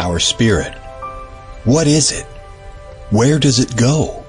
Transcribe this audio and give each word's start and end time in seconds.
Our 0.00 0.20
spirit. 0.20 0.74
What 1.64 1.88
is 1.88 2.12
it? 2.12 2.24
Where 3.10 3.40
does 3.40 3.58
it 3.58 3.76
go? 3.76 4.24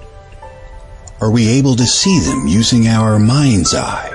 Are 1.21 1.29
we 1.29 1.47
able 1.47 1.75
to 1.75 1.85
see 1.85 2.19
them 2.19 2.47
using 2.47 2.87
our 2.87 3.19
mind's 3.19 3.75
eye? 3.75 4.09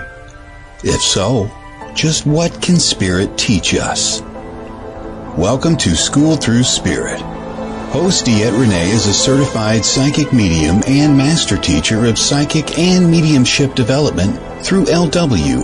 If 0.83 1.01
so, 1.01 1.49
just 1.95 2.27
what 2.27 2.61
can 2.61 2.81
spirit 2.81 3.39
teach 3.39 3.73
us? 3.73 4.21
Welcome 5.39 5.77
to 5.77 5.95
School 5.95 6.35
Through 6.35 6.65
Spirit. 6.65 7.21
Host 7.93 8.27
DeEtte 8.27 8.59
Ranae 8.59 8.93
is 8.93 9.07
a 9.07 9.15
certified 9.15 9.85
psychic 9.85 10.33
medium 10.33 10.83
and 10.89 11.17
master 11.17 11.57
teacher 11.57 12.07
of 12.07 12.19
psychic 12.19 12.81
and 12.81 13.09
mediumship 13.09 13.77
development 13.77 14.41
through 14.67 14.87
LWISSD. 14.87 15.55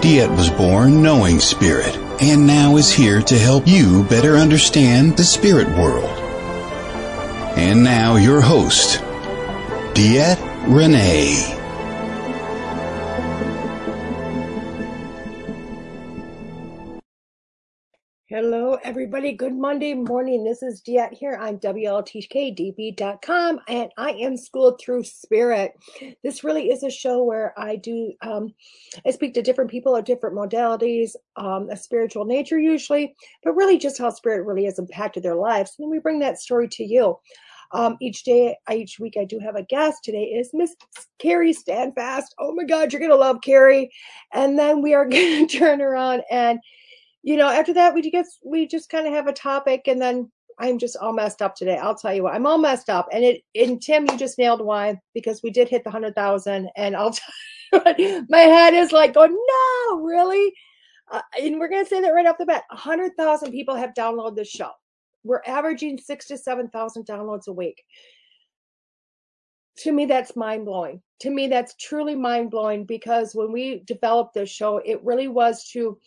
Diet 0.00 0.30
was 0.30 0.48
born 0.48 1.02
knowing 1.02 1.40
spirit 1.40 2.09
and 2.20 2.46
now 2.46 2.76
is 2.76 2.92
here 2.92 3.22
to 3.22 3.38
help 3.38 3.66
you 3.66 4.04
better 4.04 4.36
understand 4.36 5.16
the 5.16 5.24
spirit 5.24 5.68
world. 5.68 6.18
And 7.56 7.82
now 7.82 8.16
your 8.16 8.40
host, 8.40 9.00
DeEtte 9.94 10.38
Ranae. 10.66 11.59
Everybody. 19.20 19.36
Good 19.36 19.54
Monday 19.54 19.92
morning. 19.92 20.44
This 20.44 20.62
is 20.62 20.80
DeEtte 20.80 21.12
here 21.12 21.36
on 21.36 21.58
WLTKDB.com, 21.58 23.60
and 23.68 23.90
I 23.98 24.12
am 24.12 24.38
schooled 24.38 24.80
through 24.80 25.04
spirit. 25.04 25.74
This 26.24 26.42
really 26.42 26.70
is 26.70 26.82
a 26.82 26.90
show 26.90 27.22
where 27.22 27.52
I 27.58 27.76
do, 27.76 28.14
um, 28.22 28.54
I 29.06 29.10
speak 29.10 29.34
to 29.34 29.42
different 29.42 29.70
people 29.70 29.94
of 29.94 30.06
different 30.06 30.36
modalities, 30.36 31.10
um, 31.36 31.68
a 31.68 31.76
spiritual 31.76 32.24
nature 32.24 32.58
usually, 32.58 33.14
but 33.44 33.52
really 33.52 33.76
just 33.76 33.98
how 33.98 34.08
spirit 34.08 34.46
really 34.46 34.64
has 34.64 34.78
impacted 34.78 35.22
their 35.22 35.36
lives. 35.36 35.74
And 35.78 35.90
we 35.90 35.98
bring 35.98 36.20
that 36.20 36.40
story 36.40 36.66
to 36.68 36.82
you. 36.82 37.18
Um, 37.72 37.98
each 38.00 38.24
day, 38.24 38.56
each 38.72 38.98
week, 38.98 39.16
I 39.20 39.26
do 39.26 39.38
have 39.38 39.54
a 39.54 39.64
guest. 39.64 40.02
Today 40.02 40.24
is 40.24 40.48
Miss 40.54 40.74
Kerry 41.18 41.52
Standfast. 41.52 42.34
Oh 42.38 42.54
my 42.54 42.64
God, 42.64 42.90
you're 42.90 43.00
going 43.00 43.10
to 43.10 43.16
love 43.16 43.42
Kerry. 43.42 43.90
And 44.32 44.58
then 44.58 44.80
we 44.80 44.94
are 44.94 45.04
going 45.06 45.46
to 45.46 45.58
turn 45.58 45.82
around 45.82 46.22
and 46.30 46.58
you 47.22 47.36
know, 47.36 47.48
after 47.48 47.74
that, 47.74 47.94
we 47.94 48.10
just 48.10 48.38
we 48.44 48.66
just 48.66 48.88
kind 48.88 49.06
of 49.06 49.12
have 49.12 49.26
a 49.26 49.32
topic, 49.32 49.82
and 49.86 50.00
then 50.00 50.30
I'm 50.58 50.78
just 50.78 50.96
all 50.96 51.12
messed 51.12 51.42
up 51.42 51.54
today. 51.54 51.78
I'll 51.78 51.94
tell 51.94 52.14
you 52.14 52.22
what, 52.22 52.34
I'm 52.34 52.46
all 52.46 52.58
messed 52.58 52.90
up. 52.90 53.08
And 53.12 53.24
it 53.24 53.42
and 53.54 53.80
Tim, 53.80 54.06
you 54.10 54.16
just 54.16 54.38
nailed 54.38 54.60
why 54.64 55.00
because 55.14 55.42
we 55.42 55.50
did 55.50 55.68
hit 55.68 55.84
the 55.84 55.90
hundred 55.90 56.14
thousand, 56.14 56.68
and 56.76 56.96
I'll 56.96 57.10
tell 57.72 57.94
you 57.98 58.14
what, 58.18 58.30
my 58.30 58.40
head 58.40 58.74
is 58.74 58.92
like 58.92 59.14
going, 59.14 59.32
no, 59.32 60.00
really. 60.02 60.52
Uh, 61.10 61.22
and 61.40 61.58
we're 61.58 61.68
gonna 61.68 61.84
say 61.84 62.00
that 62.00 62.10
right 62.10 62.26
off 62.26 62.38
the 62.38 62.46
bat. 62.46 62.64
hundred 62.70 63.12
thousand 63.16 63.52
people 63.52 63.74
have 63.74 63.94
downloaded 63.94 64.36
this 64.36 64.48
show. 64.50 64.70
We're 65.24 65.42
averaging 65.46 65.98
six 65.98 66.26
to 66.28 66.38
seven 66.38 66.68
thousand 66.68 67.06
downloads 67.06 67.48
a 67.48 67.52
week. 67.52 67.82
To 69.78 69.92
me, 69.92 70.06
that's 70.06 70.36
mind 70.36 70.66
blowing. 70.66 71.02
To 71.20 71.30
me, 71.30 71.48
that's 71.48 71.74
truly 71.76 72.14
mind 72.14 72.50
blowing 72.50 72.84
because 72.84 73.34
when 73.34 73.50
we 73.52 73.82
developed 73.86 74.34
this 74.34 74.50
show, 74.50 74.78
it 74.78 75.02
really 75.02 75.28
was 75.28 75.64
to 75.72 75.98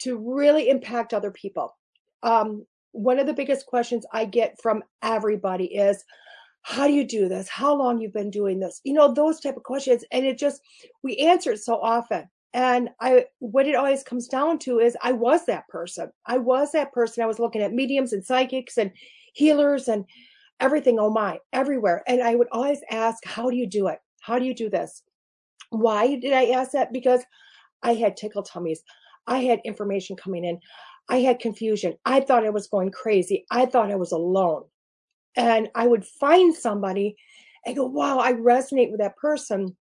to 0.00 0.16
really 0.16 0.68
impact 0.68 1.14
other 1.14 1.30
people. 1.30 1.76
Um, 2.22 2.66
one 2.92 3.18
of 3.18 3.26
the 3.26 3.32
biggest 3.32 3.66
questions 3.66 4.04
I 4.12 4.24
get 4.24 4.60
from 4.60 4.82
everybody 5.02 5.66
is, 5.66 6.04
how 6.62 6.86
do 6.86 6.92
you 6.92 7.06
do 7.06 7.28
this? 7.28 7.48
How 7.48 7.74
long 7.74 8.00
you've 8.00 8.12
been 8.12 8.30
doing 8.30 8.60
this? 8.60 8.80
You 8.84 8.92
know, 8.92 9.14
those 9.14 9.40
type 9.40 9.56
of 9.56 9.62
questions. 9.62 10.04
And 10.12 10.26
it 10.26 10.38
just, 10.38 10.60
we 11.02 11.16
answer 11.16 11.52
it 11.52 11.60
so 11.60 11.80
often. 11.80 12.28
And 12.52 12.90
I, 13.00 13.26
what 13.38 13.66
it 13.66 13.76
always 13.76 14.02
comes 14.02 14.28
down 14.28 14.58
to 14.60 14.80
is 14.80 14.96
I 15.02 15.12
was 15.12 15.46
that 15.46 15.68
person. 15.68 16.10
I 16.26 16.38
was 16.38 16.72
that 16.72 16.92
person. 16.92 17.22
I 17.22 17.26
was 17.26 17.38
looking 17.38 17.62
at 17.62 17.72
mediums 17.72 18.12
and 18.12 18.24
psychics 18.24 18.76
and 18.76 18.90
healers 19.32 19.88
and 19.88 20.04
everything. 20.58 20.98
Oh 20.98 21.10
my, 21.10 21.38
everywhere. 21.52 22.02
And 22.06 22.22
I 22.22 22.34
would 22.34 22.48
always 22.52 22.80
ask, 22.90 23.24
how 23.24 23.48
do 23.48 23.56
you 23.56 23.66
do 23.66 23.86
it? 23.86 24.00
How 24.20 24.38
do 24.38 24.44
you 24.44 24.54
do 24.54 24.68
this? 24.68 25.02
Why 25.70 26.16
did 26.16 26.32
I 26.32 26.46
ask 26.46 26.72
that? 26.72 26.92
Because 26.92 27.22
I 27.82 27.94
had 27.94 28.16
tickle 28.16 28.42
tummies. 28.42 28.82
I 29.26 29.38
had 29.38 29.60
information 29.64 30.16
coming 30.16 30.44
in. 30.44 30.60
I 31.08 31.18
had 31.18 31.40
confusion. 31.40 31.94
I 32.04 32.20
thought 32.20 32.46
I 32.46 32.50
was 32.50 32.68
going 32.68 32.90
crazy. 32.90 33.44
I 33.50 33.66
thought 33.66 33.90
I 33.90 33.96
was 33.96 34.12
alone. 34.12 34.64
And 35.36 35.68
I 35.74 35.86
would 35.86 36.04
find 36.04 36.54
somebody 36.54 37.16
and 37.66 37.76
go, 37.76 37.86
wow, 37.86 38.18
I 38.18 38.32
resonate 38.32 38.90
with 38.90 39.00
that 39.00 39.16
person. 39.16 39.76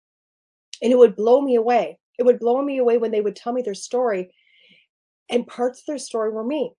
And 0.83 0.93
it 0.93 0.99
would 0.99 1.17
blow 1.17 1.41
me 1.41 1.57
away. 1.57 1.99
It 2.19 2.25
would 2.25 2.39
blow 2.39 2.63
me 2.63 2.79
away 2.79 2.99
when 2.99 3.11
they 3.11 3.21
would 3.21 3.37
tell 3.37 3.53
me 3.53 3.63
their 3.63 3.75
story. 3.75 4.31
And 5.31 5.47
parts 5.47 5.81
of 5.81 5.87
their 5.87 5.99
story 5.99 6.31
were 6.31 6.45
me. 6.45 6.73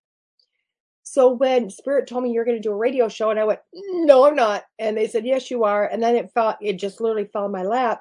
So 1.02 1.30
when 1.30 1.70
Spirit 1.70 2.08
told 2.08 2.24
me 2.24 2.32
you're 2.32 2.44
going 2.44 2.56
to 2.56 2.62
do 2.62 2.72
a 2.72 2.76
radio 2.76 3.08
show, 3.08 3.30
and 3.30 3.38
I 3.38 3.44
went, 3.44 3.60
no, 3.72 4.26
I'm 4.26 4.34
not. 4.34 4.64
And 4.78 4.96
they 4.96 5.06
said, 5.06 5.24
yes, 5.24 5.50
you 5.50 5.64
are. 5.64 5.86
And 5.86 6.02
then 6.02 6.16
it 6.16 6.32
felt, 6.34 6.56
it 6.60 6.74
just 6.74 7.00
literally 7.00 7.28
fell 7.32 7.46
in 7.46 7.52
my 7.52 7.62
lap. 7.62 8.00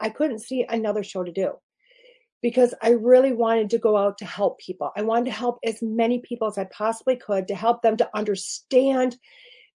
I 0.00 0.08
couldn't 0.08 0.40
see 0.40 0.64
another 0.68 1.02
show 1.02 1.24
to 1.24 1.32
do 1.32 1.52
because 2.42 2.74
I 2.82 2.90
really 2.90 3.32
wanted 3.32 3.70
to 3.70 3.78
go 3.78 3.96
out 3.96 4.18
to 4.18 4.24
help 4.24 4.58
people. 4.58 4.90
I 4.96 5.02
wanted 5.02 5.26
to 5.26 5.30
help 5.30 5.60
as 5.64 5.80
many 5.80 6.18
people 6.18 6.48
as 6.48 6.58
I 6.58 6.64
possibly 6.64 7.16
could 7.16 7.48
to 7.48 7.54
help 7.54 7.82
them 7.82 7.96
to 7.98 8.10
understand 8.14 9.16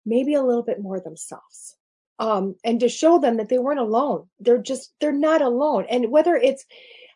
maybe 0.05 0.33
a 0.33 0.43
little 0.43 0.63
bit 0.63 0.81
more 0.81 0.99
themselves. 0.99 1.75
Um, 2.19 2.55
and 2.63 2.79
to 2.79 2.89
show 2.89 3.19
them 3.19 3.37
that 3.37 3.47
they 3.47 3.59
weren't 3.59 3.79
alone. 3.79 4.27
They're 4.39 4.57
just, 4.57 4.91
they're 4.99 5.11
not 5.11 5.43
alone. 5.43 5.85
And 5.87 6.09
whether 6.09 6.35
it's, 6.35 6.65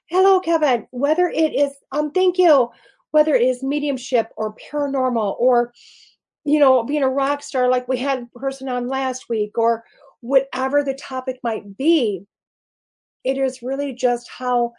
hello, 0.06 0.40
Kevin, 0.40 0.86
whether 0.92 1.28
it 1.28 1.56
is, 1.56 1.72
um, 1.92 2.12
thank 2.12 2.38
you, 2.38 2.70
whether 3.10 3.34
it 3.34 3.42
is 3.42 3.64
mediumship 3.64 4.30
or 4.38 4.56
paranormal 4.56 5.40
or, 5.40 5.74
you 6.46 6.60
know, 6.60 6.84
being 6.84 7.02
a 7.02 7.10
rock 7.10 7.42
star 7.42 7.68
like 7.68 7.88
we 7.88 7.98
had 7.98 8.28
a 8.36 8.40
person 8.40 8.70
on 8.70 8.88
last 8.88 9.28
week 9.28 9.58
or 9.58 9.84
whatever 10.20 10.84
the 10.84 10.94
topic 10.94 11.40
might 11.44 11.76
be, 11.78 12.26
it 13.24 13.40
is 13.40 13.64
really 13.64 13.94
just 13.94 14.30
how 14.30 14.74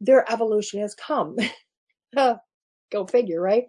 their 0.00 0.30
evolution 0.30 0.80
has 0.80 0.94
come. 0.94 1.36
Go 2.16 3.06
figure, 3.10 3.40
right? 3.40 3.64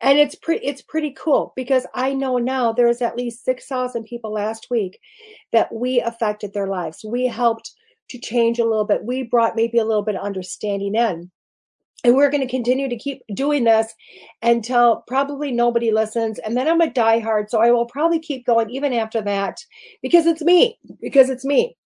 And 0.00 0.18
it's 0.18 0.36
pretty 0.36 0.64
it's 0.64 0.82
pretty 0.82 1.14
cool 1.18 1.52
because 1.56 1.86
I 1.94 2.14
know 2.14 2.38
now 2.38 2.72
there's 2.72 3.02
at 3.02 3.16
least 3.16 3.44
6,000 3.44 4.04
people 4.04 4.32
last 4.32 4.68
week 4.70 5.00
that 5.52 5.72
we 5.74 6.00
affected 6.00 6.52
their 6.52 6.68
lives. 6.68 7.04
We 7.04 7.26
helped 7.26 7.72
to 8.10 8.18
change 8.18 8.58
a 8.58 8.64
little 8.64 8.84
bit. 8.84 9.04
We 9.04 9.24
brought 9.24 9.56
maybe 9.56 9.78
a 9.78 9.84
little 9.84 10.04
bit 10.04 10.14
of 10.14 10.24
understanding 10.24 10.94
in. 10.94 11.30
And 12.04 12.14
we're 12.14 12.30
going 12.30 12.46
to 12.46 12.48
continue 12.48 12.88
to 12.88 12.96
keep 12.96 13.22
doing 13.34 13.64
this 13.64 13.92
until 14.40 15.02
probably 15.08 15.50
nobody 15.50 15.90
listens. 15.90 16.38
And 16.38 16.56
then 16.56 16.68
I'm 16.68 16.80
a 16.80 16.86
diehard, 16.86 17.50
so 17.50 17.60
I 17.60 17.72
will 17.72 17.86
probably 17.86 18.20
keep 18.20 18.46
going 18.46 18.70
even 18.70 18.92
after 18.92 19.20
that 19.22 19.58
because 20.00 20.26
it's 20.26 20.42
me, 20.42 20.78
because 21.00 21.28
it's 21.28 21.44
me. 21.44 21.76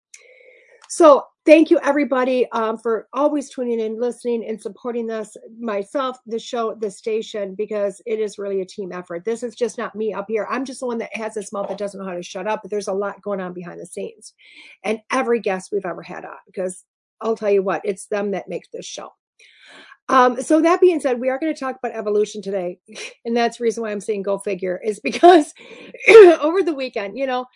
So 0.91 1.25
thank 1.44 1.70
you 1.70 1.78
everybody 1.82 2.50
um, 2.53 2.78
for 2.78 3.08
always 3.12 3.50
tuning 3.50 3.80
in, 3.80 3.98
listening, 3.98 4.44
and 4.47 4.60
supporting 4.60 5.06
this 5.06 5.36
myself, 5.58 6.19
the 6.26 6.38
show, 6.38 6.75
the 6.75 6.91
station, 6.91 7.54
because 7.54 8.00
it 8.06 8.20
is 8.20 8.38
really 8.38 8.60
a 8.60 8.66
team 8.66 8.92
effort. 8.92 9.25
This 9.25 9.42
is 9.42 9.54
just 9.54 9.78
not 9.78 9.94
me 9.94 10.12
up 10.12 10.26
here. 10.28 10.47
I'm 10.50 10.64
just 10.64 10.80
the 10.80 10.86
one 10.86 10.98
that 10.98 11.14
has 11.16 11.34
this 11.34 11.53
mouth 11.53 11.69
that 11.69 11.78
doesn't 11.78 11.98
know 11.98 12.06
how 12.06 12.14
to 12.14 12.22
shut 12.22 12.47
up, 12.47 12.60
but 12.62 12.70
there's 12.70 12.88
a 12.88 12.92
lot 12.92 13.22
going 13.22 13.41
on 13.41 13.53
behind 13.53 13.80
the 13.80 13.86
scenes. 13.86 14.34
And 14.84 15.00
every 15.10 15.41
guest 15.41 15.70
we've 15.72 15.86
ever 15.86 16.03
had 16.03 16.25
on, 16.25 16.36
because 16.47 16.84
I'll 17.20 17.36
tell 17.36 17.50
you 17.50 17.62
what, 17.62 17.82
it's 17.84 18.06
them 18.06 18.32
that 18.32 18.48
makes 18.48 18.69
this 18.72 18.86
show. 18.86 19.12
Um, 20.09 20.42
so 20.42 20.60
that 20.60 20.80
being 20.80 21.00
said, 21.00 21.20
we 21.20 21.30
are 21.30 21.38
going 21.38 21.54
to 21.54 21.59
talk 21.59 21.76
about 21.76 21.97
evolution 21.97 22.42
today. 22.42 22.78
And 23.24 23.36
that's 23.36 23.59
the 23.59 23.64
reason 23.64 23.84
why 23.84 23.92
I'm 23.92 24.00
saying 24.00 24.22
go 24.22 24.36
figure 24.36 24.80
is 24.84 24.98
because 24.98 25.54
over 26.41 26.60
the 26.60 26.74
weekend, 26.74 27.16
you 27.16 27.24
know, 27.24 27.47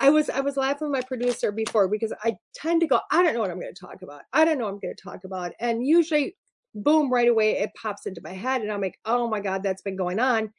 I 0.00 0.10
was 0.10 0.30
I 0.30 0.40
was 0.40 0.56
laughing 0.56 0.90
with 0.90 1.00
my 1.00 1.06
producer 1.06 1.50
before 1.50 1.88
because 1.88 2.12
I 2.22 2.36
tend 2.54 2.80
to 2.82 2.86
go, 2.86 3.00
I 3.10 3.22
don't 3.22 3.34
know 3.34 3.40
what 3.40 3.50
I'm 3.50 3.60
going 3.60 3.74
to 3.74 3.80
talk 3.80 4.02
about. 4.02 4.22
I 4.32 4.44
don't 4.44 4.58
know 4.58 4.64
what 4.64 4.74
I'm 4.74 4.80
going 4.80 4.94
to 4.94 5.02
talk 5.02 5.24
about. 5.24 5.52
And 5.60 5.84
usually, 5.84 6.36
boom, 6.74 7.12
right 7.12 7.28
away 7.28 7.58
it 7.58 7.72
pops 7.80 8.06
into 8.06 8.20
my 8.22 8.32
head, 8.32 8.62
and 8.62 8.70
I'm 8.70 8.80
like, 8.80 8.98
oh 9.04 9.28
my 9.28 9.40
God, 9.40 9.62
that's 9.62 9.82
been 9.82 9.96
going 9.96 10.20
on. 10.20 10.52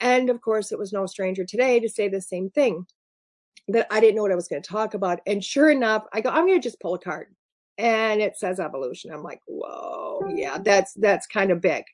And 0.00 0.30
of 0.30 0.40
course, 0.40 0.72
it 0.72 0.78
was 0.78 0.92
no 0.92 1.06
stranger 1.06 1.44
today 1.44 1.80
to 1.80 1.88
say 1.88 2.08
the 2.08 2.20
same 2.20 2.50
thing 2.50 2.86
that 3.68 3.86
I 3.90 4.00
didn't 4.00 4.16
know 4.16 4.22
what 4.22 4.32
I 4.32 4.36
was 4.36 4.48
going 4.48 4.62
to 4.62 4.68
talk 4.68 4.94
about. 4.94 5.20
And 5.26 5.44
sure 5.44 5.70
enough, 5.70 6.04
I 6.12 6.20
go, 6.20 6.30
I'm 6.30 6.46
going 6.46 6.60
to 6.60 6.66
just 6.66 6.80
pull 6.80 6.94
a 6.94 6.98
card, 6.98 7.28
and 7.78 8.22
it 8.22 8.38
says 8.38 8.58
evolution. 8.58 9.12
I'm 9.12 9.22
like, 9.22 9.40
whoa, 9.46 10.22
yeah, 10.34 10.58
that's 10.58 10.94
that's 10.94 11.26
kind 11.26 11.50
of 11.50 11.60
big. 11.60 11.84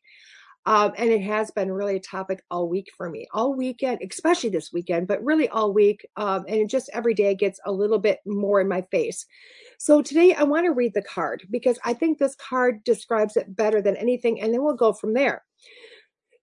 Um, 0.69 0.93
and 0.99 1.09
it 1.09 1.23
has 1.23 1.50
been 1.50 1.73
really 1.73 1.97
a 1.97 2.00
topic 2.00 2.43
all 2.50 2.69
week 2.69 2.91
for 2.94 3.09
me, 3.09 3.26
all 3.32 3.55
weekend, 3.55 4.00
especially 4.03 4.50
this 4.50 4.70
weekend, 4.70 5.09
but 5.09 5.25
really 5.25 5.49
all 5.49 5.73
week. 5.73 6.06
Um, 6.19 6.44
and 6.47 6.69
just 6.69 6.91
every 6.93 7.15
day 7.15 7.35
gets 7.35 7.59
a 7.65 7.73
little 7.73 7.99
bit 7.99 8.19
more 8.26 8.61
in 8.61 8.69
my 8.69 8.82
face. 8.91 9.25
So 9.79 10.03
today 10.03 10.35
I 10.35 10.43
want 10.43 10.67
to 10.67 10.73
read 10.73 10.93
the 10.93 11.00
card 11.00 11.43
because 11.50 11.79
I 11.87 11.94
think 11.94 12.19
this 12.19 12.35
card 12.35 12.85
describes 12.85 13.35
it 13.38 13.56
better 13.56 13.81
than 13.81 13.97
anything, 13.97 14.43
and 14.43 14.53
then 14.53 14.62
we'll 14.62 14.75
go 14.75 14.93
from 14.93 15.15
there. 15.15 15.43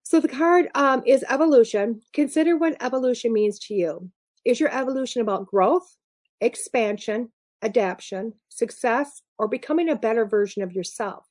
So 0.01 0.19
the 0.19 0.27
card 0.27 0.69
um, 0.73 1.03
is 1.05 1.23
evolution. 1.29 2.01
Consider 2.11 2.57
what 2.57 2.81
evolution 2.81 3.31
means 3.31 3.59
to 3.67 3.75
you. 3.75 4.09
Is 4.43 4.59
your 4.59 4.75
evolution 4.75 5.21
about 5.21 5.45
growth, 5.45 5.97
expansion, 6.41 7.29
adaptation, 7.61 8.33
success, 8.49 9.21
or 9.37 9.47
becoming 9.47 9.87
a 9.87 9.95
better 9.95 10.25
version 10.25 10.63
of 10.63 10.71
yourself? 10.73 11.27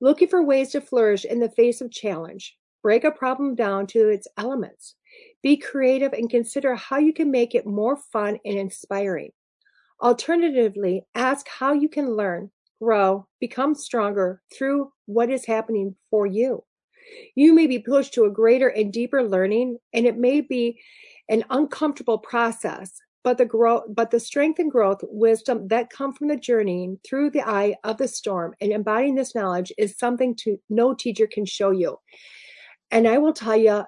Looking 0.00 0.28
for 0.28 0.42
ways 0.42 0.70
to 0.70 0.80
flourish 0.80 1.24
in 1.24 1.40
the 1.40 1.50
face 1.50 1.80
of 1.80 1.90
challenge, 1.90 2.56
break 2.82 3.04
a 3.04 3.10
problem 3.10 3.54
down 3.54 3.86
to 3.88 4.08
its 4.08 4.28
elements. 4.36 4.94
Be 5.42 5.56
creative 5.56 6.12
and 6.12 6.30
consider 6.30 6.74
how 6.74 6.98
you 6.98 7.12
can 7.12 7.30
make 7.30 7.54
it 7.54 7.66
more 7.66 7.96
fun 7.96 8.38
and 8.44 8.58
inspiring. 8.58 9.30
Alternatively, 10.00 11.04
ask 11.14 11.48
how 11.48 11.72
you 11.72 11.88
can 11.88 12.16
learn, 12.16 12.50
grow, 12.80 13.26
become 13.40 13.74
stronger 13.74 14.42
through 14.56 14.92
what 15.06 15.30
is 15.30 15.44
happening 15.44 15.96
for 16.10 16.26
you. 16.26 16.62
You 17.34 17.54
may 17.54 17.66
be 17.66 17.78
pushed 17.78 18.14
to 18.14 18.24
a 18.24 18.30
greater 18.30 18.68
and 18.68 18.92
deeper 18.92 19.22
learning, 19.22 19.78
and 19.92 20.06
it 20.06 20.16
may 20.16 20.40
be 20.40 20.80
an 21.28 21.44
uncomfortable 21.50 22.18
process, 22.18 22.92
but 23.24 23.38
the 23.38 23.44
growth, 23.44 23.84
but 23.88 24.10
the 24.10 24.20
strength 24.20 24.58
and 24.58 24.70
growth, 24.70 25.00
wisdom 25.02 25.68
that 25.68 25.90
come 25.90 26.12
from 26.12 26.28
the 26.28 26.36
journeying 26.36 26.98
through 27.04 27.30
the 27.30 27.46
eye 27.46 27.74
of 27.84 27.98
the 27.98 28.08
storm 28.08 28.54
and 28.60 28.72
embodying 28.72 29.14
this 29.14 29.34
knowledge 29.34 29.72
is 29.76 29.98
something 29.98 30.34
to 30.36 30.58
no 30.70 30.94
teacher 30.94 31.26
can 31.26 31.44
show 31.44 31.70
you. 31.70 31.98
And 32.90 33.06
I 33.06 33.18
will 33.18 33.32
tell 33.32 33.56
you 33.56 33.84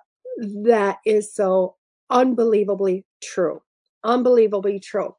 that 0.64 0.98
is 1.06 1.34
so 1.34 1.76
unbelievably 2.10 3.04
true. 3.22 3.62
Unbelievably 4.04 4.80
true. 4.80 5.14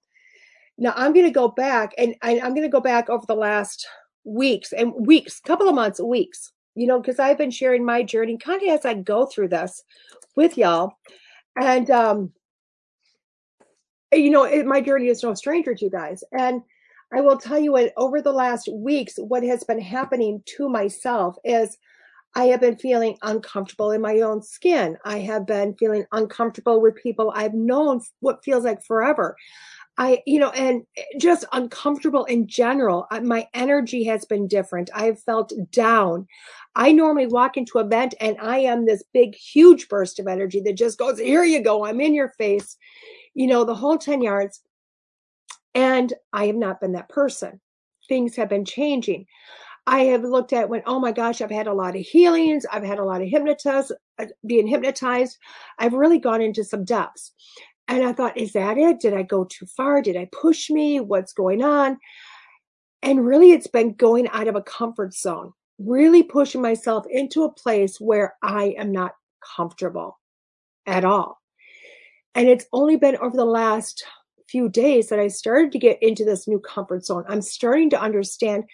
Now 0.77 0.93
I'm 0.95 1.13
going 1.13 1.25
to 1.25 1.31
go 1.31 1.47
back 1.47 1.93
and 1.97 2.15
I, 2.21 2.39
I'm 2.39 2.53
going 2.53 2.63
to 2.63 2.69
go 2.69 2.81
back 2.81 3.09
over 3.09 3.25
the 3.27 3.35
last 3.35 3.87
weeks 4.23 4.73
and 4.73 4.93
weeks, 4.95 5.39
couple 5.39 5.69
of 5.69 5.75
months, 5.75 5.99
weeks, 5.99 6.51
you 6.75 6.87
know, 6.87 6.99
because 6.99 7.19
I've 7.19 7.37
been 7.37 7.51
sharing 7.51 7.85
my 7.85 8.03
journey 8.03 8.37
kind 8.37 8.61
of 8.61 8.69
as 8.69 8.85
I 8.85 8.95
go 8.95 9.25
through 9.25 9.49
this 9.49 9.83
with 10.35 10.57
y'all. 10.57 10.93
And, 11.59 11.89
um, 11.91 12.33
you 14.11 14.29
know, 14.29 14.43
it, 14.43 14.65
my 14.65 14.81
journey 14.81 15.07
is 15.07 15.23
no 15.23 15.33
stranger 15.33 15.73
to 15.73 15.85
you 15.85 15.91
guys. 15.91 16.23
And 16.31 16.61
I 17.13 17.21
will 17.21 17.37
tell 17.37 17.59
you 17.59 17.73
what, 17.73 17.93
over 17.97 18.21
the 18.21 18.31
last 18.31 18.69
weeks, 18.71 19.15
what 19.17 19.43
has 19.43 19.63
been 19.63 19.81
happening 19.81 20.41
to 20.57 20.69
myself 20.69 21.35
is 21.43 21.77
I 22.33 22.45
have 22.45 22.61
been 22.61 22.77
feeling 22.77 23.17
uncomfortable 23.23 23.91
in 23.91 24.01
my 24.01 24.21
own 24.21 24.41
skin. 24.41 24.97
I 25.03 25.19
have 25.19 25.45
been 25.45 25.75
feeling 25.75 26.05
uncomfortable 26.13 26.81
with 26.81 26.95
people 26.95 27.33
I've 27.35 27.53
known 27.53 28.01
what 28.21 28.43
feels 28.43 28.63
like 28.63 28.83
forever. 28.83 29.35
I, 29.97 30.23
you 30.25 30.39
know, 30.39 30.51
and 30.51 30.83
just 31.19 31.45
uncomfortable 31.51 32.23
in 32.25 32.47
general. 32.47 33.07
Uh, 33.11 33.19
my 33.19 33.47
energy 33.53 34.05
has 34.05 34.23
been 34.23 34.47
different. 34.47 34.89
I've 34.95 35.21
felt 35.21 35.51
down. 35.71 36.27
I 36.75 36.93
normally 36.93 37.27
walk 37.27 37.57
into 37.57 37.77
a 37.77 37.85
event 37.85 38.15
and 38.21 38.37
I 38.41 38.59
am 38.59 38.85
this 38.85 39.03
big, 39.13 39.35
huge 39.35 39.89
burst 39.89 40.17
of 40.19 40.27
energy 40.27 40.61
that 40.61 40.77
just 40.77 40.97
goes, 40.97 41.19
here 41.19 41.43
you 41.43 41.61
go. 41.61 41.85
I'm 41.85 41.99
in 41.99 42.13
your 42.13 42.29
face, 42.37 42.77
you 43.33 43.47
know, 43.47 43.63
the 43.63 43.75
whole 43.75 43.97
10 43.97 44.21
yards. 44.21 44.61
And 45.73 46.13
I 46.33 46.47
have 46.47 46.55
not 46.55 46.81
been 46.81 46.93
that 46.93 47.09
person. 47.09 47.61
Things 48.07 48.35
have 48.35 48.49
been 48.49 48.65
changing. 48.65 49.25
I 49.87 50.01
have 50.05 50.23
looked 50.23 50.53
at 50.53 50.69
when, 50.69 50.83
oh 50.85 50.99
my 50.99 51.11
gosh, 51.11 51.41
I've 51.41 51.49
had 51.49 51.67
a 51.67 51.73
lot 51.73 51.95
of 51.95 52.01
healings. 52.01 52.65
I've 52.71 52.83
had 52.83 52.99
a 52.99 53.03
lot 53.03 53.21
of 53.21 53.27
hypnotize, 53.27 53.91
uh, 54.19 54.25
being 54.45 54.67
hypnotized. 54.67 55.37
I've 55.79 55.93
really 55.93 56.19
gone 56.19 56.41
into 56.41 56.63
some 56.63 56.85
depths. 56.85 57.31
And 57.87 58.03
I 58.03 58.13
thought, 58.13 58.37
is 58.37 58.53
that 58.53 58.77
it? 58.77 58.99
Did 58.99 59.13
I 59.13 59.23
go 59.23 59.45
too 59.45 59.65
far? 59.65 60.01
Did 60.01 60.15
I 60.15 60.29
push 60.31 60.69
me? 60.69 60.99
What's 60.99 61.33
going 61.33 61.63
on? 61.63 61.97
And 63.01 63.25
really, 63.25 63.51
it's 63.51 63.67
been 63.67 63.93
going 63.93 64.27
out 64.29 64.47
of 64.47 64.55
a 64.55 64.61
comfort 64.61 65.13
zone, 65.15 65.53
really 65.79 66.21
pushing 66.21 66.61
myself 66.61 67.05
into 67.09 67.43
a 67.43 67.51
place 67.51 67.99
where 67.99 68.35
I 68.43 68.75
am 68.77 68.91
not 68.91 69.13
comfortable 69.57 70.19
at 70.85 71.03
all. 71.03 71.40
And 72.35 72.47
it's 72.47 72.65
only 72.71 72.95
been 72.95 73.17
over 73.17 73.35
the 73.35 73.45
last 73.45 74.03
few 74.47 74.69
days 74.69 75.09
that 75.09 75.19
I 75.19 75.27
started 75.27 75.71
to 75.71 75.79
get 75.79 76.01
into 76.01 76.25
this 76.25 76.47
new 76.47 76.59
comfort 76.59 77.05
zone. 77.05 77.23
I'm 77.27 77.41
starting 77.41 77.89
to 77.91 78.01
understand 78.01 78.65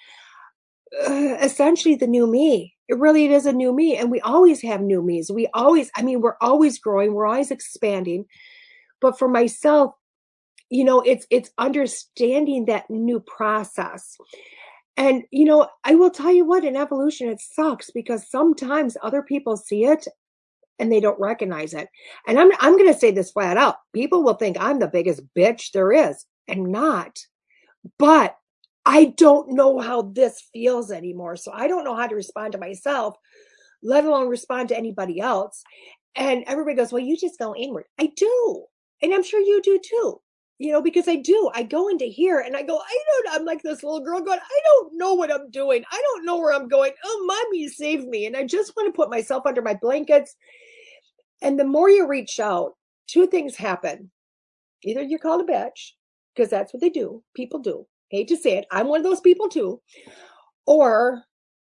uh, 1.07 1.37
essentially 1.41 1.95
the 1.95 2.07
new 2.07 2.27
me. 2.27 2.75
It 2.87 2.97
really 2.97 3.27
is 3.27 3.45
a 3.45 3.51
new 3.51 3.73
me. 3.73 3.97
And 3.97 4.09
we 4.09 4.21
always 4.21 4.61
have 4.61 4.81
new 4.81 5.03
me's. 5.03 5.31
We 5.31 5.47
always, 5.53 5.91
I 5.95 6.01
mean, 6.01 6.21
we're 6.21 6.37
always 6.41 6.79
growing, 6.79 7.13
we're 7.13 7.27
always 7.27 7.51
expanding. 7.51 8.25
But 9.01 9.19
for 9.19 9.27
myself, 9.27 9.93
you 10.69 10.83
know, 10.83 11.01
it's 11.01 11.25
it's 11.29 11.51
understanding 11.57 12.65
that 12.65 12.89
new 12.89 13.19
process. 13.19 14.17
And 14.97 15.23
you 15.31 15.45
know, 15.45 15.69
I 15.83 15.95
will 15.95 16.09
tell 16.09 16.31
you 16.31 16.45
what, 16.45 16.65
in 16.65 16.75
evolution, 16.75 17.29
it 17.29 17.39
sucks 17.39 17.91
because 17.91 18.29
sometimes 18.29 18.97
other 19.03 19.21
people 19.21 19.55
see 19.55 19.85
it 19.85 20.07
and 20.79 20.91
they 20.91 20.99
don't 20.99 21.19
recognize 21.19 21.73
it. 21.73 21.89
And 22.27 22.39
I'm 22.39 22.51
I'm 22.59 22.77
gonna 22.77 22.93
say 22.93 23.11
this 23.11 23.31
flat 23.31 23.57
out. 23.57 23.77
People 23.93 24.23
will 24.23 24.35
think 24.35 24.57
I'm 24.59 24.79
the 24.79 24.87
biggest 24.87 25.21
bitch 25.35 25.71
there 25.71 25.91
is. 25.91 26.25
and 26.47 26.71
not. 26.71 27.19
But 27.99 28.37
I 28.85 29.13
don't 29.17 29.51
know 29.51 29.79
how 29.79 30.03
this 30.03 30.41
feels 30.53 30.91
anymore. 30.91 31.35
So 31.35 31.51
I 31.53 31.67
don't 31.67 31.83
know 31.83 31.95
how 31.95 32.07
to 32.07 32.15
respond 32.15 32.53
to 32.53 32.57
myself, 32.57 33.15
let 33.83 34.05
alone 34.05 34.29
respond 34.29 34.69
to 34.69 34.77
anybody 34.77 35.19
else. 35.19 35.61
And 36.15 36.43
everybody 36.47 36.75
goes, 36.75 36.91
Well, 36.91 37.03
you 37.03 37.17
just 37.17 37.39
go 37.39 37.55
inward. 37.55 37.85
I 37.99 38.11
do. 38.15 38.63
And 39.01 39.13
I'm 39.13 39.23
sure 39.23 39.41
you 39.41 39.61
do 39.61 39.79
too. 39.83 40.21
You 40.59 40.71
know, 40.71 40.81
because 40.81 41.07
I 41.07 41.17
do. 41.17 41.51
I 41.53 41.61
go 41.61 41.87
into 41.89 42.05
here 42.05 42.39
and 42.39 42.57
I 42.57 42.63
go, 42.63 42.79
I 42.79 42.99
don't, 43.25 43.35
I'm 43.35 43.45
like 43.45 43.61
this 43.61 43.83
little 43.83 43.99
girl 43.99 44.21
going, 44.21 44.39
I 44.39 44.59
don't 44.65 44.97
know 44.97 45.13
what 45.13 45.31
I'm 45.31 45.51
doing. 45.51 45.83
I 45.91 46.01
don't 46.01 46.25
know 46.25 46.37
where 46.37 46.51
I'm 46.53 46.67
going. 46.67 46.93
Oh, 47.05 47.25
mommy, 47.27 47.67
save 47.67 48.05
me. 48.05 48.25
And 48.25 48.35
I 48.35 48.43
just 48.43 48.75
want 48.75 48.87
to 48.87 48.95
put 48.95 49.11
myself 49.11 49.45
under 49.45 49.61
my 49.61 49.75
blankets. 49.75 50.35
And 51.41 51.59
the 51.59 51.65
more 51.65 51.89
you 51.89 52.07
reach 52.07 52.39
out, 52.39 52.73
two 53.07 53.27
things 53.27 53.55
happen. 53.55 54.11
Either 54.83 55.01
you're 55.01 55.19
called 55.19 55.47
a 55.47 55.51
bitch, 55.51 55.91
because 56.35 56.49
that's 56.49 56.73
what 56.73 56.81
they 56.81 56.89
do. 56.89 57.23
People 57.35 57.59
do. 57.59 57.85
Hate 58.09 58.27
to 58.29 58.37
say 58.37 58.57
it. 58.57 58.65
I'm 58.71 58.87
one 58.87 58.99
of 58.99 59.03
those 59.03 59.21
people 59.21 59.49
too. 59.49 59.81
Or 60.65 61.23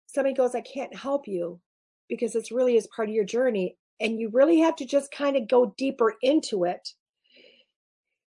somebody 0.06 0.34
goes, 0.34 0.54
I 0.54 0.60
can't 0.60 0.94
help 0.94 1.26
you 1.28 1.60
because 2.08 2.34
it's 2.34 2.52
really 2.52 2.76
is 2.76 2.88
part 2.94 3.08
of 3.08 3.14
your 3.14 3.24
journey. 3.24 3.76
And 4.00 4.18
you 4.18 4.30
really 4.32 4.58
have 4.60 4.76
to 4.76 4.86
just 4.86 5.10
kind 5.10 5.36
of 5.36 5.48
go 5.48 5.74
deeper 5.76 6.14
into 6.22 6.64
it 6.64 6.88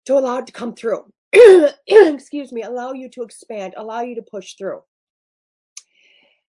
to 0.06 0.18
allow 0.18 0.38
it 0.38 0.46
to 0.46 0.52
come 0.52 0.74
through. 0.74 1.04
Excuse 1.86 2.52
me, 2.52 2.62
allow 2.62 2.92
you 2.92 3.08
to 3.10 3.22
expand, 3.22 3.74
allow 3.76 4.00
you 4.00 4.14
to 4.14 4.22
push 4.22 4.54
through. 4.54 4.80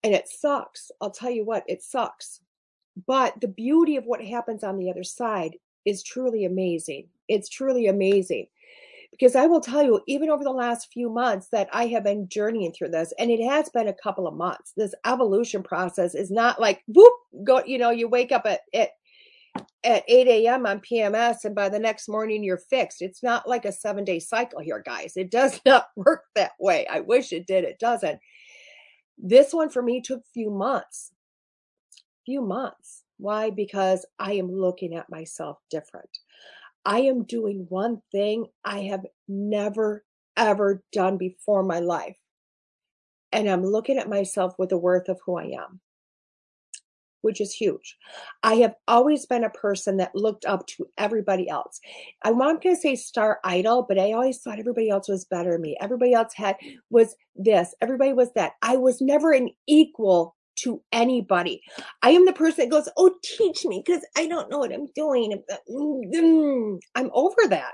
And 0.04 0.14
it 0.14 0.28
sucks. 0.28 0.90
I'll 1.00 1.10
tell 1.10 1.30
you 1.30 1.44
what, 1.44 1.64
it 1.66 1.82
sucks. 1.82 2.40
But 3.06 3.40
the 3.40 3.48
beauty 3.48 3.96
of 3.96 4.04
what 4.04 4.24
happens 4.24 4.62
on 4.62 4.78
the 4.78 4.90
other 4.90 5.04
side 5.04 5.56
is 5.84 6.02
truly 6.02 6.44
amazing. 6.44 7.08
It's 7.28 7.48
truly 7.48 7.86
amazing. 7.86 8.46
Because 9.10 9.36
I 9.36 9.46
will 9.46 9.60
tell 9.60 9.82
you, 9.82 10.00
even 10.06 10.30
over 10.30 10.42
the 10.42 10.50
last 10.50 10.90
few 10.90 11.10
months 11.10 11.48
that 11.52 11.68
I 11.72 11.86
have 11.88 12.04
been 12.04 12.28
journeying 12.28 12.72
through 12.72 12.88
this, 12.90 13.12
and 13.18 13.30
it 13.30 13.44
has 13.44 13.68
been 13.68 13.88
a 13.88 13.92
couple 13.92 14.26
of 14.26 14.34
months, 14.34 14.72
this 14.76 14.94
evolution 15.04 15.62
process 15.62 16.14
is 16.14 16.30
not 16.30 16.60
like 16.60 16.82
whoop, 16.86 17.12
go, 17.44 17.62
you 17.64 17.76
know, 17.76 17.90
you 17.90 18.08
wake 18.08 18.32
up 18.32 18.46
at, 18.46 18.60
at 18.72 18.90
at 19.84 20.04
8 20.08 20.28
a.m. 20.28 20.66
on 20.66 20.80
PMS 20.80 21.44
and 21.44 21.54
by 21.54 21.68
the 21.68 21.78
next 21.78 22.08
morning 22.08 22.42
you're 22.42 22.56
fixed. 22.56 23.02
It's 23.02 23.22
not 23.22 23.48
like 23.48 23.64
a 23.64 23.72
seven 23.72 24.04
day 24.04 24.18
cycle 24.18 24.60
here, 24.60 24.82
guys. 24.84 25.16
It 25.16 25.30
does 25.30 25.60
not 25.66 25.88
work 25.96 26.24
that 26.34 26.52
way. 26.58 26.86
I 26.86 27.00
wish 27.00 27.32
it 27.32 27.46
did. 27.46 27.64
It 27.64 27.78
doesn't. 27.78 28.20
This 29.18 29.52
one 29.52 29.68
for 29.68 29.82
me 29.82 30.00
took 30.00 30.20
a 30.20 30.32
few 30.32 30.50
months. 30.50 31.12
Few 32.24 32.40
months. 32.40 33.02
Why? 33.18 33.50
Because 33.50 34.06
I 34.18 34.32
am 34.34 34.50
looking 34.50 34.94
at 34.94 35.10
myself 35.10 35.58
different. 35.70 36.18
I 36.84 37.00
am 37.02 37.24
doing 37.24 37.66
one 37.68 38.02
thing 38.10 38.46
I 38.64 38.82
have 38.82 39.04
never, 39.28 40.04
ever 40.36 40.82
done 40.92 41.16
before 41.16 41.60
in 41.60 41.66
my 41.66 41.78
life. 41.78 42.16
And 43.30 43.48
I'm 43.48 43.64
looking 43.64 43.98
at 43.98 44.08
myself 44.08 44.54
with 44.58 44.68
the 44.70 44.78
worth 44.78 45.08
of 45.08 45.18
who 45.24 45.38
I 45.38 45.44
am, 45.44 45.80
which 47.22 47.40
is 47.40 47.54
huge. 47.54 47.96
I 48.42 48.54
have 48.56 48.74
always 48.88 49.24
been 49.26 49.44
a 49.44 49.50
person 49.50 49.96
that 49.98 50.14
looked 50.14 50.44
up 50.44 50.66
to 50.68 50.86
everybody 50.98 51.48
else. 51.48 51.80
I'm 52.24 52.36
not 52.36 52.62
going 52.62 52.74
to 52.74 52.80
say 52.80 52.94
star 52.94 53.40
idol, 53.44 53.86
but 53.88 53.98
I 53.98 54.12
always 54.12 54.38
thought 54.38 54.58
everybody 54.58 54.90
else 54.90 55.08
was 55.08 55.24
better 55.24 55.52
than 55.52 55.62
me. 55.62 55.76
Everybody 55.80 56.12
else 56.12 56.34
had 56.34 56.56
was 56.90 57.14
this, 57.36 57.74
everybody 57.80 58.12
was 58.12 58.32
that. 58.34 58.52
I 58.60 58.76
was 58.76 59.00
never 59.00 59.32
an 59.32 59.50
equal 59.66 60.36
to 60.56 60.82
anybody. 60.92 61.62
I 62.02 62.10
am 62.10 62.26
the 62.26 62.32
person 62.32 62.64
that 62.64 62.70
goes, 62.70 62.88
Oh, 62.96 63.14
teach 63.22 63.64
me 63.64 63.82
because 63.84 64.04
I 64.16 64.26
don't 64.26 64.50
know 64.50 64.58
what 64.58 64.72
I'm 64.72 64.88
doing. 64.94 65.42
Mm, 65.70 66.78
I'm 66.94 67.10
over 67.12 67.48
that. 67.48 67.72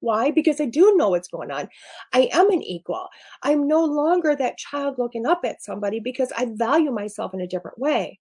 Why? 0.00 0.30
Because 0.30 0.60
I 0.60 0.66
do 0.66 0.94
know 0.96 1.10
what's 1.10 1.28
going 1.28 1.50
on. 1.50 1.68
I 2.12 2.30
am 2.32 2.50
an 2.50 2.62
equal. 2.62 3.08
I'm 3.42 3.68
no 3.68 3.84
longer 3.84 4.34
that 4.34 4.56
child 4.56 4.96
looking 4.98 5.26
up 5.26 5.40
at 5.44 5.62
somebody 5.62 6.00
because 6.00 6.32
I 6.36 6.48
value 6.54 6.90
myself 6.90 7.34
in 7.34 7.40
a 7.40 7.46
different 7.46 7.78
way. 7.78 8.18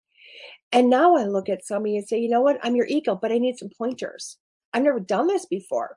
And 0.70 0.90
now 0.90 1.16
I 1.16 1.24
look 1.24 1.48
at 1.48 1.66
somebody 1.66 1.96
and 1.96 2.06
say, 2.06 2.18
you 2.18 2.28
know 2.28 2.40
what? 2.42 2.58
I'm 2.62 2.76
your 2.76 2.86
equal, 2.86 3.16
but 3.16 3.32
I 3.32 3.38
need 3.38 3.58
some 3.58 3.70
pointers. 3.76 4.38
I've 4.72 4.82
never 4.82 5.00
done 5.00 5.26
this 5.26 5.46
before. 5.46 5.96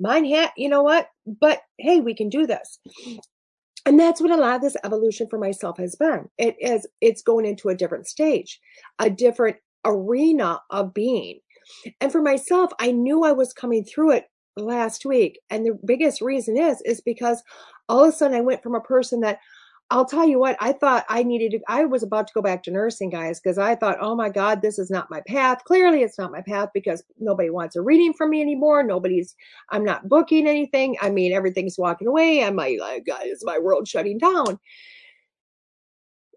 Mine 0.00 0.24
hat, 0.24 0.52
you 0.56 0.68
know 0.68 0.82
what? 0.82 1.08
But 1.24 1.60
hey, 1.78 2.00
we 2.00 2.14
can 2.14 2.28
do 2.28 2.46
this 2.46 2.80
and 3.86 3.98
that's 3.98 4.20
what 4.20 4.30
a 4.30 4.36
lot 4.36 4.56
of 4.56 4.62
this 4.62 4.76
evolution 4.84 5.26
for 5.28 5.38
myself 5.38 5.78
has 5.78 5.94
been. 5.94 6.28
It 6.38 6.56
is 6.58 6.86
it's 7.00 7.22
going 7.22 7.46
into 7.46 7.68
a 7.68 7.74
different 7.76 8.06
stage 8.06 8.60
a 8.98 9.10
different 9.10 9.56
arena 9.84 10.60
of 10.70 10.94
being. 10.94 11.40
And 12.00 12.10
for 12.10 12.22
myself 12.22 12.70
i 12.80 12.90
knew 12.90 13.24
i 13.24 13.32
was 13.32 13.52
coming 13.52 13.84
through 13.84 14.12
it 14.12 14.24
last 14.56 15.04
week. 15.04 15.40
And 15.50 15.66
the 15.66 15.78
biggest 15.86 16.20
reason 16.20 16.56
is 16.56 16.80
is 16.84 17.00
because 17.00 17.42
all 17.88 18.04
of 18.04 18.10
a 18.10 18.12
sudden 18.12 18.36
i 18.36 18.40
went 18.40 18.62
from 18.62 18.74
a 18.74 18.80
person 18.80 19.20
that 19.20 19.38
I'll 19.90 20.06
tell 20.06 20.26
you 20.26 20.38
what, 20.38 20.56
I 20.60 20.72
thought 20.72 21.04
I 21.08 21.22
needed 21.22 21.52
to, 21.52 21.60
I 21.68 21.84
was 21.84 22.02
about 22.02 22.26
to 22.26 22.32
go 22.34 22.40
back 22.40 22.62
to 22.64 22.70
nursing, 22.70 23.10
guys, 23.10 23.38
because 23.38 23.58
I 23.58 23.74
thought, 23.74 23.98
oh 24.00 24.16
my 24.16 24.30
God, 24.30 24.62
this 24.62 24.78
is 24.78 24.90
not 24.90 25.10
my 25.10 25.20
path. 25.26 25.62
Clearly, 25.64 26.02
it's 26.02 26.18
not 26.18 26.32
my 26.32 26.40
path 26.40 26.70
because 26.72 27.04
nobody 27.18 27.50
wants 27.50 27.76
a 27.76 27.82
reading 27.82 28.14
from 28.14 28.30
me 28.30 28.40
anymore. 28.40 28.82
Nobody's, 28.82 29.36
I'm 29.70 29.84
not 29.84 30.08
booking 30.08 30.46
anything. 30.46 30.96
I 31.02 31.10
mean, 31.10 31.32
everything's 31.32 31.78
walking 31.78 32.08
away. 32.08 32.42
I'm 32.42 32.56
like, 32.56 32.78
God, 33.06 33.22
is 33.26 33.44
my 33.44 33.58
world 33.58 33.86
shutting 33.86 34.16
down? 34.18 34.58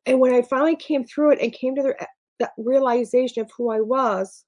And 0.06 0.20
when 0.20 0.34
I 0.34 0.42
finally 0.42 0.76
came 0.76 1.06
through 1.06 1.32
it 1.32 1.40
and 1.42 1.54
came 1.54 1.76
to 1.76 1.84
the, 1.84 2.02
eh, 2.02 2.06
the 2.40 2.52
realization 2.58 3.42
of 3.42 3.52
who 3.56 3.72
I 3.72 3.80
was, 3.80 4.44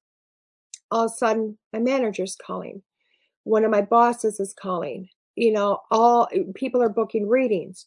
all 0.91 1.05
of 1.05 1.11
a 1.11 1.15
sudden, 1.15 1.57
my 1.71 1.79
manager's 1.79 2.35
calling. 2.45 2.81
One 3.43 3.63
of 3.63 3.71
my 3.71 3.81
bosses 3.81 4.39
is 4.39 4.53
calling. 4.53 5.07
You 5.35 5.53
know, 5.53 5.79
all 5.89 6.27
eh, 6.33 6.43
people 6.53 6.83
are 6.83 6.89
booking 6.89 7.27
readings 7.27 7.85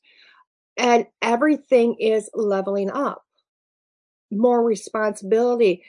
and 0.77 1.07
everything 1.21 1.97
is 1.99 2.31
leveling 2.35 2.91
up. 2.91 3.25
More 4.31 4.63
responsibility 4.63 5.83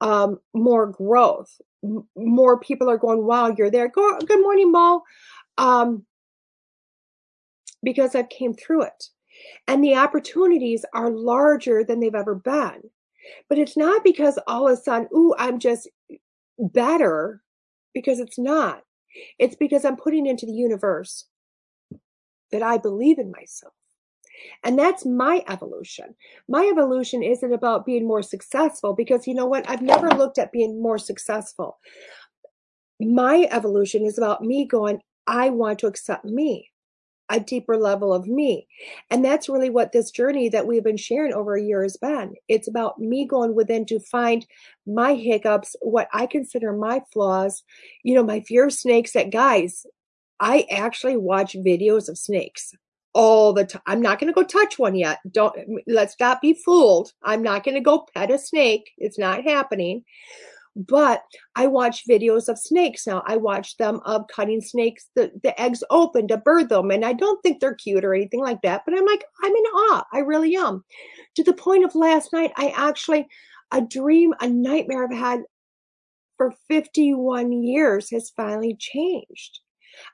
um, 0.00 0.38
more 0.54 0.86
growth. 0.86 1.60
M- 1.84 2.06
more 2.16 2.58
people 2.58 2.90
are 2.90 2.98
going 2.98 3.24
wow 3.24 3.54
you're 3.56 3.70
there. 3.70 3.88
Go, 3.88 4.18
good 4.20 4.40
morning 4.40 4.72
mo. 4.72 5.02
Um, 5.58 6.04
because 7.82 8.14
i've 8.14 8.28
came 8.28 8.54
through 8.54 8.82
it. 8.82 9.04
And 9.66 9.82
the 9.82 9.94
opportunities 9.94 10.84
are 10.94 11.10
larger 11.10 11.82
than 11.82 12.00
they've 12.00 12.14
ever 12.14 12.34
been. 12.34 12.82
But 13.48 13.58
it's 13.58 13.76
not 13.76 14.04
because 14.04 14.38
all 14.46 14.68
of 14.68 14.78
a 14.78 14.80
sudden 14.80 15.08
ooh 15.14 15.34
i'm 15.38 15.58
just 15.58 15.88
better 16.58 17.42
because 17.94 18.20
it's 18.20 18.38
not. 18.38 18.82
It's 19.38 19.56
because 19.56 19.84
i'm 19.84 19.96
putting 19.96 20.26
into 20.26 20.46
the 20.46 20.52
universe 20.52 21.26
that 22.52 22.62
i 22.62 22.78
believe 22.78 23.18
in 23.18 23.30
myself 23.30 23.74
and 24.64 24.78
that's 24.78 25.06
my 25.06 25.42
evolution. 25.48 26.14
My 26.48 26.68
evolution 26.70 27.22
isn't 27.22 27.52
about 27.52 27.86
being 27.86 28.06
more 28.06 28.22
successful 28.22 28.94
because 28.94 29.26
you 29.26 29.34
know 29.34 29.46
what? 29.46 29.68
I've 29.68 29.82
never 29.82 30.10
looked 30.10 30.38
at 30.38 30.52
being 30.52 30.82
more 30.82 30.98
successful. 30.98 31.78
My 33.00 33.48
evolution 33.50 34.04
is 34.04 34.18
about 34.18 34.42
me 34.42 34.66
going, 34.66 35.00
I 35.26 35.50
want 35.50 35.78
to 35.80 35.86
accept 35.86 36.24
me, 36.24 36.70
a 37.30 37.40
deeper 37.40 37.78
level 37.78 38.12
of 38.12 38.26
me. 38.26 38.66
And 39.10 39.24
that's 39.24 39.48
really 39.48 39.70
what 39.70 39.92
this 39.92 40.10
journey 40.10 40.48
that 40.50 40.66
we've 40.66 40.84
been 40.84 40.96
sharing 40.98 41.32
over 41.32 41.54
a 41.54 41.62
year 41.62 41.82
has 41.82 41.96
been. 41.96 42.34
It's 42.48 42.68
about 42.68 42.98
me 42.98 43.26
going 43.26 43.54
within 43.54 43.86
to 43.86 44.00
find 44.00 44.46
my 44.86 45.14
hiccups, 45.14 45.76
what 45.80 46.08
I 46.12 46.26
consider 46.26 46.72
my 46.72 47.02
flaws, 47.12 47.62
you 48.02 48.14
know, 48.14 48.24
my 48.24 48.40
fear 48.40 48.66
of 48.66 48.72
snakes 48.72 49.12
that 49.12 49.30
guys, 49.30 49.86
I 50.40 50.66
actually 50.70 51.16
watch 51.16 51.54
videos 51.54 52.08
of 52.08 52.18
snakes 52.18 52.74
all 53.12 53.52
the 53.52 53.64
time. 53.64 53.82
I'm 53.86 54.02
not 54.02 54.18
going 54.18 54.32
to 54.32 54.34
go 54.34 54.44
touch 54.44 54.78
one 54.78 54.94
yet. 54.94 55.18
Don't 55.30 55.54
let's 55.86 56.16
not 56.20 56.40
be 56.40 56.54
fooled. 56.54 57.12
I'm 57.22 57.42
not 57.42 57.64
going 57.64 57.74
to 57.74 57.80
go 57.80 58.06
pet 58.14 58.30
a 58.30 58.38
snake. 58.38 58.90
It's 58.98 59.18
not 59.18 59.44
happening. 59.44 60.04
But 60.76 61.22
I 61.56 61.66
watch 61.66 62.06
videos 62.08 62.48
of 62.48 62.58
snakes 62.58 63.06
now. 63.06 63.24
I 63.26 63.36
watch 63.36 63.76
them 63.76 64.00
of 64.04 64.28
cutting 64.28 64.60
snakes, 64.60 65.08
the, 65.16 65.32
the 65.42 65.60
eggs 65.60 65.82
open 65.90 66.28
to 66.28 66.36
birth 66.36 66.68
them. 66.68 66.92
And 66.92 67.04
I 67.04 67.12
don't 67.12 67.42
think 67.42 67.58
they're 67.58 67.74
cute 67.74 68.04
or 68.04 68.14
anything 68.14 68.40
like 68.40 68.62
that. 68.62 68.82
But 68.86 68.96
I'm 68.96 69.04
like, 69.04 69.24
I'm 69.42 69.50
in 69.50 69.64
awe. 69.64 70.04
I 70.12 70.18
really 70.20 70.54
am. 70.54 70.84
To 71.36 71.42
the 71.42 71.52
point 71.52 71.84
of 71.84 71.96
last 71.96 72.32
night, 72.32 72.52
I 72.56 72.72
actually, 72.76 73.26
a 73.72 73.80
dream, 73.80 74.32
a 74.40 74.48
nightmare 74.48 75.04
I've 75.04 75.18
had 75.18 75.40
for 76.36 76.54
51 76.68 77.52
years 77.52 78.10
has 78.12 78.30
finally 78.30 78.76
changed. 78.78 79.60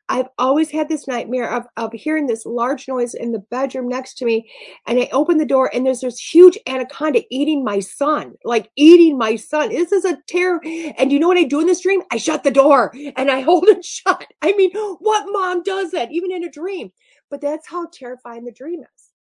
I've 0.08 0.28
always 0.38 0.70
had 0.70 0.88
this 0.88 1.08
nightmare 1.08 1.50
of, 1.50 1.64
of 1.76 1.92
hearing 1.92 2.26
this 2.26 2.46
large 2.46 2.86
noise 2.88 3.14
in 3.14 3.32
the 3.32 3.38
bedroom 3.38 3.88
next 3.88 4.14
to 4.18 4.24
me. 4.24 4.50
And 4.86 4.98
I 4.98 5.08
open 5.12 5.38
the 5.38 5.46
door 5.46 5.70
and 5.74 5.84
there's 5.84 6.00
this 6.00 6.18
huge 6.18 6.58
anaconda 6.66 7.22
eating 7.30 7.64
my 7.64 7.80
son, 7.80 8.34
like 8.44 8.70
eating 8.76 9.18
my 9.18 9.36
son. 9.36 9.70
This 9.70 9.92
is 9.92 10.04
a 10.04 10.18
terror. 10.28 10.60
And 10.64 11.12
you 11.12 11.18
know 11.18 11.28
what 11.28 11.38
I 11.38 11.44
do 11.44 11.60
in 11.60 11.66
this 11.66 11.80
dream? 11.82 12.02
I 12.12 12.18
shut 12.18 12.44
the 12.44 12.50
door 12.50 12.92
and 13.16 13.30
I 13.30 13.40
hold 13.42 13.68
it 13.68 13.84
shut. 13.84 14.26
I 14.42 14.52
mean, 14.52 14.70
what 15.00 15.26
mom 15.30 15.62
does 15.62 15.90
that 15.92 16.12
even 16.12 16.32
in 16.32 16.44
a 16.44 16.50
dream? 16.50 16.92
But 17.30 17.40
that's 17.40 17.68
how 17.68 17.88
terrifying 17.92 18.44
the 18.44 18.52
dream 18.52 18.80
is. 18.80 19.12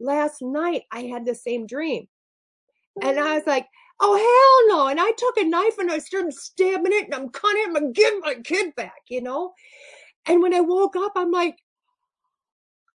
Last 0.00 0.42
night 0.42 0.82
I 0.90 1.00
had 1.00 1.26
the 1.26 1.34
same 1.34 1.66
dream. 1.66 2.08
And 3.00 3.18
I 3.18 3.34
was 3.34 3.46
like, 3.46 3.66
oh 4.02 4.68
hell 4.68 4.76
no. 4.76 4.88
And 4.88 5.00
I 5.00 5.12
took 5.12 5.36
a 5.38 5.44
knife 5.44 5.78
and 5.78 5.90
I 5.90 5.98
started 5.98 6.34
stabbing 6.34 6.92
it 6.92 7.06
and 7.06 7.14
I'm 7.14 7.30
cutting 7.30 7.62
it. 7.68 7.76
I'm 7.76 7.92
give 7.92 8.14
my 8.20 8.34
kid 8.44 8.74
back, 8.74 9.02
you 9.08 9.22
know? 9.22 9.52
And 10.26 10.42
when 10.42 10.54
I 10.54 10.60
woke 10.60 10.96
up, 10.96 11.12
I'm 11.16 11.30
like, 11.30 11.56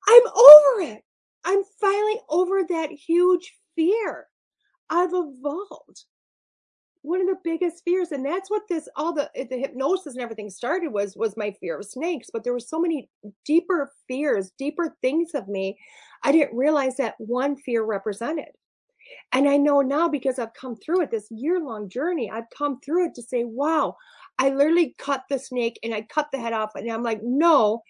I'm 0.08 0.24
over 0.28 0.92
it. 0.94 1.04
I'm 1.46 1.62
finally 1.80 2.20
over 2.30 2.62
that 2.70 2.92
huge 2.92 3.54
fear. 3.76 4.28
I've 4.90 5.12
evolved. 5.14 6.06
One 7.04 7.22
of 7.22 7.28
the 7.28 7.38
biggest 7.44 7.84
fears, 7.86 8.12
and 8.12 8.26
that's 8.26 8.50
what 8.50 8.64
this 8.68 8.90
all 8.98 9.14
the 9.14 9.30
eh, 9.34 9.46
the 9.50 9.58
hypnosis 9.58 10.16
and 10.16 10.22
everything 10.22 10.50
started 10.50 10.92
was 10.92 11.16
was 11.16 11.38
my 11.38 11.52
fear 11.52 11.78
of 11.80 11.86
snakes. 11.86 12.30
But 12.34 12.44
there 12.44 12.52
were 12.52 12.60
so 12.60 12.80
many 12.80 13.10
deeper 13.46 13.92
fears, 14.10 14.52
deeper 14.58 14.98
things 15.02 15.32
of 15.34 15.48
me. 15.48 15.78
I 16.24 16.34
didn't 16.34 16.58
realize 16.58 16.98
that 16.98 17.16
one 17.20 17.56
fear 17.56 17.84
represented. 17.86 18.50
And 19.32 19.48
I 19.48 19.58
know 19.58 19.82
now 19.82 20.08
because 20.08 20.40
I've 20.40 20.54
come 20.54 20.76
through 20.76 21.02
it, 21.02 21.12
this 21.12 21.28
year 21.30 21.60
long 21.60 21.90
journey, 21.90 22.30
I've 22.32 22.50
come 22.56 22.80
through 22.80 23.08
it 23.08 23.16
to 23.16 23.22
say, 23.22 23.44
wow, 23.44 23.96
I 24.40 24.50
literally 24.50 24.96
cut 24.98 25.24
the 25.30 25.40
snake 25.40 25.80
and 25.84 25.94
I 25.94 26.02
cut 26.04 26.28
the 26.32 26.40
head 26.40 26.54
off. 26.54 26.72
And 26.76 26.90
I'm 26.90 27.04
like, 27.04 27.22
no. 27.24 27.84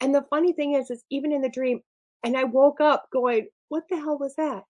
And 0.00 0.14
the 0.14 0.26
funny 0.30 0.52
thing 0.52 0.74
is, 0.74 0.90
is 0.90 1.04
even 1.10 1.32
in 1.32 1.42
the 1.42 1.50
dream, 1.50 1.80
and 2.24 2.36
I 2.36 2.44
woke 2.44 2.80
up 2.80 3.08
going, 3.12 3.48
what 3.68 3.84
the 3.90 3.96
hell 3.96 4.18
was 4.18 4.34
that? 4.36 4.64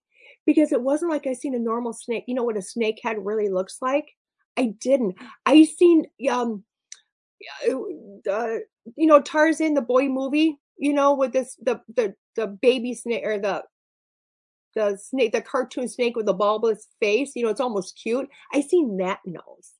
Because 0.47 0.73
it 0.73 0.83
wasn't 0.83 1.11
like 1.11 1.27
I 1.27 1.33
seen 1.33 1.55
a 1.55 1.59
normal 1.59 1.93
snake. 1.93 2.25
You 2.27 2.35
know 2.35 2.45
what 2.45 2.57
a 2.57 2.63
snake 2.63 3.01
head 3.03 3.17
really 3.21 3.49
looks 3.49 3.79
like? 3.81 4.07
I 4.57 4.75
didn't. 4.81 5.17
I 5.47 5.65
seen 5.65 6.07
um 6.31 6.65
uh, 8.31 8.57
you 8.97 9.07
know 9.07 9.21
Tarzan 9.21 9.75
the 9.75 9.81
boy 9.81 10.09
movie, 10.09 10.59
you 10.77 10.93
know, 10.93 11.15
with 11.15 11.33
this 11.33 11.57
the 11.63 11.81
the 11.95 12.15
the 12.37 12.47
baby 12.47 12.95
snake 12.95 13.25
or 13.25 13.39
the 13.39 13.63
the 14.75 14.97
snake, 14.97 15.33
the 15.33 15.41
cartoon 15.41 15.89
snake 15.89 16.17
with 16.17 16.27
the 16.27 16.33
bulbous 16.33 16.87
face, 17.00 17.33
you 17.35 17.43
know, 17.43 17.50
it's 17.50 17.61
almost 17.61 17.99
cute. 18.00 18.29
I 18.53 18.61
seen 18.61 18.97
that 18.99 19.21
nose. 19.25 19.73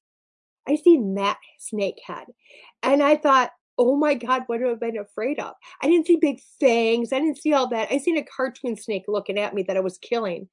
I 0.69 0.77
seen 0.77 1.15
that 1.15 1.39
snake 1.59 2.01
head. 2.07 2.27
And 2.83 3.03
I 3.03 3.17
thought, 3.17 3.51
oh 3.79 3.97
my 3.97 4.15
God, 4.15 4.43
what 4.47 4.61
have 4.61 4.71
I 4.71 4.75
been 4.75 4.99
afraid 4.99 5.39
of? 5.41 5.55
I 5.83 5.87
didn't 5.87 6.07
see 6.07 6.17
big 6.17 6.41
fangs. 6.61 7.13
I 7.13 7.19
didn't 7.19 7.41
see 7.41 7.55
all 7.55 7.69
that. 7.69 7.91
I 7.91 7.99
seen 7.99 8.19
a 8.19 8.25
cartoon 8.25 8.77
snake 8.77 9.05
looking 9.09 9.39
at 9.39 9.55
me 9.55 9.63
that 9.65 9.77
I 9.77 9.81
was 9.81 9.99
killing. 9.99 10.49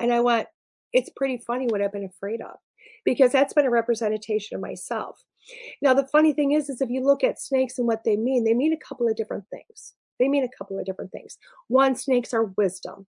And 0.00 0.12
I 0.12 0.20
went, 0.20 0.48
it's 0.92 1.10
pretty 1.14 1.38
funny 1.38 1.66
what 1.66 1.80
I've 1.80 1.92
been 1.92 2.04
afraid 2.04 2.40
of 2.40 2.56
because 3.04 3.32
that's 3.32 3.54
been 3.54 3.66
a 3.66 3.70
representation 3.70 4.56
of 4.56 4.60
myself. 4.60 5.22
Now, 5.82 5.94
the 5.94 6.06
funny 6.06 6.32
thing 6.32 6.52
is, 6.52 6.68
is 6.68 6.80
if 6.80 6.90
you 6.90 7.02
look 7.02 7.22
at 7.22 7.40
snakes 7.40 7.78
and 7.78 7.86
what 7.86 8.02
they 8.04 8.16
mean, 8.16 8.44
they 8.44 8.54
mean 8.54 8.72
a 8.72 8.88
couple 8.88 9.08
of 9.08 9.16
different 9.16 9.44
things. 9.50 9.94
They 10.18 10.28
mean 10.28 10.44
a 10.44 10.56
couple 10.56 10.78
of 10.78 10.84
different 10.84 11.12
things. 11.12 11.38
One, 11.68 11.96
snakes 11.96 12.32
are 12.32 12.52
wisdom. 12.56 13.06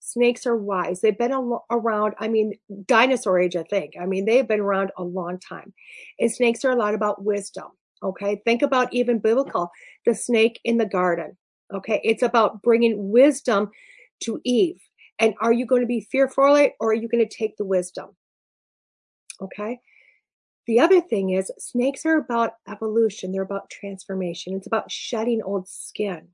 Snakes 0.00 0.46
are 0.46 0.56
wise. 0.56 1.00
They've 1.00 1.16
been 1.16 1.32
around, 1.70 2.14
I 2.18 2.28
mean, 2.28 2.54
dinosaur 2.86 3.38
age, 3.38 3.54
I 3.54 3.62
think. 3.64 3.94
I 4.00 4.06
mean, 4.06 4.24
they've 4.24 4.48
been 4.48 4.60
around 4.60 4.90
a 4.96 5.04
long 5.04 5.38
time. 5.38 5.74
And 6.18 6.32
snakes 6.32 6.64
are 6.64 6.72
a 6.72 6.76
lot 6.76 6.94
about 6.94 7.22
wisdom. 7.22 7.66
Okay. 8.02 8.40
Think 8.46 8.62
about 8.62 8.92
even 8.94 9.18
biblical, 9.18 9.70
the 10.06 10.14
snake 10.14 10.58
in 10.64 10.78
the 10.78 10.86
garden. 10.86 11.36
Okay. 11.72 12.00
It's 12.02 12.22
about 12.22 12.62
bringing 12.62 13.10
wisdom 13.10 13.70
to 14.20 14.40
Eve. 14.44 14.80
And 15.18 15.34
are 15.42 15.52
you 15.52 15.66
going 15.66 15.82
to 15.82 15.86
be 15.86 16.08
fearful 16.10 16.56
it 16.56 16.72
or 16.80 16.90
are 16.90 16.94
you 16.94 17.08
going 17.08 17.26
to 17.26 17.36
take 17.36 17.58
the 17.58 17.64
wisdom? 17.66 18.16
Okay. 19.42 19.80
The 20.66 20.80
other 20.80 21.00
thing 21.02 21.30
is 21.30 21.52
snakes 21.58 22.06
are 22.06 22.16
about 22.16 22.52
evolution. 22.66 23.32
They're 23.32 23.42
about 23.42 23.68
transformation. 23.70 24.54
It's 24.54 24.66
about 24.66 24.90
shedding 24.90 25.42
old 25.42 25.68
skin, 25.68 26.28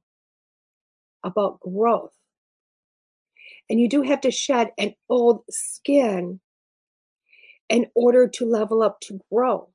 about 1.25 1.59
growth. 1.59 2.13
And 3.69 3.81
you 3.81 3.89
do 3.89 4.03
have 4.03 4.21
to 4.23 4.31
shed 4.31 4.71
an 4.79 4.95
old 5.09 5.43
skin 5.51 6.41
in 7.69 7.87
order 7.95 8.29
to 8.29 8.45
level 8.45 8.83
up 8.83 9.01
to 9.01 9.21
grow. 9.33 9.69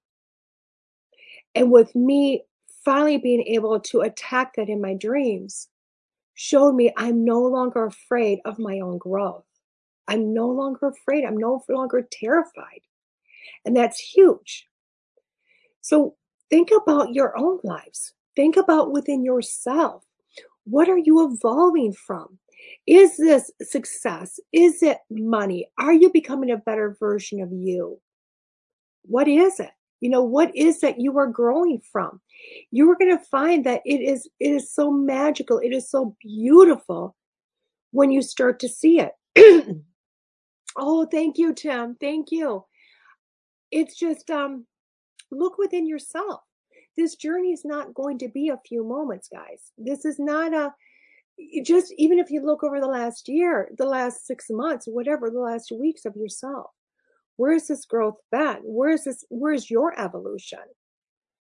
And 1.55 1.71
with 1.71 1.93
me 1.93 2.43
finally 2.85 3.17
being 3.17 3.43
able 3.47 3.79
to 3.79 4.01
attack 4.01 4.53
that 4.55 4.69
in 4.69 4.81
my 4.81 4.93
dreams, 4.93 5.67
showed 6.33 6.73
me 6.73 6.91
I'm 6.97 7.23
no 7.23 7.41
longer 7.41 7.85
afraid 7.85 8.39
of 8.45 8.57
my 8.57 8.79
own 8.79 8.97
growth. 8.97 9.45
I'm 10.07 10.33
no 10.33 10.47
longer 10.47 10.87
afraid. 10.87 11.23
I'm 11.23 11.37
no 11.37 11.63
longer 11.69 12.07
terrified. 12.11 12.81
And 13.65 13.75
that's 13.75 13.99
huge. 13.99 14.67
So 15.81 16.15
think 16.49 16.69
about 16.71 17.13
your 17.13 17.37
own 17.37 17.59
lives. 17.63 18.13
Think 18.35 18.57
about 18.57 18.91
within 18.91 19.23
yourself. 19.23 20.03
What 20.63 20.89
are 20.89 20.97
you 20.97 21.25
evolving 21.31 21.93
from? 21.93 22.39
Is 22.87 23.17
this 23.17 23.51
success? 23.61 24.39
Is 24.51 24.81
it 24.81 24.97
money? 25.09 25.69
Are 25.77 25.93
you 25.93 26.11
becoming 26.11 26.51
a 26.51 26.57
better 26.57 26.95
version 26.99 27.41
of 27.41 27.51
you? 27.51 27.99
What 29.03 29.27
is 29.27 29.59
it? 29.59 29.71
You 29.99 30.09
know, 30.09 30.23
what 30.23 30.55
is 30.55 30.81
that 30.81 30.99
you 30.99 31.17
are 31.19 31.27
growing 31.27 31.79
from? 31.91 32.19
You 32.71 32.89
are 32.89 32.97
going 32.97 33.15
to 33.15 33.23
find 33.25 33.65
that 33.65 33.81
it 33.85 34.01
is 34.01 34.27
it 34.39 34.49
is 34.49 34.73
so 34.73 34.91
magical, 34.91 35.59
it 35.59 35.73
is 35.73 35.89
so 35.89 36.15
beautiful 36.19 37.15
when 37.91 38.11
you 38.11 38.21
start 38.23 38.59
to 38.61 38.69
see 38.69 38.99
it. 38.99 39.11
oh, 40.75 41.05
thank 41.05 41.37
you, 41.37 41.53
Tim. 41.53 41.95
Thank 41.99 42.31
you. 42.31 42.65
It's 43.69 43.95
just 43.95 44.29
um 44.31 44.65
look 45.31 45.59
within 45.59 45.85
yourself. 45.85 46.41
This 46.97 47.15
journey 47.15 47.53
is 47.53 47.63
not 47.63 47.93
going 47.93 48.17
to 48.19 48.27
be 48.27 48.49
a 48.49 48.59
few 48.67 48.83
moments, 48.83 49.29
guys. 49.31 49.71
This 49.77 50.03
is 50.03 50.19
not 50.19 50.53
a 50.53 50.73
just 51.63 51.93
even 51.97 52.19
if 52.19 52.29
you 52.29 52.45
look 52.45 52.63
over 52.63 52.79
the 52.79 52.87
last 52.87 53.27
year, 53.27 53.69
the 53.77 53.85
last 53.85 54.25
six 54.25 54.47
months, 54.49 54.87
whatever, 54.87 55.29
the 55.29 55.39
last 55.39 55.71
weeks 55.71 56.05
of 56.05 56.15
yourself, 56.15 56.71
where 57.37 57.53
is 57.53 57.67
this 57.67 57.85
growth 57.85 58.17
been? 58.31 58.57
Where 58.63 58.91
is 58.91 59.05
this? 59.05 59.23
Where's 59.29 59.69
your 59.69 59.99
evolution? 59.99 60.59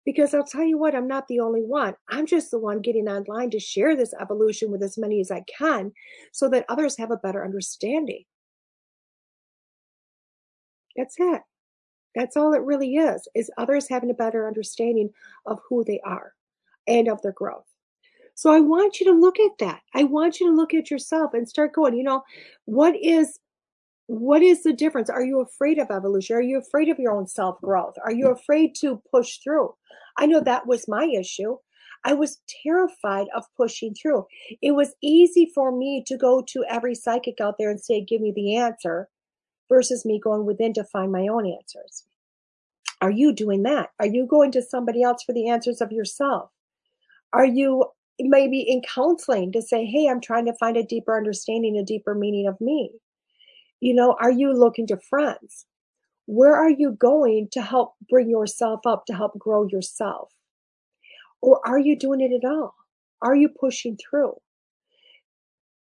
Because 0.04 0.34
I'll 0.34 0.44
tell 0.44 0.64
you 0.64 0.76
what, 0.76 0.94
I'm 0.94 1.08
not 1.08 1.28
the 1.28 1.40
only 1.40 1.62
one. 1.62 1.94
I'm 2.10 2.26
just 2.26 2.50
the 2.50 2.58
one 2.58 2.80
getting 2.80 3.08
online 3.08 3.50
to 3.50 3.58
share 3.58 3.96
this 3.96 4.12
evolution 4.20 4.70
with 4.70 4.82
as 4.82 4.98
many 4.98 5.20
as 5.20 5.30
I 5.30 5.42
can 5.58 5.92
so 6.32 6.48
that 6.50 6.66
others 6.68 6.98
have 6.98 7.10
a 7.10 7.16
better 7.16 7.42
understanding. 7.44 8.24
That's 10.96 11.14
it. 11.18 11.42
That's 12.14 12.36
all 12.36 12.52
it 12.52 12.62
really 12.62 12.94
is, 12.94 13.26
is 13.34 13.50
others 13.56 13.88
having 13.88 14.10
a 14.10 14.14
better 14.14 14.46
understanding 14.46 15.10
of 15.46 15.58
who 15.68 15.84
they 15.84 16.00
are 16.04 16.32
and 16.86 17.08
of 17.08 17.22
their 17.22 17.32
growth. 17.32 17.64
So 18.34 18.52
I 18.52 18.60
want 18.60 19.00
you 19.00 19.06
to 19.06 19.18
look 19.18 19.38
at 19.38 19.58
that. 19.60 19.80
I 19.94 20.04
want 20.04 20.40
you 20.40 20.48
to 20.48 20.56
look 20.56 20.74
at 20.74 20.90
yourself 20.90 21.34
and 21.34 21.48
start 21.48 21.72
going, 21.72 21.96
you 21.96 22.02
know, 22.02 22.22
what 22.64 22.94
is 23.00 23.38
what 24.06 24.42
is 24.42 24.62
the 24.62 24.72
difference? 24.74 25.08
Are 25.08 25.24
you 25.24 25.40
afraid 25.40 25.78
of 25.78 25.90
evolution? 25.90 26.36
Are 26.36 26.42
you 26.42 26.58
afraid 26.58 26.90
of 26.90 26.98
your 26.98 27.12
own 27.12 27.26
self 27.26 27.60
growth? 27.62 27.94
Are 28.04 28.12
you 28.12 28.28
afraid 28.28 28.74
to 28.80 29.00
push 29.10 29.38
through? 29.38 29.74
I 30.18 30.26
know 30.26 30.40
that 30.40 30.66
was 30.66 30.86
my 30.88 31.04
issue. 31.04 31.56
I 32.04 32.12
was 32.12 32.40
terrified 32.62 33.28
of 33.34 33.44
pushing 33.56 33.94
through. 33.94 34.26
It 34.60 34.72
was 34.72 34.94
easy 35.02 35.50
for 35.54 35.72
me 35.72 36.04
to 36.06 36.18
go 36.18 36.42
to 36.48 36.64
every 36.68 36.94
psychic 36.94 37.40
out 37.40 37.54
there 37.58 37.70
and 37.70 37.80
say, 37.80 38.04
Give 38.04 38.20
me 38.20 38.32
the 38.34 38.56
answer, 38.56 39.08
versus 39.68 40.04
me 40.04 40.20
going 40.22 40.44
within 40.44 40.74
to 40.74 40.84
find 40.84 41.10
my 41.10 41.26
own 41.28 41.46
answers. 41.46 42.04
Are 43.00 43.10
you 43.10 43.32
doing 43.32 43.62
that? 43.62 43.90
Are 43.98 44.06
you 44.06 44.26
going 44.26 44.52
to 44.52 44.62
somebody 44.62 45.02
else 45.02 45.22
for 45.24 45.32
the 45.32 45.48
answers 45.48 45.80
of 45.80 45.92
yourself? 45.92 46.50
Are 47.32 47.44
you 47.44 47.86
maybe 48.18 48.60
in 48.60 48.82
counseling 48.82 49.52
to 49.52 49.62
say, 49.62 49.84
Hey, 49.84 50.08
I'm 50.08 50.20
trying 50.20 50.46
to 50.46 50.54
find 50.54 50.76
a 50.76 50.82
deeper 50.82 51.16
understanding, 51.16 51.76
a 51.76 51.84
deeper 51.84 52.14
meaning 52.14 52.46
of 52.46 52.60
me? 52.60 52.90
You 53.80 53.94
know, 53.94 54.16
are 54.20 54.30
you 54.30 54.52
looking 54.52 54.86
to 54.88 54.96
friends? 54.96 55.66
Where 56.26 56.54
are 56.54 56.70
you 56.70 56.92
going 56.92 57.48
to 57.52 57.60
help 57.60 57.94
bring 58.08 58.30
yourself 58.30 58.80
up, 58.86 59.04
to 59.06 59.14
help 59.14 59.38
grow 59.38 59.66
yourself? 59.66 60.32
Or 61.42 61.60
are 61.66 61.78
you 61.78 61.96
doing 61.96 62.20
it 62.20 62.32
at 62.32 62.48
all? 62.48 62.74
Are 63.20 63.36
you 63.36 63.48
pushing 63.48 63.98
through? 63.98 64.34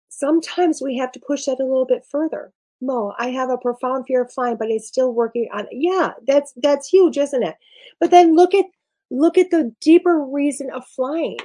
Sometimes 0.08 0.80
we 0.80 0.96
have 0.96 1.12
to 1.12 1.20
push 1.20 1.44
that 1.44 1.60
a 1.60 1.64
little 1.64 1.84
bit 1.84 2.04
further. 2.10 2.52
Mo, 2.80 3.14
I 3.18 3.30
have 3.30 3.50
a 3.50 3.58
profound 3.58 4.06
fear 4.06 4.22
of 4.22 4.32
flying, 4.32 4.56
but 4.56 4.70
I'm 4.70 4.78
still 4.78 5.12
working 5.12 5.48
on 5.52 5.66
it. 5.70 5.72
Yeah, 5.72 6.12
that's 6.26 6.52
that's 6.56 6.88
huge, 6.88 7.18
isn't 7.18 7.42
it? 7.42 7.56
But 7.98 8.10
then 8.10 8.34
look 8.34 8.54
at 8.54 8.64
look 9.10 9.36
at 9.36 9.50
the 9.50 9.74
deeper 9.80 10.18
reason 10.20 10.70
of 10.70 10.86
flying. 10.86 11.36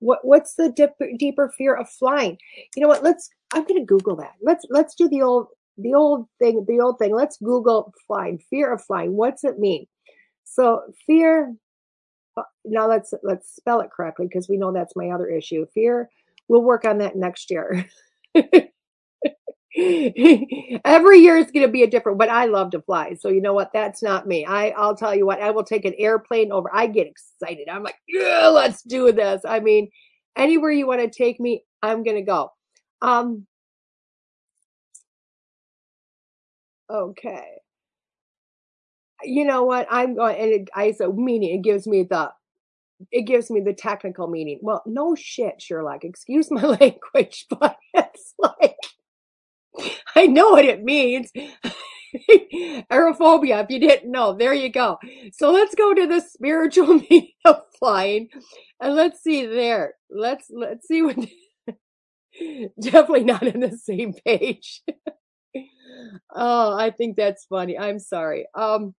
What 0.00 0.20
what's 0.22 0.54
the 0.54 0.70
dip, 0.70 0.94
deeper 1.18 1.52
fear 1.56 1.74
of 1.74 1.88
flying? 1.88 2.36
You 2.74 2.82
know 2.82 2.88
what? 2.88 3.02
Let's 3.02 3.30
I'm 3.54 3.64
going 3.64 3.80
to 3.80 3.86
Google 3.86 4.16
that. 4.16 4.34
Let's 4.42 4.64
let's 4.70 4.94
do 4.94 5.08
the 5.08 5.22
old 5.22 5.46
the 5.78 5.94
old 5.94 6.26
thing, 6.38 6.64
the 6.68 6.80
old 6.80 6.98
thing. 6.98 7.14
Let's 7.14 7.36
Google 7.38 7.92
flying, 8.06 8.38
fear 8.50 8.72
of 8.72 8.82
flying. 8.82 9.16
What's 9.16 9.44
it 9.44 9.58
mean? 9.58 9.86
So 10.44 10.82
fear. 11.06 11.54
Uh, 12.36 12.42
now 12.64 12.88
let's 12.88 13.12
let's 13.22 13.54
spell 13.54 13.80
it 13.80 13.90
correctly 13.94 14.26
because 14.26 14.48
we 14.48 14.56
know 14.56 14.72
that's 14.72 14.96
my 14.96 15.10
other 15.10 15.28
issue. 15.28 15.66
Fear. 15.74 16.10
We'll 16.48 16.62
work 16.62 16.84
on 16.84 16.98
that 16.98 17.16
next 17.16 17.50
year. 17.50 17.86
Every 20.84 21.18
year 21.20 21.36
is 21.36 21.50
going 21.50 21.66
to 21.66 21.72
be 21.72 21.82
a 21.82 21.86
different, 21.90 22.18
but 22.18 22.28
I 22.28 22.46
love 22.46 22.70
to 22.72 22.82
fly. 22.82 23.14
So 23.14 23.28
you 23.28 23.40
know 23.40 23.54
what? 23.54 23.70
That's 23.72 24.02
not 24.02 24.26
me. 24.26 24.44
I, 24.44 24.70
I'll 24.70 24.96
tell 24.96 25.14
you 25.14 25.24
what, 25.24 25.40
I 25.40 25.50
will 25.50 25.64
take 25.64 25.84
an 25.84 25.94
airplane 25.98 26.52
over. 26.52 26.68
I 26.72 26.86
get 26.86 27.06
excited. 27.06 27.68
I'm 27.68 27.82
like, 27.82 27.96
yeah, 28.08 28.48
let's 28.48 28.82
do 28.82 29.12
this. 29.12 29.42
I 29.46 29.60
mean, 29.60 29.88
anywhere 30.36 30.70
you 30.70 30.86
want 30.86 31.00
to 31.00 31.08
take 31.08 31.40
me, 31.40 31.64
I'm 31.82 32.02
going 32.02 32.16
to 32.16 32.22
go. 32.22 32.52
Um, 33.00 33.46
okay. 36.90 37.46
You 39.22 39.44
know 39.44 39.64
what? 39.64 39.86
I'm 39.90 40.14
going, 40.14 40.36
and 40.36 40.50
it, 40.50 40.70
I 40.74 40.92
so 40.92 41.12
meaning 41.12 41.54
it 41.54 41.62
gives 41.62 41.86
me 41.86 42.02
the, 42.02 42.32
it 43.10 43.22
gives 43.22 43.50
me 43.50 43.60
the 43.60 43.72
technical 43.72 44.26
meaning. 44.28 44.58
Well, 44.62 44.82
no 44.84 45.14
shit, 45.14 45.62
Sherlock. 45.62 46.04
Excuse 46.04 46.50
my 46.50 46.62
language, 46.80 47.46
but 47.48 47.76
it's 47.94 48.34
like 48.38 48.76
I 50.16 50.26
know 50.26 50.50
what 50.50 50.64
it 50.64 50.82
means. 50.82 51.30
Aerophobia, 52.90 53.62
if 53.64 53.70
you 53.70 53.78
didn't 53.78 54.10
know. 54.10 54.34
There 54.34 54.54
you 54.54 54.68
go. 54.70 54.98
So 55.32 55.52
let's 55.52 55.74
go 55.74 55.94
to 55.94 56.06
the 56.06 56.20
spiritual 56.20 56.94
meaning 57.10 57.30
of 57.44 57.62
flying 57.78 58.28
and 58.80 58.94
let's 58.94 59.22
see 59.22 59.46
there. 59.46 59.94
Let's 60.10 60.50
let's 60.50 60.88
see 60.88 61.02
what 61.02 61.16
definitely 62.80 63.24
not 63.24 63.42
in 63.44 63.60
the 63.60 63.76
same 63.76 64.14
page. 64.26 64.82
oh, 66.34 66.76
I 66.76 66.90
think 66.90 67.16
that's 67.16 67.44
funny. 67.44 67.78
I'm 67.78 67.98
sorry. 67.98 68.46
Um 68.56 68.94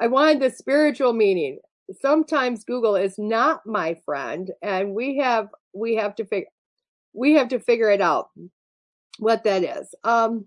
I 0.00 0.06
wanted 0.06 0.40
the 0.40 0.50
spiritual 0.50 1.12
meaning. 1.12 1.58
Sometimes 2.00 2.64
Google 2.64 2.96
is 2.96 3.14
not 3.18 3.62
my 3.66 3.96
friend 4.04 4.50
and 4.62 4.94
we 4.94 5.18
have 5.18 5.48
we 5.74 5.96
have 5.96 6.14
to 6.16 6.24
figure 6.24 6.48
we 7.14 7.34
have 7.34 7.48
to 7.48 7.58
figure 7.58 7.90
it 7.90 8.00
out 8.00 8.28
what 9.20 9.44
that 9.44 9.62
is. 9.62 9.94
Um, 10.02 10.46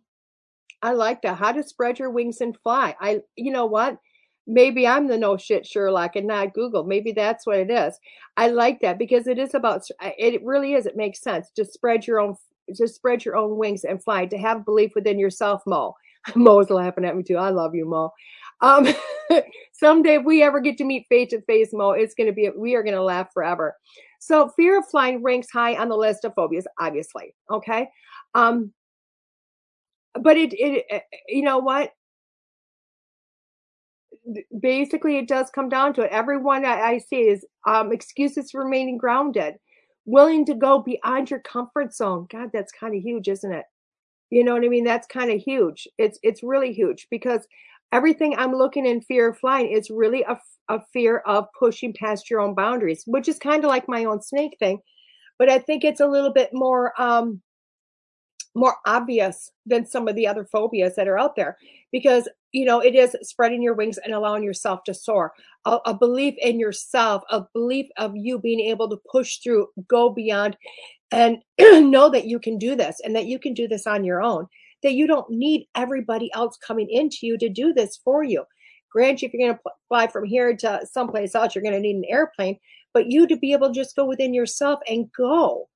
I 0.81 0.91
like 0.91 1.21
that. 1.21 1.37
How 1.37 1.51
to 1.51 1.63
spread 1.63 1.99
your 1.99 2.09
wings 2.09 2.41
and 2.41 2.57
fly. 2.61 2.95
I, 2.99 3.21
you 3.37 3.51
know 3.51 3.65
what? 3.65 3.97
Maybe 4.45 4.85
I'm 4.85 5.07
the 5.07 5.17
no 5.17 5.37
shit 5.37 5.65
Sherlock 5.65 6.17
and 6.17 6.27
not 6.27 6.53
Google. 6.53 6.83
Maybe 6.83 7.13
that's 7.13 7.45
what 7.47 7.59
it 7.59 7.71
is. 7.71 7.97
I 8.35 8.49
like 8.49 8.81
that 8.81 8.99
because 8.99 9.27
it 9.27 9.37
is 9.39 9.53
about. 9.53 9.83
It 10.01 10.43
really 10.43 10.73
is. 10.73 10.85
It 10.85 10.97
makes 10.97 11.21
sense 11.21 11.49
to 11.55 11.63
spread 11.63 12.05
your 12.05 12.19
own, 12.19 12.35
to 12.75 12.87
spread 12.87 13.23
your 13.23 13.37
own 13.37 13.57
wings 13.57 13.85
and 13.85 14.03
fly. 14.03 14.25
To 14.25 14.37
have 14.37 14.65
belief 14.65 14.91
within 14.95 15.17
yourself, 15.17 15.61
Mo. 15.65 15.95
Mo's 16.35 16.69
laughing 16.69 17.05
at 17.05 17.15
me 17.15 17.23
too. 17.23 17.37
I 17.37 17.49
love 17.49 17.73
you, 17.73 17.85
Mo. 17.85 18.11
Um, 18.59 18.87
someday 19.73 20.15
if 20.15 20.25
we 20.25 20.43
ever 20.43 20.59
get 20.59 20.77
to 20.79 20.83
meet 20.83 21.05
face 21.07 21.29
to 21.29 21.41
face, 21.43 21.69
Mo, 21.71 21.91
it's 21.91 22.15
going 22.15 22.27
to 22.27 22.33
be. 22.33 22.49
We 22.57 22.75
are 22.75 22.83
going 22.83 22.95
to 22.95 23.03
laugh 23.03 23.29
forever. 23.33 23.77
So 24.19 24.49
fear 24.49 24.79
of 24.79 24.87
flying 24.89 25.23
ranks 25.23 25.47
high 25.51 25.75
on 25.75 25.87
the 25.87 25.97
list 25.97 26.25
of 26.25 26.33
phobias, 26.33 26.65
obviously. 26.79 27.33
Okay. 27.49 27.87
Um, 28.35 28.73
but 30.19 30.37
it, 30.37 30.53
it, 30.53 30.85
eh, 30.89 30.99
you 31.27 31.43
know 31.43 31.59
what? 31.59 31.91
Basically, 34.59 35.17
it 35.17 35.27
does 35.27 35.49
come 35.49 35.69
down 35.69 35.93
to 35.95 36.03
it. 36.03 36.11
Everyone 36.11 36.65
I, 36.65 36.79
I 36.81 36.97
see 36.97 37.27
is 37.27 37.45
um, 37.67 37.91
excuses 37.91 38.51
for 38.51 38.63
remaining 38.63 38.97
grounded, 38.97 39.55
willing 40.05 40.45
to 40.45 40.53
go 40.53 40.79
beyond 40.79 41.29
your 41.29 41.39
comfort 41.39 41.93
zone. 41.93 42.27
God, 42.31 42.51
that's 42.53 42.71
kind 42.71 42.95
of 42.95 43.01
huge, 43.01 43.27
isn't 43.27 43.51
it? 43.51 43.65
You 44.29 44.43
know 44.43 44.53
what 44.53 44.63
I 44.63 44.69
mean? 44.69 44.83
That's 44.83 45.07
kind 45.07 45.31
of 45.31 45.41
huge. 45.41 45.87
It's 45.97 46.17
it's 46.23 46.41
really 46.41 46.73
huge 46.73 47.07
because 47.11 47.45
everything 47.91 48.35
I'm 48.35 48.53
looking 48.55 48.85
in 48.85 49.01
fear 49.01 49.29
of 49.29 49.37
flying 49.37 49.71
is 49.71 49.91
really 49.91 50.23
a, 50.23 50.39
a 50.69 50.81
fear 50.91 51.19
of 51.19 51.45
pushing 51.57 51.93
past 51.93 52.29
your 52.29 52.39
own 52.39 52.55
boundaries, 52.55 53.03
which 53.05 53.27
is 53.27 53.37
kind 53.37 53.63
of 53.63 53.69
like 53.69 53.87
my 53.87 54.05
own 54.05 54.21
snake 54.21 54.57
thing. 54.57 54.79
But 55.37 55.49
I 55.49 55.59
think 55.59 55.83
it's 55.83 55.99
a 55.99 56.07
little 56.07 56.33
bit 56.33 56.49
more 56.53 56.99
um, 56.99 57.41
more 58.55 58.75
obvious 58.85 59.51
than 59.65 59.85
some 59.85 60.07
of 60.07 60.15
the 60.15 60.27
other 60.27 60.45
phobias 60.45 60.95
that 60.95 61.07
are 61.07 61.17
out 61.17 61.35
there 61.35 61.57
because 61.91 62.27
you 62.51 62.65
know 62.65 62.79
it 62.79 62.95
is 62.95 63.15
spreading 63.21 63.61
your 63.61 63.73
wings 63.73 63.97
and 63.97 64.13
allowing 64.13 64.43
yourself 64.43 64.83
to 64.83 64.93
soar. 64.93 65.33
A, 65.65 65.79
a, 65.85 65.93
belief 65.93 66.35
in 66.39 66.59
yourself 66.59 67.23
a 67.29 67.45
belief 67.53 67.87
of 67.97 68.15
you 68.15 68.39
being 68.39 68.59
able 68.59 68.89
to 68.89 68.99
push 69.11 69.37
through 69.37 69.67
go 69.87 70.09
beyond 70.09 70.57
and 71.11 71.37
know 71.59 72.09
that 72.09 72.25
you 72.25 72.39
can 72.39 72.57
do 72.57 72.75
this 72.75 72.99
and 73.03 73.15
that 73.15 73.25
you 73.25 73.39
can 73.39 73.53
do 73.53 73.67
this 73.67 73.87
on 73.87 74.03
your 74.03 74.21
own 74.21 74.47
that 74.83 74.93
you 74.93 75.07
don't 75.07 75.29
need 75.29 75.65
everybody 75.75 76.29
else 76.33 76.57
coming 76.57 76.89
into 76.89 77.19
you 77.21 77.37
to 77.37 77.47
do 77.47 77.73
this 77.73 77.97
for 78.03 78.21
you. 78.21 78.43
Grant 78.91 79.21
you 79.21 79.27
if 79.27 79.33
you're 79.33 79.47
going 79.47 79.57
to 79.57 79.71
fly 79.87 80.07
from 80.07 80.25
here 80.25 80.55
to 80.57 80.85
someplace 80.91 81.33
else 81.33 81.55
you're 81.55 81.63
going 81.63 81.73
to 81.73 81.79
need 81.79 81.95
an 81.95 82.05
airplane 82.07 82.59
but 82.93 83.09
you 83.09 83.27
to 83.27 83.35
be 83.35 83.53
able 83.53 83.69
to 83.69 83.73
just 83.73 83.95
go 83.95 84.05
within 84.05 84.33
yourself 84.33 84.79
and 84.87 85.11
go 85.17 85.67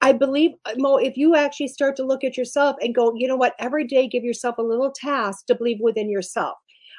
I 0.00 0.12
believe, 0.12 0.52
uh, 0.64 0.72
Mo, 0.76 0.96
if 0.96 1.16
you 1.16 1.36
actually 1.36 1.68
start 1.68 1.94
to 1.96 2.04
look 2.06 2.24
at 2.24 2.36
yourself 2.36 2.76
and 2.80 2.94
go, 2.94 3.12
you 3.14 3.28
know 3.28 3.36
what, 3.36 3.54
every 3.58 3.86
day 3.86 4.08
give 4.08 4.24
yourself 4.24 4.58
a 4.58 4.62
little 4.62 4.90
task 4.90 5.46
to 5.46 5.54
believe 5.54 5.78
within 5.80 6.08
yourself 6.08 6.56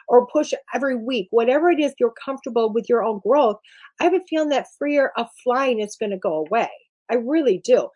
or 0.08 0.28
push 0.28 0.54
every 0.74 0.96
week, 0.96 1.28
whatever 1.32 1.70
it 1.70 1.80
is 1.80 1.94
you're 2.00 2.14
comfortable 2.24 2.72
with 2.72 2.90
your 2.90 3.04
own 3.04 3.20
growth, 3.20 3.58
I 4.00 4.04
have 4.04 4.14
a 4.14 4.20
feeling 4.30 4.50
that 4.50 4.68
fear 4.78 5.12
of 5.18 5.28
flying 5.44 5.80
is 5.80 5.96
going 5.96 6.12
to 6.12 6.18
go 6.18 6.46
away. 6.46 6.70
I 7.10 7.16
really 7.16 7.60
do. 7.64 7.88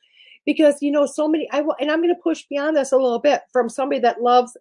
Because, 0.45 0.81
you 0.81 0.91
know, 0.91 1.05
so 1.05 1.27
many, 1.27 1.49
I 1.51 1.61
will, 1.61 1.75
and 1.79 1.91
I'm 1.91 2.01
going 2.01 2.13
to 2.13 2.21
push 2.21 2.45
beyond 2.49 2.77
this 2.77 2.91
a 2.91 2.97
little 2.97 3.19
bit 3.19 3.41
from 3.51 3.67
somebody 3.67 3.99
that 4.01 4.21
loves, 4.21 4.55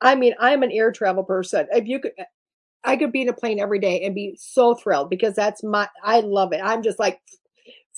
I 0.00 0.14
mean, 0.14 0.34
I'm 0.38 0.62
an 0.62 0.72
air 0.72 0.90
travel 0.92 1.22
person. 1.24 1.66
If 1.72 1.86
you 1.86 2.00
could, 2.00 2.12
I 2.84 2.96
could 2.96 3.12
be 3.12 3.22
in 3.22 3.28
a 3.28 3.32
plane 3.32 3.60
every 3.60 3.78
day 3.78 4.02
and 4.02 4.14
be 4.14 4.36
so 4.38 4.74
thrilled 4.74 5.10
because 5.10 5.34
that's 5.34 5.62
my, 5.62 5.88
I 6.02 6.20
love 6.20 6.52
it. 6.52 6.60
I'm 6.62 6.82
just 6.82 6.98
like, 6.98 7.20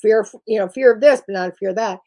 fear, 0.01 0.25
you 0.47 0.59
know, 0.59 0.67
fear 0.67 0.93
of 0.93 1.01
this, 1.01 1.21
but 1.25 1.33
not 1.33 1.57
fear 1.57 1.69
of 1.69 1.75
that. 1.75 1.99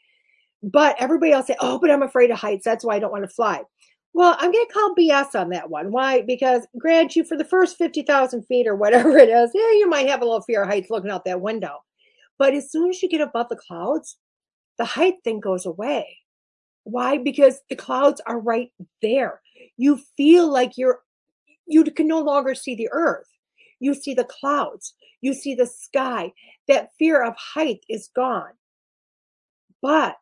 But 0.62 0.96
everybody 0.98 1.32
else 1.32 1.46
say, 1.46 1.56
oh, 1.60 1.78
but 1.78 1.90
I'm 1.90 2.02
afraid 2.02 2.30
of 2.30 2.38
heights. 2.38 2.64
That's 2.64 2.84
why 2.84 2.96
I 2.96 2.98
don't 2.98 3.12
want 3.12 3.24
to 3.24 3.34
fly. 3.34 3.62
Well, 4.14 4.36
I'm 4.38 4.52
going 4.52 4.66
to 4.66 4.72
call 4.72 4.94
BS 4.94 5.38
on 5.38 5.50
that 5.50 5.68
one. 5.68 5.90
Why? 5.90 6.22
Because 6.22 6.66
grant 6.78 7.16
you 7.16 7.24
for 7.24 7.36
the 7.36 7.44
first 7.44 7.76
50,000 7.76 8.44
feet 8.46 8.68
or 8.68 8.76
whatever 8.76 9.10
it 9.18 9.28
is, 9.28 9.50
yeah, 9.52 9.72
you 9.72 9.88
might 9.88 10.08
have 10.08 10.22
a 10.22 10.24
little 10.24 10.40
fear 10.40 10.62
of 10.62 10.68
heights 10.68 10.88
looking 10.88 11.10
out 11.10 11.24
that 11.24 11.40
window. 11.40 11.78
But 12.38 12.54
as 12.54 12.70
soon 12.70 12.90
as 12.90 13.02
you 13.02 13.08
get 13.08 13.20
above 13.20 13.48
the 13.48 13.56
clouds, 13.56 14.16
the 14.78 14.84
height 14.84 15.16
thing 15.24 15.40
goes 15.40 15.66
away. 15.66 16.18
Why? 16.84 17.18
Because 17.18 17.60
the 17.68 17.76
clouds 17.76 18.20
are 18.26 18.38
right 18.38 18.70
there. 19.02 19.40
You 19.76 20.00
feel 20.16 20.50
like 20.50 20.72
you're, 20.76 21.00
you 21.66 21.84
can 21.84 22.06
no 22.06 22.20
longer 22.20 22.54
see 22.54 22.74
the 22.74 22.88
earth. 22.92 23.28
You 23.80 23.94
see 23.94 24.14
the 24.14 24.24
clouds. 24.24 24.94
You 25.24 25.32
see 25.32 25.54
the 25.54 25.64
sky. 25.64 26.34
That 26.68 26.90
fear 26.98 27.22
of 27.22 27.34
height 27.38 27.80
is 27.88 28.10
gone. 28.14 28.52
But 29.80 30.18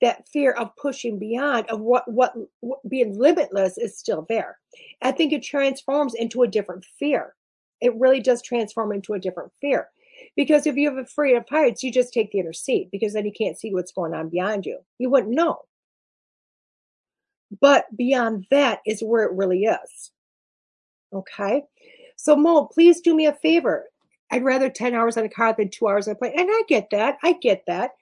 that 0.00 0.26
fear 0.26 0.52
of 0.52 0.74
pushing 0.76 1.18
beyond 1.18 1.68
of 1.68 1.78
what, 1.78 2.10
what, 2.10 2.32
what 2.60 2.80
being 2.88 3.18
limitless 3.18 3.76
is 3.76 3.98
still 3.98 4.24
there. 4.26 4.56
I 5.02 5.12
think 5.12 5.34
it 5.34 5.42
transforms 5.42 6.14
into 6.14 6.44
a 6.44 6.48
different 6.48 6.86
fear. 6.98 7.34
It 7.82 7.94
really 7.96 8.20
does 8.20 8.40
transform 8.40 8.90
into 8.90 9.12
a 9.12 9.20
different 9.20 9.52
fear. 9.60 9.88
Because 10.34 10.66
if 10.66 10.76
you 10.76 10.88
have 10.88 10.96
a 10.96 11.04
fear 11.04 11.36
of 11.36 11.44
heights, 11.46 11.82
you 11.82 11.92
just 11.92 12.14
take 12.14 12.32
the 12.32 12.38
inner 12.38 12.54
seat 12.54 12.88
because 12.90 13.12
then 13.12 13.26
you 13.26 13.32
can't 13.36 13.58
see 13.58 13.74
what's 13.74 13.92
going 13.92 14.14
on 14.14 14.30
beyond 14.30 14.64
you. 14.64 14.78
You 14.96 15.10
wouldn't 15.10 15.34
know. 15.34 15.58
But 17.60 17.84
beyond 17.94 18.46
that 18.50 18.78
is 18.86 19.02
where 19.02 19.24
it 19.24 19.36
really 19.36 19.64
is. 19.64 20.10
Okay. 21.12 21.64
So 22.18 22.34
Mo, 22.34 22.66
please 22.66 23.00
do 23.00 23.14
me 23.14 23.26
a 23.26 23.32
favor. 23.32 23.84
I'd 24.30 24.44
rather 24.44 24.68
10 24.68 24.92
hours 24.92 25.16
on 25.16 25.24
a 25.24 25.28
car 25.28 25.54
than 25.56 25.70
two 25.70 25.86
hours 25.86 26.08
on 26.08 26.12
a 26.12 26.16
plane. 26.16 26.34
And 26.36 26.48
I 26.50 26.62
get 26.68 26.88
that. 26.90 27.16
I 27.22 27.34
get 27.34 27.62
that. 27.66 27.92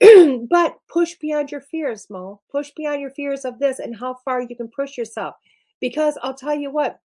but 0.48 0.76
push 0.88 1.16
beyond 1.20 1.52
your 1.52 1.60
fears, 1.60 2.08
Mo. 2.08 2.40
Push 2.50 2.72
beyond 2.74 3.02
your 3.02 3.10
fears 3.10 3.44
of 3.44 3.58
this 3.58 3.78
and 3.78 3.94
how 3.94 4.16
far 4.24 4.40
you 4.40 4.56
can 4.56 4.68
push 4.74 4.96
yourself. 4.96 5.34
Because 5.80 6.18
I'll 6.22 6.34
tell 6.34 6.54
you 6.54 6.70
what, 6.70 6.98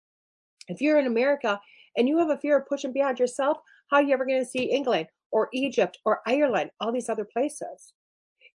if 0.70 0.80
you're 0.80 0.98
in 0.98 1.06
America 1.06 1.60
and 1.98 2.08
you 2.08 2.18
have 2.18 2.30
a 2.30 2.38
fear 2.38 2.58
of 2.58 2.66
pushing 2.66 2.94
beyond 2.94 3.20
yourself, 3.20 3.58
how 3.92 3.98
are 3.98 4.04
you 4.04 4.14
ever 4.14 4.26
going 4.26 4.42
to 4.42 4.50
see 4.50 4.64
England 4.64 5.08
or 5.32 5.50
Egypt 5.54 6.00
or 6.06 6.22
Ireland, 6.26 6.72
all 6.80 6.94
these 6.94 7.10
other 7.10 7.26
places? 7.26 7.94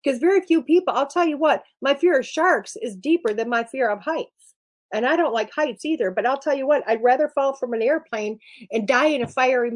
Because 0.02 0.18
very 0.18 0.40
few 0.40 0.62
people, 0.62 0.94
I'll 0.94 1.06
tell 1.06 1.26
you 1.26 1.36
what, 1.36 1.62
my 1.82 1.94
fear 1.94 2.18
of 2.18 2.26
sharks 2.26 2.74
is 2.80 2.96
deeper 2.96 3.34
than 3.34 3.50
my 3.50 3.64
fear 3.64 3.90
of 3.90 4.00
heights. 4.00 4.54
And 4.92 5.06
I 5.06 5.16
don't 5.16 5.34
like 5.34 5.50
heights 5.52 5.84
either, 5.84 6.10
but 6.10 6.26
I'll 6.26 6.38
tell 6.38 6.56
you 6.56 6.66
what, 6.66 6.82
I'd 6.86 7.02
rather 7.02 7.28
fall 7.28 7.54
from 7.54 7.74
an 7.74 7.82
airplane 7.82 8.38
and 8.72 8.88
die 8.88 9.08
in 9.08 9.22
a 9.22 9.28
fiery 9.28 9.70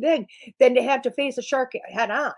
thing 0.00 0.26
than 0.58 0.74
to 0.74 0.82
have 0.82 1.02
to 1.02 1.10
face 1.10 1.38
a 1.38 1.42
shark 1.42 1.72
head 1.88 2.10
on. 2.10 2.32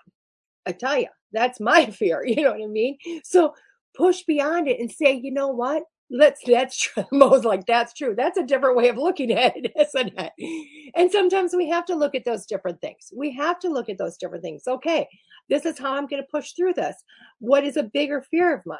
I 0.66 0.72
tell 0.72 0.98
you, 0.98 1.08
that's 1.32 1.60
my 1.60 1.86
fear. 1.90 2.24
You 2.26 2.42
know 2.42 2.52
what 2.52 2.62
I 2.62 2.66
mean? 2.66 2.98
So 3.24 3.54
push 3.96 4.22
beyond 4.22 4.68
it 4.68 4.80
and 4.80 4.90
say, 4.90 5.12
you 5.12 5.32
know 5.32 5.48
what? 5.48 5.84
Let's 6.10 6.40
that's 6.46 6.78
true. 6.78 7.04
Mo's 7.12 7.44
like, 7.44 7.66
that's 7.66 7.92
true. 7.92 8.14
That's 8.16 8.38
a 8.38 8.46
different 8.46 8.76
way 8.76 8.88
of 8.88 8.96
looking 8.96 9.30
at 9.38 9.54
it, 9.56 9.72
isn't 9.78 10.12
it? 10.16 10.92
And 10.94 11.12
sometimes 11.12 11.54
we 11.54 11.68
have 11.68 11.84
to 11.86 11.94
look 11.94 12.14
at 12.14 12.24
those 12.24 12.46
different 12.46 12.80
things. 12.80 13.12
We 13.14 13.34
have 13.34 13.58
to 13.60 13.68
look 13.68 13.88
at 13.88 13.98
those 13.98 14.16
different 14.16 14.42
things. 14.42 14.62
Okay, 14.66 15.06
this 15.48 15.66
is 15.66 15.78
how 15.78 15.94
I'm 15.94 16.06
going 16.06 16.22
to 16.22 16.28
push 16.30 16.52
through 16.52 16.74
this. 16.74 16.96
What 17.40 17.64
is 17.64 17.76
a 17.76 17.82
bigger 17.82 18.22
fear 18.22 18.54
of 18.54 18.62
mine? 18.64 18.78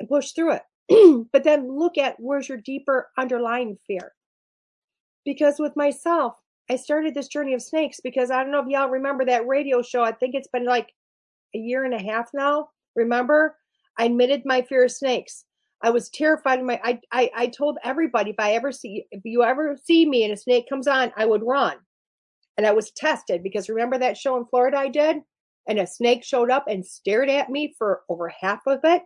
And 0.00 0.08
push 0.08 0.32
through 0.32 0.52
it. 0.52 0.62
but 1.32 1.44
then 1.44 1.78
look 1.78 1.98
at 1.98 2.16
where's 2.18 2.48
your 2.48 2.58
deeper 2.58 3.10
underlying 3.18 3.76
fear. 3.86 4.12
Because 5.24 5.58
with 5.58 5.76
myself, 5.76 6.34
I 6.70 6.76
started 6.76 7.14
this 7.14 7.28
journey 7.28 7.54
of 7.54 7.62
snakes 7.62 8.00
because 8.02 8.30
I 8.30 8.42
don't 8.42 8.52
know 8.52 8.60
if 8.60 8.68
y'all 8.68 8.88
remember 8.88 9.24
that 9.26 9.46
radio 9.46 9.82
show. 9.82 10.02
I 10.02 10.12
think 10.12 10.34
it's 10.34 10.48
been 10.48 10.66
like 10.66 10.92
a 11.54 11.58
year 11.58 11.84
and 11.84 11.94
a 11.94 12.02
half 12.02 12.30
now. 12.34 12.68
Remember? 12.94 13.56
I 13.98 14.04
admitted 14.04 14.42
my 14.44 14.62
fear 14.62 14.84
of 14.84 14.92
snakes. 14.92 15.44
I 15.82 15.90
was 15.90 16.10
terrified 16.10 16.58
of 16.58 16.64
my 16.64 16.80
I, 16.82 17.00
I 17.12 17.30
I 17.34 17.46
told 17.46 17.78
everybody 17.84 18.30
if 18.30 18.36
I 18.38 18.52
ever 18.52 18.72
see 18.72 19.06
if 19.10 19.24
you 19.24 19.44
ever 19.44 19.76
see 19.82 20.06
me 20.06 20.24
and 20.24 20.32
a 20.32 20.36
snake 20.36 20.68
comes 20.68 20.88
on, 20.88 21.12
I 21.16 21.26
would 21.26 21.42
run. 21.42 21.76
And 22.56 22.66
I 22.66 22.72
was 22.72 22.90
tested 22.90 23.42
because 23.42 23.68
remember 23.68 23.98
that 23.98 24.16
show 24.16 24.36
in 24.36 24.46
Florida 24.46 24.78
I 24.78 24.88
did? 24.88 25.18
And 25.68 25.78
a 25.78 25.86
snake 25.86 26.24
showed 26.24 26.50
up 26.50 26.64
and 26.68 26.84
stared 26.84 27.30
at 27.30 27.50
me 27.50 27.74
for 27.78 28.02
over 28.08 28.28
half 28.28 28.66
of 28.66 28.80
it. 28.84 29.02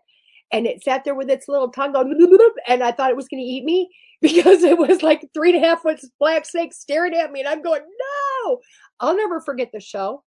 And 0.52 0.66
it 0.66 0.82
sat 0.84 1.04
there 1.04 1.14
with 1.14 1.30
its 1.30 1.48
little 1.48 1.70
tongue 1.70 1.92
going, 1.92 2.14
and 2.68 2.84
I 2.84 2.92
thought 2.92 3.10
it 3.10 3.16
was 3.16 3.28
going 3.28 3.42
to 3.42 3.48
eat 3.48 3.64
me 3.64 3.90
because 4.22 4.62
it 4.62 4.78
was 4.78 5.02
like 5.02 5.28
three 5.34 5.54
and 5.54 5.64
a 5.64 5.66
half 5.66 5.82
foot 5.82 6.00
black 6.20 6.46
snake 6.46 6.72
staring 6.72 7.14
at 7.14 7.32
me. 7.32 7.40
And 7.40 7.48
I'm 7.48 7.62
going, 7.62 7.80
no, 8.44 8.60
I'll 9.00 9.16
never 9.16 9.40
forget 9.40 9.70
the 9.72 9.80
show. 9.80 10.22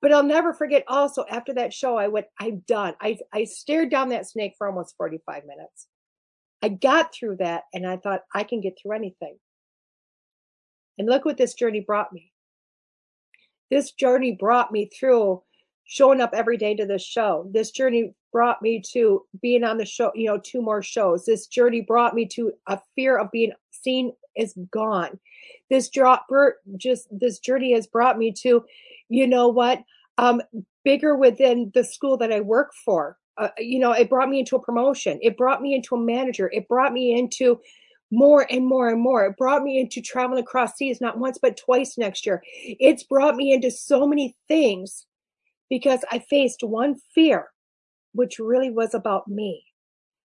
But 0.00 0.12
I'll 0.12 0.22
never 0.22 0.54
forget 0.54 0.84
also 0.88 1.26
after 1.30 1.52
that 1.54 1.74
show, 1.74 1.96
I 1.96 2.08
went, 2.08 2.26
I'm 2.38 2.62
done. 2.66 2.94
I, 3.02 3.18
I 3.34 3.44
stared 3.44 3.90
down 3.90 4.08
that 4.10 4.26
snake 4.26 4.54
for 4.56 4.66
almost 4.66 4.96
45 4.96 5.42
minutes. 5.44 5.88
I 6.62 6.70
got 6.70 7.12
through 7.14 7.36
that 7.36 7.64
and 7.74 7.86
I 7.86 7.96
thought 7.96 8.22
I 8.34 8.44
can 8.44 8.60
get 8.60 8.78
through 8.80 8.96
anything. 8.96 9.36
And 10.98 11.08
look 11.08 11.24
what 11.24 11.36
this 11.36 11.54
journey 11.54 11.80
brought 11.80 12.12
me. 12.12 12.32
This 13.70 13.92
journey 13.92 14.36
brought 14.38 14.72
me 14.72 14.90
through 14.98 15.42
showing 15.84 16.20
up 16.20 16.30
every 16.34 16.56
day 16.56 16.74
to 16.76 16.86
this 16.86 17.02
show. 17.02 17.48
This 17.52 17.70
journey 17.70 18.14
brought 18.32 18.62
me 18.62 18.82
to 18.92 19.24
being 19.42 19.64
on 19.64 19.78
the 19.78 19.84
show, 19.84 20.10
you 20.14 20.26
know, 20.26 20.38
two 20.38 20.62
more 20.62 20.82
shows. 20.82 21.24
This 21.24 21.46
journey 21.46 21.80
brought 21.80 22.14
me 22.14 22.26
to 22.26 22.52
a 22.66 22.78
fear 22.94 23.18
of 23.18 23.30
being 23.30 23.52
seen 23.70 24.12
is 24.36 24.54
gone. 24.70 25.18
This 25.68 25.88
drop 25.88 26.26
just 26.76 27.08
this 27.10 27.38
journey 27.38 27.72
has 27.74 27.86
brought 27.86 28.18
me 28.18 28.32
to, 28.42 28.64
you 29.08 29.26
know 29.26 29.48
what, 29.48 29.82
um, 30.18 30.42
bigger 30.84 31.16
within 31.16 31.70
the 31.74 31.84
school 31.84 32.16
that 32.18 32.32
I 32.32 32.40
work 32.40 32.72
for. 32.84 33.16
Uh, 33.36 33.48
you 33.58 33.78
know, 33.78 33.92
it 33.92 34.10
brought 34.10 34.28
me 34.28 34.40
into 34.40 34.56
a 34.56 34.62
promotion. 34.62 35.18
It 35.22 35.36
brought 35.36 35.62
me 35.62 35.74
into 35.74 35.94
a 35.94 36.00
manager. 36.00 36.50
It 36.52 36.68
brought 36.68 36.92
me 36.92 37.18
into 37.18 37.60
more 38.10 38.46
and 38.50 38.66
more 38.66 38.88
and 38.88 39.00
more. 39.00 39.24
It 39.24 39.36
brought 39.36 39.62
me 39.62 39.78
into 39.78 40.02
traveling 40.02 40.42
across 40.42 40.76
seas, 40.76 41.00
not 41.00 41.18
once, 41.18 41.38
but 41.40 41.56
twice 41.56 41.96
next 41.96 42.26
year. 42.26 42.42
It's 42.44 43.04
brought 43.04 43.36
me 43.36 43.52
into 43.52 43.70
so 43.70 44.06
many 44.06 44.36
things 44.48 45.06
because 45.68 46.04
I 46.10 46.18
faced 46.18 46.62
one 46.62 46.96
fear, 47.14 47.48
which 48.12 48.38
really 48.38 48.70
was 48.70 48.94
about 48.94 49.28
me. 49.28 49.64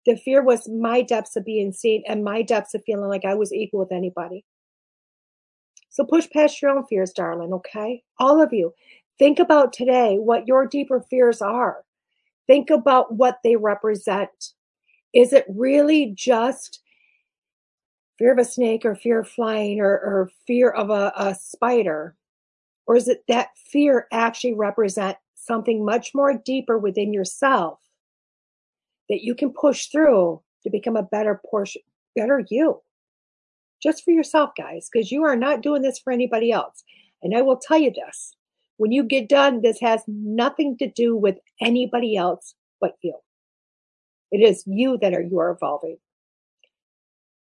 The 0.06 0.16
fear 0.16 0.42
was 0.42 0.68
my 0.68 1.02
depths 1.02 1.36
of 1.36 1.44
being 1.44 1.72
seen 1.72 2.02
and 2.08 2.24
my 2.24 2.42
depths 2.42 2.74
of 2.74 2.82
feeling 2.84 3.08
like 3.08 3.24
I 3.24 3.34
was 3.34 3.52
equal 3.52 3.80
with 3.80 3.92
anybody. 3.92 4.44
So 5.90 6.04
push 6.04 6.28
past 6.30 6.62
your 6.62 6.70
own 6.70 6.86
fears, 6.86 7.12
darling, 7.12 7.52
okay? 7.52 8.02
All 8.18 8.40
of 8.42 8.52
you. 8.52 8.72
Think 9.18 9.38
about 9.38 9.72
today 9.72 10.16
what 10.16 10.46
your 10.46 10.66
deeper 10.66 11.04
fears 11.10 11.42
are. 11.42 11.84
Think 12.46 12.70
about 12.70 13.14
what 13.14 13.38
they 13.42 13.56
represent. 13.56 14.30
Is 15.12 15.32
it 15.32 15.44
really 15.48 16.12
just 16.16 16.80
fear 18.18 18.32
of 18.32 18.38
a 18.38 18.44
snake 18.44 18.84
or 18.84 18.94
fear 18.94 19.20
of 19.20 19.28
flying 19.28 19.80
or, 19.80 19.90
or 19.90 20.30
fear 20.46 20.70
of 20.70 20.90
a, 20.90 21.12
a 21.16 21.34
spider? 21.34 22.16
Or 22.86 22.96
is 22.96 23.08
it 23.08 23.24
that 23.28 23.48
fear 23.70 24.06
actually 24.12 24.54
represent 24.54 25.16
something 25.48 25.84
much 25.84 26.12
more 26.14 26.32
deeper 26.44 26.78
within 26.78 27.12
yourself 27.12 27.80
that 29.08 29.22
you 29.22 29.34
can 29.34 29.52
push 29.52 29.87
through 29.87 30.40
to 30.62 30.70
become 30.70 30.96
a 30.96 31.02
better 31.02 31.40
portion, 31.50 31.82
better 32.14 32.44
you? 32.48 32.80
Just 33.82 34.04
for 34.04 34.12
yourself, 34.12 34.50
guys, 34.56 34.88
because 34.92 35.11
you 35.11 35.24
are 35.24 35.37
not 35.37 35.62
doing 35.62 35.82
this 35.82 35.98
for 35.98 36.12
anybody 36.12 36.52
else. 36.52 36.84
And 37.22 37.37
I 37.37 37.42
will 37.42 37.56
tell 37.56 37.78
you 37.78 37.90
this 37.90 38.37
when 38.76 38.92
you 38.92 39.02
get 39.02 39.28
done, 39.28 39.61
this 39.61 39.80
has 39.80 40.02
nothing 40.06 40.76
to 40.78 40.88
do 40.88 41.16
with 41.16 41.38
anybody 41.61 42.16
else 42.16 42.54
but 42.80 42.92
you. 43.02 43.14
It 44.30 44.38
is 44.38 44.62
you 44.66 44.98
that 45.00 45.14
are 45.14 45.22
you 45.22 45.38
are 45.40 45.50
evolving. 45.50 45.98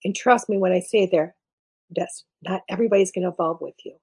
And 0.04 0.16
trust 0.16 0.50
me 0.50 0.58
when 0.58 0.72
I 0.72 0.80
say 0.80 1.08
there, 1.12 1.36
this, 1.90 2.26
not 2.44 2.62
everybody's 2.70 3.12
going 3.12 3.24
to 3.24 3.32
evolve 3.32 3.62
with 3.62 3.76
you. 3.84 3.96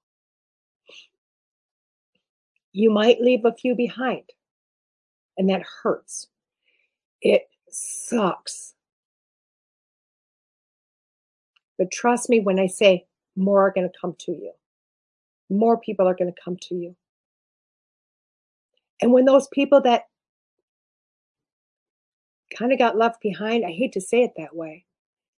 You 2.75 2.91
might 2.91 3.21
leave 3.21 3.45
a 3.45 3.53
few 3.53 3.73
behind, 3.73 4.23
and 5.37 5.49
that 5.49 5.63
hurts. 5.81 6.27
It 7.21 7.43
sucks. 7.69 8.73
But 11.77 11.89
trust 11.89 12.29
me 12.29 12.41
when 12.41 12.59
I 12.59 12.67
say 12.67 13.05
more 13.37 13.65
are 13.65 13.71
going 13.71 13.89
to 13.89 13.97
come 13.97 14.13
to 14.19 14.33
you. 14.33 14.51
More 15.49 15.79
people 15.79 16.05
are 16.05 16.15
going 16.15 16.33
to 16.33 16.41
come 16.43 16.57
to 16.63 16.75
you. 16.75 16.97
And 19.01 19.13
when 19.13 19.23
those 19.23 19.47
people 19.53 19.79
that 19.83 20.07
kind 22.57 22.73
of 22.73 22.77
got 22.77 22.97
left 22.97 23.21
behind, 23.21 23.63
I 23.65 23.71
hate 23.71 23.93
to 23.93 24.01
say 24.01 24.21
it 24.21 24.33
that 24.35 24.53
way, 24.53 24.83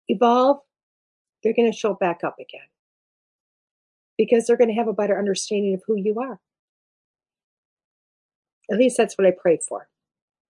evolve, 0.08 0.58
they're 1.44 1.54
going 1.54 1.72
to 1.72 1.78
show 1.78 1.94
back 1.94 2.24
up 2.24 2.38
again 2.40 2.68
because 4.18 4.48
they're 4.48 4.58
going 4.58 4.70
to 4.70 4.74
have 4.74 4.88
a 4.88 4.94
better 4.94 5.20
understanding 5.20 5.76
of 5.76 5.84
who 5.86 5.98
you 5.98 6.20
are. 6.20 6.40
At 8.72 8.78
least 8.78 8.98
that's 8.98 9.18
what 9.18 9.28
I 9.28 9.34
pray 9.40 9.60
for. 9.68 9.88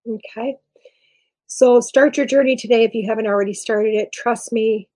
Okay. 0.07 0.57
So 1.47 1.79
start 1.79 2.17
your 2.17 2.25
journey 2.25 2.55
today 2.55 2.83
if 2.83 2.93
you 2.93 3.07
haven't 3.07 3.27
already 3.27 3.53
started 3.53 3.93
it. 3.93 4.11
Trust 4.11 4.51
me, 4.51 4.89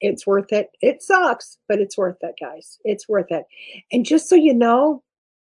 it's 0.00 0.26
worth 0.26 0.52
it. 0.52 0.70
It 0.80 1.02
sucks, 1.02 1.58
but 1.68 1.78
it's 1.78 1.96
worth 1.96 2.16
it, 2.22 2.34
guys. 2.40 2.78
It's 2.84 3.08
worth 3.08 3.30
it. 3.30 3.44
And 3.92 4.04
just 4.04 4.28
so 4.28 4.34
you 4.34 4.54
know, 4.54 5.02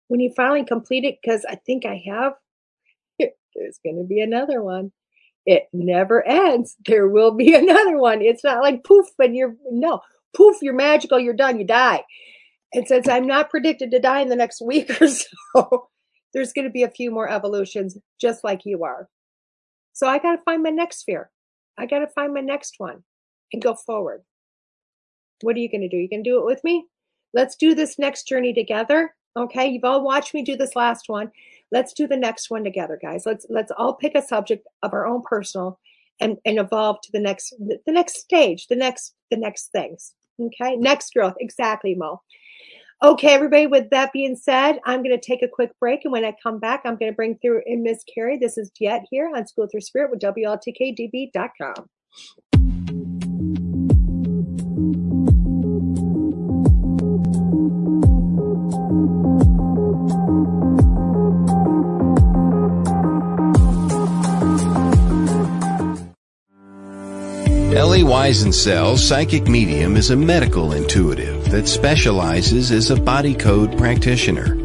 when 0.08 0.20
you 0.20 0.32
finally 0.36 0.64
complete 0.64 1.04
it, 1.04 1.18
because 1.20 1.44
I 1.48 1.56
think 1.56 1.84
I 1.84 2.02
have, 2.06 2.34
there's 3.18 3.80
going 3.84 3.96
to 3.96 4.04
be 4.04 4.20
another 4.20 4.62
one. 4.62 4.92
It 5.46 5.64
never 5.72 6.26
ends. 6.26 6.76
There 6.86 7.08
will 7.08 7.32
be 7.32 7.54
another 7.56 7.98
one. 7.98 8.22
It's 8.22 8.44
not 8.44 8.62
like 8.62 8.84
poof, 8.84 9.06
and 9.18 9.34
you're 9.34 9.56
no 9.70 10.00
poof, 10.34 10.56
you're 10.62 10.74
magical, 10.74 11.18
you're 11.18 11.34
done, 11.34 11.58
you 11.58 11.66
die. 11.66 12.04
And 12.72 12.86
since 12.86 13.08
I'm 13.08 13.26
not 13.26 13.50
predicted 13.50 13.90
to 13.92 14.00
die 14.00 14.20
in 14.20 14.28
the 14.28 14.36
next 14.36 14.60
week 14.60 14.90
or 15.00 15.08
so, 15.08 15.88
there's 16.34 16.52
going 16.52 16.66
to 16.66 16.70
be 16.70 16.82
a 16.82 16.90
few 16.90 17.10
more 17.10 17.30
evolutions 17.30 17.96
just 18.20 18.44
like 18.44 18.66
you 18.66 18.84
are. 18.84 19.08
So 19.92 20.08
I 20.08 20.18
got 20.18 20.36
to 20.36 20.42
find 20.42 20.62
my 20.62 20.70
next 20.70 21.04
fear. 21.04 21.30
I 21.78 21.86
got 21.86 22.00
to 22.00 22.08
find 22.08 22.34
my 22.34 22.40
next 22.40 22.74
one 22.78 23.04
and 23.52 23.62
go 23.62 23.74
forward. 23.74 24.22
What 25.42 25.56
are 25.56 25.60
you 25.60 25.70
going 25.70 25.82
to 25.82 25.88
do? 25.88 25.96
You 25.96 26.08
going 26.08 26.24
to 26.24 26.30
do 26.30 26.38
it 26.38 26.44
with 26.44 26.62
me? 26.64 26.86
Let's 27.32 27.56
do 27.56 27.74
this 27.74 27.98
next 27.98 28.28
journey 28.28 28.52
together. 28.52 29.14
Okay, 29.36 29.66
you've 29.66 29.84
all 29.84 30.04
watched 30.04 30.34
me 30.34 30.42
do 30.42 30.56
this 30.56 30.76
last 30.76 31.08
one. 31.08 31.30
Let's 31.72 31.92
do 31.92 32.06
the 32.06 32.16
next 32.16 32.50
one 32.50 32.62
together, 32.62 32.98
guys. 33.00 33.26
Let's 33.26 33.46
let's 33.50 33.72
all 33.76 33.94
pick 33.94 34.14
a 34.14 34.22
subject 34.22 34.66
of 34.84 34.92
our 34.92 35.06
own 35.06 35.22
personal 35.22 35.80
and 36.20 36.38
and 36.44 36.58
evolve 36.58 37.00
to 37.02 37.12
the 37.12 37.18
next 37.18 37.52
the 37.58 37.92
next 37.92 38.18
stage, 38.18 38.68
the 38.68 38.76
next 38.76 39.14
the 39.32 39.36
next 39.36 39.72
things. 39.72 40.14
Okay, 40.40 40.76
next 40.76 41.12
growth. 41.12 41.34
Exactly, 41.40 41.96
Mo. 41.96 42.20
Okay, 43.02 43.34
everybody, 43.34 43.66
with 43.66 43.90
that 43.90 44.12
being 44.12 44.36
said, 44.36 44.78
I'm 44.86 45.02
going 45.02 45.18
to 45.18 45.26
take 45.26 45.42
a 45.42 45.48
quick 45.48 45.72
break. 45.78 46.04
And 46.04 46.12
when 46.12 46.24
I 46.24 46.34
come 46.42 46.58
back, 46.58 46.82
I'm 46.84 46.96
going 46.96 47.10
to 47.10 47.16
bring 47.16 47.36
through 47.38 47.62
in 47.66 47.82
Miss 47.82 48.02
Kerry. 48.14 48.38
This 48.38 48.56
is 48.56 48.70
Jet 48.70 49.02
here 49.10 49.30
on 49.34 49.46
School 49.46 49.66
Through 49.70 49.82
Spirit 49.82 50.10
with 50.10 50.20
WLTKDB.com. 50.20 51.88
Ellie 67.74 68.04
Weisensel's 68.04 69.04
psychic 69.04 69.48
medium 69.48 69.96
is 69.96 70.10
a 70.10 70.16
medical 70.16 70.74
intuitive 70.74 71.50
that 71.50 71.66
specializes 71.66 72.70
as 72.70 72.88
a 72.88 72.96
body 72.96 73.34
code 73.34 73.76
practitioner. 73.76 74.56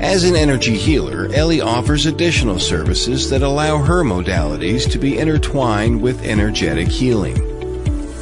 As 0.00 0.24
an 0.24 0.34
energy 0.34 0.74
healer, 0.74 1.28
Ellie 1.34 1.60
offers 1.60 2.06
additional 2.06 2.58
services 2.58 3.28
that 3.28 3.42
allow 3.42 3.76
her 3.76 4.02
modalities 4.02 4.90
to 4.90 4.98
be 4.98 5.18
intertwined 5.18 6.00
with 6.00 6.24
energetic 6.24 6.88
healing. 6.88 7.34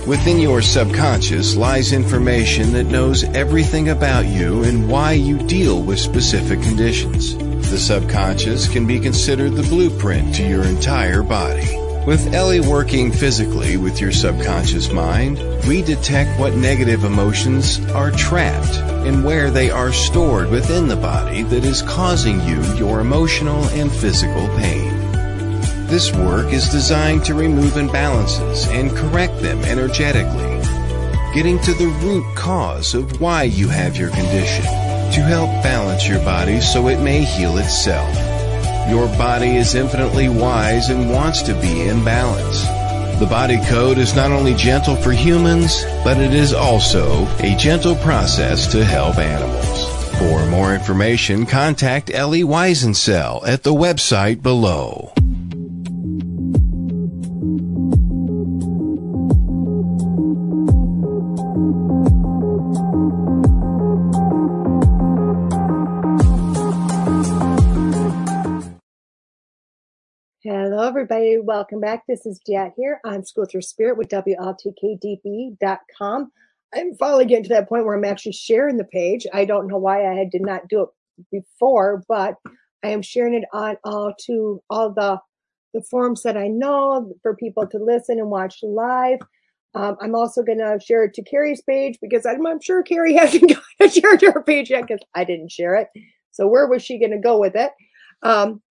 Within 0.09 0.41
your 0.41 0.61
subconscious 0.61 1.55
lies 1.55 1.93
information 1.93 2.73
that 2.73 2.87
knows 2.87 3.23
everything 3.23 3.91
about 3.91 4.27
you 4.27 4.65
and 4.65 4.91
why 4.91 5.13
you 5.13 5.39
deal 5.47 5.81
with 5.81 6.01
specific 6.01 6.61
conditions. 6.63 7.37
The 7.71 7.79
subconscious 7.79 8.67
can 8.67 8.89
be 8.89 8.99
considered 8.99 9.53
the 9.53 9.63
blueprint 9.63 10.35
to 10.35 10.43
your 10.43 10.65
entire 10.65 11.23
body. 11.23 11.82
With 12.05 12.35
Ellie 12.35 12.59
working 12.59 13.13
physically 13.13 13.77
with 13.77 14.01
your 14.01 14.11
subconscious 14.11 14.91
mind, 14.91 15.39
we 15.69 15.83
detect 15.83 16.39
what 16.41 16.55
negative 16.55 17.05
emotions 17.05 17.79
are 17.91 18.11
trapped 18.11 18.75
and 19.07 19.25
where 19.25 19.53
they 19.53 19.71
are 19.71 19.93
stored 19.93 20.51
within 20.51 20.89
the 20.89 20.97
body 20.97 21.43
that 21.45 21.65
is 21.65 21.83
causing 21.83 22.41
you 22.41 22.61
your 22.75 22.99
emotional 22.99 23.63
and 23.67 23.91
physical 23.91 24.49
pain. 24.59 24.91
This 25.87 26.13
work 26.13 26.53
is 26.53 26.69
designed 26.71 27.25
to 27.27 27.35
remove 27.35 27.75
imbalances 27.75 28.67
and 28.67 28.91
correct 28.97 29.41
them 29.41 29.61
energetically, 29.61 30.59
getting 31.33 31.61
to 31.61 31.73
the 31.75 31.87
root 32.03 32.25
cause 32.35 32.95
of 32.95 33.21
why 33.21 33.45
you 33.45 33.69
have 33.69 33.97
your 33.97 34.11
condition 34.11 34.65
to 34.65 35.21
help 35.21 35.51
balance 35.63 36.09
your 36.09 36.19
body 36.25 36.61
so 36.61 36.89
it 36.89 37.01
may 37.01 37.23
heal 37.23 37.59
itself. 37.59 38.32
Your 38.89 39.07
body 39.17 39.57
is 39.57 39.75
infinitely 39.75 40.29
wise 40.29 40.89
and 40.91 41.11
wants 41.11 41.43
to 41.43 41.55
be 41.55 41.83
in 41.83 42.05
balance. 42.05 42.65
The 43.21 43.27
body 43.27 43.59
code 43.67 43.99
is 43.99 44.17
not 44.17 44.33
only 44.33 44.55
gentle 44.55 44.97
for 44.97 45.13
humans, 45.13 45.85
but 46.03 46.19
it 46.19 46.35
is 46.35 46.53
also 46.53 47.27
a 47.39 47.55
gentle 47.57 47.95
process 47.97 48.67
to 48.73 48.85
help 48.85 49.19
animals. 49.19 49.89
For 50.19 50.45
more 50.47 50.75
information, 50.75 51.47
contact 51.47 52.11
Ellie 52.13 52.43
Weisensell 52.43 53.47
at 53.47 53.63
the 53.63 53.73
website 53.73 54.43
below. 54.43 55.13
Everybody. 71.03 71.41
Welcome 71.41 71.81
back. 71.81 72.05
This 72.07 72.27
is 72.27 72.41
Jet 72.47 72.75
here 72.77 73.01
on 73.05 73.25
School 73.25 73.45
Through 73.45 73.63
Spirit 73.63 73.99
with 73.99 74.09
WLTKDB.com. 74.11 76.31
I'm 76.73 76.95
finally 76.95 77.25
getting 77.25 77.43
to 77.43 77.49
that 77.49 77.69
point 77.69 77.85
where 77.85 77.97
I'm 77.97 78.05
actually 78.05 78.35
sharing 78.35 78.77
the 78.77 78.85
page. 78.85 79.27
I 79.35 79.45
don't 79.45 79.67
know 79.67 79.79
why 79.79 80.07
I 80.07 80.29
did 80.31 80.43
not 80.43 80.69
do 80.69 80.83
it 80.83 80.91
before, 81.33 82.05
but 82.09 82.37
I 82.85 82.91
am 82.91 83.03
sharing 83.03 83.35
it 83.35 83.43
on 83.53 83.79
all 83.83 84.15
to 84.27 84.63
all 84.71 84.93
the 84.93 85.19
the 85.75 85.83
forums 85.91 86.23
that 86.23 86.37
I 86.37 86.47
know 86.47 87.13
for 87.21 87.35
people 87.35 87.67
to 87.67 87.79
listen 87.79 88.21
and 88.21 88.31
watch 88.31 88.61
live. 88.63 89.19
Um, 89.75 89.97
I'm 90.01 90.15
also 90.15 90.45
going 90.45 90.59
to 90.59 90.79
share 90.79 91.03
it 91.03 91.15
to 91.15 91.25
Kerry's 91.25 91.63
page 91.63 91.99
because 92.01 92.25
I'm, 92.25 92.47
I'm 92.47 92.61
sure 92.61 92.85
Kerry 92.85 93.15
hasn't 93.17 93.55
shared 93.91 94.23
her 94.23 94.41
page 94.45 94.71
yet 94.71 94.87
because 94.87 95.03
I 95.17 95.25
didn't 95.25 95.51
share 95.51 95.75
it. 95.75 95.89
So 96.31 96.47
where 96.47 96.69
was 96.69 96.85
she 96.85 97.01
going 97.01 97.11
to 97.11 97.19
go 97.19 97.41
with 97.41 97.57
it? 97.57 97.73
Um, 98.23 98.63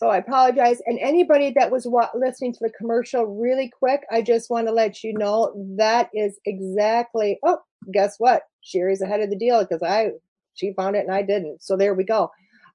so 0.00 0.08
I 0.08 0.16
apologize. 0.16 0.80
And 0.86 0.98
anybody 0.98 1.52
that 1.56 1.70
was 1.70 1.86
wa- 1.86 2.08
listening 2.14 2.54
to 2.54 2.58
the 2.62 2.70
commercial 2.70 3.26
really 3.26 3.68
quick, 3.68 4.00
I 4.10 4.22
just 4.22 4.48
want 4.48 4.66
to 4.66 4.72
let 4.72 5.04
you 5.04 5.12
know 5.12 5.52
that 5.76 6.08
is 6.14 6.40
exactly. 6.46 7.38
Oh, 7.44 7.58
guess 7.92 8.14
what? 8.16 8.44
Sherry's 8.62 9.02
ahead 9.02 9.20
of 9.20 9.28
the 9.28 9.36
deal 9.36 9.60
because 9.60 9.82
I 9.82 10.12
she 10.54 10.72
found 10.72 10.96
it 10.96 11.04
and 11.04 11.14
I 11.14 11.20
didn't. 11.20 11.62
So 11.62 11.76
there 11.76 11.92
we 11.92 12.04
go. 12.04 12.30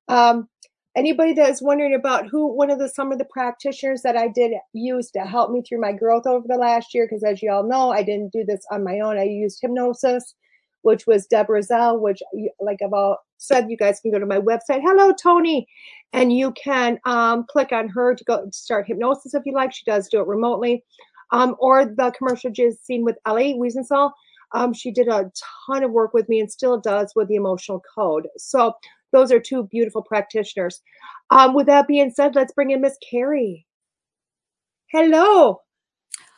Um, 0.07 0.47
anybody 0.95 1.33
that 1.33 1.49
is 1.49 1.63
wondering 1.63 1.95
about 1.95 2.27
who 2.27 2.55
one 2.55 2.69
of 2.69 2.77
the 2.77 2.89
some 2.89 3.11
of 3.11 3.17
the 3.17 3.25
practitioners 3.25 4.03
that 4.03 4.15
I 4.15 4.27
did 4.27 4.51
use 4.73 5.09
to 5.11 5.21
help 5.21 5.49
me 5.49 5.63
through 5.63 5.81
my 5.81 5.93
growth 5.93 6.27
over 6.27 6.45
the 6.47 6.57
last 6.57 6.93
year, 6.93 7.07
because 7.09 7.23
as 7.23 7.41
you 7.41 7.51
all 7.51 7.67
know, 7.67 7.91
I 7.91 8.03
didn't 8.03 8.33
do 8.33 8.45
this 8.45 8.63
on 8.69 8.83
my 8.83 8.99
own. 8.99 9.17
I 9.17 9.23
used 9.23 9.57
hypnosis, 9.63 10.35
which 10.83 11.07
was 11.07 11.25
Deborah 11.25 11.63
Zell, 11.63 11.99
which 11.99 12.21
like 12.59 12.83
I've 12.85 12.93
all 12.93 13.17
said, 13.37 13.71
you 13.71 13.77
guys 13.77 13.99
can 13.99 14.11
go 14.11 14.19
to 14.19 14.27
my 14.27 14.39
website. 14.39 14.81
Hello, 14.83 15.11
Tony 15.11 15.67
and 16.13 16.31
you 16.31 16.51
can 16.53 16.99
um, 17.05 17.45
click 17.49 17.71
on 17.71 17.89
her 17.89 18.15
to 18.15 18.23
go 18.23 18.47
start 18.51 18.87
hypnosis 18.87 19.33
if 19.33 19.43
you 19.45 19.53
like. 19.53 19.73
She 19.73 19.83
does 19.85 20.07
do 20.07 20.21
it 20.21 20.27
remotely. 20.27 20.83
Um, 21.31 21.55
or 21.59 21.85
the 21.85 22.13
commercial 22.17 22.51
just 22.51 22.85
seen 22.85 23.03
with 23.03 23.17
Ellie 23.25 23.55
Wiesensal. 23.55 24.11
Um, 24.53 24.73
she 24.73 24.91
did 24.91 25.07
a 25.07 25.31
ton 25.67 25.83
of 25.83 25.91
work 25.91 26.13
with 26.13 26.29
me 26.29 26.39
and 26.39 26.51
still 26.51 26.79
does 26.79 27.11
with 27.15 27.27
the 27.27 27.35
emotional 27.35 27.81
code. 27.93 28.27
So 28.37 28.73
those 29.11 29.31
are 29.31 29.39
two 29.39 29.63
beautiful 29.63 30.01
practitioners. 30.01 30.81
Um, 31.31 31.53
with 31.55 31.65
that 31.65 31.87
being 31.87 32.11
said, 32.11 32.35
let's 32.35 32.53
bring 32.53 32.71
in 32.71 32.81
Miss 32.81 32.97
Kerry. 33.09 33.65
Hello. 34.91 35.61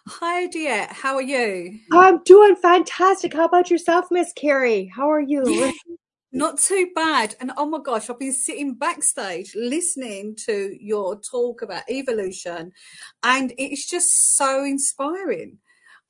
Hi, 0.08 0.48
dear. 0.48 0.88
How 0.90 1.16
are 1.16 1.22
you? 1.22 1.80
I'm 1.92 2.24
doing 2.24 2.56
fantastic. 2.56 3.34
How 3.34 3.46
about 3.46 3.70
yourself, 3.70 4.06
Miss 4.10 4.32
Kerry? 4.34 4.90
How 4.96 5.12
are 5.12 5.20
you? 5.20 5.74
Not 6.32 6.60
too 6.60 6.90
bad. 6.94 7.36
And 7.40 7.52
oh 7.58 7.66
my 7.66 7.80
gosh, 7.84 8.10
I've 8.10 8.20
been 8.20 8.34
sitting 8.34 8.76
backstage 8.76 9.56
listening 9.56 10.36
to 10.46 10.76
your 10.80 11.20
talk 11.20 11.62
about 11.62 11.90
evolution, 11.90 12.74
and 13.24 13.54
it's 13.58 13.90
just 13.90 14.36
so 14.36 14.64
inspiring. 14.64 15.60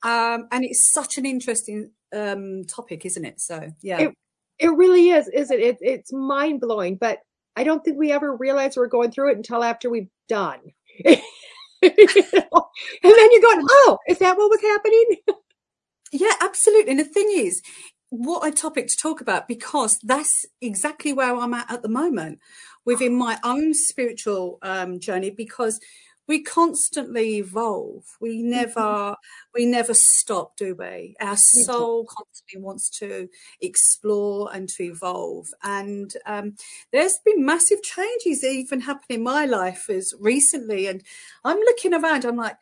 Um, 0.04 0.48
and 0.52 0.64
it's 0.64 0.90
such 0.90 1.18
an 1.18 1.26
interesting 1.26 1.90
um, 2.14 2.64
topic, 2.64 3.04
isn't 3.04 3.24
it? 3.24 3.40
So, 3.40 3.72
yeah. 3.82 4.00
It, 4.00 4.14
it 4.58 4.68
really 4.68 5.10
is, 5.10 5.28
isn't 5.28 5.60
it? 5.60 5.78
It's 5.80 6.12
mind 6.12 6.60
blowing, 6.60 6.96
but 6.96 7.20
I 7.56 7.64
don't 7.64 7.84
think 7.84 7.98
we 7.98 8.12
ever 8.12 8.36
realize 8.36 8.76
we're 8.76 8.86
going 8.86 9.10
through 9.10 9.32
it 9.32 9.36
until 9.36 9.64
after 9.64 9.90
we've 9.90 10.10
done. 10.28 10.60
you 11.04 11.16
know? 11.82 12.68
And 13.02 13.12
then 13.16 13.28
you're 13.32 13.42
going, 13.42 13.66
oh, 13.68 13.98
is 14.08 14.18
that 14.18 14.36
what 14.36 14.50
was 14.50 14.60
happening? 14.60 15.16
yeah, 16.12 16.34
absolutely. 16.40 16.92
And 16.92 17.00
the 17.00 17.04
thing 17.04 17.28
is, 17.32 17.62
what 18.10 18.46
a 18.46 18.50
topic 18.50 18.88
to 18.88 18.96
talk 18.96 19.20
about 19.20 19.48
because 19.48 19.98
that's 20.00 20.46
exactly 20.60 21.12
where 21.12 21.34
I'm 21.34 21.54
at 21.54 21.70
at 21.70 21.82
the 21.82 21.88
moment 21.88 22.40
within 22.84 23.14
my 23.14 23.38
own 23.44 23.74
spiritual 23.74 24.58
um, 24.62 24.98
journey 24.98 25.30
because 25.30 25.80
we 26.26 26.42
constantly 26.42 27.36
evolve. 27.38 28.04
We 28.20 28.42
never 28.42 28.80
mm-hmm. 28.80 29.14
we 29.54 29.66
never 29.66 29.94
stop 29.94 30.56
do 30.56 30.74
we? 30.74 31.16
Our 31.20 31.36
soul 31.36 32.04
constantly 32.04 32.60
wants 32.60 32.90
to 32.98 33.28
explore 33.62 34.50
and 34.54 34.68
to 34.70 34.84
evolve. 34.84 35.48
And 35.62 36.12
um, 36.26 36.54
there's 36.92 37.18
been 37.24 37.44
massive 37.44 37.82
changes 37.82 38.44
even 38.44 38.80
happening 38.80 39.18
in 39.18 39.22
my 39.22 39.44
life 39.46 39.88
as 39.88 40.14
recently 40.20 40.86
and 40.86 41.02
i'm 41.44 41.58
looking 41.58 41.94
around 41.94 42.24
i'm 42.24 42.36
like 42.36 42.56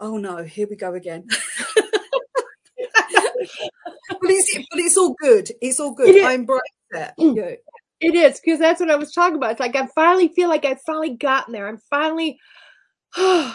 oh 0.00 0.16
no 0.16 0.42
here 0.42 0.66
we 0.68 0.76
go 0.76 0.94
again 0.94 1.26
but 4.08 4.30
it's 4.30 4.54
but 4.70 4.80
it's 4.80 4.96
all 4.96 5.14
good. 5.20 5.50
It's 5.60 5.80
all 5.80 5.94
good. 5.94 6.22
I 6.22 6.32
embrace 6.34 6.60
it. 6.92 7.12
Mm. 7.18 7.56
It 8.00 8.14
is 8.14 8.40
because 8.40 8.58
that's 8.58 8.80
what 8.80 8.90
I 8.90 8.96
was 8.96 9.12
talking 9.12 9.36
about. 9.36 9.52
It's 9.52 9.60
like 9.60 9.76
I 9.76 9.86
finally 9.94 10.28
feel 10.28 10.48
like 10.48 10.64
I've 10.64 10.82
finally 10.82 11.10
gotten 11.16 11.52
there. 11.52 11.68
I'm 11.68 11.78
finally, 11.88 12.38
and 13.16 13.54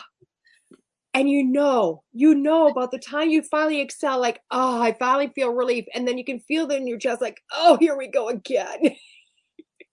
you 1.14 1.44
know, 1.44 2.04
you 2.14 2.34
know 2.34 2.68
about 2.68 2.92
the 2.92 3.00
time 3.00 3.30
you 3.30 3.42
finally 3.44 3.82
excel, 3.82 4.20
like, 4.20 4.42
oh, 4.50 4.82
I 4.82 4.94
finally 4.94 5.28
feel 5.28 5.54
relief. 5.54 5.86
And 5.94 6.08
then 6.08 6.18
you 6.18 6.26
can 6.26 6.40
feel 6.40 6.68
that 6.68 6.78
in 6.78 6.88
your 6.88 6.98
chest, 6.98 7.22
like, 7.22 7.42
oh, 7.52 7.78
here 7.80 7.98
we 7.98 8.08
go 8.08 8.30
again. 8.30 8.96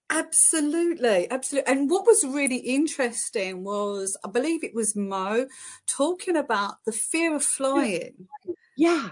Absolutely, 0.09 1.29
absolutely. 1.33 1.73
And 1.73 1.91
what 1.91 2.07
was 2.07 2.25
really 2.25 2.59
interesting 2.59 3.65
was, 3.65 4.17
I 4.25 4.31
believe 4.31 4.63
it 4.63 4.73
was 4.75 4.95
Mo 4.95 5.49
talking 5.89 6.37
about 6.37 6.77
the 6.87 6.93
fear 6.93 7.35
of 7.35 7.43
flying. 7.43 8.29
Yeah. 8.77 9.11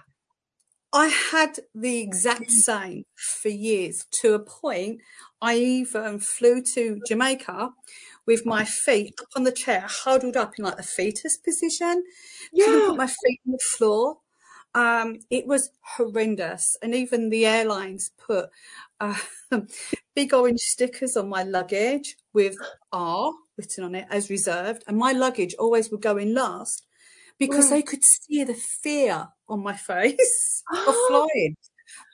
I 0.94 1.08
had 1.08 1.60
the 1.74 1.98
exact 1.98 2.50
same 2.52 3.04
for 3.16 3.48
years 3.48 4.06
to 4.22 4.34
a 4.34 4.38
point. 4.38 5.00
I 5.42 5.56
even 5.58 6.20
flew 6.20 6.62
to 6.74 7.00
Jamaica 7.06 7.70
with 8.26 8.46
my 8.46 8.64
feet 8.64 9.14
up 9.20 9.26
on 9.36 9.44
the 9.44 9.52
chair, 9.52 9.86
huddled 9.88 10.36
up 10.36 10.54
in 10.58 10.64
like 10.64 10.76
the 10.76 10.82
fetus 10.84 11.36
position. 11.36 12.04
Yeah. 12.52 12.64
Couldn't 12.66 12.86
put 12.86 12.96
my 12.96 13.06
feet 13.08 13.40
on 13.46 13.52
the 13.52 13.58
floor. 13.58 14.18
Um, 14.74 15.18
it 15.30 15.46
was 15.46 15.70
horrendous. 15.96 16.76
And 16.82 16.94
even 16.94 17.30
the 17.30 17.46
airlines 17.46 18.12
put 18.16 18.50
uh, 19.00 19.18
big 20.14 20.32
orange 20.32 20.60
stickers 20.60 21.16
on 21.16 21.28
my 21.28 21.42
luggage 21.42 22.16
with 22.32 22.56
R 22.92 23.32
written 23.58 23.84
on 23.84 23.94
it 23.96 24.06
as 24.10 24.30
reserved. 24.30 24.84
And 24.86 24.96
my 24.96 25.12
luggage 25.12 25.54
always 25.58 25.90
would 25.90 26.02
go 26.02 26.16
in 26.16 26.34
last 26.34 26.86
because 27.38 27.66
Mm. 27.66 27.70
they 27.70 27.82
could 27.82 28.04
see 28.04 28.44
the 28.44 28.54
fear 28.54 29.28
on 29.48 29.62
my 29.62 29.74
face 29.76 30.62
of 30.88 30.94
flying. 31.08 31.56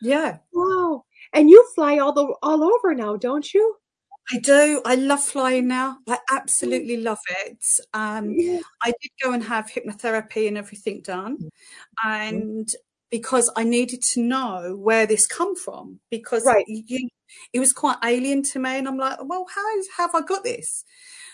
Yeah, 0.02 0.38
Wow. 0.52 1.04
And 1.32 1.48
you 1.50 1.66
fly 1.74 1.98
all 1.98 2.12
the 2.12 2.34
all 2.42 2.64
over 2.64 2.94
now, 2.94 3.16
don't 3.16 3.52
you? 3.54 3.76
I 4.32 4.38
do. 4.38 4.80
I 4.84 4.94
love 4.94 5.22
flying 5.22 5.66
now. 5.68 5.98
I 6.08 6.18
absolutely 6.30 6.98
love 6.98 7.18
it. 7.46 7.64
Um, 7.94 8.30
Yeah. 8.38 8.60
I 8.82 8.92
did 9.00 9.10
go 9.22 9.32
and 9.32 9.42
have 9.44 9.66
hypnotherapy 9.70 10.46
and 10.48 10.56
everything 10.58 11.02
done, 11.02 11.38
Mm-hmm. 12.04 12.08
and 12.36 12.68
because 13.10 13.50
I 13.56 13.64
needed 13.64 14.02
to 14.12 14.20
know 14.20 14.76
where 14.76 15.06
this 15.06 15.26
come 15.26 15.56
from, 15.56 15.98
because 16.10 16.44
Right. 16.44 16.64
you, 16.68 17.08
it 17.52 17.58
was 17.60 17.72
quite 17.72 17.96
alien 18.04 18.42
to 18.52 18.58
me, 18.60 18.70
and 18.78 18.86
I'm 18.88 18.98
like, 18.98 19.18
well, 19.24 19.46
how 19.52 19.62
have 19.98 20.14
I 20.14 20.20
got 20.22 20.44
this? 20.44 20.84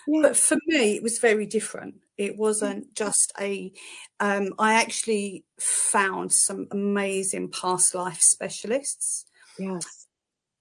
Yeah. 0.09 0.23
But 0.23 0.37
for 0.37 0.57
me, 0.67 0.97
it 0.97 1.03
was 1.03 1.19
very 1.19 1.47
different. 1.47 1.97
It 2.17 2.37
wasn't 2.37 2.95
just 2.95 3.33
a. 3.41 3.73
Um, 4.21 4.55
I 4.59 4.75
actually 4.75 5.45
found 5.61 6.33
some 6.33 6.69
amazing 6.71 7.51
past 7.51 7.95
life 7.95 8.21
specialists 8.21 9.27
yes. 9.59 10.07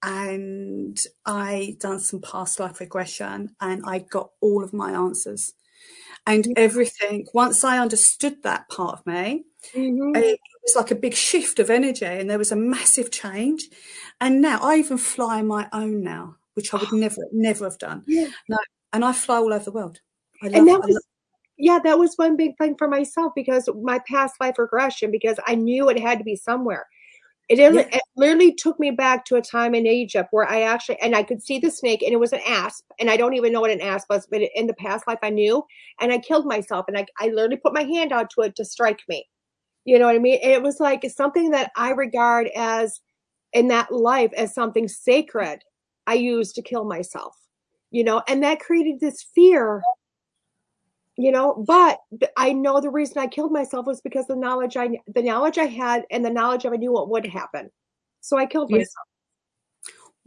and 0.02 0.98
I 1.24 1.76
done 1.80 2.00
some 2.00 2.20
past 2.20 2.60
life 2.60 2.80
regression 2.80 3.56
and 3.60 3.82
I 3.86 4.00
got 4.00 4.30
all 4.40 4.62
of 4.64 4.72
my 4.72 4.92
answers 4.92 5.52
and 6.26 6.46
everything. 6.56 7.26
Once 7.34 7.64
I 7.64 7.78
understood 7.78 8.42
that 8.44 8.68
part 8.70 8.98
of 9.00 9.06
me, 9.06 9.44
Mhm. 9.74 10.16
it 10.16 10.40
was 10.62 10.76
like 10.76 10.90
a 10.90 10.94
big 10.96 11.14
shift 11.14 11.58
of 11.58 11.70
energy 11.70 12.04
and 12.06 12.30
there 12.30 12.38
was 12.38 12.52
a 12.52 12.56
massive 12.56 13.10
change. 13.10 13.68
And 14.20 14.42
now 14.42 14.60
I 14.62 14.76
even 14.78 14.98
fly 14.98 15.42
my 15.42 15.68
own 15.72 16.02
now, 16.02 16.36
which 16.54 16.74
I 16.74 16.78
would 16.78 16.92
never, 16.92 17.22
never 17.32 17.64
have 17.64 17.78
done. 17.78 18.04
Yeah. 18.06 18.28
No, 18.48 18.58
and 18.92 19.04
I 19.04 19.12
fly 19.12 19.36
all 19.36 19.52
over 19.52 19.64
the 19.64 19.72
world. 19.72 20.00
I 20.42 20.46
love, 20.48 20.54
And 20.56 20.68
that 20.68 20.80
was 20.80 21.04
yeah, 21.58 21.78
that 21.84 21.98
was 21.98 22.14
one 22.16 22.36
big 22.36 22.52
thing 22.58 22.74
for 22.76 22.86
myself 22.86 23.32
because 23.34 23.68
my 23.82 23.98
past 24.08 24.34
life 24.40 24.58
regression, 24.58 25.10
because 25.10 25.38
I 25.46 25.54
knew 25.54 25.88
it 25.88 25.98
had 25.98 26.18
to 26.18 26.24
be 26.24 26.36
somewhere. 26.36 26.86
It, 27.48 27.56
literally- 27.58 27.88
Yeah. 27.90 27.96
it 27.96 28.02
literally 28.16 28.52
took 28.52 28.78
me 28.78 28.90
back 28.90 29.24
to 29.26 29.36
a 29.36 29.40
time 29.40 29.74
in 29.74 29.86
Egypt 29.86 30.28
where 30.32 30.46
I 30.46 30.62
actually, 30.62 31.00
and 31.00 31.16
I 31.16 31.22
could 31.22 31.42
see 31.42 31.58
the 31.58 31.70
snake 31.70 32.02
and 32.02 32.12
it 32.12 32.20
was 32.20 32.34
an 32.34 32.40
asp. 32.46 32.84
And 33.00 33.08
I 33.08 33.16
don't 33.16 33.32
even 33.34 33.52
know 33.52 33.60
what 33.62 33.70
an 33.70 33.80
asp 33.80 34.10
was, 34.10 34.26
but 34.30 34.42
in 34.54 34.66
the 34.66 34.74
past 34.74 35.06
life 35.06 35.20
I 35.22 35.30
knew. 35.30 35.64
And 36.00 36.12
I 36.12 36.18
killed 36.18 36.44
myself 36.44 36.84
and 36.88 36.98
I, 36.98 37.06
I 37.18 37.28
literally 37.28 37.56
put 37.56 37.72
my 37.72 37.84
hand 37.84 38.12
out 38.12 38.28
to 38.30 38.42
it 38.42 38.54
to 38.56 38.64
strike 38.64 39.00
me. 39.08 39.26
You 39.86 39.98
know 39.98 40.06
what 40.06 40.16
I 40.16 40.18
mean? 40.18 40.40
And 40.42 40.52
it 40.52 40.62
was 40.62 40.80
like 40.80 41.08
something 41.08 41.50
that 41.52 41.70
I 41.76 41.90
regard 41.92 42.48
as 42.56 43.00
in 43.54 43.68
that 43.68 43.92
life 43.92 44.32
as 44.36 44.52
something 44.52 44.88
sacred 44.88 45.60
I 46.06 46.14
used 46.14 46.54
to 46.56 46.62
kill 46.62 46.84
myself. 46.84 47.34
You 47.90 48.04
know, 48.04 48.22
and 48.28 48.42
that 48.42 48.60
created 48.60 49.00
this 49.00 49.22
fear 49.34 49.82
you 51.18 51.32
know 51.32 51.64
but 51.66 51.98
i 52.36 52.52
know 52.52 52.78
the 52.78 52.90
reason 52.90 53.16
i 53.18 53.26
killed 53.26 53.50
myself 53.50 53.86
was 53.86 54.02
because 54.02 54.26
the 54.26 54.36
knowledge 54.36 54.76
i 54.76 54.88
the 55.14 55.22
knowledge 55.22 55.56
i 55.56 55.64
had 55.64 56.04
and 56.10 56.22
the 56.22 56.28
knowledge 56.28 56.66
of 56.66 56.74
i 56.74 56.76
knew 56.76 56.92
what 56.92 57.08
would 57.08 57.24
happen. 57.26 57.70
So 58.20 58.36
i 58.36 58.44
killed 58.44 58.70
Yeah. 58.70 58.78
myself. 58.78 59.06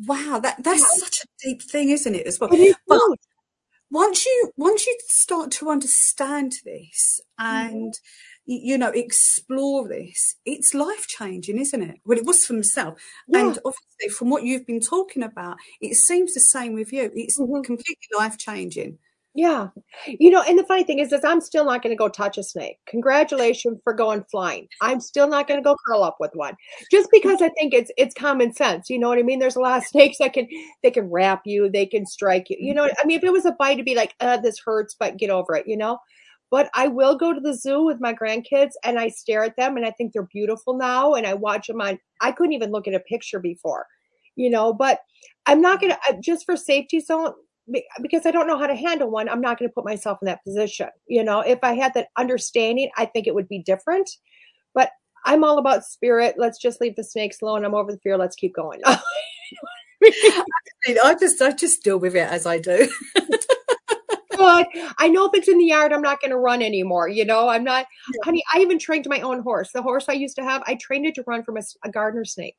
Wow, 0.07 0.39
that, 0.39 0.63
that's 0.63 0.99
such 0.99 1.19
a 1.23 1.27
deep 1.45 1.61
thing, 1.61 1.89
isn't 1.89 2.15
it, 2.15 2.25
as 2.25 2.39
well? 2.39 2.49
it 2.53 2.77
But 2.87 3.01
once 3.91 4.25
you 4.25 4.51
once 4.55 4.87
you 4.87 4.97
start 5.07 5.51
to 5.51 5.69
understand 5.69 6.53
this 6.63 7.19
mm-hmm. 7.39 7.75
and 7.75 7.83
y- 7.83 7.91
you 8.53 8.77
know 8.77 8.89
explore 8.89 9.87
this. 9.87 10.35
It's 10.45 10.73
life 10.73 11.07
changing 11.07 11.59
isn't 11.59 11.81
it? 11.83 11.97
Well 12.05 12.17
it 12.17 12.25
was 12.25 12.45
for 12.45 12.53
myself. 12.53 12.99
Yeah. 13.27 13.41
And 13.41 13.59
obviously 13.65 14.09
from 14.17 14.29
what 14.29 14.43
you've 14.43 14.65
been 14.67 14.81
talking 14.81 15.23
about 15.23 15.57
it 15.81 15.95
seems 15.95 16.33
the 16.33 16.39
same 16.41 16.73
with 16.73 16.91
you. 16.93 17.11
It's 17.13 17.37
Mhm. 17.39 17.63
completely 17.63 18.07
life 18.17 18.37
changing 18.37 18.97
yeah. 19.35 19.67
You 20.07 20.31
know 20.31 20.41
and 20.41 20.57
the 20.57 20.65
funny 20.65 20.83
thing 20.83 20.97
is 20.99 21.13
is 21.13 21.23
i'm 21.23 21.39
still 21.39 21.63
not 21.63 21.83
going 21.83 21.91
to 21.95 21.97
go 21.97 22.09
touch 22.09 22.37
a 22.39 22.43
snake. 22.43 22.77
Congratulations 22.87 23.79
for 23.83 23.93
going 23.93 24.23
flying. 24.31 24.67
I'm 24.81 24.99
still 24.99 25.27
not 25.27 25.47
going 25.47 25.59
to 25.59 25.63
go 25.63 25.75
curl 25.85 26.03
up 26.03 26.17
with 26.19 26.31
one. 26.33 26.55
Just 26.91 27.09
because 27.11 27.41
i 27.41 27.49
think 27.49 27.73
it's 27.73 27.91
it's 27.97 28.15
common 28.15 28.53
sense 28.53 28.89
you 28.89 28.97
know 28.99 29.07
what 29.09 29.19
i 29.19 29.21
mean? 29.21 29.39
There's 29.39 29.55
a 29.55 29.61
lot 29.61 29.77
of 29.77 29.83
snakes 29.93 30.17
that 30.19 30.33
can 30.33 30.47
they 30.83 30.91
can 30.91 31.09
wrap 31.11 31.41
you 31.45 31.69
they 31.69 31.85
can 31.85 32.05
strike 32.07 32.49
you 32.49 32.57
you 32.59 32.73
know? 32.73 32.85
I 32.85 33.05
mean 33.05 33.17
if 33.19 33.23
it 33.23 33.31
was 33.31 33.45
a 33.45 33.51
bite 33.51 33.75
to 33.75 33.83
be 33.83 33.95
like 33.95 34.15
uh 34.19 34.37
this 34.37 34.59
hurts 34.59 34.95
but 34.99 35.17
get 35.17 35.29
over 35.29 35.55
it 35.55 35.67
you 35.67 35.77
know 35.77 35.99
but 36.51 36.69
I 36.73 36.87
will 36.87 37.15
go 37.15 37.33
to 37.33 37.39
the 37.39 37.53
zoo 37.53 37.85
with 37.85 37.99
my 37.99 38.13
grandkids 38.13 38.71
and 38.83 38.99
I 38.99 39.09
stare 39.09 39.43
at 39.43 39.55
them 39.55 39.77
and 39.77 39.85
I 39.85 39.91
think 39.91 40.13
they're 40.13 40.23
beautiful 40.23 40.77
now 40.77 41.13
and 41.13 41.27
I 41.27 41.33
watch 41.33 41.67
them 41.67 41.81
on 41.81 41.99
I 42.21 42.31
couldn't 42.31 42.53
even 42.53 42.71
look 42.71 42.87
at 42.87 42.93
a 42.93 42.99
picture 42.99 43.39
before 43.39 43.85
you 44.35 44.49
know? 44.49 44.73
But 44.73 45.01
I'm 45.45 45.61
not 45.61 45.81
going 45.81 45.93
to 45.93 46.19
just 46.21 46.45
for 46.45 46.55
safety 46.55 46.99
zone 46.99 47.33
because 48.01 48.25
I 48.25 48.31
don't 48.31 48.47
know 48.47 48.57
how 48.57 48.67
to 48.67 48.75
handle 48.75 49.11
one 49.11 49.29
I'm 49.29 49.41
not 49.41 49.59
going 49.59 49.69
to 49.69 49.73
put 49.73 49.85
myself 49.85 50.19
in 50.21 50.25
that 50.27 50.43
position 50.43 50.89
you 51.07 51.23
know? 51.23 51.41
If 51.41 51.59
I 51.63 51.73
had 51.73 51.93
that 51.93 52.07
understanding 52.17 52.89
I 52.97 53.05
think 53.05 53.27
it 53.27 53.35
would 53.35 53.47
be 53.47 53.59
different 53.59 54.09
but 54.73 54.91
I'm 55.25 55.43
all 55.43 55.57
about 55.57 55.83
spirit. 55.83 56.35
Let's 56.37 56.59
just 56.59 56.79
leave 56.79 56.95
the 56.95 57.03
snakes 57.03 57.41
alone. 57.41 57.65
I'm 57.65 57.75
over 57.75 57.91
the 57.91 57.99
fear. 57.99 58.17
Let's 58.17 58.37
keep 58.37 58.55
going. 58.55 58.79
I 60.05 61.15
just 61.19 61.41
i 61.41 61.51
just 61.51 61.83
deal 61.83 61.97
with 61.97 62.15
it 62.15 62.27
as 62.31 62.45
i 62.45 62.57
do 62.57 62.89
I 64.97 65.07
know 65.09 65.25
if 65.25 65.31
it's 65.33 65.47
in 65.47 65.57
the 65.57 65.65
yard, 65.65 65.91
I'm 65.93 66.01
not 66.01 66.21
going 66.21 66.31
to 66.31 66.37
run 66.37 66.61
anymore. 66.61 67.07
You 67.09 67.25
know, 67.25 67.49
I'm 67.49 67.63
not, 67.63 67.85
honey. 68.23 68.43
I 68.53 68.59
even 68.59 68.79
trained 68.79 69.05
my 69.09 69.21
own 69.21 69.41
horse. 69.41 69.71
The 69.73 69.81
horse 69.81 70.05
I 70.09 70.13
used 70.13 70.35
to 70.37 70.43
have, 70.43 70.63
I 70.65 70.75
trained 70.75 71.05
it 71.05 71.15
to 71.15 71.23
run 71.27 71.43
from 71.43 71.57
a 71.57 71.89
gardener 71.89 72.25
snake. 72.25 72.55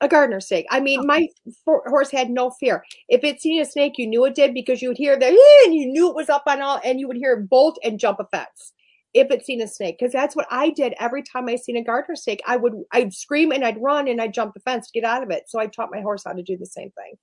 A 0.00 0.08
gardener 0.08 0.40
snake. 0.40 0.66
I 0.70 0.78
mean, 0.80 1.04
my 1.06 1.28
for- 1.64 1.82
horse 1.88 2.10
had 2.10 2.30
no 2.30 2.50
fear. 2.50 2.84
If 3.08 3.24
it 3.24 3.40
seen 3.40 3.60
a 3.60 3.64
snake, 3.64 3.94
you 3.98 4.06
knew 4.06 4.24
it 4.26 4.34
did 4.36 4.54
because 4.54 4.80
you 4.80 4.88
would 4.88 4.96
hear 4.96 5.18
the 5.18 5.26
"Eh," 5.26 5.64
and 5.64 5.74
you 5.74 5.86
knew 5.86 6.08
it 6.08 6.14
was 6.14 6.28
up 6.28 6.44
on 6.46 6.62
all, 6.62 6.80
and 6.84 7.00
you 7.00 7.08
would 7.08 7.16
hear 7.16 7.32
it 7.32 7.48
bolt 7.48 7.78
and 7.82 7.98
jump 7.98 8.20
a 8.20 8.26
fence. 8.26 8.72
If 9.14 9.30
it 9.32 9.44
seen 9.44 9.60
a 9.60 9.66
snake, 9.66 9.96
because 9.98 10.12
that's 10.12 10.36
what 10.36 10.46
I 10.50 10.70
did 10.70 10.94
every 11.00 11.22
time 11.24 11.48
I 11.48 11.56
seen 11.56 11.76
a 11.76 11.82
gardener 11.82 12.14
snake. 12.14 12.40
I 12.46 12.56
would, 12.56 12.74
I'd 12.92 13.12
scream 13.12 13.50
and 13.50 13.64
I'd 13.64 13.82
run 13.82 14.06
and 14.06 14.20
I'd 14.20 14.34
jump 14.34 14.54
the 14.54 14.60
fence 14.60 14.86
to 14.86 15.00
get 15.00 15.08
out 15.08 15.22
of 15.24 15.30
it. 15.30 15.44
So 15.48 15.58
I 15.58 15.66
taught 15.66 15.90
my 15.90 16.00
horse 16.00 16.22
how 16.24 16.32
to 16.32 16.42
do 16.42 16.56
the 16.56 16.66
same 16.66 16.90
thing. 16.90 17.14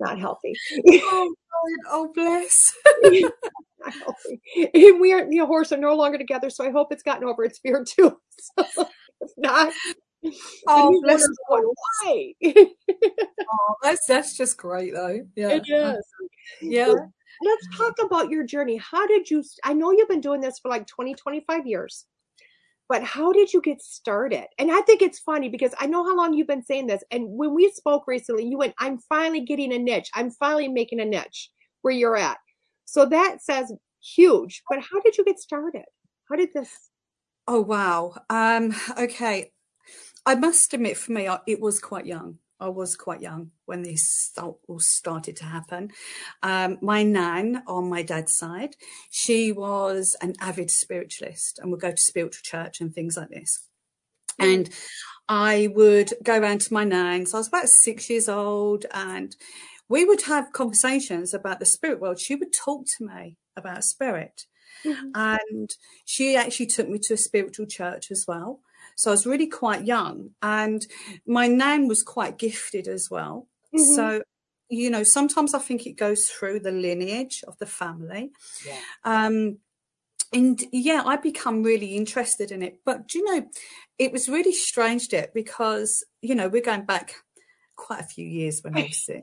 Not 0.00 0.18
healthy. 0.18 0.54
oh 0.86 1.34
God, 1.50 1.90
oh 1.90 2.10
bless 2.14 2.74
Not 3.04 3.94
healthy. 3.94 4.40
And 4.74 5.00
we 5.00 5.12
are, 5.12 5.28
the 5.28 5.38
horse 5.38 5.72
are 5.72 5.76
no 5.78 5.94
longer 5.94 6.18
together, 6.18 6.50
so 6.50 6.64
I 6.64 6.70
hope 6.70 6.92
it's 6.92 7.02
gotten 7.02 7.24
over 7.28 7.44
its 7.44 7.58
fear 7.58 7.84
too. 7.84 8.18
So, 8.56 8.86
if 9.20 9.30
not, 9.38 9.72
oh 10.68 11.00
bless 11.02 11.24
why? 11.48 12.32
oh, 12.44 13.74
that's 13.82 14.06
that's 14.06 14.36
just 14.36 14.58
great 14.58 14.92
though 14.92 15.20
yeah 15.36 15.50
it 15.50 15.64
is. 15.66 16.04
yeah 16.60 16.92
Let's 17.42 17.76
talk 17.76 17.94
about 18.00 18.30
your 18.30 18.44
journey. 18.44 18.76
How 18.76 19.06
did 19.06 19.28
you? 19.30 19.42
I 19.64 19.72
know 19.74 19.90
you've 19.90 20.08
been 20.08 20.20
doing 20.20 20.40
this 20.40 20.58
for 20.58 20.68
like 20.68 20.86
20, 20.86 21.14
25 21.14 21.66
years, 21.66 22.06
but 22.88 23.02
how 23.02 23.32
did 23.32 23.52
you 23.52 23.60
get 23.60 23.80
started? 23.80 24.46
And 24.58 24.70
I 24.70 24.80
think 24.82 25.00
it's 25.00 25.18
funny 25.18 25.48
because 25.48 25.74
I 25.78 25.86
know 25.86 26.04
how 26.04 26.16
long 26.16 26.34
you've 26.34 26.46
been 26.46 26.64
saying 26.64 26.86
this. 26.86 27.02
And 27.10 27.26
when 27.28 27.54
we 27.54 27.70
spoke 27.70 28.04
recently, 28.06 28.44
you 28.44 28.58
went, 28.58 28.74
I'm 28.78 28.98
finally 28.98 29.40
getting 29.40 29.72
a 29.72 29.78
niche. 29.78 30.10
I'm 30.14 30.30
finally 30.30 30.68
making 30.68 31.00
a 31.00 31.04
niche 31.04 31.50
where 31.82 31.94
you're 31.94 32.16
at. 32.16 32.36
So 32.84 33.06
that 33.06 33.42
says 33.42 33.72
huge. 34.02 34.62
But 34.68 34.80
how 34.80 35.00
did 35.00 35.16
you 35.16 35.24
get 35.24 35.38
started? 35.38 35.84
How 36.28 36.36
did 36.36 36.50
this? 36.52 36.70
Oh 37.46 37.60
wow. 37.60 38.14
Um, 38.28 38.74
okay. 38.98 39.52
I 40.26 40.34
must 40.34 40.72
admit, 40.72 40.96
for 40.96 41.12
me, 41.12 41.28
it 41.46 41.60
was 41.60 41.80
quite 41.80 42.06
young. 42.06 42.38
I 42.60 42.68
was 42.68 42.96
quite 42.96 43.20
young 43.20 43.50
when 43.66 43.82
this 43.82 44.32
all 44.38 44.78
started 44.78 45.36
to 45.36 45.44
happen. 45.44 45.90
Um, 46.42 46.78
my 46.80 47.02
nan 47.02 47.62
on 47.66 47.88
my 47.88 48.02
dad's 48.02 48.36
side, 48.36 48.76
she 49.10 49.52
was 49.52 50.16
an 50.20 50.34
avid 50.40 50.70
spiritualist 50.70 51.58
and 51.58 51.70
would 51.70 51.80
go 51.80 51.90
to 51.90 51.96
spiritual 51.96 52.42
church 52.42 52.80
and 52.80 52.94
things 52.94 53.16
like 53.16 53.30
this. 53.30 53.68
And 54.38 54.70
I 55.28 55.68
would 55.74 56.12
go 56.22 56.38
around 56.38 56.60
to 56.62 56.72
my 56.72 56.84
nan's. 56.84 57.34
I 57.34 57.38
was 57.38 57.48
about 57.48 57.68
six 57.68 58.10
years 58.10 58.28
old, 58.28 58.86
and 58.92 59.34
we 59.88 60.04
would 60.04 60.22
have 60.22 60.52
conversations 60.52 61.34
about 61.34 61.60
the 61.60 61.66
spirit 61.66 62.00
world. 62.00 62.18
She 62.18 62.34
would 62.34 62.52
talk 62.52 62.84
to 62.98 63.06
me 63.06 63.36
about 63.56 63.84
spirit. 63.84 64.46
Mm-hmm. 64.84 65.10
And 65.14 65.70
she 66.04 66.36
actually 66.36 66.66
took 66.66 66.88
me 66.88 66.98
to 67.00 67.14
a 67.14 67.18
spiritual 67.18 67.66
church 67.66 68.10
as 68.10 68.24
well. 68.26 68.60
So 68.96 69.10
I 69.10 69.12
was 69.12 69.26
really 69.26 69.46
quite 69.46 69.86
young. 69.86 70.30
And 70.42 70.86
my 71.26 71.46
nan 71.46 71.88
was 71.88 72.02
quite 72.02 72.38
gifted 72.38 72.88
as 72.88 73.10
well. 73.10 73.48
Mm-hmm. 73.74 73.94
So, 73.94 74.22
you 74.68 74.90
know, 74.90 75.02
sometimes 75.02 75.54
I 75.54 75.58
think 75.58 75.86
it 75.86 75.96
goes 75.96 76.26
through 76.26 76.60
the 76.60 76.72
lineage 76.72 77.44
of 77.46 77.58
the 77.58 77.66
family. 77.66 78.30
Yeah. 78.66 78.78
Um, 79.04 79.58
and 80.32 80.60
yeah, 80.72 81.02
I 81.04 81.16
become 81.16 81.62
really 81.62 81.96
interested 81.96 82.50
in 82.50 82.62
it. 82.62 82.80
But 82.84 83.08
do 83.08 83.18
you 83.18 83.24
know, 83.24 83.46
it 83.98 84.12
was 84.12 84.28
really 84.28 84.52
strange 84.52 85.12
it 85.12 85.32
because, 85.32 86.04
you 86.22 86.34
know, 86.34 86.48
we're 86.48 86.62
going 86.62 86.84
back 86.84 87.14
quite 87.76 88.00
a 88.00 88.04
few 88.04 88.26
years 88.26 88.60
when 88.62 88.76
I 88.76 88.82
was 88.82 89.04
six. 89.04 89.22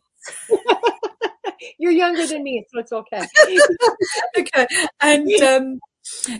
You're 1.77 1.91
younger 1.91 2.25
than 2.25 2.43
me, 2.43 2.65
so 2.71 2.79
it's 2.79 2.91
okay. 2.91 3.27
okay. 4.39 4.67
And 4.99 5.31
um, 5.41 5.79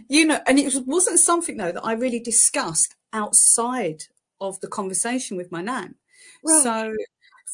you 0.08 0.26
know, 0.26 0.40
and 0.48 0.60
it 0.60 0.74
wasn't 0.86 1.20
something 1.20 1.58
though 1.58 1.72
that 1.72 1.86
I 1.86 1.94
really 1.94 2.20
discussed 2.20 2.96
outside 3.14 4.03
of 4.39 4.59
the 4.62 4.68
conversation 4.68 5.38
with 5.38 5.51
my 5.51 5.62
nan. 5.62 5.95
Right. 6.45 6.64
So 6.64 6.95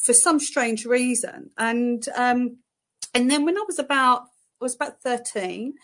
for 0.04 0.12
some 0.12 0.40
strange 0.40 0.84
reason. 0.84 1.50
And 1.58 2.06
um, 2.16 2.58
and 3.14 3.30
then 3.30 3.44
when 3.44 3.56
I 3.56 3.64
was 3.66 3.78
about 3.78 4.24
I 4.60 4.64
was 4.64 4.74
about 4.74 5.00
13. 5.02 5.74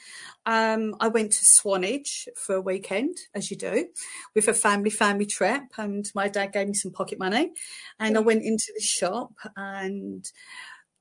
Um, 0.46 0.96
I 0.98 1.06
went 1.06 1.30
to 1.32 1.44
Swanage 1.44 2.28
for 2.36 2.56
a 2.56 2.60
weekend, 2.60 3.16
as 3.32 3.48
you 3.48 3.56
do, 3.56 3.86
with 4.34 4.48
a 4.48 4.54
family 4.54 4.90
family 4.90 5.26
trip. 5.26 5.62
And 5.78 6.10
my 6.14 6.28
dad 6.28 6.52
gave 6.52 6.66
me 6.66 6.74
some 6.74 6.90
pocket 6.90 7.18
money. 7.18 7.52
And 8.00 8.16
I 8.16 8.20
went 8.20 8.42
into 8.42 8.72
the 8.74 8.82
shop 8.82 9.32
and 9.56 10.28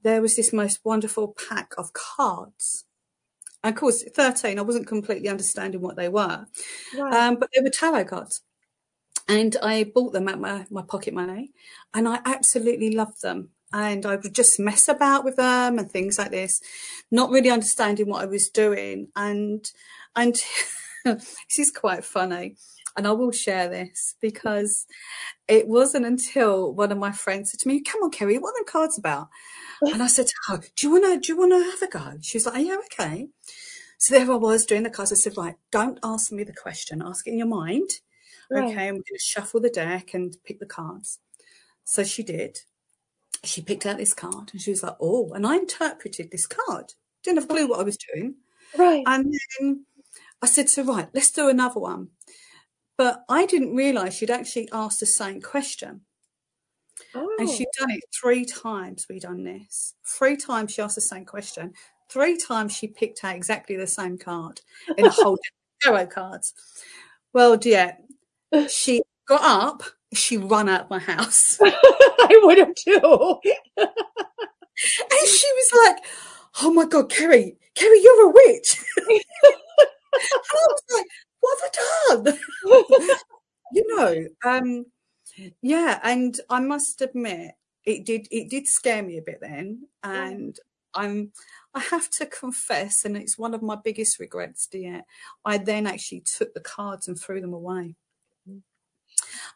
there 0.03 0.21
was 0.21 0.36
this 0.36 0.53
most 0.53 0.82
wonderful 0.84 1.36
pack 1.49 1.74
of 1.78 1.93
cards. 1.93 2.86
And 3.63 3.74
of 3.74 3.80
course, 3.80 4.03
13, 4.03 4.59
I 4.59 4.61
wasn't 4.61 4.88
completely 4.88 5.30
understanding 5.30 5.82
what 5.82 5.95
they 5.95 6.09
were, 6.09 6.45
right. 6.97 7.13
um, 7.13 7.38
but 7.39 7.49
they 7.55 7.61
were 7.61 7.69
tarot 7.69 8.05
cards. 8.05 8.41
And 9.28 9.55
I 9.61 9.84
bought 9.84 10.13
them 10.13 10.28
at 10.28 10.39
my, 10.39 10.65
my 10.69 10.82
pocket 10.82 11.13
money 11.13 11.51
and 11.93 12.07
I 12.07 12.19
absolutely 12.26 12.93
loved 12.95 13.21
them. 13.21 13.49
And 13.71 14.05
I 14.05 14.17
would 14.17 14.36
just 14.36 14.59
mess 14.59 14.88
about 14.88 15.24
with 15.24 15.38
them 15.38 15.80
and 15.80 15.89
things 15.89 16.19
like 16.19 16.32
this, 16.32 16.61
not 17.09 17.32
really 17.32 17.49
understanding 17.49 18.07
what 18.07 18.21
I 18.21 18.26
was 18.26 18.49
doing. 18.49 19.07
And, 19.15 19.65
and 20.15 20.36
this 21.05 21.57
is 21.57 21.71
quite 21.71 22.05
funny. 22.05 22.57
And 22.95 23.07
I 23.07 23.11
will 23.11 23.32
share 23.32 23.67
this 23.69 24.15
because 24.21 24.86
it 25.47 25.67
wasn't 25.67 26.05
until 26.05 26.71
one 26.71 26.91
of 26.91 26.99
my 26.99 27.11
friends 27.11 27.51
said 27.51 27.59
to 27.61 27.67
me, 27.67 27.82
come 27.82 28.03
on, 28.03 28.11
Kerry, 28.11 28.38
what 28.38 28.49
are 28.49 28.63
the 28.63 28.71
cards 28.71 28.99
about? 28.99 29.30
And 29.82 30.03
I 30.03 30.07
said 30.07 30.28
her, 30.47 30.61
do 30.76 30.88
you 30.88 30.91
want 30.91 31.05
to, 31.05 31.19
do 31.19 31.34
you 31.34 31.39
want 31.39 31.51
to 31.51 31.71
have 31.71 31.82
a 31.82 31.91
go? 31.91 32.17
She 32.21 32.38
was 32.38 32.45
like, 32.45 32.55
oh, 32.55 32.59
yeah, 32.59 32.78
okay. 32.91 33.28
So 33.97 34.13
there 34.13 34.32
I 34.32 34.36
was 34.36 34.65
doing 34.65 34.84
the 34.84 34.89
cards. 34.89 35.11
I 35.11 35.15
said, 35.15 35.38
right, 35.38 35.55
don't 35.71 35.99
ask 36.03 36.32
me 36.32 36.43
the 36.43 36.53
question. 36.53 37.01
Ask 37.01 37.26
it 37.28 37.32
in 37.32 37.38
your 37.39 37.47
mind. 37.47 37.89
Right. 38.50 38.66
Okay. 38.66 38.88
And 38.88 38.98
we're 38.98 39.04
going 39.04 39.18
to 39.18 39.20
shuffle 39.20 39.60
the 39.60 39.70
deck 39.70 40.14
and 40.14 40.36
pick 40.44 40.60
the 40.60 40.66
cards. 40.66 41.20
So 41.84 42.04
she 42.04 42.24
did. 42.24 42.60
She 43.44 43.62
picked 43.62 43.86
out 43.86 43.98
this 43.98 44.14
card 44.14 44.52
and 44.54 44.62
she 44.62 44.72
was 44.72 44.84
like, 44.84 44.96
oh, 45.02 45.32
and 45.34 45.46
I 45.46 45.56
interpreted 45.56 46.32
this 46.32 46.48
card. 46.48 46.94
Didn't 47.24 47.41
have 47.41 47.50
a 47.50 47.54
clue 47.54 47.68
what 47.68 47.80
I 47.80 47.84
was 47.84 47.98
doing. 47.98 48.36
Right. 48.78 49.04
And 49.06 49.34
then 49.60 49.86
I 50.41 50.48
said 50.48 50.68
to 50.70 50.84
her, 50.84 50.91
right, 50.91 51.10
let's 51.14 51.32
do 51.32 51.50
another 51.50 51.80
one. 51.80 52.10
But 52.98 53.24
I 53.28 53.46
didn't 53.46 53.76
realize 53.76 54.16
she'd 54.16 54.32
actually 54.32 54.70
asked 54.72 55.00
the 55.00 55.06
same 55.06 55.41
question. 55.41 56.02
Oh. 57.16 57.36
And 57.39 57.50
she'd 57.50 57.68
done 57.78 57.91
it 57.91 58.04
three 58.14 58.46
times. 58.46 59.08
We'd 59.10 59.24
done 59.24 59.44
this 59.44 59.96
three 60.06 60.38
times. 60.38 60.74
She 60.74 60.82
asked 60.82 60.96
the 60.96 61.02
same 61.02 61.26
question. 61.26 61.74
Three 62.10 62.38
times 62.38 62.76
she 62.76 62.88
picked 62.88 63.24
out 63.24 63.36
exactly 63.36 63.76
the 63.76 63.88
same 63.88 64.18
card 64.18 64.62
in 64.98 65.06
a 65.06 65.10
whole 65.12 65.38
tarot 65.82 66.08
cards. 66.08 66.54
Well, 67.34 67.58
dear, 67.58 67.98
she 68.70 69.01
got 69.28 69.41
up. 69.41 69.84
She 70.14 70.38
ran 70.38 70.70
out 70.70 70.82
of 70.82 70.89
my 70.89 70.99
house. 70.99 71.58
I 71.64 72.39
would 72.43 72.58
have 72.60 72.76
too. 72.76 73.39
and 73.78 75.28
she 75.28 75.47
was 75.54 75.72
like, 75.86 76.04
"Oh 76.62 76.72
my 76.74 76.86
god, 76.86 77.10
Kerry, 77.10 77.58
Kerry, 77.76 78.01
you're 78.01 78.30
a 78.30 78.32
witch." 78.32 78.84
and 79.08 79.20
I 80.14 80.68
was 80.68 80.84
like, 80.93 81.06
"What 81.39 81.58
have 81.62 81.72
I 81.74 82.24
done?" 82.24 82.39
you 83.74 83.97
know, 83.97 84.28
um, 84.45 84.86
yeah, 85.62 85.99
and 86.04 86.39
I 86.49 86.60
must 86.60 87.01
admit, 87.01 87.51
it 87.86 88.06
did 88.06 88.28
it 88.32 88.49
did 88.49 88.68
scare 88.68 89.04
me 89.04 89.18
a 89.18 89.22
bit 89.22 89.39
then, 89.41 89.88
and 90.04 90.58
I'm 90.93 91.32
I 91.74 91.80
have 91.80 92.10
to 92.12 92.26
confess, 92.28 93.04
and 93.06 93.18
it's 93.18 93.38
one 93.38 93.54
of 93.54 93.64
my 93.64 93.78
biggest 93.84 94.20
regrets, 94.20 94.68
dear. 94.68 95.04
I 95.43 95.58
then 95.58 95.88
actually 95.88 96.22
took 96.22 96.54
the 96.54 96.60
cards 96.62 97.08
and 97.08 97.20
threw 97.20 97.41
them 97.41 97.54
away. 97.54 97.95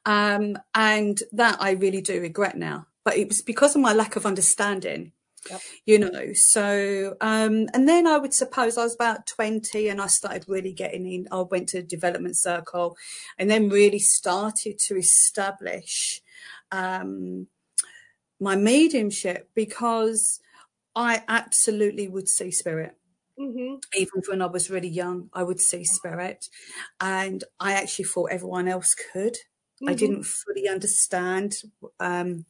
Um, 0.06 0.58
and 0.74 1.22
that 1.32 1.58
I 1.60 1.72
really 1.72 2.02
do 2.02 2.22
regret 2.22 2.58
now. 2.58 2.88
But 3.04 3.18
it 3.18 3.28
was 3.28 3.42
because 3.42 3.76
of 3.76 3.82
my 3.82 3.94
lack 3.94 4.16
of 4.16 4.26
understanding 4.26 5.14
Yep. 5.50 5.62
You 5.86 6.00
know, 6.00 6.34
so 6.34 7.16
um, 7.22 7.68
and 7.74 7.88
then 7.88 8.08
I 8.08 8.18
would 8.18 8.34
suppose 8.34 8.78
I 8.78 8.84
was 8.84 8.96
about 8.96 9.28
20 9.28 9.88
and 9.88 10.02
I 10.02 10.08
started 10.08 10.46
really 10.48 10.74
getting 10.74 11.06
in. 11.06 11.28
I 11.32 11.42
went 11.42 11.70
to 11.70 11.82
development 11.82 12.38
circle 12.38 12.98
and 13.38 13.50
then 13.50 13.70
really 13.70 14.00
started 14.00 14.80
to 14.88 14.98
establish 14.98 16.22
um, 16.72 17.48
my 18.40 18.56
mediumship 18.56 19.50
because 19.56 20.40
I 20.96 21.24
absolutely 21.28 22.08
would 22.08 22.28
see 22.28 22.52
spirit. 22.52 22.96
Mm-hmm. 23.40 23.76
Even 23.96 24.22
when 24.28 24.42
I 24.42 24.48
was 24.48 24.70
really 24.70 24.88
young, 24.88 25.30
I 25.32 25.44
would 25.44 25.62
see 25.62 25.84
spirit, 25.84 26.50
and 27.00 27.44
I 27.60 27.74
actually 27.74 28.06
thought 28.06 28.32
everyone 28.32 28.68
else 28.68 28.96
could. 29.14 29.38
Mm-hmm. 29.82 29.90
I 29.90 29.94
didn't 29.94 30.24
fully 30.24 30.68
understand 30.68 31.56
um, 32.00 32.46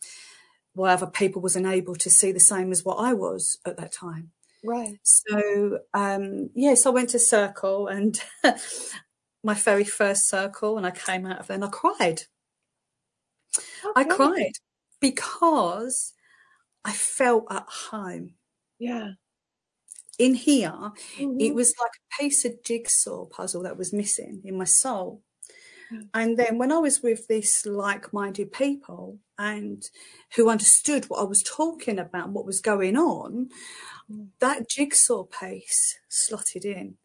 why 0.73 0.93
other 0.93 1.07
people 1.07 1.41
was 1.41 1.55
unable 1.55 1.95
to 1.95 2.09
see 2.09 2.31
the 2.31 2.39
same 2.39 2.71
as 2.71 2.85
what 2.85 2.95
I 2.95 3.13
was 3.13 3.57
at 3.65 3.77
that 3.77 3.91
time. 3.91 4.31
Right. 4.63 4.97
So 5.03 5.79
um, 5.93 6.49
yes, 6.53 6.85
I 6.85 6.89
went 6.89 7.09
to 7.09 7.19
Circle 7.19 7.87
and 7.87 8.19
my 9.43 9.53
very 9.53 9.83
first 9.83 10.29
Circle, 10.29 10.77
and 10.77 10.85
I 10.85 10.91
came 10.91 11.25
out 11.25 11.39
of 11.39 11.47
there 11.47 11.55
and 11.55 11.65
I 11.65 11.69
cried. 11.69 12.23
Okay. 13.85 13.91
I 13.95 14.03
cried 14.03 14.53
because 14.99 16.13
I 16.85 16.93
felt 16.93 17.45
at 17.49 17.65
home. 17.67 18.35
Yeah. 18.79 19.11
In 20.19 20.33
here, 20.33 20.71
mm-hmm. 20.71 21.39
it 21.39 21.53
was 21.53 21.73
like 21.79 21.91
a 21.91 22.23
piece 22.23 22.43
of 22.45 22.63
jigsaw 22.63 23.25
puzzle 23.25 23.63
that 23.63 23.77
was 23.77 23.93
missing 23.93 24.41
in 24.43 24.57
my 24.57 24.63
soul. 24.63 25.21
And 26.13 26.37
then 26.37 26.57
when 26.57 26.71
I 26.71 26.79
was 26.79 27.01
with 27.01 27.27
this 27.27 27.65
like-minded 27.65 28.51
people 28.51 29.19
and 29.37 29.83
who 30.35 30.49
understood 30.49 31.05
what 31.05 31.21
I 31.21 31.23
was 31.23 31.43
talking 31.43 31.99
about, 31.99 32.29
what 32.29 32.45
was 32.45 32.59
going 32.59 32.97
on, 32.97 33.49
mm. 34.11 34.27
that 34.39 34.69
jigsaw 34.69 35.23
piece 35.23 35.97
slotted 36.09 36.65
in. 36.65 36.95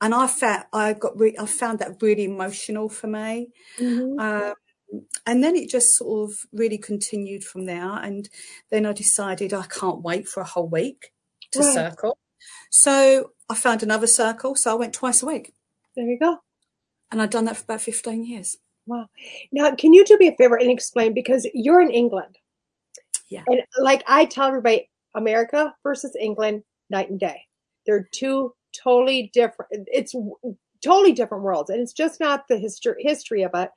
And 0.00 0.14
I 0.14 0.26
felt 0.26 0.66
I 0.72 0.92
got 0.92 1.18
re- 1.18 1.36
I 1.38 1.46
found 1.46 1.78
that 1.78 2.02
really 2.02 2.24
emotional 2.24 2.88
for 2.88 3.06
me. 3.06 3.48
Mm-hmm. 3.78 4.18
Um, 4.18 4.54
and 5.26 5.42
then 5.42 5.56
it 5.56 5.70
just 5.70 5.96
sort 5.96 6.30
of 6.30 6.36
really 6.52 6.78
continued 6.78 7.42
from 7.42 7.66
there. 7.66 7.90
And 7.90 8.28
then 8.70 8.86
I 8.86 8.92
decided 8.92 9.52
I 9.52 9.66
can't 9.66 10.02
wait 10.02 10.28
for 10.28 10.40
a 10.40 10.46
whole 10.46 10.68
week 10.68 11.12
to 11.52 11.60
right. 11.60 11.74
circle. 11.74 12.18
So 12.70 13.30
I 13.48 13.54
found 13.54 13.82
another 13.82 14.06
circle. 14.06 14.56
So 14.56 14.70
I 14.70 14.74
went 14.74 14.94
twice 14.94 15.22
a 15.22 15.26
week. 15.26 15.54
There 15.96 16.04
you 16.04 16.18
go. 16.18 16.38
And 17.14 17.22
I've 17.22 17.30
done 17.30 17.44
that 17.44 17.56
for 17.56 17.62
about 17.62 17.80
15 17.80 18.24
years. 18.24 18.56
Wow. 18.86 19.06
Now, 19.52 19.72
can 19.76 19.92
you 19.92 20.04
do 20.04 20.18
me 20.18 20.26
a 20.26 20.34
favor 20.34 20.56
and 20.56 20.68
explain 20.68 21.14
because 21.14 21.46
you're 21.54 21.80
in 21.80 21.92
England? 21.92 22.38
Yeah. 23.30 23.44
And 23.46 23.60
like 23.78 24.02
I 24.08 24.24
tell 24.24 24.48
everybody, 24.48 24.90
America 25.14 25.72
versus 25.84 26.16
England, 26.20 26.64
night 26.90 27.10
and 27.10 27.20
day. 27.20 27.42
They're 27.86 28.08
two 28.10 28.52
totally 28.82 29.30
different. 29.32 29.70
It's 29.92 30.12
totally 30.84 31.12
different 31.12 31.44
worlds, 31.44 31.70
and 31.70 31.80
it's 31.80 31.92
just 31.92 32.18
not 32.18 32.48
the 32.48 32.58
history 32.58 32.96
history 32.98 33.44
of 33.44 33.52
it. 33.54 33.70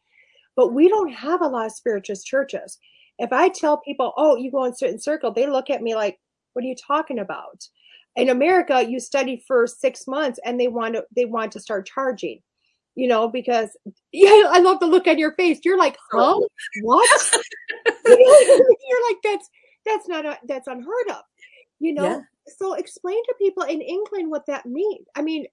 But 0.56 0.74
we 0.74 0.90
don't 0.90 1.14
have 1.14 1.42
a 1.42 1.48
lot 1.48 1.68
of 1.68 1.74
spiritualist 1.74 2.26
churches. 2.26 2.80
If 3.20 3.32
I 3.32 3.50
tell 3.50 3.78
people, 3.78 4.14
"Oh, 4.18 4.36
you 4.36 4.50
go 4.50 4.64
in 4.64 4.74
certain 4.74 5.00
circle," 5.00 5.32
they 5.32 5.46
look 5.46 5.70
at 5.70 5.84
me 5.84 5.94
like, 5.94 6.18
"What 6.54 6.66
are 6.66 6.68
you 6.68 6.76
talking 6.76 7.20
about?" 7.20 7.68
In 8.16 8.30
America, 8.30 8.84
you 8.84 9.00
study 9.00 9.44
for 9.48 9.68
six 9.68 10.08
months, 10.08 10.40
and 10.44 10.60
they 10.60 10.70
want 10.70 10.96
to 10.96 11.06
they 11.16 11.26
want 11.26 11.52
to 11.52 11.60
start 11.60 11.86
charging 11.86 12.42
you 12.98 13.08
know, 13.08 13.28
because 13.28 13.70
yeah, 14.12 14.46
I 14.50 14.60
love 14.60 14.80
the 14.80 14.88
look 14.88 15.06
on 15.08 15.20
your 15.20 15.34
face. 15.34 15.60
You're 15.64 15.78
like, 15.78 15.96
huh? 16.12 16.40
What? 16.82 17.32
You're 18.08 19.08
like, 19.08 19.18
that's 19.24 19.50
that's 19.86 20.08
not 20.08 20.26
a, 20.26 20.40
that's 20.48 20.68
unheard 20.68 21.10
of, 21.12 21.22
you 21.80 21.94
know. 21.94 22.04
Yeah. 22.04 22.20
So 22.58 22.74
explain 22.74 23.24
to 23.24 23.36
people 23.38 23.64
in 23.64 23.82
England 23.82 24.32
what 24.32 24.48
that 24.48 24.66
means. 24.66 25.06
I 25.16 25.22
mean, 25.22 25.46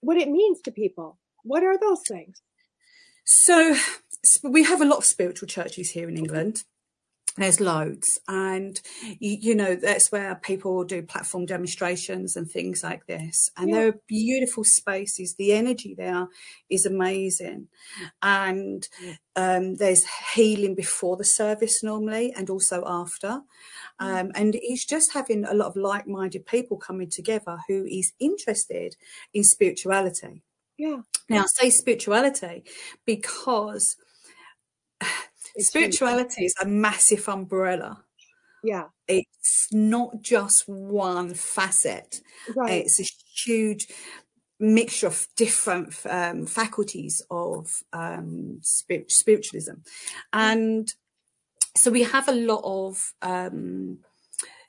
what 0.00 0.16
it 0.16 0.30
means 0.30 0.62
to 0.62 0.70
people. 0.72 1.18
What 1.44 1.62
are 1.62 1.78
those 1.78 2.00
things? 2.08 2.40
So 3.26 3.76
we 4.42 4.64
have 4.64 4.80
a 4.80 4.86
lot 4.86 4.98
of 4.98 5.04
spiritual 5.04 5.48
churches 5.48 5.90
here 5.90 6.08
in 6.08 6.16
England 6.16 6.64
there's 7.36 7.60
loads. 7.60 8.18
And 8.28 8.80
you, 9.18 9.36
you, 9.40 9.54
know 9.54 9.74
that's 9.74 10.12
where 10.12 10.34
people 10.34 10.84
do 10.84 11.02
platform 11.02 11.46
demonstrations 11.46 12.36
and 12.36 12.50
things 12.50 12.82
like 12.82 13.06
this. 13.06 13.50
And 13.56 13.70
yeah. 13.70 13.76
they're 13.76 14.00
beautiful 14.06 14.64
spaces 14.64 15.34
the 15.34 15.52
energy 15.52 15.94
there 15.96 16.28
is 16.68 16.84
amazing. 16.84 17.68
And 18.20 18.86
um, 19.36 19.76
there's 19.76 20.04
healing 20.34 20.74
before 20.74 21.16
the 21.16 21.24
service 21.24 21.82
normally 21.82 22.32
and 22.36 22.50
also 22.50 22.84
after. 22.86 23.40
Mm. 24.00 24.20
um, 24.20 24.32
and 24.34 24.54
it's 24.56 24.84
just 24.84 25.12
having 25.12 25.44
a 25.44 25.54
lot 25.54 25.68
of 25.68 25.76
like-minded 25.76 26.46
people 26.46 26.76
coming 26.76 27.10
together 27.10 27.58
who 27.68 27.84
is 27.84 28.12
interested 28.18 28.96
in 29.32 29.44
spirituality. 29.44 30.42
Yeah. 30.78 31.02
Now 31.28 31.42
i 31.42 31.46
say 31.46 31.70
spirituality 31.70 32.64
because 33.06 33.96
it's 35.54 35.68
Spirituality 35.68 36.44
is 36.44 36.54
a 36.60 36.66
massive 36.66 37.28
umbrella. 37.28 38.04
Yeah. 38.62 38.84
It's 39.08 39.68
not 39.72 40.22
just 40.22 40.68
one 40.68 41.34
facet. 41.34 42.20
Right. 42.54 42.84
It's 42.84 43.00
a 43.00 43.04
huge 43.44 43.88
mixture 44.60 45.08
of 45.08 45.26
different 45.36 45.94
um, 46.08 46.46
faculties 46.46 47.22
of 47.30 47.82
um, 47.92 48.60
spirit, 48.62 49.10
spiritualism. 49.10 49.74
And 50.32 50.92
so 51.76 51.90
we 51.90 52.04
have 52.04 52.28
a 52.28 52.32
lot 52.32 52.62
of 52.64 53.12
um, 53.22 53.98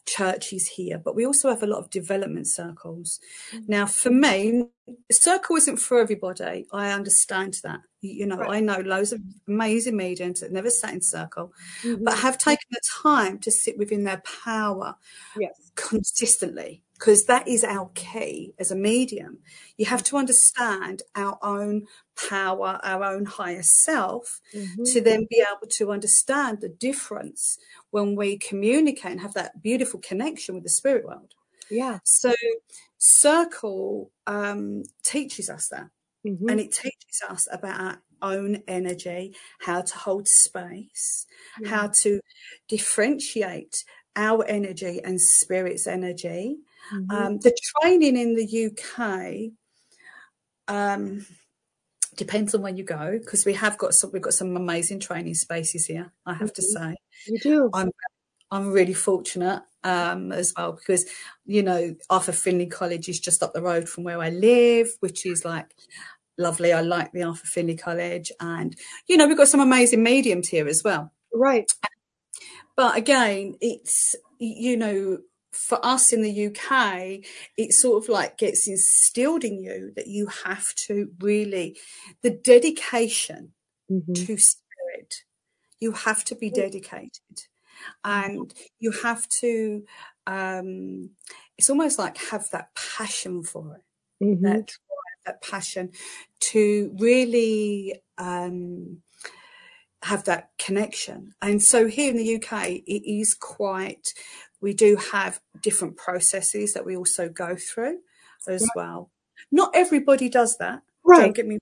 churches 0.05 0.67
here, 0.67 0.97
but 0.97 1.15
we 1.15 1.25
also 1.25 1.49
have 1.49 1.63
a 1.63 1.67
lot 1.67 1.79
of 1.79 1.89
development 1.89 2.47
circles. 2.47 3.19
Mm-hmm. 3.53 3.65
Now, 3.67 3.85
for 3.85 4.09
me, 4.09 4.65
circle 5.11 5.55
isn't 5.55 5.77
for 5.77 5.99
everybody. 5.99 6.65
I 6.71 6.91
understand 6.91 7.59
that. 7.63 7.81
You 8.01 8.25
know, 8.25 8.37
right. 8.37 8.57
I 8.57 8.59
know 8.59 8.79
loads 8.79 9.13
of 9.13 9.21
amazing 9.47 9.95
mediums 9.95 10.41
that 10.41 10.51
never 10.51 10.69
sat 10.69 10.93
in 10.93 11.01
circle, 11.01 11.53
mm-hmm. 11.83 12.03
but 12.03 12.17
have 12.17 12.37
taken 12.37 12.67
the 12.71 12.81
time 13.01 13.39
to 13.39 13.51
sit 13.51 13.77
within 13.77 14.03
their 14.03 14.21
power 14.43 14.95
yes. 15.39 15.71
consistently 15.75 16.82
because 16.93 17.25
that 17.25 17.47
is 17.47 17.63
our 17.63 17.89
key 17.95 18.53
as 18.59 18.71
a 18.71 18.75
medium. 18.75 19.39
You 19.77 19.85
have 19.87 20.03
to 20.03 20.17
understand 20.17 21.01
our 21.15 21.37
own 21.41 21.87
power, 22.29 22.79
our 22.83 23.03
own 23.03 23.25
higher 23.25 23.63
self, 23.63 24.39
mm-hmm. 24.53 24.83
to 24.83 25.01
then 25.01 25.27
be 25.29 25.41
able 25.41 25.67
to 25.69 25.91
understand 25.91 26.61
the 26.61 26.69
difference 26.69 27.57
when 27.91 28.15
we 28.15 28.37
communicate 28.37 29.11
and 29.11 29.21
have 29.21 29.33
that 29.33 29.61
beautiful 29.61 29.99
connection 29.99 30.55
with 30.55 30.63
the 30.63 30.69
spirit 30.69 31.05
world. 31.05 31.33
Yeah. 31.69 31.99
So, 32.03 32.33
Circle 33.05 34.11
um, 34.27 34.83
teaches 35.03 35.49
us 35.49 35.67
that. 35.69 35.89
Mm-hmm. 36.25 36.47
And 36.47 36.59
it 36.61 36.71
teaches 36.71 37.21
us 37.29 37.49
about 37.51 37.81
our 37.81 38.01
own 38.21 38.63
energy, 38.65 39.35
how 39.59 39.81
to 39.81 39.97
hold 39.97 40.27
space, 40.29 41.25
yeah. 41.59 41.67
how 41.67 41.91
to 42.03 42.21
differentiate 42.69 43.83
our 44.15 44.45
energy 44.45 45.01
and 45.03 45.19
spirit's 45.19 45.85
energy. 45.85 46.59
Mm-hmm. 46.91 47.11
Um, 47.11 47.37
the 47.39 47.55
training 47.81 48.17
in 48.17 48.35
the 48.35 48.67
UK 48.67 49.51
um, 50.67 51.25
depends 52.15 52.53
on 52.53 52.61
where 52.61 52.73
you 52.73 52.83
go 52.83 53.19
because 53.19 53.45
we 53.45 53.53
have 53.53 53.77
got 53.77 53.93
some 53.93 54.11
we've 54.11 54.21
got 54.21 54.33
some 54.33 54.55
amazing 54.55 54.99
training 54.99 55.35
spaces 55.35 55.85
here. 55.85 56.11
I 56.25 56.33
have 56.33 56.53
mm-hmm. 56.53 56.55
to 56.55 56.61
say, 56.61 56.95
you 57.27 57.39
do. 57.39 57.69
I'm 57.73 57.91
I'm 58.51 58.71
really 58.71 58.93
fortunate 58.93 59.63
um, 59.83 60.31
as 60.31 60.53
well 60.55 60.73
because 60.73 61.05
you 61.45 61.63
know 61.63 61.95
Arthur 62.09 62.31
Findlay 62.31 62.67
College 62.67 63.09
is 63.09 63.19
just 63.19 63.43
up 63.43 63.53
the 63.53 63.61
road 63.61 63.89
from 63.89 64.03
where 64.03 64.21
I 64.21 64.29
live, 64.29 64.89
which 64.99 65.25
is 65.25 65.45
like 65.45 65.73
lovely. 66.37 66.73
I 66.73 66.81
like 66.81 67.11
the 67.11 67.23
Arthur 67.23 67.47
Findlay 67.47 67.77
College, 67.77 68.31
and 68.39 68.75
you 69.07 69.17
know 69.17 69.27
we've 69.27 69.37
got 69.37 69.47
some 69.47 69.61
amazing 69.61 70.03
mediums 70.03 70.49
here 70.49 70.67
as 70.67 70.83
well. 70.83 71.11
Right. 71.33 71.71
But 72.75 72.97
again, 72.97 73.55
it's 73.61 74.15
you 74.39 74.77
know 74.77 75.19
for 75.53 75.83
us 75.85 76.11
in 76.11 76.21
the 76.21 76.47
UK, 76.47 77.25
it 77.57 77.73
sort 77.73 78.03
of 78.03 78.09
like 78.09 78.37
gets 78.37 78.67
instilled 78.67 79.43
in 79.43 79.61
you 79.61 79.91
that 79.95 80.07
you 80.07 80.27
have 80.45 80.73
to 80.87 81.11
really, 81.19 81.77
the 82.21 82.29
dedication 82.29 83.53
mm-hmm. 83.91 84.13
to 84.13 84.37
spirit, 84.37 85.23
you 85.79 85.91
have 85.91 86.23
to 86.25 86.35
be 86.35 86.49
dedicated 86.49 87.47
and 88.03 88.53
you 88.79 88.91
have 89.03 89.27
to, 89.27 89.83
um, 90.27 91.09
it's 91.57 91.69
almost 91.69 91.99
like 91.99 92.17
have 92.17 92.49
that 92.51 92.69
passion 92.75 93.43
for 93.43 93.75
it, 93.75 94.23
mm-hmm. 94.23 94.45
that, 94.45 94.71
that 95.25 95.41
passion 95.41 95.91
to 96.39 96.95
really, 96.99 98.01
um, 98.17 99.01
have 100.03 100.25
that 100.25 100.49
connection. 100.59 101.33
And 101.41 101.61
so 101.63 101.87
here 101.87 102.09
in 102.11 102.17
the 102.17 102.35
UK, 102.35 102.69
it 102.85 103.09
is 103.09 103.33
quite 103.33 104.13
we 104.63 104.73
do 104.73 104.95
have 105.11 105.41
different 105.61 105.97
processes 105.97 106.73
that 106.73 106.85
we 106.85 106.95
also 106.95 107.27
go 107.27 107.55
through 107.55 107.99
as 108.47 108.61
right. 108.61 108.69
well. 108.75 109.11
Not 109.51 109.71
everybody 109.75 110.29
does 110.29 110.57
that. 110.57 110.81
Right. 111.03 111.25
Don't 111.25 111.35
get 111.35 111.47
me 111.47 111.59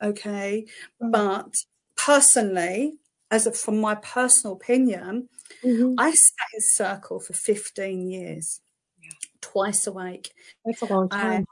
okay. 0.00 0.64
Right. 1.00 1.12
But 1.12 1.54
personally, 1.96 2.98
as 3.32 3.48
a, 3.48 3.52
from 3.52 3.80
my 3.80 3.96
personal 3.96 4.54
opinion, 4.54 5.28
mm-hmm. 5.64 5.94
I 5.98 6.12
sat 6.12 6.48
in 6.54 6.60
circle 6.60 7.18
for 7.18 7.32
15 7.32 8.08
years, 8.08 8.60
yeah. 9.02 9.10
twice 9.40 9.88
a 9.88 9.92
week. 9.92 10.32
That's 10.64 10.82
a 10.82 10.86
long 10.86 11.08
time. 11.08 11.32
And, 11.32 11.46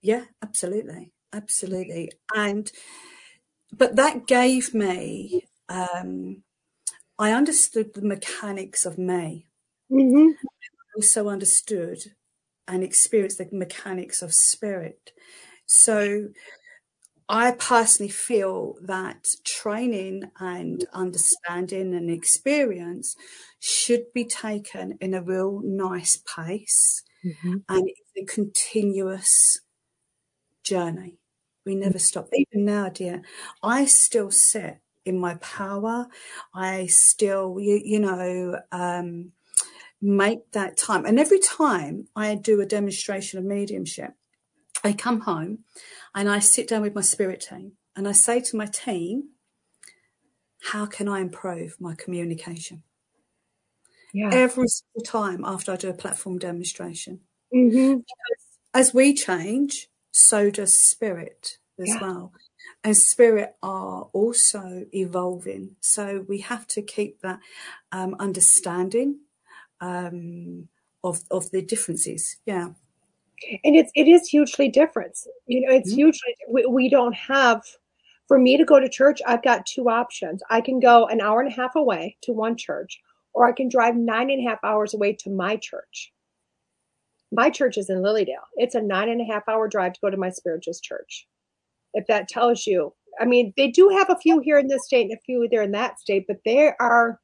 yeah, 0.00 0.26
absolutely. 0.40 1.10
Absolutely. 1.32 2.12
And, 2.32 2.70
but 3.76 3.96
that 3.96 4.28
gave 4.28 4.74
me, 4.74 5.48
um, 5.68 6.44
I 7.18 7.32
understood 7.32 7.94
the 7.94 8.02
mechanics 8.02 8.86
of 8.86 8.96
me. 8.96 9.48
Mm-hmm. 9.94 10.28
Also 10.96 11.28
understood 11.28 11.98
and 12.66 12.82
experienced 12.82 13.38
the 13.38 13.48
mechanics 13.52 14.22
of 14.22 14.32
spirit. 14.32 15.12
So 15.66 16.28
I 17.28 17.52
personally 17.52 18.10
feel 18.10 18.76
that 18.82 19.26
training 19.44 20.30
and 20.38 20.84
understanding 20.92 21.94
and 21.94 22.10
experience 22.10 23.16
should 23.60 24.12
be 24.12 24.24
taken 24.24 24.98
in 25.00 25.14
a 25.14 25.22
real 25.22 25.62
nice 25.64 26.22
pace 26.36 27.02
mm-hmm. 27.24 27.56
and 27.68 27.88
it's 27.88 28.30
a 28.30 28.34
continuous 28.34 29.58
journey. 30.62 31.18
We 31.64 31.74
never 31.74 31.98
stop. 31.98 32.28
Even 32.34 32.66
now, 32.66 32.90
dear, 32.90 33.22
I 33.62 33.86
still 33.86 34.30
sit 34.30 34.78
in 35.06 35.18
my 35.18 35.36
power. 35.36 36.06
I 36.54 36.86
still, 36.86 37.58
you, 37.58 37.80
you 37.82 38.00
know, 38.00 38.60
um, 38.70 39.32
make 40.04 40.52
that 40.52 40.76
time. 40.76 41.06
And 41.06 41.18
every 41.18 41.38
time 41.38 42.08
I 42.14 42.34
do 42.34 42.60
a 42.60 42.66
demonstration 42.66 43.38
of 43.38 43.44
mediumship, 43.44 44.12
I 44.84 44.92
come 44.92 45.20
home 45.20 45.60
and 46.14 46.28
I 46.28 46.40
sit 46.40 46.68
down 46.68 46.82
with 46.82 46.94
my 46.94 47.00
spirit 47.00 47.40
team 47.48 47.72
and 47.96 48.06
I 48.06 48.12
say 48.12 48.40
to 48.40 48.56
my 48.56 48.66
team, 48.66 49.30
how 50.72 50.84
can 50.84 51.08
I 51.08 51.20
improve 51.20 51.76
my 51.80 51.94
communication? 51.94 52.82
Yeah. 54.12 54.28
Every 54.30 54.68
single 54.68 55.04
time 55.04 55.42
after 55.44 55.72
I 55.72 55.76
do 55.76 55.88
a 55.88 55.94
platform 55.94 56.38
demonstration. 56.38 57.20
Mm-hmm. 57.54 58.00
As 58.74 58.92
we 58.92 59.14
change, 59.14 59.88
so 60.10 60.50
does 60.50 60.78
spirit 60.78 61.58
as 61.80 61.88
yeah. 61.88 62.00
well. 62.00 62.32
And 62.82 62.96
spirit 62.96 63.56
are 63.62 64.08
also 64.12 64.84
evolving. 64.92 65.76
So 65.80 66.24
we 66.28 66.40
have 66.40 66.66
to 66.68 66.82
keep 66.82 67.20
that 67.22 67.40
um, 67.90 68.14
understanding 68.20 69.20
um, 69.84 70.68
of 71.02 71.22
of 71.30 71.50
the 71.50 71.62
differences. 71.62 72.36
Yeah, 72.46 72.68
and 73.64 73.76
it's 73.76 73.92
it 73.94 74.08
is 74.08 74.28
hugely 74.28 74.68
different. 74.68 75.18
You 75.46 75.60
know, 75.60 75.74
it's 75.74 75.90
mm-hmm. 75.90 75.96
hugely. 75.96 76.36
We, 76.48 76.66
we 76.66 76.88
don't 76.88 77.14
have. 77.14 77.62
For 78.26 78.38
me 78.38 78.56
to 78.56 78.64
go 78.64 78.80
to 78.80 78.88
church, 78.88 79.20
I've 79.26 79.42
got 79.42 79.66
two 79.66 79.90
options. 79.90 80.42
I 80.48 80.62
can 80.62 80.80
go 80.80 81.06
an 81.08 81.20
hour 81.20 81.42
and 81.42 81.52
a 81.52 81.54
half 81.54 81.76
away 81.76 82.16
to 82.22 82.32
one 82.32 82.56
church, 82.56 82.98
or 83.34 83.46
I 83.46 83.52
can 83.52 83.68
drive 83.68 83.96
nine 83.96 84.30
and 84.30 84.40
a 84.40 84.48
half 84.48 84.60
hours 84.64 84.94
away 84.94 85.12
to 85.20 85.30
my 85.30 85.56
church. 85.56 86.10
My 87.30 87.50
church 87.50 87.76
is 87.76 87.90
in 87.90 88.00
Lily 88.00 88.24
Dale. 88.24 88.48
It's 88.54 88.74
a 88.74 88.80
nine 88.80 89.10
and 89.10 89.20
a 89.20 89.24
half 89.24 89.46
hour 89.46 89.68
drive 89.68 89.92
to 89.92 90.00
go 90.00 90.08
to 90.08 90.16
my 90.16 90.30
spiritualist 90.30 90.82
church. 90.82 91.26
If 91.92 92.06
that 92.06 92.28
tells 92.28 92.66
you, 92.66 92.94
I 93.20 93.26
mean, 93.26 93.52
they 93.58 93.68
do 93.68 93.90
have 93.90 94.08
a 94.08 94.18
few 94.18 94.40
here 94.40 94.58
in 94.58 94.68
this 94.68 94.86
state 94.86 95.10
and 95.10 95.18
a 95.18 95.20
few 95.26 95.46
there 95.50 95.62
in 95.62 95.72
that 95.72 96.00
state, 96.00 96.24
but 96.26 96.38
they 96.46 96.72
are 96.80 97.20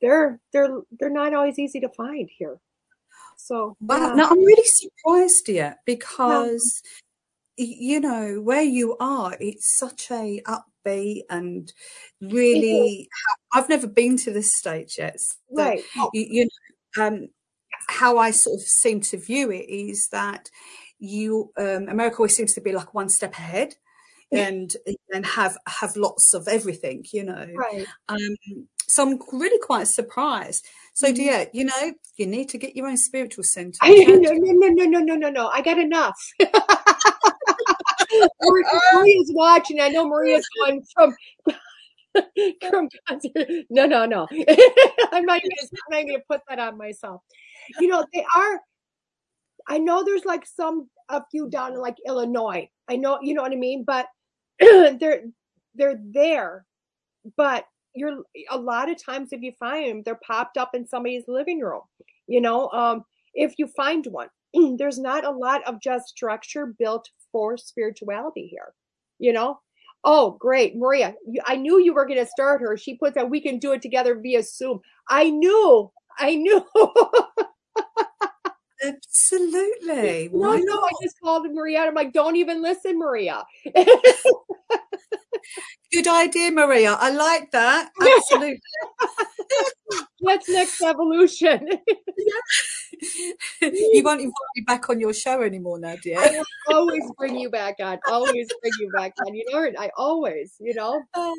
they're 0.00 0.40
they're 0.52 0.80
they're 0.98 1.10
not 1.10 1.34
always 1.34 1.58
easy 1.58 1.80
to 1.80 1.88
find 1.88 2.28
here. 2.30 2.58
So 3.36 3.76
wow, 3.80 4.08
yeah. 4.08 4.14
now 4.14 4.30
I'm 4.30 4.44
really 4.44 4.66
surprised 4.66 5.48
yet 5.48 5.78
because 5.86 6.82
yeah. 7.56 7.66
you 7.78 8.00
know 8.00 8.40
where 8.40 8.62
you 8.62 8.96
are. 8.98 9.36
It's 9.40 9.76
such 9.76 10.10
a 10.10 10.42
upbeat 10.46 11.22
and 11.30 11.72
really. 12.20 13.08
I've 13.52 13.68
never 13.68 13.86
been 13.86 14.16
to 14.18 14.32
this 14.32 14.54
stage 14.54 14.96
yet. 14.98 15.18
So 15.20 15.34
right. 15.50 15.82
You, 16.12 16.26
you 16.30 16.48
know, 16.96 17.06
um, 17.06 17.28
how 17.88 18.18
I 18.18 18.30
sort 18.30 18.60
of 18.60 18.66
seem 18.66 19.00
to 19.00 19.16
view 19.16 19.50
it 19.50 19.68
is 19.68 20.08
that 20.10 20.50
you 20.98 21.50
um, 21.58 21.88
America 21.88 22.18
always 22.18 22.36
seems 22.36 22.54
to 22.54 22.60
be 22.60 22.72
like 22.72 22.94
one 22.94 23.08
step 23.08 23.32
ahead 23.32 23.74
and 24.32 24.76
and 25.10 25.26
have 25.26 25.56
have 25.66 25.96
lots 25.96 26.34
of 26.34 26.46
everything, 26.46 27.04
you 27.12 27.24
know. 27.24 27.46
Right. 27.54 27.86
Um, 28.08 28.68
so 28.90 29.02
I'm 29.08 29.18
really 29.32 29.58
quite 29.60 29.86
surprised. 29.86 30.66
So 30.94 31.06
mm-hmm. 31.06 31.20
yeah, 31.22 31.44
you 31.52 31.64
know, 31.64 31.92
you 32.16 32.26
need 32.26 32.48
to 32.50 32.58
get 32.58 32.74
your 32.76 32.88
own 32.88 32.96
spiritual 32.96 33.44
center. 33.44 33.78
No, 33.84 34.16
no, 34.16 34.32
no, 34.32 34.68
no, 34.68 34.84
no, 34.84 35.00
no, 35.00 35.14
no, 35.14 35.30
no. 35.30 35.48
I 35.48 35.62
got 35.62 35.78
enough. 35.78 36.16
Maria's 38.42 39.30
watching. 39.32 39.80
I 39.80 39.88
know 39.88 40.08
Maria's 40.08 40.46
going 40.58 40.82
from 40.94 41.14
from. 42.68 42.88
no, 43.70 43.86
no, 43.86 44.04
no. 44.04 44.26
I'm 45.12 45.24
not 45.24 45.40
I'm 45.40 45.90
not 45.90 46.02
going 46.02 46.08
to 46.08 46.22
put 46.28 46.40
that 46.48 46.58
on 46.58 46.76
myself. 46.76 47.22
You 47.78 47.86
know, 47.86 48.04
they 48.12 48.24
are. 48.36 48.60
I 49.68 49.78
know 49.78 50.02
there's 50.02 50.24
like 50.24 50.44
some 50.44 50.88
a 51.08 51.22
few 51.30 51.48
down 51.48 51.74
in 51.74 51.80
like 51.80 51.96
Illinois. 52.06 52.68
I 52.88 52.96
know, 52.96 53.20
you 53.22 53.34
know 53.34 53.42
what 53.42 53.52
I 53.52 53.56
mean, 53.56 53.84
but 53.84 54.06
they're 54.60 55.22
they're 55.76 56.00
there, 56.02 56.66
but 57.36 57.64
you're 57.94 58.22
a 58.50 58.58
lot 58.58 58.90
of 58.90 59.02
times 59.02 59.32
if 59.32 59.40
you 59.42 59.52
find 59.58 59.88
them, 59.90 60.02
they're 60.04 60.20
popped 60.26 60.56
up 60.56 60.74
in 60.74 60.86
somebody's 60.86 61.24
living 61.28 61.60
room. 61.60 61.82
You 62.26 62.40
know, 62.40 62.68
um, 62.70 63.04
if 63.34 63.54
you 63.58 63.66
find 63.66 64.06
one, 64.06 64.28
there's 64.78 64.98
not 64.98 65.24
a 65.24 65.30
lot 65.30 65.62
of 65.66 65.80
just 65.80 66.08
structure 66.08 66.74
built 66.78 67.08
for 67.32 67.56
spirituality 67.56 68.46
here. 68.46 68.74
You 69.18 69.32
know. 69.32 69.60
Oh, 70.02 70.30
great, 70.40 70.76
Maria! 70.76 71.14
You, 71.26 71.42
I 71.44 71.56
knew 71.56 71.78
you 71.78 71.92
were 71.92 72.06
going 72.06 72.18
to 72.18 72.24
start 72.24 72.62
her. 72.62 72.74
She 72.74 72.94
put 72.94 73.12
that 73.16 73.28
we 73.28 73.38
can 73.38 73.58
do 73.58 73.72
it 73.72 73.82
together 73.82 74.18
via 74.18 74.42
Zoom. 74.42 74.80
I 75.10 75.28
knew. 75.28 75.92
I 76.18 76.36
knew. 76.36 76.64
Absolutely. 78.82 80.30
No, 80.32 80.38
Why 80.38 80.60
no, 80.60 80.78
I 80.78 80.90
not? 80.90 80.92
just 81.02 81.20
called 81.22 81.46
Maria. 81.52 81.80
I'm 81.80 81.94
like, 81.94 82.12
don't 82.12 82.36
even 82.36 82.62
listen, 82.62 82.98
Maria. 82.98 83.44
Good 85.92 86.06
idea, 86.06 86.52
Maria. 86.52 86.96
I 86.98 87.10
like 87.10 87.50
that. 87.50 87.90
Absolutely. 88.00 88.60
That's 90.20 90.48
next 90.48 90.80
evolution. 90.82 91.66
you 93.60 94.02
won't 94.04 94.20
invite 94.20 94.52
me 94.54 94.62
back 94.66 94.88
on 94.88 95.00
your 95.00 95.12
show 95.12 95.42
anymore 95.42 95.80
now, 95.80 95.96
dear. 96.00 96.20
I 96.20 96.30
will 96.68 96.76
always 96.76 97.02
bring 97.18 97.36
you 97.36 97.50
back 97.50 97.76
on. 97.80 97.98
Always 98.08 98.48
bring 98.60 98.72
you 98.78 98.90
back 98.94 99.14
on. 99.26 99.34
You 99.34 99.44
know, 99.50 99.72
I 99.78 99.90
always, 99.96 100.54
you 100.60 100.74
know, 100.74 101.02
oh. 101.14 101.36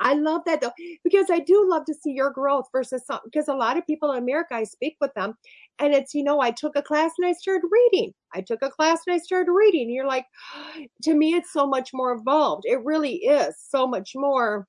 I 0.00 0.14
love 0.14 0.42
that 0.46 0.60
though, 0.60 0.72
because 1.02 1.26
I 1.30 1.40
do 1.40 1.68
love 1.68 1.84
to 1.86 1.94
see 1.94 2.12
your 2.12 2.30
growth 2.30 2.68
versus 2.70 3.04
some, 3.04 3.18
because 3.24 3.48
a 3.48 3.54
lot 3.54 3.76
of 3.76 3.86
people 3.86 4.12
in 4.12 4.18
America, 4.18 4.54
I 4.54 4.64
speak 4.64 4.96
with 5.00 5.12
them 5.14 5.34
and 5.78 5.94
it's, 5.94 6.14
you 6.14 6.22
know, 6.22 6.40
I 6.40 6.50
took 6.50 6.76
a 6.76 6.82
class 6.82 7.12
and 7.18 7.26
I 7.26 7.32
started 7.32 7.68
reading. 7.70 8.12
I 8.34 8.40
took 8.40 8.60
a 8.62 8.70
class 8.70 9.00
and 9.06 9.14
I 9.14 9.18
started 9.18 9.52
reading. 9.52 9.82
And 9.82 9.92
you're 9.94 10.06
like, 10.06 10.26
to 11.02 11.14
me, 11.14 11.34
it's 11.34 11.52
so 11.52 11.66
much 11.66 11.90
more 11.92 12.12
involved. 12.12 12.64
It 12.66 12.84
really 12.84 13.16
is 13.16 13.54
so 13.68 13.86
much 13.86 14.12
more, 14.14 14.66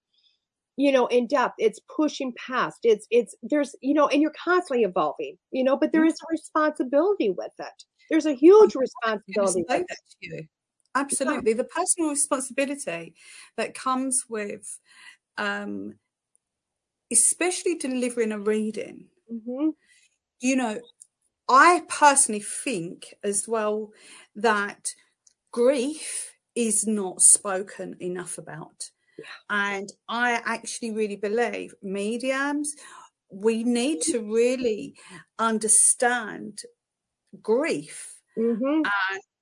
you 0.78 0.91
know, 0.91 1.07
in 1.07 1.28
depth. 1.28 1.55
It's 1.57 1.80
pushing 1.95 2.34
past. 2.45 2.80
It's, 2.84 3.07
it's, 3.10 3.36
there's, 3.41 3.76
you 3.82 3.93
know, 3.93 4.07
and 4.07 4.22
you're 4.22 4.34
constantly 4.43 4.84
evolving, 4.84 5.38
you 5.51 5.64
know, 5.64 5.78
but 5.78 5.91
there 5.91 6.05
is 6.05 6.14
a 6.14 6.32
responsibility 6.32 7.30
with 7.30 7.53
it. 7.60 7.84
There's 8.10 8.26
a 8.26 8.34
huge 8.34 8.76
responsibility 8.76 9.66
with 9.68 9.86
you. 10.22 10.43
Absolutely. 10.95 11.53
The 11.53 11.64
personal 11.64 12.10
responsibility 12.10 13.14
that 13.57 13.76
comes 13.76 14.26
with, 14.28 14.80
um, 15.38 15.95
especially 17.12 17.76
delivering 17.76 18.32
a 18.32 18.39
reading, 18.39 19.05
it. 19.28 19.41
hmm 19.45 19.70
you 20.41 20.55
know, 20.55 20.80
I 21.50 21.84
personally 21.89 22.41
think 22.41 23.16
as 23.24 23.47
well 23.47 23.91
that 24.36 24.89
grief 25.52 26.36
is 26.56 26.88
not 26.88 27.22
spoken 27.22 27.97
enough 28.02 28.38
about. 28.38 28.91
And 29.50 29.89
I 30.10 30.41
actually 30.45 30.91
really 30.91 31.18
believe 31.18 31.76
mediums, 31.84 32.76
we 33.32 33.64
need 33.64 34.02
to 34.04 34.20
really 34.22 34.95
understand 35.39 36.60
grief 37.41 38.22
hmm 38.36 38.89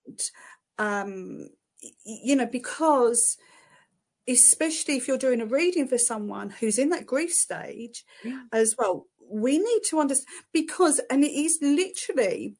and 0.08 0.20
um 0.80 1.49
you 2.05 2.36
know 2.36 2.45
because 2.45 3.38
especially 4.28 4.97
if 4.97 5.08
you're 5.08 5.18
doing 5.18 5.41
a 5.41 5.45
reading 5.45 5.88
for 5.88 5.97
someone 5.97 6.49
who's 6.49 6.78
in 6.78 6.89
that 6.89 7.05
grief 7.05 7.32
stage 7.34 8.05
Yeah. 8.24 8.47
as 8.51 8.76
well 8.78 9.08
we 9.30 9.57
need 9.57 9.82
to 9.86 9.99
understand 9.99 10.28
because 10.53 10.99
and 11.09 11.23
it 11.23 11.32
is 11.32 11.59
literally 11.61 12.55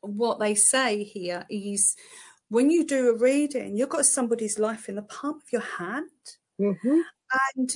what 0.00 0.38
they 0.38 0.54
say 0.54 1.04
here 1.04 1.46
is 1.50 1.96
when 2.48 2.70
you 2.70 2.84
do 2.84 3.10
a 3.10 3.16
reading 3.18 3.76
you've 3.76 3.88
got 3.88 4.06
somebody's 4.06 4.58
life 4.58 4.88
in 4.88 4.96
the 4.96 5.02
palm 5.02 5.36
of 5.36 5.52
your 5.52 5.62
hand 5.62 6.10
hmm 6.58 7.00
and 7.56 7.72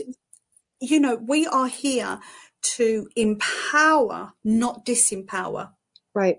you 0.81 1.01
know 1.01 1.17
we 1.17 1.47
are 1.47 1.69
here 1.69 2.21
to 2.63 3.09
empower 3.17 4.33
not 4.45 4.85
disempower 4.87 5.71
Right. 6.15 6.39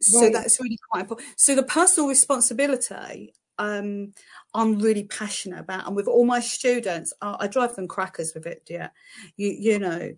so 0.00 0.20
Right. 0.20 0.32
that's 0.32 0.60
really 0.60 0.78
quite 0.90 1.02
important 1.02 1.28
so 1.36 1.54
the 1.54 1.62
personal 1.62 2.08
responsibility 2.08 3.34
um 3.58 4.12
i'm 4.54 4.78
really 4.78 5.04
passionate 5.04 5.60
about 5.60 5.86
and 5.86 5.96
with 5.96 6.08
all 6.08 6.24
my 6.24 6.40
students 6.40 7.12
i, 7.22 7.36
I 7.40 7.46
drive 7.46 7.76
them 7.76 7.88
crackers 7.88 8.34
with 8.34 8.46
it 8.46 8.64
dear 8.66 8.90
you 9.36 9.48
you 9.50 9.78
know 9.78 10.12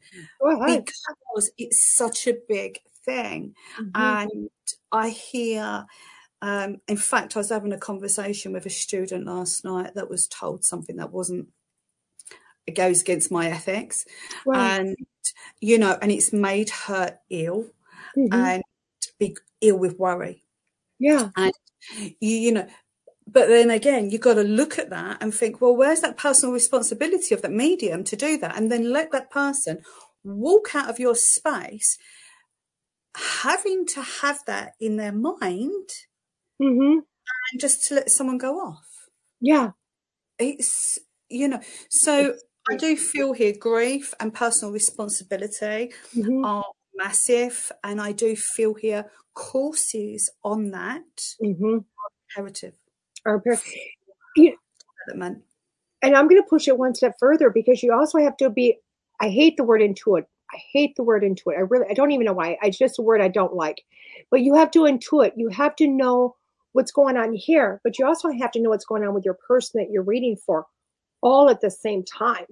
ahead. 0.50 0.84
because 0.86 1.50
it's 1.58 1.94
such 1.96 2.26
a 2.26 2.34
big 2.48 2.80
thing 3.04 3.54
Mhm. 3.78 3.92
and 3.94 4.50
i 4.92 5.08
hear 5.10 5.86
um 6.42 6.78
in 6.88 6.96
fact 6.96 7.36
i 7.36 7.40
was 7.40 7.50
having 7.50 7.72
a 7.72 7.78
conversation 7.78 8.52
with 8.52 8.66
a 8.66 8.70
student 8.70 9.26
last 9.26 9.64
night 9.64 9.94
that 9.94 10.10
was 10.10 10.28
told 10.28 10.64
something 10.64 10.96
that 10.96 11.12
wasn't 11.12 11.48
it 12.66 12.74
goes 12.74 13.00
against 13.02 13.30
my 13.30 13.48
ethics 13.48 14.04
Right. 14.44 14.78
and 14.78 14.96
you 15.60 15.78
know 15.78 15.98
and 16.02 16.12
it's 16.12 16.32
made 16.32 16.70
her 16.70 17.18
ill 17.30 17.70
Mhm. 18.16 18.32
and 18.32 18.62
be 19.18 19.36
ill 19.62 19.78
with 19.78 19.98
worry 19.98 20.44
yeah. 20.98 21.30
And, 21.36 21.52
you, 22.20 22.30
you 22.30 22.52
know 22.52 22.68
but 23.26 23.48
then 23.48 23.70
again 23.70 24.10
you've 24.10 24.20
got 24.20 24.34
to 24.34 24.42
look 24.42 24.78
at 24.78 24.90
that 24.90 25.18
and 25.20 25.34
think 25.34 25.60
well 25.60 25.76
where's 25.76 26.00
that 26.00 26.16
personal 26.16 26.52
responsibility 26.52 27.34
of 27.34 27.42
that 27.42 27.52
medium 27.52 28.04
to 28.04 28.16
do 28.16 28.38
that? 28.38 28.56
And 28.56 28.70
then 28.70 28.92
let 28.92 29.12
that 29.12 29.30
person 29.30 29.82
walk 30.24 30.74
out 30.74 30.90
of 30.90 30.98
your 30.98 31.14
space 31.14 31.98
having 33.42 33.86
to 33.86 34.02
have 34.02 34.40
that 34.46 34.72
in 34.80 34.96
their 34.96 35.12
mind 35.12 35.88
hmm 36.60 36.98
and 37.52 37.60
just 37.60 37.86
to 37.88 37.94
let 37.94 38.10
someone 38.10 38.38
go 38.38 38.58
off. 38.58 38.86
Yeah. 39.40 39.72
it's 40.38 40.98
you 41.28 41.48
know 41.48 41.60
so 41.90 42.34
i 42.70 42.76
do 42.76 42.96
feel 42.96 43.32
here 43.32 43.54
grief 43.58 44.14
and 44.20 44.32
personal 44.34 44.72
responsibility 44.72 45.92
hmm 46.12 46.44
are 46.44 46.64
massive 46.94 47.72
and 47.82 48.00
i 48.00 48.12
do 48.12 48.36
feel 48.36 48.74
here 48.74 49.10
courses 49.34 50.30
on 50.44 50.70
that 50.70 51.02
hmm 51.40 51.78
imperative 52.30 52.74
Our 53.26 53.40
par- 53.40 53.58
development 54.36 55.42
and 56.02 56.16
I'm 56.16 56.28
going 56.28 56.40
to 56.40 56.48
push 56.48 56.68
it 56.68 56.78
one 56.78 56.94
step 56.94 57.16
further 57.18 57.50
because 57.50 57.82
you 57.82 57.92
also 57.92 58.18
have 58.18 58.36
to 58.38 58.50
be. 58.50 58.78
I 59.20 59.28
hate 59.30 59.56
the 59.56 59.64
word 59.64 59.80
intuit. 59.80 60.24
I 60.52 60.58
hate 60.72 60.94
the 60.96 61.02
word 61.02 61.22
intuit. 61.22 61.56
I 61.56 61.60
really, 61.62 61.86
I 61.90 61.94
don't 61.94 62.12
even 62.12 62.26
know 62.26 62.34
why. 62.34 62.58
It's 62.62 62.78
just 62.78 62.98
a 62.98 63.02
word 63.02 63.20
I 63.20 63.28
don't 63.28 63.54
like. 63.54 63.82
But 64.30 64.42
you 64.42 64.54
have 64.54 64.70
to 64.72 64.80
intuit. 64.80 65.32
You 65.36 65.48
have 65.48 65.74
to 65.76 65.88
know 65.88 66.36
what's 66.72 66.92
going 66.92 67.16
on 67.16 67.32
here, 67.32 67.80
but 67.82 67.98
you 67.98 68.06
also 68.06 68.30
have 68.30 68.50
to 68.52 68.60
know 68.60 68.70
what's 68.70 68.84
going 68.84 69.02
on 69.04 69.14
with 69.14 69.24
your 69.24 69.38
person 69.48 69.80
that 69.80 69.90
you're 69.90 70.02
reading 70.02 70.36
for, 70.36 70.66
all 71.22 71.48
at 71.48 71.62
the 71.62 71.70
same 71.70 72.04
time. 72.04 72.44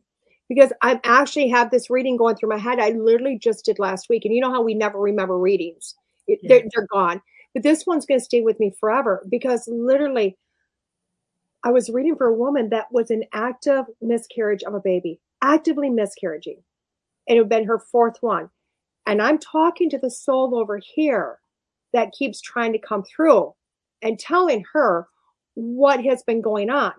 Because 0.48 0.72
I 0.82 1.00
actually 1.04 1.48
have 1.50 1.70
this 1.70 1.90
reading 1.90 2.16
going 2.16 2.36
through 2.36 2.48
my 2.50 2.58
head. 2.58 2.80
I 2.80 2.90
literally 2.90 3.38
just 3.38 3.64
did 3.64 3.78
last 3.78 4.08
week, 4.08 4.24
and 4.24 4.34
you 4.34 4.40
know 4.40 4.52
how 4.52 4.62
we 4.62 4.74
never 4.74 4.98
remember 4.98 5.38
readings; 5.38 5.94
it, 6.26 6.40
Yeah. 6.42 6.48
they're, 6.48 6.64
they're 6.74 6.88
gone. 6.92 7.22
But 7.52 7.62
this 7.62 7.86
one's 7.86 8.06
going 8.06 8.18
to 8.18 8.24
stay 8.24 8.40
with 8.40 8.58
me 8.58 8.74
forever 8.80 9.24
because 9.30 9.68
literally, 9.68 10.36
I 11.64 11.70
was 11.70 11.88
reading 11.88 12.14
for 12.14 12.26
a 12.26 12.34
woman 12.34 12.68
that 12.70 12.92
was 12.92 13.10
in 13.10 13.24
active 13.32 13.86
miscarriage 14.02 14.62
of 14.64 14.74
a 14.74 14.80
baby, 14.80 15.18
actively 15.40 15.88
miscarriaging. 15.88 16.62
And 17.26 17.38
it 17.38 17.38
had 17.38 17.48
been 17.48 17.64
her 17.64 17.78
fourth 17.78 18.18
one. 18.20 18.50
And 19.06 19.22
I'm 19.22 19.38
talking 19.38 19.88
to 19.90 19.98
the 19.98 20.10
soul 20.10 20.54
over 20.54 20.78
here 20.78 21.38
that 21.94 22.12
keeps 22.12 22.42
trying 22.42 22.72
to 22.74 22.78
come 22.78 23.02
through 23.02 23.54
and 24.02 24.18
telling 24.18 24.64
her 24.74 25.08
what 25.54 26.04
has 26.04 26.22
been 26.22 26.42
going 26.42 26.68
on. 26.68 26.92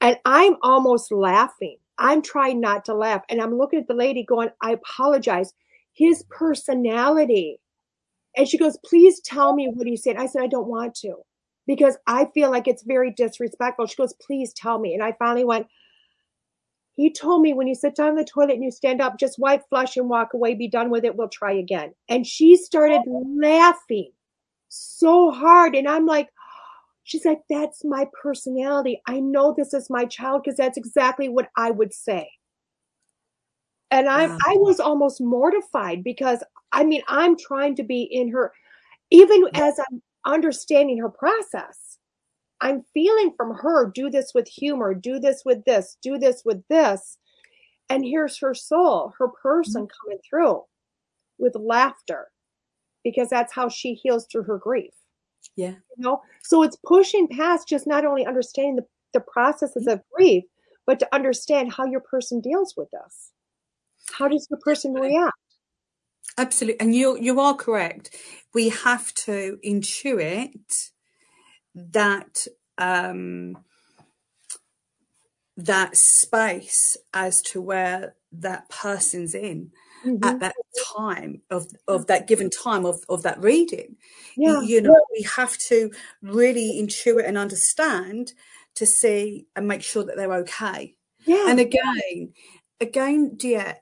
And 0.00 0.18
I'm 0.24 0.56
almost 0.62 1.12
laughing. 1.12 1.76
I'm 1.98 2.22
trying 2.22 2.60
not 2.60 2.84
to 2.86 2.94
laugh. 2.94 3.22
And 3.28 3.40
I'm 3.40 3.56
looking 3.56 3.78
at 3.78 3.86
the 3.86 3.94
lady 3.94 4.24
going, 4.24 4.48
I 4.62 4.72
apologize. 4.72 5.52
His 5.92 6.24
personality. 6.28 7.60
And 8.36 8.48
she 8.48 8.58
goes, 8.58 8.76
please 8.84 9.20
tell 9.20 9.54
me 9.54 9.70
what 9.72 9.86
he 9.86 9.96
said. 9.96 10.16
I 10.16 10.26
said, 10.26 10.42
I 10.42 10.48
don't 10.48 10.68
want 10.68 10.94
to 10.96 11.14
because 11.66 11.96
I 12.06 12.26
feel 12.34 12.50
like 12.50 12.68
it's 12.68 12.82
very 12.82 13.10
disrespectful. 13.10 13.86
She 13.86 13.96
goes, 13.96 14.14
please 14.14 14.52
tell 14.52 14.78
me. 14.78 14.94
And 14.94 15.02
I 15.02 15.12
finally 15.18 15.44
went, 15.44 15.66
he 16.94 17.12
told 17.12 17.42
me 17.42 17.52
when 17.52 17.66
you 17.66 17.74
sit 17.74 17.94
down 17.94 18.10
in 18.10 18.14
the 18.14 18.24
toilet 18.24 18.54
and 18.54 18.64
you 18.64 18.70
stand 18.70 19.00
up, 19.00 19.18
just 19.18 19.38
wipe, 19.38 19.68
flush, 19.68 19.96
and 19.96 20.08
walk 20.08 20.32
away, 20.32 20.54
be 20.54 20.68
done 20.68 20.90
with 20.90 21.04
it. 21.04 21.16
We'll 21.16 21.28
try 21.28 21.52
again. 21.52 21.92
And 22.08 22.26
she 22.26 22.56
started 22.56 23.00
oh. 23.06 23.24
laughing 23.38 24.12
so 24.68 25.30
hard. 25.30 25.74
And 25.74 25.88
I'm 25.88 26.06
like, 26.06 26.28
She's 27.06 27.24
like, 27.24 27.42
that's 27.48 27.84
my 27.84 28.08
personality. 28.20 29.00
I 29.06 29.20
know 29.20 29.54
this 29.56 29.72
is 29.72 29.88
my 29.88 30.06
child 30.06 30.42
because 30.42 30.56
that's 30.56 30.76
exactly 30.76 31.28
what 31.28 31.48
I 31.56 31.70
would 31.70 31.94
say. 31.94 32.28
And 33.92 34.08
I, 34.08 34.26
Wow. 34.26 34.38
I 34.44 34.54
was 34.56 34.80
almost 34.80 35.20
mortified 35.20 36.02
because 36.02 36.42
I 36.72 36.82
mean, 36.82 37.02
I'm 37.06 37.36
trying 37.38 37.76
to 37.76 37.84
be 37.84 38.02
in 38.02 38.28
her, 38.32 38.52
even 39.12 39.44
as 39.54 39.78
I'm 39.78 40.02
understanding 40.26 40.98
her 40.98 41.08
process. 41.08 41.98
I'm 42.60 42.84
feeling 42.94 43.32
from 43.36 43.54
her, 43.54 43.90
do 43.90 44.10
this 44.10 44.32
with 44.34 44.48
humor, 44.48 44.94
do 44.94 45.18
this 45.18 45.42
with 45.44 45.64
this, 45.64 45.96
do 46.02 46.18
this 46.18 46.42
with 46.44 46.62
this. 46.68 47.18
And 47.88 48.04
here's 48.04 48.38
her 48.38 48.54
soul, 48.54 49.12
her 49.18 49.28
person 49.28 49.82
mm-hmm. 49.82 50.08
coming 50.08 50.18
through 50.28 50.62
with 51.38 51.54
laughter 51.54 52.28
because 53.04 53.28
that's 53.28 53.54
how 53.54 53.68
she 53.68 53.94
heals 53.94 54.26
through 54.30 54.44
her 54.44 54.58
grief. 54.58 54.92
Yeah. 55.56 55.74
you 55.96 56.04
know? 56.04 56.20
So 56.42 56.62
it's 56.62 56.76
pushing 56.84 57.28
past 57.28 57.68
just 57.68 57.86
not 57.86 58.04
only 58.04 58.26
understanding 58.26 58.76
the, 58.76 58.86
the 59.12 59.20
processes 59.20 59.86
mm-hmm. 59.86 59.92
of 59.92 60.02
grief 60.12 60.44
but 60.86 60.98
to 61.00 61.14
understand 61.14 61.72
how 61.72 61.84
your 61.84 62.00
person 62.00 62.40
deals 62.40 62.74
with 62.76 62.88
this. 62.92 63.32
How 64.16 64.28
does 64.28 64.46
your 64.48 64.60
person 64.60 64.94
react 64.94 65.34
Absolutely, 66.38 66.80
and 66.80 66.94
you 66.94 67.16
you 67.18 67.40
are 67.40 67.54
correct. 67.54 68.14
We 68.52 68.68
have 68.68 69.12
to 69.26 69.58
intuit 69.64 70.90
that 71.74 72.46
um, 72.78 73.58
that 75.56 75.96
space 75.96 76.96
as 77.14 77.40
to 77.42 77.60
where 77.62 78.14
that 78.32 78.68
person's 78.68 79.34
in 79.34 79.72
Mhm. 80.04 80.22
at 80.22 80.40
that 80.40 80.54
time 80.94 81.40
of 81.50 81.68
of 81.88 82.06
that 82.08 82.26
given 82.26 82.50
time 82.50 82.84
of 82.84 83.00
of 83.08 83.22
that 83.22 83.40
reading. 83.40 83.96
yeah 84.36 84.60
You 84.66 84.82
know, 84.82 85.00
we 85.12 85.22
have 85.36 85.56
to 85.68 85.90
really 86.22 86.78
intuit 86.82 87.26
and 87.26 87.38
understand 87.38 88.34
to 88.74 88.84
see 88.86 89.46
and 89.56 89.66
make 89.66 89.82
sure 89.82 90.04
that 90.04 90.16
they're 90.16 90.34
okay. 90.34 90.96
yeah 91.24 91.48
And 91.48 91.60
again, 91.60 92.34
again, 92.80 93.36
dear, 93.36 93.76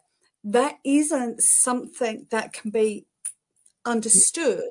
that 0.44 0.78
isn't 0.84 1.40
something 1.40 2.26
that 2.30 2.52
can 2.52 2.70
be 2.70 3.06
understood 3.84 4.62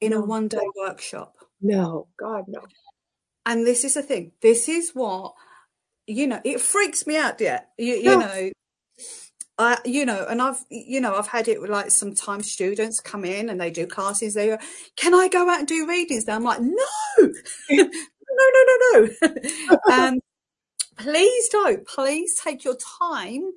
in 0.00 0.12
a 0.12 0.20
one 0.20 0.48
day 0.48 0.66
workshop. 0.76 1.34
no 1.60 2.06
god 2.18 2.44
no 2.48 2.60
And 3.46 3.66
this 3.66 3.84
is 3.84 3.94
the 3.94 4.02
thing. 4.02 4.32
This 4.40 4.68
is 4.68 4.92
what 4.94 5.34
you 6.06 6.26
know. 6.26 6.40
It 6.44 6.60
freaks 6.60 7.06
me 7.06 7.16
out, 7.16 7.40
Yeah. 7.40 7.60
You, 7.78 7.94
you 7.94 8.02
Yeah. 8.02 8.16
know, 8.18 8.50
I, 9.56 9.78
you 9.84 10.04
know, 10.04 10.26
and 10.28 10.42
I've, 10.42 10.64
you 10.70 11.00
know, 11.00 11.14
I've 11.14 11.28
had 11.28 11.46
it 11.48 11.60
with 11.60 11.70
like 11.70 11.90
sometimes 11.90 12.50
students 12.50 13.00
come 13.00 13.24
in 13.24 13.48
and 13.48 13.60
they 13.60 13.70
do 13.70 13.86
classes. 13.86 14.34
They 14.34 14.48
go, 14.48 14.58
"Can 14.96 15.14
I 15.14 15.28
go 15.28 15.48
out 15.48 15.60
and 15.60 15.68
do 15.68 15.86
readings?" 15.88 16.26
Now 16.26 16.36
I'm 16.36 16.42
like, 16.44 16.60
"No, 16.62 16.76
no, 17.18 17.84
no, 18.36 18.64
no, 18.66 19.08
no." 19.22 19.34
um, 19.90 20.20
please 20.98 21.48
don't. 21.50 21.86
Please 21.86 22.34
take 22.42 22.64
your 22.64 22.76
time 22.76 23.52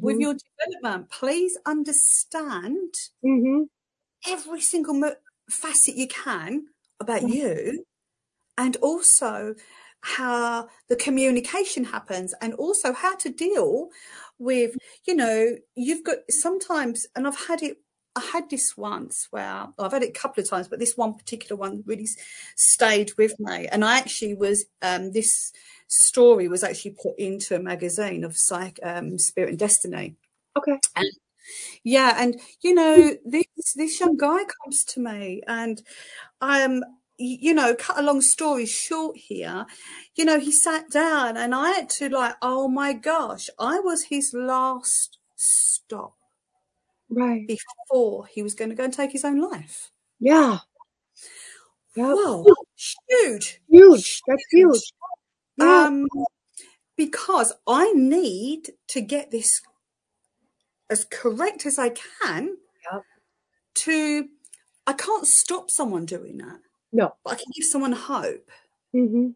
with 0.00 0.20
your 0.20 0.34
development. 0.34 1.10
Please 1.10 1.58
understand 1.66 2.94
hmm 3.22 3.64
every 4.26 4.60
single 4.60 4.94
mo- 4.94 5.16
facet 5.50 5.96
you 5.96 6.06
can 6.08 6.66
about 7.00 7.22
Yeah. 7.22 7.44
you 7.44 7.84
and 8.58 8.76
also 8.76 9.54
how 10.00 10.68
the 10.88 10.96
communication 10.96 11.84
happens 11.84 12.34
and 12.40 12.54
also 12.54 12.92
how 12.92 13.16
to 13.16 13.30
deal 13.30 13.88
with 14.38 14.76
you 15.06 15.14
know 15.14 15.56
you've 15.74 16.04
got 16.04 16.18
sometimes 16.28 17.06
and 17.14 17.26
i've 17.26 17.46
had 17.46 17.62
it 17.62 17.78
i 18.16 18.20
had 18.20 18.50
this 18.50 18.76
once 18.76 19.28
where 19.30 19.68
i've 19.78 19.92
had 19.92 20.02
it 20.02 20.08
a 20.10 20.20
couple 20.20 20.42
of 20.42 20.48
times 20.48 20.66
but 20.68 20.80
this 20.80 20.96
one 20.96 21.14
particular 21.14 21.56
one 21.58 21.82
really 21.86 22.08
stayed 22.56 23.12
with 23.16 23.38
me 23.38 23.66
and 23.68 23.84
i 23.84 23.96
actually 23.96 24.34
was 24.34 24.64
um 24.82 25.12
this 25.12 25.52
story 25.92 26.48
was 26.48 26.64
actually 26.64 26.96
put 27.02 27.18
into 27.18 27.54
a 27.54 27.60
magazine 27.60 28.24
of 28.24 28.36
psych 28.36 28.78
um, 28.82 29.18
spirit 29.18 29.50
and 29.50 29.58
destiny. 29.58 30.16
Okay. 30.56 30.78
Yeah, 31.84 32.14
and 32.18 32.40
you 32.62 32.74
know, 32.74 33.16
this 33.24 33.44
this 33.74 34.00
young 34.00 34.16
guy 34.16 34.44
comes 34.62 34.84
to 34.86 35.00
me, 35.00 35.42
and 35.46 35.82
um, 36.40 36.80
y- 37.18 37.38
you 37.40 37.54
know, 37.54 37.74
cut 37.74 37.98
a 37.98 38.02
long 38.02 38.20
story 38.20 38.66
short 38.66 39.16
here, 39.16 39.66
you 40.14 40.24
know, 40.24 40.38
he 40.38 40.52
sat 40.52 40.90
down, 40.90 41.36
and 41.36 41.54
I 41.54 41.70
had 41.72 41.90
to 41.90 42.08
like, 42.08 42.36
oh 42.42 42.68
my 42.68 42.92
gosh, 42.92 43.50
I 43.58 43.80
was 43.80 44.04
his 44.04 44.32
last 44.32 45.18
stop 45.36 46.14
right. 47.10 47.46
before 47.46 48.26
he 48.26 48.42
was 48.42 48.54
going 48.54 48.70
to 48.70 48.76
go 48.76 48.84
and 48.84 48.94
take 48.94 49.12
his 49.12 49.24
own 49.24 49.40
life. 49.40 49.90
yeah. 50.20 50.58
Yeah 51.94 52.14
Wow, 52.14 52.44
huge, 53.08 53.60
huge. 53.68 54.22
That's 54.26 54.44
huge 54.50 54.92
um, 55.60 56.08
because 56.96 57.52
I 57.66 57.92
need 57.92 58.72
to 58.88 59.00
get 59.00 59.30
this 59.30 59.60
as 60.90 61.04
correct 61.04 61.66
as 61.66 61.78
I 61.78 61.90
can 61.90 62.56
Yep. 62.92 63.02
to 63.74 64.28
I 64.86 64.92
can't 64.92 65.26
stop 65.26 65.70
someone 65.70 66.06
doing 66.06 66.38
that, 66.38 66.60
no 66.92 67.14
but 67.24 67.32
I 67.34 67.36
can 67.36 67.52
give 67.54 67.64
someone 67.64 67.92
hope. 67.92 68.50
hmm 68.92 69.30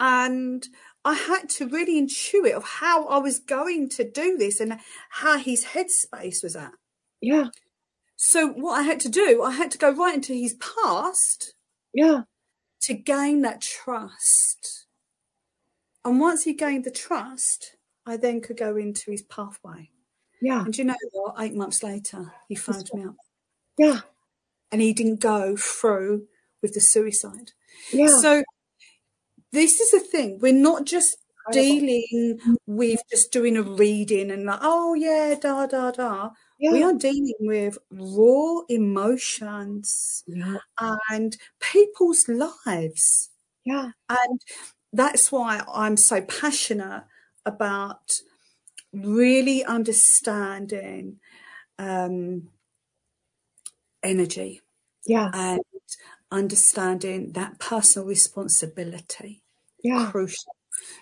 And 0.00 0.66
I 1.04 1.14
had 1.14 1.48
to 1.50 1.68
really 1.68 2.00
intuit 2.00 2.52
of 2.52 2.64
how 2.64 3.06
I 3.06 3.18
was 3.18 3.38
going 3.38 3.88
to 3.90 4.10
do 4.10 4.36
this 4.36 4.58
and 4.60 4.78
how 5.10 5.38
his 5.38 5.66
headspace 5.66 6.42
was 6.42 6.56
at. 6.56 6.72
yeah 7.20 7.48
So 8.16 8.48
what 8.48 8.78
I 8.80 8.82
had 8.82 9.00
to 9.00 9.08
do, 9.08 9.42
I 9.42 9.52
had 9.52 9.70
to 9.72 9.78
go 9.78 9.90
right 9.94 10.14
into 10.14 10.32
his 10.32 10.54
past 10.54 11.54
yeah 11.92 12.22
to 12.82 12.94
gain 12.94 13.42
that 13.42 13.60
trust. 13.60 14.83
And 16.04 16.20
once 16.20 16.44
he 16.44 16.52
gained 16.52 16.84
the 16.84 16.90
trust, 16.90 17.76
I 18.06 18.16
then 18.16 18.40
could 18.40 18.56
go 18.56 18.76
into 18.76 19.10
his 19.10 19.22
pathway. 19.22 19.90
yeah 20.42 20.60
And 20.64 20.76
you 20.76 20.84
know 20.84 20.96
what? 21.12 21.36
Eight 21.40 21.54
months 21.54 21.82
later, 21.82 22.32
he 22.48 22.54
phoned 22.54 22.90
me 22.94 23.04
up 23.04 23.16
yeah 23.78 24.00
and 24.70 24.80
he 24.80 24.92
didn't 24.92 25.20
go 25.20 25.56
through 25.56 26.26
with 26.62 26.74
the 26.74 26.80
suicide. 26.80 27.52
yeah 27.92 28.08
So 28.20 28.42
this 29.52 29.80
is 29.80 29.90
the 29.90 30.00
thing. 30.00 30.38
We're 30.40 30.52
not 30.52 30.84
just 30.84 31.16
dealing 31.52 32.38
with 32.66 33.00
just 33.10 33.30
doing 33.32 33.56
a 33.56 33.62
reading 33.62 34.30
and 34.30 34.44
like, 34.44 34.60
oh 34.62 34.94
yeah, 34.94 35.34
da 35.40 35.66
da 35.66 35.90
da. 35.90 36.30
yeah 36.58 36.72
We 36.72 36.82
are 36.82 36.94
dealing 36.94 37.34
with 37.40 37.78
raw 37.90 38.60
emotions 38.68 40.24
yeah 40.26 40.58
and 41.10 41.36
people's 41.60 42.28
lives. 42.28 43.30
yeah 43.64 43.90
And 44.08 44.40
that's 44.94 45.32
why 45.32 45.62
I'm 45.72 45.96
so 45.96 46.20
passionate 46.22 47.04
about 47.44 48.12
really 48.92 49.64
understanding 49.64 51.18
um, 51.78 52.48
energy 54.02 54.60
yeah 55.06 55.30
and 55.34 55.60
understanding 56.30 57.32
that 57.32 57.58
personal 57.58 58.06
responsibility. 58.08 59.42
yeah 59.82 60.10
Crucial. 60.10 60.54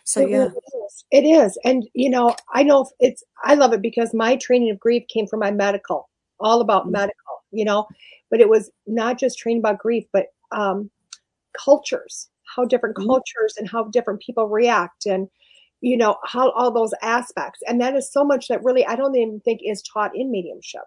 So, 0.05 0.21
It 0.21 0.31
yeah. 0.31 0.39
really 0.47 0.85
is. 0.87 1.05
It 1.11 1.25
is. 1.25 1.59
And, 1.65 1.85
you 1.95 2.11
know, 2.11 2.35
I 2.53 2.63
know 2.63 2.89
it's, 3.01 3.23
I 3.43 3.55
love 3.55 3.73
it 3.73 3.83
because 3.83 4.13
my 4.15 4.37
training 4.37 4.71
of 4.71 4.81
grief 4.81 5.05
came 5.09 5.27
from 5.27 5.41
my 5.41 5.51
medical, 5.51 6.09
all 6.41 6.61
about 6.61 6.87
Mhm. 6.87 6.93
medical, 6.93 7.45
you 7.51 7.65
know, 7.65 7.87
but 8.31 8.41
it 8.41 8.49
was 8.49 8.71
not 8.87 9.19
just 9.19 9.39
training 9.39 9.61
about 9.61 9.79
grief, 9.79 10.05
but 10.13 10.27
um, 10.51 10.91
cultures, 11.57 12.29
how 12.55 12.65
different 12.65 12.97
Mhm. 12.97 13.07
cultures 13.07 13.55
and 13.57 13.69
how 13.69 13.85
different 13.85 14.21
people 14.21 14.49
react 14.49 15.07
and, 15.07 15.29
you 15.81 15.97
know, 15.97 16.17
how 16.25 16.51
all 16.51 16.71
those 16.71 16.95
aspects. 17.03 17.61
And 17.67 17.81
that 17.81 17.95
is 17.97 18.13
so 18.13 18.25
much 18.25 18.49
that 18.49 18.63
really, 18.63 18.85
I 18.87 18.97
don't 18.97 19.17
even 19.17 19.41
think 19.41 19.61
is 19.65 19.83
taught 19.83 20.15
in 20.15 20.31
mediumship. 20.31 20.83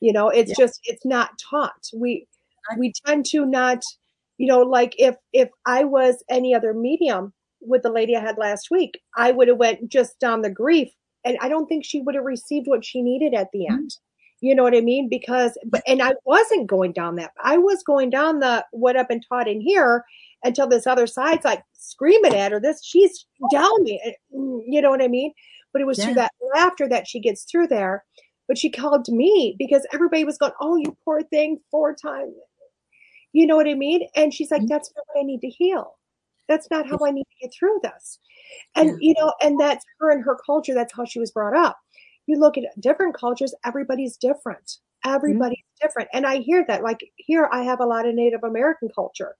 You 0.00 0.12
know, 0.12 0.28
it's 0.28 0.50
Yeah. 0.50 0.66
just, 0.66 0.80
it's 0.84 1.04
not 1.04 1.38
taught. 1.38 1.88
We, 1.94 2.26
we 2.78 2.92
tend 3.06 3.26
to 3.26 3.46
not, 3.46 3.82
you 4.38 4.46
know, 4.46 4.60
like 4.62 4.94
if, 4.98 5.16
if 5.32 5.48
I 5.66 5.84
was 5.84 6.24
any 6.28 6.54
other 6.54 6.74
medium, 6.74 7.32
with 7.64 7.82
the 7.82 7.92
lady 7.92 8.16
I 8.16 8.20
had 8.20 8.38
last 8.38 8.72
week, 8.72 9.00
I 9.16 9.30
would 9.30 9.46
have 9.46 9.56
went 9.56 9.88
just 9.88 10.18
down 10.18 10.42
the 10.42 10.50
grief, 10.50 10.88
and 11.24 11.38
I 11.40 11.48
don't 11.48 11.66
think 11.66 11.84
she 11.84 12.00
would 12.00 12.16
have 12.16 12.24
received 12.24 12.66
what 12.66 12.84
she 12.84 13.02
needed 13.02 13.34
at 13.34 13.50
the 13.52 13.68
end. 13.68 13.96
You 14.40 14.54
know 14.56 14.64
what 14.64 14.74
I 14.74 14.80
mean? 14.80 15.08
Because, 15.08 15.56
but 15.64 15.82
and 15.86 16.02
I 16.02 16.14
wasn't 16.24 16.66
going 16.66 16.92
down 16.92 17.14
that. 17.16 17.30
I 17.44 17.58
was 17.58 17.84
going 17.84 18.10
down 18.10 18.40
the 18.40 18.66
what 18.72 18.96
I've 18.96 19.08
been 19.08 19.20
taught 19.20 19.46
in 19.46 19.60
here 19.60 20.04
until 20.44 20.66
this 20.66 20.86
other 20.86 21.06
side's 21.06 21.44
like 21.44 21.62
screaming 21.74 22.34
at 22.34 22.52
her. 22.52 22.60
This 22.60 22.84
she's 22.84 23.26
down 23.52 23.82
me. 23.82 24.00
You 24.30 24.80
know 24.82 24.90
what 24.90 25.02
I 25.02 25.08
mean? 25.08 25.32
But 25.72 25.82
it 25.82 25.86
was 25.86 25.98
Yeah. 25.98 26.04
through 26.06 26.14
that 26.14 26.32
laughter 26.54 26.88
that 26.88 27.06
she 27.08 27.20
gets 27.20 27.44
through 27.44 27.68
there. 27.68 28.04
But 28.48 28.58
she 28.58 28.70
called 28.70 29.08
me 29.08 29.54
because 29.58 29.86
everybody 29.92 30.24
was 30.24 30.38
going, 30.38 30.52
"Oh, 30.60 30.76
you 30.76 30.96
poor 31.04 31.22
thing, 31.22 31.60
four 31.70 31.94
times." 31.94 32.34
You 33.32 33.46
know 33.46 33.56
what 33.56 33.68
I 33.68 33.74
mean? 33.74 34.08
And 34.14 34.34
she's 34.34 34.50
like, 34.50 34.62
Mhm. 34.62 34.68
"That's 34.68 34.92
not 34.94 35.04
what 35.12 35.20
I 35.20 35.24
need 35.24 35.40
to 35.40 35.48
heal." 35.48 35.98
That's 36.48 36.68
not 36.70 36.86
how 36.86 36.98
I 37.06 37.12
need 37.12 37.22
to 37.24 37.36
get 37.46 37.54
through 37.54 37.80
this. 37.82 38.18
And, 38.74 38.90
Yeah. 38.90 38.96
you 39.00 39.14
know, 39.18 39.32
and 39.40 39.58
that's 39.58 39.84
her 40.00 40.10
and 40.10 40.22
her 40.24 40.36
culture. 40.44 40.74
That's 40.74 40.92
how 40.92 41.04
she 41.04 41.18
was 41.20 41.30
brought 41.30 41.56
up. 41.56 41.78
You 42.26 42.36
look 42.38 42.58
at 42.58 42.64
different 42.80 43.14
cultures, 43.14 43.54
everybody's 43.64 44.16
different. 44.18 44.78
Everybody's 45.06 45.64
different. 45.80 46.08
And 46.12 46.26
I 46.26 46.38
hear 46.38 46.64
that. 46.66 46.82
Like 46.82 47.00
here, 47.16 47.48
I 47.52 47.62
have 47.62 47.80
a 47.80 47.86
lot 47.86 48.06
of 48.06 48.14
Native 48.14 48.44
American 48.44 48.88
culture. 48.94 49.36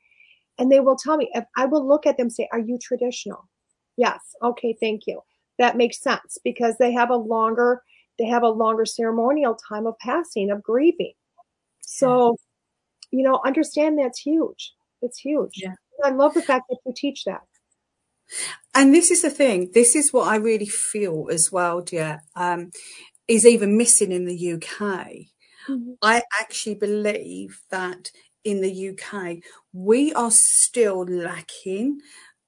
And 0.58 0.70
they 0.70 0.80
will 0.80 0.96
tell 0.96 1.16
me, 1.16 1.30
if 1.32 1.44
I 1.56 1.66
will 1.66 1.86
look 1.86 2.06
at 2.06 2.16
them 2.16 2.30
say, 2.30 2.48
Are 2.52 2.58
you 2.58 2.78
traditional? 2.80 3.48
Yes. 3.96 4.20
Okay, 4.42 4.76
thank 4.80 5.02
you. 5.06 5.20
That 5.58 5.76
makes 5.76 6.02
sense 6.02 6.38
because 6.42 6.76
they 6.78 6.92
have 6.92 7.10
a 7.10 7.16
longer 7.16 7.82
they 8.18 8.26
have 8.26 8.42
a 8.42 8.48
longer 8.48 8.84
ceremonial 8.84 9.56
time 9.68 9.86
of 9.86 9.98
passing, 9.98 10.50
of 10.50 10.62
grieving. 10.62 11.14
So, 11.80 12.36
you 13.10 13.22
know, 13.22 13.40
understand 13.44 13.98
that's 13.98 14.20
huge. 14.20 14.74
It's 15.00 15.18
huge. 15.18 15.54
Yeah. 15.56 15.74
I 16.04 16.10
love 16.10 16.34
the 16.34 16.42
fact 16.42 16.66
that 16.68 16.78
you 16.84 16.92
teach 16.94 17.24
that. 17.24 17.42
And 18.74 18.94
this 18.94 19.10
is 19.10 19.22
the 19.22 19.30
thing. 19.30 19.70
This 19.74 19.94
is 19.94 20.12
what 20.12 20.28
I 20.28 20.36
really 20.36 20.66
feel 20.66 21.28
as 21.30 21.50
well, 21.52 21.80
dear. 21.80 22.20
Um, 22.36 22.70
is 23.28 23.46
even 23.46 23.76
missing 23.76 24.12
in 24.12 24.24
the 24.24 24.52
UK. 24.52 25.06
Mm-hmm. 25.68 25.92
I 26.02 26.22
actually 26.40 26.74
believe 26.74 27.60
that 27.70 28.10
in 28.44 28.60
the 28.60 28.72
UK 28.72 29.42
we 29.72 30.12
are 30.14 30.30
still 30.32 31.04
lacking 31.04 32.00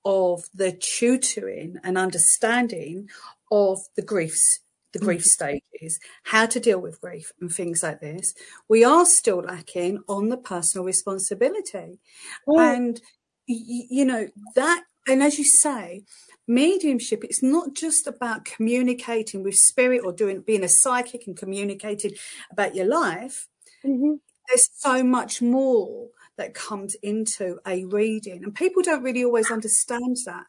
of 0.05 0.45
the 0.55 0.73
tutoring 0.73 1.77
and 1.83 1.97
understanding 1.97 3.09
of 3.51 3.79
the 3.97 4.03
griefs 4.03 4.61
the 4.93 5.01
grief 5.01 5.25
Mm-hmm. 5.25 5.29
stages, 5.29 5.99
how 6.23 6.47
to 6.47 6.61
deal 6.61 6.79
with 6.79 7.01
grief 7.01 7.33
and 7.41 7.53
things 7.53 7.83
like 7.83 7.99
this. 7.99 8.33
We 8.69 8.85
are 8.85 9.05
still 9.05 9.39
lacking 9.39 10.05
on 10.09 10.29
the 10.29 10.37
personal 10.37 10.85
responsibility. 10.85 11.99
Oh, 12.47 12.57
And, 12.57 13.01
you 13.47 14.05
know, 14.05 14.29
that, 14.55 14.85
and 15.09 15.23
as 15.23 15.39
you 15.39 15.45
say, 15.45 16.05
mediumship, 16.47 17.25
it's 17.25 17.43
not 17.43 17.75
just 17.75 18.07
about 18.07 18.45
communicating 18.45 19.43
with 19.43 19.57
spirit 19.57 20.03
or 20.05 20.13
doing, 20.13 20.43
being 20.43 20.63
a 20.65 20.69
psychic 20.69 21.27
and 21.27 21.37
communicating 21.37 22.13
about 22.53 22.75
your 22.77 22.87
life. 22.87 23.49
mhm. 23.85 24.19
There's 24.49 24.69
so 24.75 25.03
much 25.03 25.41
more 25.43 26.09
that 26.37 26.55
comes 26.55 26.95
into 26.97 27.59
a 27.67 27.85
reading 27.87 28.43
and 28.45 28.55
people 28.55 28.83
don't 28.83 29.03
really 29.03 29.25
always 29.25 29.51
understand 29.51 30.17
that. 30.27 30.45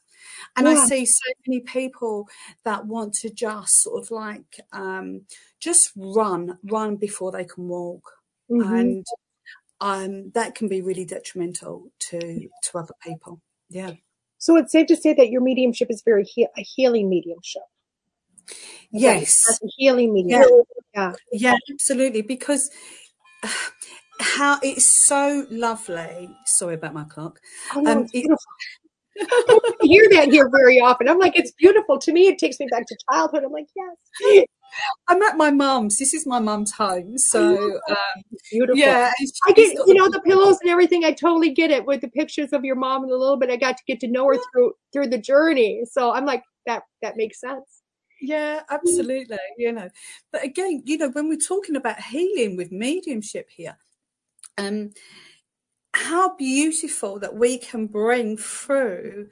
And 0.57 0.67
I 0.67 0.75
see 0.87 1.05
so 1.05 1.31
many 1.45 1.61
people 1.61 2.27
that 2.63 2.87
want 2.87 3.13
to 3.15 3.29
just 3.29 3.81
sort 3.83 4.03
of 4.03 4.09
like, 4.11 4.59
um, 4.73 5.21
just 5.59 5.91
run, 5.95 6.57
run 6.63 6.95
before 6.95 7.31
they 7.31 7.45
can 7.45 7.67
walk. 7.67 8.03
Mhm. 8.49 8.79
And, 8.79 9.05
um, 9.81 10.31
that 10.31 10.55
can 10.55 10.67
be 10.67 10.81
really 10.81 11.05
detrimental 11.05 11.91
to, 11.99 12.19
to 12.19 12.77
other 12.77 12.93
people. 13.03 13.41
Yeah. 13.69 13.93
So 14.39 14.57
it's 14.57 14.71
safe 14.71 14.87
to 14.87 14.95
say 14.95 15.13
that 15.13 15.29
your 15.29 15.41
mediumship 15.41 15.89
is 15.91 16.01
very 16.03 16.23
he- 16.23 16.47
a 16.57 16.61
healing 16.61 17.09
mediumship. 17.09 17.63
Yes. 18.91 19.59
Healing 19.77 20.13
medium. 20.13 20.43
Yeah. 20.93 21.13
Yeah, 21.31 21.57
absolutely. 21.71 22.21
Because 22.21 22.69
how 24.19 24.59
it's 24.61 25.05
so 25.07 25.45
lovely. 25.49 26.29
Sorry 26.45 26.75
about 26.75 26.93
my 26.93 27.03
clock. 27.03 27.39
Oh, 27.75 27.81
no, 27.81 27.91
Um, 27.91 28.07
it- 28.13 28.27
I 29.17 29.43
don't 29.47 29.75
hear 29.81 30.07
that 30.11 30.29
here 30.29 30.49
very 30.49 30.79
often. 30.79 31.07
I'm 31.07 31.19
like, 31.19 31.37
it's 31.37 31.51
beautiful. 31.51 31.97
To 31.99 32.11
me, 32.11 32.27
it 32.27 32.37
takes 32.37 32.59
me 32.59 32.67
back 32.69 32.85
to 32.87 32.97
childhood. 33.09 33.43
I'm 33.45 33.51
like, 33.51 33.67
yes, 33.75 34.45
I'm 35.07 35.21
at 35.21 35.37
my 35.37 35.51
mum's. 35.51 35.97
This 35.97 36.13
is 36.13 36.25
my 36.25 36.39
mum's 36.39 36.73
home. 36.73 37.17
So 37.17 37.55
um, 37.89 37.95
beautiful. 38.51 38.77
yeah, 38.77 39.11
I 39.47 39.53
get, 39.53 39.73
you 39.87 39.93
know, 39.93 40.09
the 40.09 40.19
pillows 40.19 40.57
and 40.61 40.69
everything. 40.69 41.05
I 41.05 41.13
totally 41.13 41.51
get 41.51 41.71
it 41.71 41.85
with 41.85 42.01
the 42.01 42.09
pictures 42.09 42.51
of 42.51 42.65
your 42.65 42.75
mom 42.75 43.03
and 43.03 43.11
a 43.11 43.15
little 43.15 43.37
bit. 43.37 43.49
I 43.49 43.55
got 43.55 43.77
to 43.77 43.83
get 43.87 44.01
to 44.01 44.07
know 44.09 44.27
her 44.27 44.37
through 44.51 44.73
through 44.91 45.07
the 45.07 45.17
journey. 45.17 45.83
So 45.89 46.11
I'm 46.11 46.25
like, 46.25 46.43
that 46.65 46.83
that 47.01 47.15
makes 47.15 47.39
sense. 47.39 47.83
Yeah, 48.21 48.61
absolutely. 48.69 49.37
You 49.57 49.71
know, 49.71 49.89
but 50.31 50.43
again, 50.43 50.81
you 50.85 50.97
know, 50.97 51.09
when 51.09 51.29
we're 51.29 51.37
talking 51.37 51.75
about 51.77 52.01
healing 52.01 52.57
with 52.57 52.71
mediumship 52.71 53.47
here, 53.55 53.77
um, 54.57 54.91
how 55.93 56.35
beautiful 56.35 57.19
that 57.19 57.35
we 57.35 57.57
can 57.57 57.87
bring 57.87 58.37
through 58.37 59.29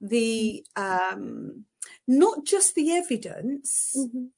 the 0.00 0.64
um, 0.76 1.64
not 2.06 2.44
just 2.44 2.74
the 2.74 2.92
evidence, 2.92 3.96
Mhm. 3.96 4.30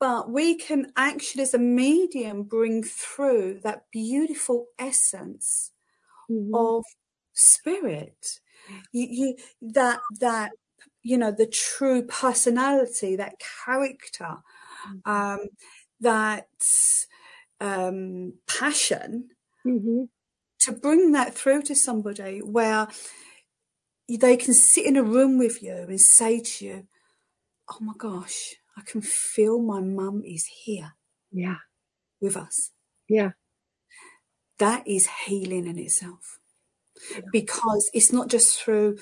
but 0.00 0.30
we 0.30 0.56
can 0.56 0.92
actually, 0.96 1.42
as 1.42 1.54
a 1.54 1.58
medium, 1.58 2.42
bring 2.44 2.82
through 2.82 3.60
that 3.62 3.84
beautiful 3.92 4.66
essence 4.78 5.72
Mhm. 6.28 6.52
of 6.54 6.84
spirit. 7.34 8.40
You, 8.92 9.06
you 9.10 9.36
that 9.62 10.00
that 10.20 10.52
you 11.02 11.18
know 11.18 11.32
the 11.32 11.46
true 11.46 12.04
personality, 12.06 13.16
that 13.16 13.36
character, 13.64 14.38
um, 15.06 15.40
that 16.00 16.48
um, 17.62 18.34
passion. 18.46 19.30
Mhm. 19.64 20.08
To 20.60 20.72
bring 20.72 21.12
that 21.12 21.34
through 21.34 21.62
to 21.62 21.74
somebody 21.74 22.40
where 22.40 22.88
they 24.08 24.36
can 24.36 24.52
sit 24.54 24.84
in 24.86 24.96
a 24.96 25.02
room 25.02 25.38
with 25.38 25.62
you 25.62 25.72
and 25.74 26.00
say 26.00 26.40
to 26.40 26.64
you, 26.64 26.88
"Oh 27.70 27.78
my 27.80 27.94
gosh, 27.96 28.56
I 28.76 28.82
can 28.82 29.00
feel 29.02 29.60
my 29.60 29.80
mum 29.80 30.22
is 30.24 30.46
here 30.46 30.92
Yeah. 31.30 31.58
with 32.20 32.36
us." 32.36 32.70
Yeah. 33.08 33.32
that 34.58 34.86
is 34.86 35.08
healing 35.26 35.66
in 35.66 35.78
itself 35.78 36.38
because 37.32 37.90
it's 37.94 38.12
not 38.12 38.28
just 38.28 38.60
through 38.62 38.98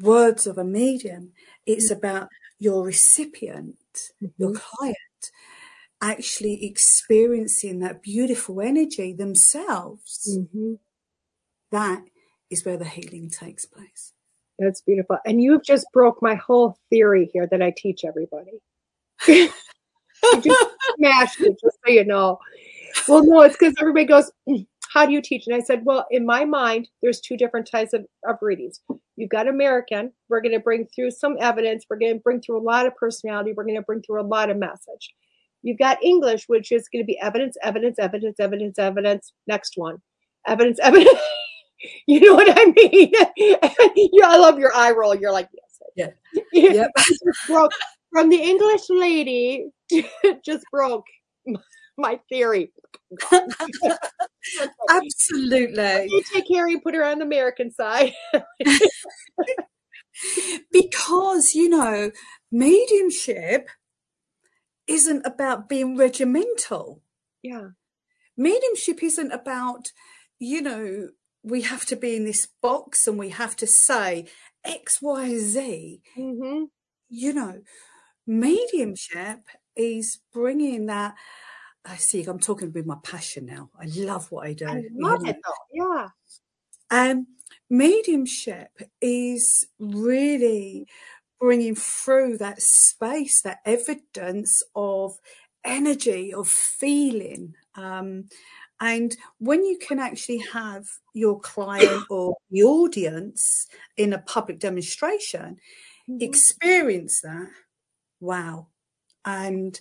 words 0.00 0.46
of 0.46 0.56
a 0.58 0.64
medium 0.64 1.32
it's 1.66 1.90
about 1.90 2.28
your 2.60 2.84
recipient 2.84 3.76
your 4.36 4.52
client 4.52 4.96
actually 6.00 6.64
experiencing 6.64 7.80
that 7.80 8.02
beautiful 8.02 8.60
energy 8.60 9.12
themselves 9.12 10.38
hmm 10.52 10.74
that 11.70 12.02
is 12.50 12.64
where 12.64 12.76
the 12.78 12.84
healing 12.84 13.28
takes 13.30 13.66
place 13.66 14.12
That's 14.58 14.80
beautiful. 14.82 15.18
And 15.26 15.42
you've 15.42 15.64
just 15.64 15.86
broke 15.92 16.22
my 16.22 16.34
whole 16.34 16.78
theory 16.90 17.30
here 17.32 17.46
that 17.46 17.62
I 17.62 17.72
teach 17.76 18.04
everybody. 18.04 18.52
you 19.28 19.50
just 20.42 20.66
smashed 20.96 21.40
it, 21.40 21.56
just 21.62 21.78
so 21.84 21.92
you 21.92 22.04
know. 22.04 22.38
Well, 23.08 23.24
no, 23.24 23.42
it's 23.42 23.56
because 23.56 23.74
everybody 23.80 24.04
goes, 24.06 24.30
"Mm, 24.48 24.66
How 24.92 25.06
do 25.06 25.12
you 25.12 25.22
teach? 25.22 25.46
And 25.46 25.56
I 25.56 25.60
said, 25.60 25.84
Well, 25.84 26.06
in 26.10 26.26
my 26.26 26.44
mind, 26.44 26.88
there's 27.02 27.20
two 27.20 27.36
different 27.36 27.70
types 27.70 27.92
of, 27.92 28.06
of 28.28 28.36
readings. 28.42 28.80
You've 29.16 29.30
got 29.30 29.48
American, 29.48 30.12
we're 30.28 30.40
going 30.40 30.52
to 30.54 30.60
bring 30.60 30.86
through 30.94 31.12
some 31.12 31.36
evidence, 31.40 31.86
we're 31.90 31.98
going 31.98 32.14
to 32.14 32.20
bring 32.20 32.40
through 32.40 32.58
a 32.58 32.62
lot 32.64 32.86
of 32.86 32.96
personality, 32.96 33.52
we're 33.56 33.64
going 33.64 33.76
to 33.76 33.82
bring 33.82 34.02
through 34.02 34.20
a 34.20 34.24
lot 34.24 34.50
of 34.50 34.56
message. 34.56 35.14
You've 35.62 35.78
got 35.78 36.02
English, 36.02 36.44
which 36.46 36.72
is 36.72 36.88
going 36.92 37.02
to 37.02 37.06
be 37.06 37.18
evidence, 37.20 37.56
evidence, 37.62 37.98
evidence, 37.98 38.38
evidence, 38.40 38.78
evidence. 38.78 39.32
Next 39.46 39.72
one. 39.76 39.96
Evidence, 40.46 40.78
evidence. 40.82 41.18
you 42.06 42.20
know 42.20 42.34
what 42.34 42.48
I 42.50 42.64
mean? 42.76 43.12
yeah, 43.36 44.26
I 44.26 44.36
love 44.36 44.58
your 44.58 44.74
eye 44.74 44.92
roll. 44.92 45.14
You're 45.14 45.32
like, 45.32 45.48
yes. 45.52 45.64
Yeah. 45.96 46.10
Yep. 46.52 46.90
broke 47.46 47.72
from 48.12 48.28
the 48.28 48.36
English 48.36 48.82
lady, 48.88 49.70
just 50.44 50.64
broke 50.72 51.04
my 51.96 52.20
theory. 52.28 52.72
absolutely 54.90 56.08
You 56.10 56.22
take 56.32 56.48
Kerry, 56.48 56.78
put 56.80 56.94
her 56.94 57.04
on 57.04 57.18
the 57.18 57.24
American 57.24 57.70
side. 57.72 58.12
because 60.72 61.54
you 61.54 61.68
know 61.68 62.10
mediumship 62.50 63.68
isn't 64.88 65.26
about 65.26 65.68
being 65.68 65.96
regimental 65.96 67.02
Yeah. 67.42 67.70
mediumship 68.36 69.02
isn't 69.02 69.32
about, 69.32 69.92
you 70.38 70.62
know, 70.62 71.08
we 71.42 71.62
have 71.62 71.86
to 71.86 71.96
be 71.96 72.16
in 72.16 72.24
this 72.24 72.46
box 72.62 73.06
and 73.06 73.18
we 73.18 73.30
have 73.30 73.56
to 73.56 73.66
say 73.66 74.26
X, 74.64 75.00
Y, 75.00 75.36
Z. 75.38 76.00
hmm 76.14 76.64
You 77.08 77.32
know, 77.32 77.62
mediumship 78.26 79.40
is 79.76 80.20
bringing 80.32 80.86
that. 80.86 81.14
I 81.84 81.96
see, 81.96 82.24
I'm 82.24 82.38
talking 82.40 82.72
with 82.72 82.86
my 82.86 82.96
passion 83.02 83.46
now. 83.46 83.70
I 83.80 83.86
love 83.86 84.30
what 84.30 84.46
I 84.46 84.52
do. 84.52 84.66
I 84.66 84.82
love 84.94 85.26
it 85.26 85.36
though. 85.44 85.52
Yeah. 85.72 86.08
Um, 86.90 87.26
mediumship 87.70 88.70
is 89.00 89.66
really 89.78 90.86
bringing 91.40 91.74
through 91.74 92.38
that 92.38 92.60
space, 92.60 93.42
that 93.42 93.60
evidence 93.64 94.62
of 94.74 95.18
energy, 95.64 96.32
of 96.32 96.48
feeling. 96.48 97.54
Um, 97.74 98.28
and 98.80 99.16
when 99.38 99.64
you 99.64 99.78
can 99.78 99.98
actually 99.98 100.38
have 100.52 100.86
your 101.14 101.40
client 101.40 102.06
or 102.10 102.36
the 102.50 102.62
audience 102.62 103.66
in 103.96 104.12
a 104.12 104.18
public 104.18 104.58
demonstration 104.58 105.58
Mhm. 106.08 106.22
experience 106.22 107.20
that, 107.20 107.50
wow. 108.20 108.68
And 109.24 109.78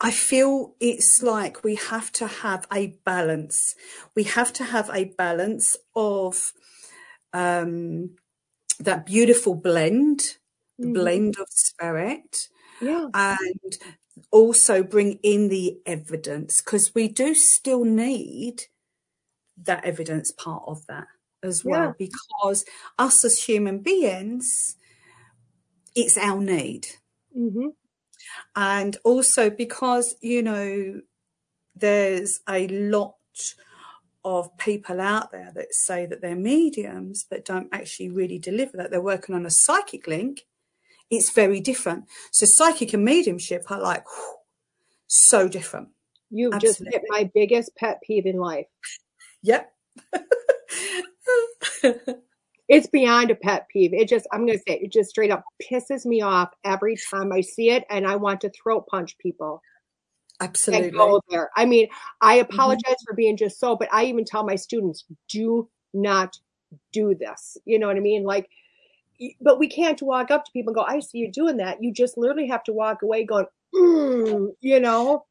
I 0.00 0.10
feel 0.10 0.74
it's 0.80 1.22
like 1.22 1.62
we 1.62 1.74
have 1.76 2.10
to 2.12 2.26
have 2.26 2.66
a 2.72 2.98
balance. 3.04 3.74
We 4.16 4.24
have 4.24 4.52
to 4.54 4.64
have 4.64 4.90
a 4.92 5.04
balance 5.04 5.76
of 5.94 6.52
um, 7.34 8.16
that 8.80 9.06
beautiful 9.06 9.54
blend, 9.54 10.38
the 10.82 10.88
Mhm. 10.88 10.92
blend 10.92 11.36
of 11.38 11.48
spirit, 11.50 12.48
Yeah. 12.80 13.10
and 13.14 13.78
also 14.32 14.82
bring 14.82 15.20
in 15.22 15.48
the 15.48 15.80
evidence 15.86 16.60
because 16.62 16.94
we 16.94 17.08
do 17.08 17.34
still 17.34 17.84
need 17.84 18.64
that 19.58 19.84
evidence 19.84 20.32
part 20.32 20.64
of 20.66 20.86
that. 20.86 21.06
as 21.42 21.64
well 21.64 21.88
Yeah. 21.88 21.94
because 21.98 22.66
us 22.98 23.24
as 23.24 23.42
human 23.44 23.78
beings, 23.80 24.76
it's 25.94 26.16
our 26.18 26.40
need. 26.40 26.86
hmm 27.34 27.70
And 28.56 28.96
also 29.04 29.50
because, 29.50 30.14
you 30.20 30.42
know, 30.42 31.00
there's 31.74 32.40
a 32.48 32.68
lot 32.68 33.16
of 34.24 34.56
people 34.58 35.00
out 35.00 35.32
there 35.32 35.50
that 35.54 35.74
say 35.74 36.06
that 36.06 36.20
they're 36.20 36.36
mediums 36.36 37.24
but 37.28 37.44
don't 37.44 37.68
actually 37.72 38.10
really 38.10 38.38
deliver 38.38 38.76
that. 38.76 38.90
They're 38.90 39.00
working 39.00 39.34
on 39.34 39.46
a 39.46 39.50
psychic 39.50 40.06
link. 40.06 40.46
It's 41.10 41.30
very 41.30 41.60
different. 41.60 42.04
So 42.30 42.46
psychic 42.46 42.92
and 42.92 43.04
mediumship 43.04 43.70
are 43.70 43.80
like 43.80 44.04
whew, 44.06 44.34
so 45.06 45.48
different. 45.48 45.88
You've 46.30 46.60
just 46.60 46.82
hit 46.86 47.02
my 47.08 47.28
biggest 47.34 47.74
pet 47.76 48.00
peeve 48.02 48.26
in 48.26 48.36
life. 48.36 48.66
Yep. 49.42 49.72
It's 52.70 52.86
beyond 52.86 53.32
a 53.32 53.34
pet 53.34 53.66
peeve. 53.68 53.92
It 53.92 54.08
just, 54.08 54.28
I'm 54.32 54.46
going 54.46 54.56
to 54.56 54.64
say, 54.64 54.78
it, 54.78 54.92
just 54.92 55.10
straight 55.10 55.32
up 55.32 55.42
pisses 55.60 56.06
me 56.06 56.22
off 56.22 56.50
every 56.62 56.96
time 57.10 57.32
I 57.32 57.40
see 57.40 57.70
it, 57.70 57.84
and 57.90 58.06
I 58.06 58.14
want 58.14 58.42
to 58.42 58.50
throat 58.50 58.86
punch 58.88 59.18
people 59.18 59.60
Absolutely. 60.40 60.90
go 60.90 61.20
there. 61.30 61.50
I 61.56 61.66
mean, 61.66 61.88
I 62.20 62.38
Mm-hmm. 62.50 62.50
apologize 62.50 62.96
for 63.06 63.14
being 63.14 63.36
just 63.36 63.58
so, 63.60 63.76
but 63.76 63.88
I 63.92 64.04
even 64.04 64.24
tell 64.24 64.44
my 64.44 64.56
students, 64.56 65.04
do 65.28 65.68
not 65.94 66.38
do 66.92 67.14
this. 67.14 67.56
You 67.64 67.78
know 67.78 67.88
what 67.88 67.96
I 67.96 68.00
mean? 68.00 68.24
Like, 68.24 68.48
but 69.40 69.58
we 69.58 69.68
can't 69.68 70.00
walk 70.02 70.30
up 70.30 70.44
to 70.44 70.52
people 70.52 70.70
and 70.70 70.76
go, 70.76 70.82
I 70.82 71.00
see 71.00 71.18
you 71.18 71.30
doing 71.30 71.58
that. 71.58 71.82
You 71.82 71.92
just 71.92 72.16
literally 72.16 72.48
have 72.48 72.64
to 72.64 72.72
walk 72.72 73.02
away 73.02 73.24
going, 73.24 73.46
mm, 73.74 74.48
you 74.60 74.80
know? 74.80 75.26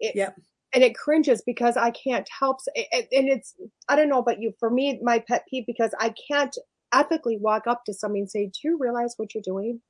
It, 0.00 0.14
Yep. 0.14 0.38
And 0.74 0.84
it 0.84 0.96
cringes 0.96 1.42
because 1.42 1.76
I 1.76 1.90
can't 1.92 2.28
help. 2.38 2.58
s- 2.60 2.68
a- 2.76 2.96
a- 2.96 3.18
And 3.18 3.28
it's, 3.28 3.54
I 3.88 3.96
don't 3.96 4.08
know 4.08 4.18
about 4.18 4.40
you, 4.40 4.54
for 4.58 4.70
me, 4.70 4.98
my 5.02 5.20
pet 5.20 5.46
peeve, 5.48 5.66
because 5.66 5.94
I 6.00 6.14
can't 6.30 6.56
ethically 6.92 7.38
walk 7.38 7.66
up 7.66 7.84
to 7.86 7.94
somebody 7.94 8.20
and 8.20 8.30
say, 8.30 8.46
Do 8.46 8.68
you 8.68 8.78
realize 8.78 9.14
what 9.16 9.34
you're 9.34 9.42
doing? 9.42 9.80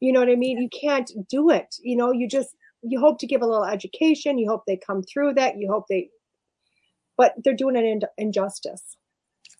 You 0.00 0.12
know 0.12 0.20
what 0.20 0.28
I 0.28 0.36
mean? 0.36 0.58
You 0.60 0.68
can't 0.68 1.10
do 1.28 1.50
it. 1.50 1.76
You 1.82 1.96
know, 1.96 2.12
you 2.12 2.28
just, 2.28 2.54
you 2.86 3.00
hope 3.00 3.18
to 3.20 3.26
give 3.26 3.42
a 3.42 3.46
little 3.46 3.64
education. 3.64 4.38
You 4.38 4.48
hope 4.50 4.62
they 4.66 4.76
come 4.76 5.02
through 5.02 5.34
that. 5.34 5.58
You 5.58 5.70
hope 5.70 5.86
they, 5.88 6.10
but 7.16 7.34
they're 7.42 7.54
doing 7.54 7.76
an 7.76 7.84
in- 7.84 8.00
injustice. 8.18 8.96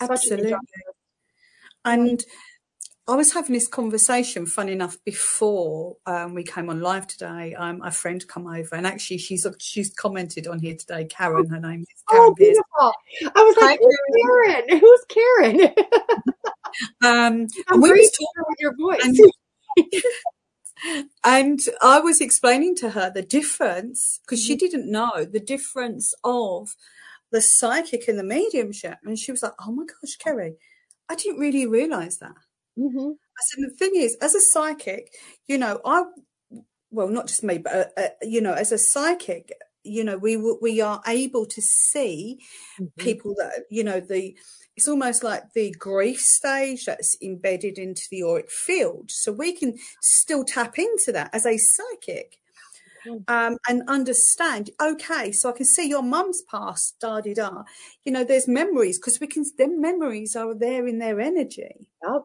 Such 0.01 0.09
an 0.09 0.13
Absolutely. 0.13 0.45
injustice. 0.53 0.83
And 1.85 2.25
I 3.09 3.15
was 3.15 3.33
having 3.33 3.53
this 3.53 3.69
conversation, 3.69 4.47
fun 4.47 4.69
enough, 4.69 4.99
before 5.05 5.97
um, 6.07 6.35
we 6.35 6.43
came 6.43 6.69
on 6.69 6.81
live 6.81 7.07
today. 7.07 7.55
Um, 7.55 7.81
a 7.83 7.93
friend 7.93 8.27
come 8.27 8.49
over, 8.49 8.75
and 8.75 8.85
actually, 8.87 9.19
she's 9.19 9.47
she's 9.61 9.95
commented 9.95 10.49
on 10.49 10.59
here 10.59 10.75
today. 10.75 11.05
Karen, 11.05 11.49
her 11.49 11.61
name 11.61 11.83
is 11.83 12.03
Karen 12.11 12.27
Oh, 12.27 12.35
beautiful. 12.35 12.93
I 13.35 13.43
was 13.45 13.57
Hi, 13.61 13.67
like, 13.67 13.81
Karen? 13.81 14.81
Who's 14.81 15.05
Karen? 15.09 15.75
Um, 17.03 17.47
I'm 17.69 17.81
we 17.81 17.91
was 17.91 18.11
talking, 18.11 18.45
with 18.49 18.59
your 18.61 18.75
voice. 18.77 19.01
and, 19.03 19.17
and 21.25 21.61
I 21.83 22.01
was 22.01 22.21
explaining 22.21 22.77
to 22.77 22.91
her 22.91 23.11
the 23.11 23.23
difference 23.23 24.21
because 24.25 24.43
she 24.43 24.57
didn't 24.57 24.91
know 24.91 25.25
the 25.25 25.41
difference 25.41 26.15
of 26.25 26.75
the 27.33 27.41
psychic 27.41 28.09
and 28.09 28.19
the 28.19 28.25
mediumship, 28.25 28.99
and 29.05 29.19
she 29.19 29.33
was 29.33 29.43
like, 29.43 29.55
"Oh 29.67 29.73
my 29.73 29.85
gosh, 29.85 30.17
Kerry, 30.17 30.57
I 31.09 31.15
didn't 31.17 31.41
really 31.41 31.67
realize 31.67 32.19
that." 32.19 32.37
hmm 32.77 33.13
I 33.39 33.43
said, 33.45 33.65
the 33.71 33.77
thing 33.77 33.93
is, 33.97 34.17
as 34.23 34.35
a 34.35 34.41
psychic, 34.41 35.13
you 35.47 35.59
know, 35.59 35.81
I, 35.85 36.05
well, 36.91 37.09
not 37.09 37.29
just 37.29 37.45
me, 37.45 37.59
but, 37.59 37.93
uh, 37.97 38.01
uh, 38.01 38.09
you 38.23 38.41
know, 38.41 38.53
as 38.55 38.73
a 38.73 38.79
psychic, 38.79 39.53
you 39.85 40.05
know, 40.05 40.17
we 40.17 40.37
we 40.37 40.81
are 40.81 41.03
able 41.07 41.47
to 41.47 41.63
see 41.63 42.41
people 42.99 43.35
that, 43.39 43.65
you 43.71 43.85
know, 43.85 44.01
the, 44.01 44.37
it's 44.77 44.89
almost 44.89 45.25
like 45.25 45.53
the 45.55 45.71
grief 45.73 46.21
stage 46.21 46.85
that's 46.85 47.17
embedded 47.23 47.79
into 47.79 48.03
the 48.11 48.23
auric 48.23 48.51
field. 48.51 49.11
So 49.11 49.33
we 49.33 49.53
can 49.53 49.77
still 50.01 50.45
tap 50.45 50.79
into 50.79 51.13
that 51.13 51.31
as 51.33 51.47
a 51.47 51.57
psychic. 51.59 52.39
Um, 53.29 53.57
and 53.69 53.83
understand, 53.89 54.71
okay, 54.83 55.31
so 55.33 55.49
I 55.49 55.53
can 55.53 55.65
see 55.67 55.89
your 55.89 56.03
mum's 56.03 56.43
past, 56.51 56.97
da 57.01 57.21
da 57.21 57.35
da. 57.35 57.63
You 58.05 58.13
know, 58.13 58.25
there's 58.25 58.49
memories 58.49 58.99
because 58.99 59.21
we 59.21 59.29
can, 59.29 59.45
them 59.59 59.81
memories 59.81 60.35
are 60.37 60.55
there 60.55 60.87
in 60.89 60.99
their 60.99 61.21
energy 61.21 61.89
Yep. 62.03 62.23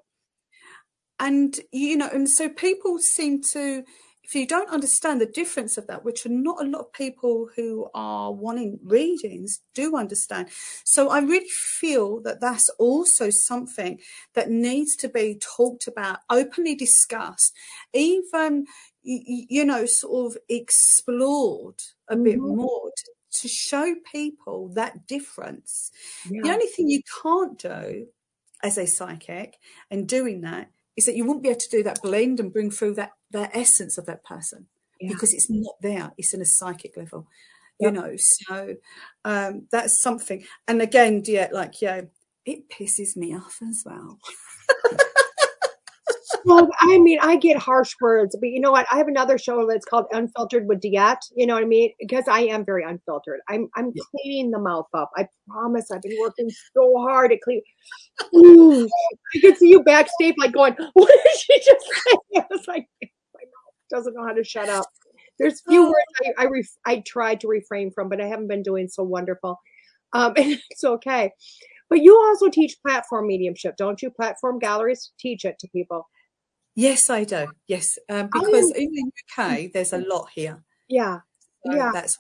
and 1.20 1.60
you 1.72 1.96
know 1.96 2.10
and 2.12 2.30
so 2.30 2.50
people 2.50 2.98
seem 3.00 3.42
to 3.42 3.84
if 4.24 4.36
you 4.36 4.46
don't 4.46 4.70
understand 4.70 5.20
the 5.20 5.26
difference 5.26 5.78
of 5.78 5.88
that 5.88 6.04
which 6.06 6.26
are 6.26 6.30
not 6.30 6.62
a 6.64 6.68
lot 6.70 6.82
of 6.82 6.94
people 6.94 7.50
who 7.56 7.90
are 7.94 8.32
wanting 8.32 8.80
readings 8.84 9.62
do 9.74 9.96
understand. 9.98 10.50
So 10.86 11.10
i 11.10 11.20
really 11.20 11.50
feel 11.50 12.22
that 12.22 12.40
that's 12.42 12.70
also 12.80 13.30
something 13.30 14.00
that 14.34 14.50
needs 14.50 14.96
to 14.98 15.10
be 15.10 15.38
talked 15.40 15.88
about 15.88 16.20
openly 16.30 16.76
discussed 16.76 17.54
even 17.94 18.66
you 19.04 19.66
know 19.66 19.86
sort 19.86 20.32
of 20.32 20.38
explored 20.50 21.82
a 22.08 22.16
bit 22.16 22.42
Mhm. 22.42 22.46
more 22.46 22.92
to, 22.96 23.12
to 23.42 23.48
show 23.48 23.96
people 24.12 24.70
that 24.76 25.08
difference. 25.08 25.92
The 26.44 26.50
only 26.52 26.68
thing 26.68 26.88
you 26.90 27.02
can't 27.24 27.58
do 27.58 28.08
as 28.64 28.78
a 28.78 28.86
psychic 28.86 29.58
and 29.90 30.08
doing 30.08 30.42
that 30.42 30.72
is 30.96 31.06
that 31.06 31.16
you 31.16 31.26
won't 31.26 31.42
be 31.42 31.50
able 31.50 31.60
to 31.60 31.70
do 31.70 31.84
that 31.84 32.02
blend 32.02 32.40
and 32.40 32.54
bring 32.54 32.70
through 32.70 32.96
that 32.96 33.12
that 33.32 33.52
essence 33.54 33.98
of 33.98 34.06
that 34.06 34.24
person 34.24 34.68
Yeah. 35.00 35.10
because 35.14 35.34
it's 35.34 35.50
not 35.50 35.76
there 35.82 36.12
it's 36.18 36.34
in 36.34 36.42
a 36.42 36.46
psychic 36.46 36.96
level 36.98 37.28
you 37.80 37.92
know 37.92 38.14
so 38.18 38.76
um 39.26 39.68
that's 39.72 40.02
something 40.04 40.44
and 40.68 40.82
again 40.82 41.22
yeah 41.26 41.48
like 41.52 41.82
yeah 41.82 42.02
it 42.46 42.70
pisses 42.70 43.16
me 43.16 43.36
off 43.36 43.58
as 43.68 43.84
well 43.86 44.18
Well, 46.44 46.70
I 46.80 46.98
mean, 46.98 47.20
I 47.22 47.36
get 47.36 47.58
harsh 47.58 47.94
words, 48.02 48.36
but 48.40 48.50
you 48.50 48.60
know 48.60 48.72
what? 48.72 48.88
I 48.92 48.98
have 48.98 49.08
another 49.08 49.38
show 49.38 49.68
that's 49.68 49.86
called 49.86 50.06
Unfiltered 50.12 50.68
with 50.68 50.80
DeEtte. 50.82 51.20
You 51.36 51.46
know 51.46 51.54
what 51.54 51.64
I 51.64 51.68
mean? 51.68 51.92
Because 52.00 52.24
I 52.28 52.42
am 52.42 52.66
very 52.66 52.84
unfiltered. 52.84 53.42
I'm 53.48 53.70
I'm 53.76 53.92
Yeah. 53.94 54.02
cleaning 54.10 54.50
the 54.50 54.58
mouth 54.58 54.88
up. 54.94 55.12
I 55.16 55.28
promise. 55.48 55.92
I've 55.92 56.02
been 56.02 56.18
working 56.20 56.50
so 56.76 56.94
hard 56.98 57.32
at 57.32 57.42
clean. 57.42 57.62
Ooh, 58.36 58.86
I 59.36 59.40
could 59.40 59.58
see 59.58 59.70
you 59.70 59.84
backstage, 59.84 60.34
like 60.40 60.54
going, 60.54 60.76
"What 60.94 61.12
did 61.12 61.40
she 61.40 61.58
just 61.60 61.86
say?" 61.86 62.18
I 62.40 62.46
was 62.50 62.68
like, 62.68 62.88
"My 63.02 63.08
mouth 63.08 63.21
doesn't 63.92 64.14
know 64.16 64.26
how 64.26 64.34
to 64.34 64.44
shut 64.44 64.70
up." 64.70 64.86
There's 65.40 65.62
few 65.68 65.84
Oh. 65.84 65.90
words 65.90 66.36
I 66.40 66.44
I, 66.44 66.46
ref- 66.48 66.78
I 66.86 67.04
tried 67.08 67.40
to 67.42 67.48
refrain 67.48 67.92
from, 67.92 68.10
but 68.10 68.20
I 68.22 68.28
haven't 68.28 68.48
been 68.48 68.64
doing 68.64 68.88
so 68.88 69.04
wonderful. 69.04 69.60
Um, 70.14 70.34
and 70.38 70.60
it's 70.72 70.84
okay. 70.84 71.32
But 71.90 72.02
you 72.02 72.18
also 72.28 72.50
teach 72.50 72.78
platform 72.86 73.28
mediumship, 73.28 73.76
don't 73.78 74.02
you? 74.02 74.10
Platform 74.12 74.60
galleries 74.60 75.12
teach 75.20 75.46
it 75.46 75.58
to 75.60 75.68
people. 75.70 76.08
yes 76.76 77.10
i 77.10 77.24
do 77.26 77.40
yes 77.68 77.88
um, 78.10 78.30
I 78.34 78.40
because 78.40 78.68
in 78.82 78.88
the 78.96 79.04
uk 79.22 79.38
there's 79.74 79.92
a 79.94 79.98
lot 80.12 80.28
here 80.36 80.56
Yeah. 80.88 81.18
so 81.66 81.74
Yeah. 81.76 81.92
that's 81.98 82.16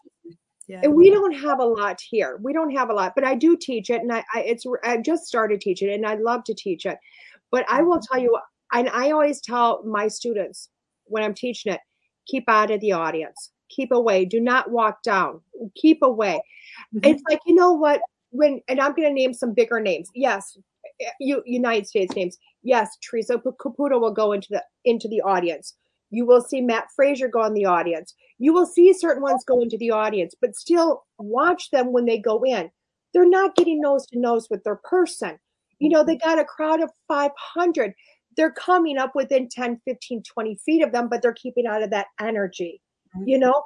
yeah 0.68 0.82
And 0.84 0.94
we 1.02 1.10
don't 1.10 1.36
have 1.48 1.60
a 1.60 1.70
lot 1.80 1.98
here. 2.14 2.32
We 2.48 2.52
don't 2.58 2.74
have 2.80 2.90
a 2.90 2.94
lot, 3.00 3.12
but 3.16 3.24
I 3.32 3.34
do 3.46 3.50
teach 3.68 3.90
it, 3.96 4.02
and 4.04 4.12
I, 4.18 4.22
I 4.36 4.40
it's 4.52 4.66
I 4.92 4.98
just 5.12 5.24
started 5.34 5.62
teaching 5.62 5.90
it, 5.92 5.96
and 6.00 6.06
I 6.14 6.16
love 6.30 6.42
to 6.50 6.54
teach 6.66 6.84
it. 6.92 6.98
But 7.54 7.64
I 7.78 7.80
will 7.88 8.00
tell 8.08 8.20
you, 8.26 8.32
and 8.78 8.88
I 9.02 9.12
always 9.12 9.40
tell 9.42 9.70
my 9.98 10.06
students 10.20 10.70
when 11.12 11.24
I'm 11.24 11.34
teaching 11.34 11.74
it, 11.74 11.80
keep 12.26 12.46
out 12.48 12.72
of 12.72 12.82
the 12.82 12.94
audience, 12.94 13.52
keep 13.70 13.92
away, 13.92 14.26
do 14.26 14.40
not 14.40 14.72
walk 14.72 15.04
down, 15.04 15.42
keep 15.76 16.02
away. 16.02 16.42
Mhm. 16.96 17.06
It's 17.06 17.24
like 17.30 17.40
you 17.46 17.56
know 17.56 17.74
what 17.74 18.02
when, 18.32 18.62
and 18.68 18.80
I'm 18.80 18.94
going 18.94 19.08
to 19.08 19.14
name 19.14 19.34
some 19.34 19.54
bigger 19.54 19.80
names. 19.80 20.10
Yes, 20.16 20.58
you 21.20 21.44
United 21.46 21.88
States 21.88 22.16
names. 22.16 22.38
Yes, 22.64 22.98
Teresa 23.04 23.38
Caputo 23.38 24.00
will 24.00 24.14
go 24.14 24.32
into 24.32 24.48
the 24.52 24.64
into 24.86 25.08
the 25.08 25.22
audience. 25.22 25.76
You 26.10 26.26
will 26.26 26.42
see 26.42 26.62
Matt 26.62 26.88
Fraser 26.96 27.28
go 27.28 27.44
in 27.46 27.54
the 27.54 27.66
audience. 27.66 28.14
You 28.38 28.54
will 28.54 28.66
see 28.66 28.92
certain 28.94 29.24
ones 29.24 29.44
go 29.46 29.62
into 29.62 29.78
the 29.78 29.92
audience, 29.92 30.36
but 30.40 30.56
still 30.56 31.06
watch 31.18 31.70
them 31.72 31.94
when 31.94 32.06
they 32.06 32.18
go 32.18 32.44
in. 32.44 32.70
They're 33.14 33.30
not 33.30 33.56
getting 33.56 33.82
nose 33.82 34.06
to 34.08 34.20
nose 34.20 34.48
with 34.50 34.64
their 34.64 34.80
person. 34.84 35.40
You 35.80 35.90
know, 35.90 36.04
they 36.04 36.16
got 36.16 36.40
a 36.40 36.46
crowd 36.46 36.82
of 36.82 36.92
500. 37.08 37.94
They're 38.38 38.52
coming 38.52 38.98
up 38.98 39.14
within 39.16 39.50
10, 39.50 39.82
15, 39.86 40.24
20 40.24 40.56
feet 40.56 40.84
of 40.84 40.92
them, 40.92 41.10
but 41.10 41.22
they're 41.22 41.34
keeping 41.34 41.68
out 41.68 41.84
of 41.84 41.90
that 41.90 42.08
energy. 42.20 42.82
You 43.26 43.40
know, 43.40 43.66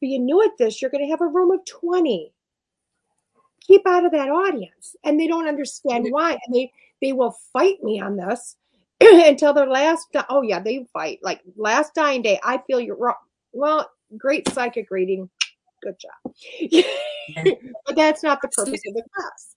being 0.00 0.24
new 0.24 0.42
at 0.42 0.56
this, 0.58 0.80
you're 0.80 0.90
going 0.90 1.04
to 1.04 1.10
have 1.10 1.20
a 1.20 1.26
room 1.26 1.50
of 1.50 1.64
20. 1.64 2.32
Keep 3.60 3.86
out 3.86 4.04
of 4.04 4.12
that 4.12 4.28
audience. 4.28 4.96
And 5.04 5.18
they 5.18 5.26
don't 5.26 5.48
understand 5.48 6.06
why. 6.10 6.38
And 6.46 6.54
they, 6.54 6.72
they 7.02 7.12
will 7.12 7.36
fight 7.52 7.82
me 7.82 8.00
on 8.00 8.16
this 8.16 8.56
until 9.00 9.52
their 9.52 9.66
last, 9.66 10.08
oh 10.30 10.42
yeah, 10.42 10.60
they 10.60 10.86
fight. 10.92 11.18
Like 11.22 11.40
last 11.56 11.94
dying 11.94 12.22
day, 12.22 12.38
I 12.42 12.62
feel 12.66 12.80
you're 12.80 12.96
wrong. 12.96 13.16
Well, 13.52 13.90
great 14.16 14.48
psychic 14.48 14.90
reading. 14.90 15.28
Good 15.82 15.96
job. 15.98 16.34
but 17.86 17.96
that's 17.96 18.22
not 18.22 18.40
the 18.42 18.48
purpose 18.48 18.80
of 18.86 18.94
the 18.94 19.02
class. 19.14 19.56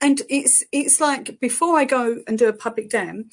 And 0.00 0.22
it's 0.28 0.64
it's 0.72 1.00
like 1.00 1.38
before 1.40 1.78
I 1.78 1.84
go 1.84 2.18
and 2.26 2.38
do 2.38 2.48
a 2.48 2.52
public 2.52 2.90
dam, 2.90 3.30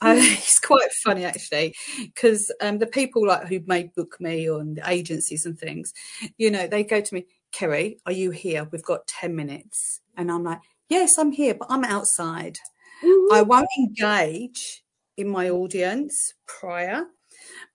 uh, 0.00 0.14
it's 0.18 0.60
quite 0.60 0.92
funny 1.04 1.24
actually 1.24 1.74
because 1.98 2.52
um, 2.60 2.78
the 2.78 2.86
people 2.86 3.26
like 3.26 3.46
who 3.46 3.60
may 3.66 3.84
book 3.84 4.16
me 4.20 4.48
on 4.48 4.74
the 4.74 4.88
agencies 4.88 5.46
and 5.46 5.58
things, 5.58 5.92
you 6.38 6.50
know, 6.50 6.66
they 6.66 6.84
go 6.84 7.00
to 7.00 7.14
me, 7.14 7.26
Kerry, 7.52 7.98
are 8.06 8.12
you 8.12 8.30
here? 8.30 8.68
We've 8.70 8.84
got 8.84 9.06
ten 9.06 9.34
minutes, 9.34 10.00
and 10.16 10.30
I'm 10.30 10.44
like, 10.44 10.60
yes, 10.88 11.18
I'm 11.18 11.32
here, 11.32 11.54
but 11.54 11.68
I'm 11.70 11.84
outside. 11.84 12.58
Mhm. 13.02 13.32
I 13.32 13.42
won't 13.42 13.68
engage 13.78 14.84
in 15.16 15.28
my 15.28 15.50
audience 15.50 16.34
prior 16.46 17.04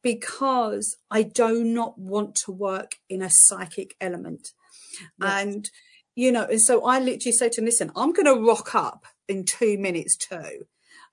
because 0.02 0.98
I 1.10 1.24
do 1.24 1.64
not 1.64 1.98
want 1.98 2.36
to 2.36 2.52
work 2.52 2.96
in 3.10 3.22
a 3.22 3.30
psychic 3.30 3.96
element. 4.00 4.54
Yes. 5.20 5.44
And, 5.44 5.72
you 6.16 6.32
know, 6.32 6.46
and 6.46 6.62
so 6.62 6.86
I 6.86 7.00
literally 7.00 7.34
say 7.34 7.50
to 7.50 7.62
them, 7.62 7.66
listen, 7.66 7.92
I'm 7.96 8.14
going 8.14 8.26
to 8.26 8.46
rock 8.46 8.74
up 8.76 9.06
in 9.28 9.44
two 9.44 9.78
minutes 9.78 10.16
too. 10.18 10.66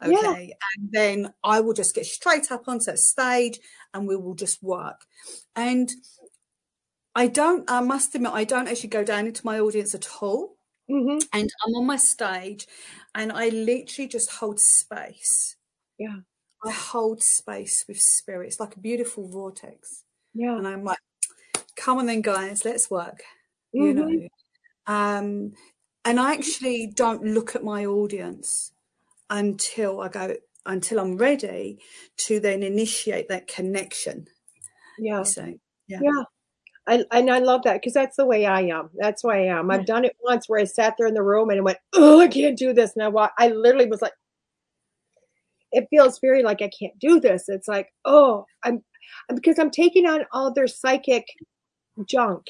Yeah. 0.04 0.16
Okay. 0.18 0.54
And 0.76 0.90
then 0.90 1.34
I 1.44 1.60
will 1.60 1.74
just 1.74 1.94
get 1.94 2.06
straight 2.06 2.50
up 2.50 2.68
onto 2.68 2.86
that 2.86 2.98
stage 2.98 3.60
and 3.94 4.06
we 4.06 4.16
will 4.16 4.34
just 4.34 4.62
work. 4.62 5.04
And 5.54 5.90
I 7.14 7.26
don't, 7.26 7.70
I 7.70 7.80
must 7.80 8.14
admit, 8.14 8.32
I 8.32 8.44
don't 8.44 8.68
actually 8.68 8.88
go 8.88 9.04
down 9.04 9.26
into 9.26 9.44
my 9.44 9.60
audience 9.60 9.94
at 9.94 10.08
all. 10.20 10.56
Mhm. 10.90 11.22
And 11.32 11.50
I'm 11.64 11.74
on 11.74 11.86
my 11.86 11.96
stage 11.96 12.66
and 13.14 13.32
I 13.32 13.48
literally 13.50 14.08
just 14.08 14.30
hold 14.30 14.58
space. 14.60 15.56
Yeah. 15.98 16.16
I 16.64 16.70
hold 16.70 17.22
space 17.22 17.84
with 17.88 17.98
spirit. 18.00 18.46
It's 18.48 18.60
like 18.60 18.76
a 18.76 18.80
beautiful 18.80 19.28
vortex. 19.28 20.04
Yeah. 20.34 20.56
And 20.56 20.66
I'm 20.66 20.84
like, 20.84 20.98
come 21.76 21.98
on 21.98 22.06
then, 22.06 22.22
guys, 22.22 22.64
let's 22.64 22.90
work. 22.90 23.22
You 23.72 23.92
Mhm. 23.92 23.94
know. 23.94 24.28
Um, 24.86 25.52
and 26.04 26.18
I 26.18 26.32
actually 26.32 26.92
don't 26.94 27.22
look 27.22 27.54
at 27.54 27.64
my 27.64 27.86
audience 27.86 28.72
until 29.30 30.00
I 30.00 30.08
go 30.08 30.34
until 30.64 31.00
I'm 31.00 31.16
ready 31.16 31.78
to 32.18 32.38
then 32.38 32.62
initiate 32.62 33.28
that 33.28 33.48
connection. 33.48 34.26
Yeah. 34.98 35.22
See. 35.24 35.58
Yeah. 35.88 36.00
Yeah. 36.02 36.22
I, 36.86 37.04
and 37.12 37.30
I 37.30 37.38
love 37.38 37.62
that 37.62 37.74
because 37.74 37.92
that's 37.92 38.16
the 38.16 38.26
way 38.26 38.44
I 38.44 38.62
am. 38.62 38.90
That's 38.94 39.22
why 39.22 39.44
I 39.44 39.58
am. 39.58 39.70
I've 39.70 39.86
done 39.86 40.04
it 40.04 40.16
once 40.22 40.48
where 40.48 40.60
I 40.60 40.64
sat 40.64 40.94
there 40.98 41.06
in 41.06 41.14
the 41.14 41.22
room 41.22 41.50
and 41.50 41.60
I 41.60 41.62
went, 41.62 41.78
oh, 41.92 42.20
I 42.20 42.26
can't 42.26 42.58
do 42.58 42.72
this. 42.72 42.92
And 42.96 43.16
I, 43.16 43.28
I 43.38 43.48
literally 43.48 43.86
was 43.86 44.02
like, 44.02 44.12
it 45.70 45.86
feels 45.90 46.18
very 46.20 46.42
like 46.42 46.60
I 46.60 46.70
can't 46.76 46.98
do 46.98 47.20
this. 47.20 47.44
It's 47.48 47.68
like, 47.68 47.88
oh, 48.04 48.46
I'm 48.64 48.82
because 49.34 49.58
I'm 49.58 49.70
taking 49.70 50.06
on 50.06 50.24
all 50.32 50.52
their 50.52 50.66
psychic 50.66 51.24
junk. 52.04 52.46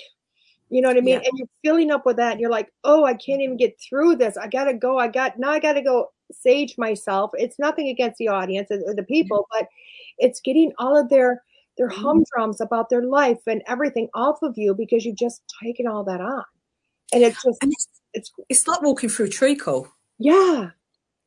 You 0.72 0.80
know 0.80 0.88
what 0.88 0.96
I 0.96 1.00
mean? 1.02 1.20
Yeah. 1.20 1.28
And 1.28 1.38
you're 1.38 1.48
filling 1.62 1.90
up 1.90 2.06
with 2.06 2.16
that. 2.16 2.32
And 2.32 2.40
you're 2.40 2.50
like, 2.50 2.72
oh, 2.82 3.04
I 3.04 3.12
can't 3.12 3.42
even 3.42 3.58
get 3.58 3.78
through 3.78 4.16
this. 4.16 4.38
I 4.38 4.46
gotta 4.48 4.72
go. 4.72 4.98
I 4.98 5.06
got 5.08 5.38
now. 5.38 5.50
I 5.50 5.58
gotta 5.58 5.82
go 5.82 6.08
sage 6.32 6.76
myself. 6.78 7.30
It's 7.34 7.58
nothing 7.58 7.88
against 7.88 8.16
the 8.16 8.28
audience 8.28 8.70
or 8.70 8.94
the 8.94 9.02
people, 9.02 9.46
but 9.52 9.68
it's 10.16 10.40
getting 10.40 10.72
all 10.78 10.96
of 10.98 11.10
their 11.10 11.42
their 11.76 11.90
humdrums 11.90 12.60
about 12.62 12.88
their 12.88 13.02
life 13.02 13.40
and 13.46 13.62
everything 13.66 14.08
off 14.14 14.38
of 14.42 14.54
you 14.56 14.74
because 14.74 15.04
you've 15.04 15.18
just 15.18 15.42
taken 15.62 15.86
all 15.86 16.04
that 16.04 16.22
on. 16.22 16.44
And 17.12 17.22
it's 17.22 17.42
just, 17.42 17.62
And 17.62 17.70
it's 17.72 17.88
it's 18.14 18.32
it's 18.48 18.66
like 18.66 18.80
walking 18.82 19.10
through 19.10 19.28
treacle, 19.28 19.92
yeah, 20.18 20.70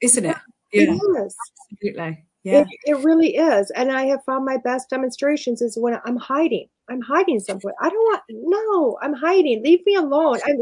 isn't 0.01 0.25
it? 0.25 0.37
it 0.71 0.89
Yeah, 0.89 1.23
is. 1.23 1.35
absolutely. 1.71 2.25
Yeah. 2.43 2.61
It, 2.61 2.67
it 2.85 2.97
really 3.03 3.35
is. 3.35 3.71
And 3.71 3.91
I 3.91 4.05
have 4.05 4.23
found 4.23 4.43
my 4.45 4.57
best 4.57 4.89
demonstrations 4.89 5.61
is 5.61 5.77
when 5.77 5.99
I'm 6.03 6.17
hiding. 6.17 6.67
I'm 6.89 7.01
hiding 7.01 7.39
somewhere. 7.39 7.73
I 7.81 7.89
don't 7.89 7.97
want, 7.97 8.21
no, 8.29 8.97
I'm 9.01 9.13
hiding. 9.13 9.63
Leave 9.63 9.79
me 9.85 9.95
alone. 9.95 10.39
I, 10.45 10.53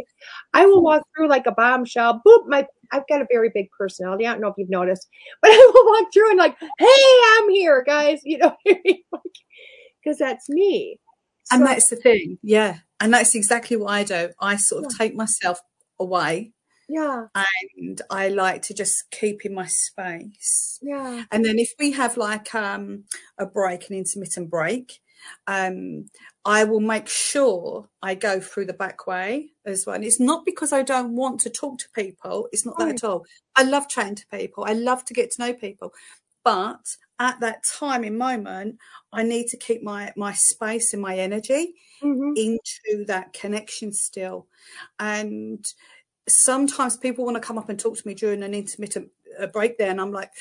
I 0.53 0.65
will 0.65 0.81
walk 0.81 1.03
through 1.15 1.27
like 1.27 1.45
a 1.47 1.51
bombshell. 1.51 2.21
Boop. 2.25 2.47
My, 2.47 2.65
I've 2.91 3.07
got 3.07 3.21
a 3.21 3.27
very 3.31 3.49
big 3.53 3.69
personality. 3.77 4.25
I 4.25 4.31
don't 4.31 4.41
know 4.41 4.47
if 4.49 4.55
you've 4.57 4.69
noticed, 4.69 5.07
but 5.41 5.51
I 5.51 5.71
will 5.73 5.85
walk 5.85 6.13
through 6.13 6.29
and 6.29 6.39
like, 6.39 6.57
hey, 6.59 7.21
I'm 7.37 7.49
here, 7.49 7.83
guys. 7.85 8.21
You 8.23 8.37
know, 8.39 8.55
because 8.65 10.17
that's 10.19 10.49
me. 10.49 10.99
And 11.51 11.61
So- 11.61 11.65
that's 11.65 11.89
the 11.89 11.97
thing. 11.97 12.39
Yeah. 12.41 12.77
And 12.99 13.13
that's 13.13 13.35
exactly 13.35 13.75
what 13.75 13.91
I 13.91 14.03
do. 14.05 14.29
I 14.39 14.55
sort 14.55 14.85
of 14.85 14.97
take 14.97 15.13
myself 15.13 15.59
away 15.99 16.53
yeah, 16.89 17.27
and 17.79 18.01
I 18.09 18.27
like 18.27 18.61
to 18.63 18.73
just 18.73 19.09
keep 19.11 19.45
in 19.45 19.53
my 19.53 19.67
space. 19.67 20.79
yeah, 20.81 21.23
And 21.31 21.45
then 21.45 21.57
if 21.57 21.73
we 21.79 21.91
have 21.91 22.17
like 22.17 22.53
um, 22.53 23.05
a 23.37 23.45
break, 23.45 23.89
an 23.89 23.95
intermittent 23.95 24.49
break, 24.49 24.99
um, 25.47 26.05
I 26.45 26.63
will 26.63 26.79
make 26.79 27.07
sure 27.07 27.89
I 28.01 28.15
go 28.15 28.39
through 28.39 28.65
the 28.65 28.73
back 28.73 29.07
way 29.07 29.51
as 29.65 29.85
well. 29.85 29.95
And 29.95 30.03
it's 30.03 30.19
not 30.19 30.45
because 30.45 30.73
I 30.73 30.81
don't 30.81 31.15
want 31.15 31.39
to 31.41 31.49
talk 31.49 31.79
to 31.79 31.89
people. 31.93 32.47
It's 32.51 32.65
not 32.65 32.77
that 32.79 32.89
at 32.89 33.03
all. 33.03 33.25
I 33.55 33.63
love 33.63 33.87
chatting 33.87 34.15
to 34.15 34.27
people. 34.27 34.65
I 34.67 34.73
love 34.73 35.05
to 35.05 35.13
get 35.13 35.31
to 35.31 35.41
know 35.41 35.53
people. 35.53 35.93
But 36.43 36.97
at 37.19 37.39
that 37.39 37.63
time 37.63 38.03
in 38.03 38.17
moment, 38.17 38.77
I 39.13 39.23
need 39.23 39.47
to 39.47 39.57
keep 39.57 39.83
my, 39.83 40.11
my 40.17 40.33
space 40.33 40.93
and 40.93 41.01
my 41.01 41.17
energy 41.17 41.75
hmm 42.01 42.33
into 42.35 43.05
that 43.05 43.31
connection 43.33 43.93
still. 43.93 44.47
And 44.99 45.65
sometimes 46.27 46.97
people 46.97 47.25
want 47.25 47.35
to 47.35 47.41
come 47.41 47.57
up 47.57 47.69
and 47.69 47.79
talk 47.79 47.97
to 47.97 48.07
me 48.07 48.13
during 48.13 48.43
an 48.43 48.53
intermittent 48.53 49.09
uh, 49.39 49.47
break 49.47 49.77
there. 49.77 49.91
And 49.91 50.01
I'm 50.01 50.11
like, 50.11 50.31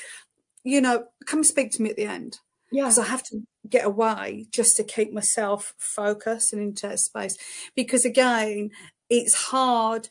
you 0.63 0.81
know, 0.81 1.05
come 1.25 1.43
speak 1.43 1.71
to 1.71 1.81
me 1.81 1.89
at 1.89 1.95
the 1.95 2.05
end 2.05 2.39
yeah, 2.71 2.83
because 2.83 2.99
I 2.99 3.05
have 3.05 3.23
to 3.23 3.43
get 3.69 3.85
away 3.85 4.45
just 4.51 4.77
to 4.77 4.83
keep 4.83 5.13
myself 5.13 5.73
focused 5.77 6.53
and 6.53 6.61
into 6.61 6.87
that 6.87 6.99
space. 6.99 7.37
Because 7.75 8.05
again, 8.05 8.71
it's 9.09 9.33
hard. 9.33 10.09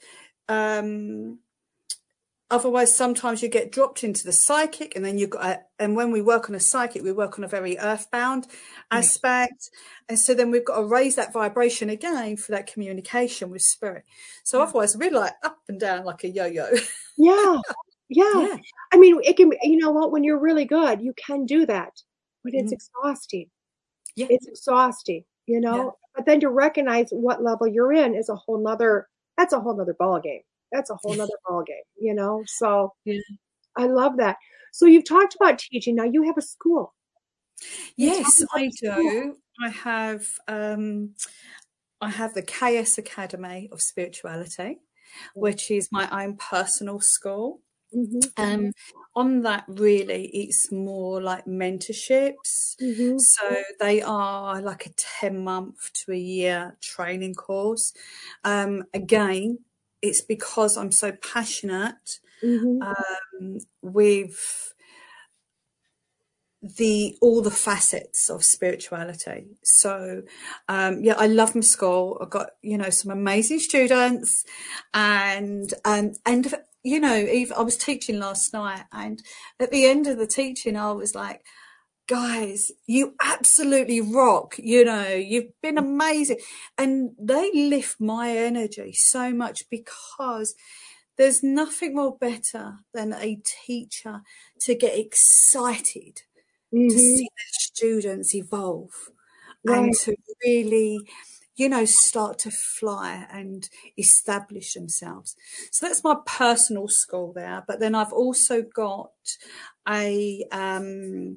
Um, 0.49 1.39
otherwise, 2.51 2.95
sometimes 2.95 3.43
you 3.43 3.49
get 3.49 3.73
dropped 3.73 4.05
into 4.05 4.25
the 4.25 4.33
psychic, 4.33 4.95
and 4.97 5.05
then 5.05 5.19
you've 5.19 5.31
got. 5.31 5.45
A, 5.45 5.61
and 5.79 5.97
when 5.97 6.13
we 6.13 6.23
work 6.23 6.49
on 6.49 6.55
a 6.55 6.61
psychic, 6.61 7.03
we 7.03 7.13
work 7.13 7.39
on 7.39 7.45
a 7.45 7.49
very 7.49 7.79
earthbound 7.79 8.47
aspect, 8.91 9.71
and 10.09 10.19
so 10.19 10.35
then 10.35 10.51
we've 10.51 10.65
got 10.65 10.77
to 10.79 10.85
raise 10.85 11.17
that 11.17 11.33
vibration 11.33 11.91
again 11.91 12.37
for 12.37 12.53
that 12.53 12.73
communication 12.73 13.51
with 13.51 13.63
spirit. 13.63 14.05
So 14.45 14.59
Yeah. 14.59 14.65
otherwise, 14.65 14.97
we're 14.97 15.11
like 15.11 15.33
up 15.43 15.59
and 15.69 15.81
down 15.81 16.05
like 16.05 16.25
a 16.25 16.29
yo-yo. 16.29 16.69
yeah, 17.17 17.57
yeah. 18.09 18.25
yeah, 18.43 18.57
I 18.93 18.97
mean, 18.99 19.19
it 19.25 19.37
can. 19.37 19.51
You 19.63 19.79
know 19.79 19.91
what? 19.91 20.13
When 20.13 20.23
you're 20.25 20.39
really 20.39 20.65
good, 20.67 21.01
you 21.01 21.15
can 21.15 21.47
do 21.47 21.67
that, 21.67 21.93
but 22.45 22.55
it's 22.55 22.73
Mhm. 22.73 22.75
exhausting. 22.75 23.51
Yeah. 24.17 24.27
It's 24.31 24.47
exhausting. 24.47 25.25
You 25.47 25.61
know. 25.61 25.97
But 26.15 26.27
then 26.27 26.41
to 26.41 26.51
recognize 26.51 27.09
what 27.11 27.43
level 27.43 27.67
you're 27.67 27.93
in 27.93 28.15
is 28.15 28.29
a 28.29 28.35
whole 28.37 28.59
nother. 28.63 29.09
That's 29.39 29.53
a 29.53 29.61
whole 29.61 29.77
nother 29.77 29.95
ball 29.99 30.21
game. 30.21 30.43
That's 30.71 30.91
a 30.91 30.97
whole 30.97 31.15
nother 31.17 31.39
ball 31.47 31.63
game. 31.63 31.85
You 31.99 32.15
know. 32.15 32.43
So. 32.47 32.93
Yeah. 33.05 33.21
I 33.77 33.87
love 33.87 34.19
that. 34.19 34.37
So 34.73 34.85
you've 34.87 35.09
talked 35.09 35.35
about 35.35 35.59
teaching. 35.59 35.95
Now 35.95 36.05
you 36.05 36.23
have 36.25 36.37
a 36.37 36.43
school. 36.43 36.95
You 37.97 38.09
Yes, 38.09 38.45
I 38.55 38.71
do. 38.81 39.37
I 39.65 39.69
have 39.71 40.27
um, 40.49 41.15
I 42.01 42.11
have 42.11 42.35
the 42.35 42.43
KS 42.43 42.99
Academy 42.99 43.69
of 43.73 43.81
Spirituality, 43.81 44.81
which 45.35 45.71
is 45.71 45.89
my 45.93 46.25
own 46.25 46.37
personal 46.37 47.01
school. 47.01 47.61
Mhm, 47.93 48.33
Um, 48.37 48.73
on 49.15 49.43
that, 49.43 49.65
really, 49.69 50.27
it's 50.29 50.73
more 50.73 51.21
like 51.23 51.45
mentorships. 51.47 52.77
mhm, 52.79 53.25
So 53.35 53.63
they 53.81 54.01
are 54.03 54.61
like 54.63 54.87
a 54.87 54.91
10 54.97 55.45
month 55.45 55.93
to 56.05 56.13
a 56.13 56.17
year 56.19 56.77
training 56.81 57.35
course. 57.35 57.93
Um, 58.45 58.85
again, 58.95 59.59
it's 60.01 60.23
because 60.23 60.77
I'm 60.77 60.93
so 60.93 61.13
passionate 61.13 62.21
mhm. 62.43 62.93
um, 63.41 63.59
with 63.83 64.75
the 66.61 67.17
all 67.21 67.43
the 67.43 67.51
facets 67.51 68.31
of 68.31 68.45
spirituality. 68.45 69.57
So 69.65 70.23
um, 70.69 71.03
yeah, 71.03 71.15
I 71.19 71.27
love 71.27 71.55
my 71.55 71.61
school. 71.61 72.19
I've 72.21 72.31
got 72.31 72.51
you 72.63 72.79
know 72.79 72.91
some 72.91 73.11
amazing 73.11 73.59
students, 73.59 74.45
and 74.95 75.73
and 75.85 76.17
and 76.25 76.55
you 76.85 77.01
know 77.01 77.17
even 77.17 77.57
I 77.57 77.63
was 77.63 77.77
teaching 77.77 78.19
last 78.21 78.53
night, 78.53 78.85
and 78.93 79.23
at 79.61 79.71
the 79.71 79.87
end 79.87 80.07
of 80.07 80.19
the 80.19 80.27
teaching, 80.27 80.77
I 80.77 80.93
was 80.93 81.15
like. 81.15 81.43
Guys, 82.09 82.71
you 82.87 83.15
absolutely 83.23 84.01
rock. 84.01 84.57
You 84.59 84.85
know, 84.85 85.09
you've 85.09 85.53
been 85.63 85.79
amazing. 85.79 86.39
And 86.77 87.13
they 87.19 87.51
lift 87.55 88.01
my 88.01 88.31
energy 88.37 88.93
so 88.93 89.33
much 89.33 89.65
because 89.71 90.55
there's 91.17 91.43
nothing 91.43 91.95
more 91.95 92.17
better 92.19 92.79
than 92.95 93.13
a 93.15 93.37
teacher 93.67 94.23
to 94.63 94.75
get 94.75 94.99
excited 94.99 96.23
to 96.89 96.99
Mhm. 96.99 97.01
see 97.01 97.29
their 97.37 97.53
students 97.53 98.35
evolve 98.35 99.11
Right. 99.65 99.93
and 99.93 99.95
to 99.95 100.17
really 100.45 101.09
you 101.57 101.69
know 101.69 101.85
start 101.85 102.39
to 102.41 102.51
fly 102.51 103.27
and 103.31 103.69
establish 103.99 104.75
themselves. 104.75 105.37
So 105.71 105.87
that's 105.87 106.05
my 106.05 106.17
personal 106.27 106.89
school 106.89 107.33
there 107.33 107.65
but 107.67 107.81
then 107.81 107.95
i've 107.95 108.13
also 108.13 108.63
got 108.63 109.11
a 109.89 110.45
um 110.53 111.37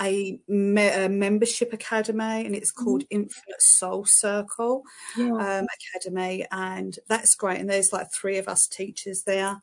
a, 0.00 0.38
me- 0.48 0.88
a 0.88 1.08
membership 1.08 1.72
academy 1.72 2.44
and 2.44 2.56
it's 2.56 2.72
called 2.72 3.04
infinite 3.10 3.60
soul 3.60 4.04
circle 4.04 4.82
Yeah. 5.16 5.58
um, 5.60 5.66
academy 5.94 6.44
and 6.50 6.98
that's 7.08 7.34
great 7.36 7.60
and 7.60 7.70
there's 7.70 7.92
like 7.92 8.08
three 8.12 8.38
of 8.38 8.48
us 8.48 8.66
teachers 8.66 9.22
there 9.24 9.62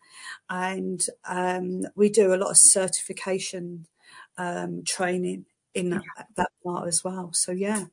and 0.49 1.05
um, 1.27 1.81
we 1.95 2.09
do 2.09 2.33
a 2.33 2.37
lot 2.37 2.51
of 2.51 2.57
certification 2.57 3.85
um, 4.37 4.83
training 4.85 5.45
in 5.73 5.89
that, 5.89 6.03
that 6.37 6.49
part 6.63 6.87
as 6.87 7.03
well 7.03 7.31
so 7.33 7.51
yeah. 7.51 7.85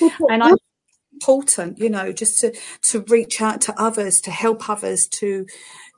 Well, 0.00 0.30
and 0.30 0.42
I, 0.42 0.52
important, 1.12 1.78
you 1.78 1.90
know, 1.90 2.12
just 2.12 2.40
to 2.40 2.54
to 2.82 3.00
reach 3.08 3.40
out 3.40 3.60
to 3.62 3.80
others, 3.80 4.20
to 4.22 4.30
help 4.30 4.68
others, 4.68 5.06
to 5.08 5.46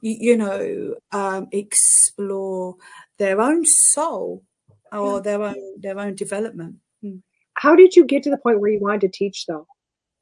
you 0.04 0.36
know, 0.36 0.94
um, 1.12 1.48
explore 1.50 2.76
their 3.18 3.40
own 3.40 3.64
soul 3.64 4.44
or 4.92 5.20
their 5.20 5.42
own 5.42 5.56
their 5.80 5.98
own 5.98 6.14
development. 6.14 6.76
Mm. 7.02 7.22
How 7.54 7.74
did 7.74 7.96
you 7.96 8.04
get 8.04 8.22
to 8.24 8.30
the 8.30 8.36
point 8.36 8.60
where 8.60 8.70
you 8.70 8.80
wanted 8.80 9.00
to 9.00 9.08
teach, 9.08 9.46
though? 9.46 9.66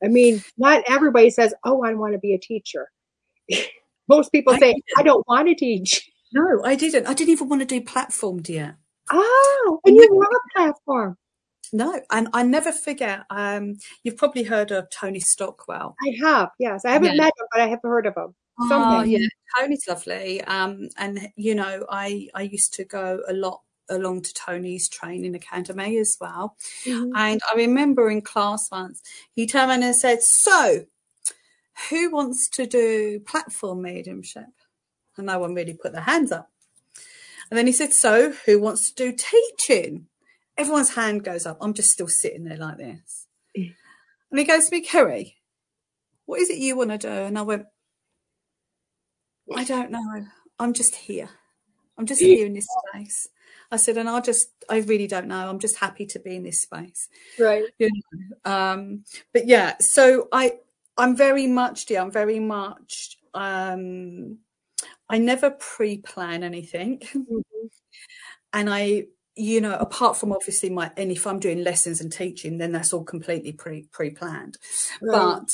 I 0.04 0.08
mean, 0.08 0.42
not 0.56 0.84
everybody 0.88 1.30
says, 1.30 1.54
"Oh, 1.64 1.82
I 1.84 1.94
want 1.94 2.12
to 2.12 2.18
be 2.18 2.34
a 2.34 2.38
teacher." 2.38 2.90
Most 4.08 4.30
people 4.30 4.56
say, 4.58 4.70
I, 4.96 5.00
"I 5.00 5.02
don't 5.02 5.26
want 5.26 5.48
to 5.48 5.54
teach." 5.54 6.08
No, 6.32 6.62
I 6.64 6.76
didn't. 6.76 7.06
I 7.06 7.14
didn't 7.14 7.30
even 7.30 7.48
want 7.48 7.62
to 7.62 7.66
do 7.66 7.80
platform, 7.82 8.40
dear. 8.40 8.78
Oh, 9.10 9.80
and 9.84 9.96
you 9.96 10.08
love 10.12 10.40
platform. 10.54 11.16
No, 11.72 12.00
and 12.10 12.28
I 12.34 12.42
never 12.42 12.70
forget. 12.70 13.24
Um, 13.30 13.78
you've 14.02 14.18
probably 14.18 14.42
heard 14.42 14.70
of 14.70 14.90
Tony 14.90 15.20
Stockwell. 15.20 15.94
I 16.02 16.16
have, 16.22 16.50
yes. 16.58 16.84
I 16.84 16.92
haven't 16.92 17.14
yeah. 17.16 17.22
met 17.22 17.32
him, 17.38 17.46
but 17.50 17.60
I 17.62 17.68
have 17.68 17.80
heard 17.82 18.06
of 18.06 18.16
him. 18.16 18.34
Oh, 18.60 19.02
yeah, 19.02 19.26
Tony's 19.58 19.88
lovely. 19.88 20.42
Um, 20.42 20.88
and 20.98 21.28
you 21.36 21.54
know, 21.54 21.86
I 21.90 22.28
I 22.34 22.42
used 22.42 22.74
to 22.74 22.84
go 22.84 23.22
a 23.26 23.32
lot 23.32 23.60
along 23.88 24.22
to 24.22 24.34
Tony's 24.34 24.88
training 24.88 25.34
academy 25.34 25.98
as 25.98 26.16
well. 26.20 26.56
Mm-hmm. 26.84 27.16
And 27.16 27.40
I 27.50 27.56
remember 27.56 28.10
in 28.10 28.20
class 28.20 28.70
once, 28.70 29.02
he 29.34 29.46
turned 29.46 29.70
around 29.70 29.82
and 29.82 29.96
said, 29.96 30.22
"So, 30.22 30.86
who 31.90 32.10
wants 32.10 32.48
to 32.50 32.66
do 32.66 33.20
platform 33.20 33.82
mediumship?" 33.82 34.44
And 35.16 35.26
no 35.26 35.38
one 35.38 35.54
really 35.54 35.74
put 35.74 35.92
their 35.92 36.02
hands 36.02 36.32
up. 36.32 36.50
And 37.50 37.58
then 37.58 37.66
he 37.66 37.72
said, 37.72 37.92
"So, 37.92 38.32
who 38.46 38.60
wants 38.60 38.92
to 38.92 39.10
do 39.10 39.16
teaching?" 39.16 40.08
Everyone's 40.62 40.94
hand 40.94 41.24
goes 41.24 41.44
up. 41.44 41.58
I'm 41.60 41.74
just 41.74 41.90
still 41.90 42.06
sitting 42.06 42.44
there 42.44 42.56
like 42.56 42.78
this. 42.78 43.26
And 43.56 44.38
he 44.38 44.44
goes 44.44 44.68
to 44.68 44.76
me, 44.76 44.80
Kerry, 44.80 45.36
what 46.24 46.40
is 46.40 46.50
it 46.50 46.58
you 46.58 46.76
want 46.76 46.90
to 46.90 46.98
do? 46.98 47.08
And 47.08 47.36
I 47.36 47.42
went, 47.42 47.66
I 49.54 49.64
don't 49.64 49.90
know. 49.90 50.24
I'm 50.58 50.72
just 50.72 50.94
here. 50.94 51.28
I'm 51.98 52.06
just 52.06 52.20
here 52.20 52.46
in 52.46 52.54
this 52.54 52.68
space. 52.88 53.28
I 53.72 53.76
said, 53.76 53.98
and 53.98 54.08
I 54.08 54.20
just, 54.20 54.50
I 54.70 54.78
really 54.78 55.08
don't 55.08 55.26
know. 55.26 55.48
I'm 55.48 55.58
just 55.58 55.78
happy 55.78 56.06
to 56.06 56.20
be 56.20 56.36
in 56.36 56.44
this 56.44 56.62
space. 56.62 57.08
Right. 57.38 57.64
You 57.78 57.90
know? 57.90 58.50
um, 58.50 59.04
but 59.32 59.46
yeah, 59.48 59.74
so 59.80 60.28
I, 60.32 60.60
I'm 60.96 61.16
very 61.16 61.48
much, 61.48 61.90
yeah, 61.90 62.02
I'm 62.02 62.12
very 62.12 62.38
much, 62.38 63.18
um, 63.34 64.38
I 65.08 65.18
never 65.18 65.50
pre-plan 65.50 66.44
anything. 66.44 67.00
Mm-hmm. 67.00 67.66
And 68.52 68.70
I 68.70 69.06
you 69.36 69.60
know, 69.60 69.74
apart 69.74 70.16
from 70.16 70.32
obviously 70.32 70.70
my, 70.70 70.90
and 70.96 71.10
if 71.10 71.26
I'm 71.26 71.40
doing 71.40 71.64
lessons 71.64 72.00
and 72.00 72.12
teaching, 72.12 72.58
then 72.58 72.72
that's 72.72 72.92
all 72.92 73.04
completely 73.04 73.52
pre 73.52 73.86
pre 73.90 74.10
planned. 74.10 74.58
Right. 75.00 75.38
But 75.40 75.48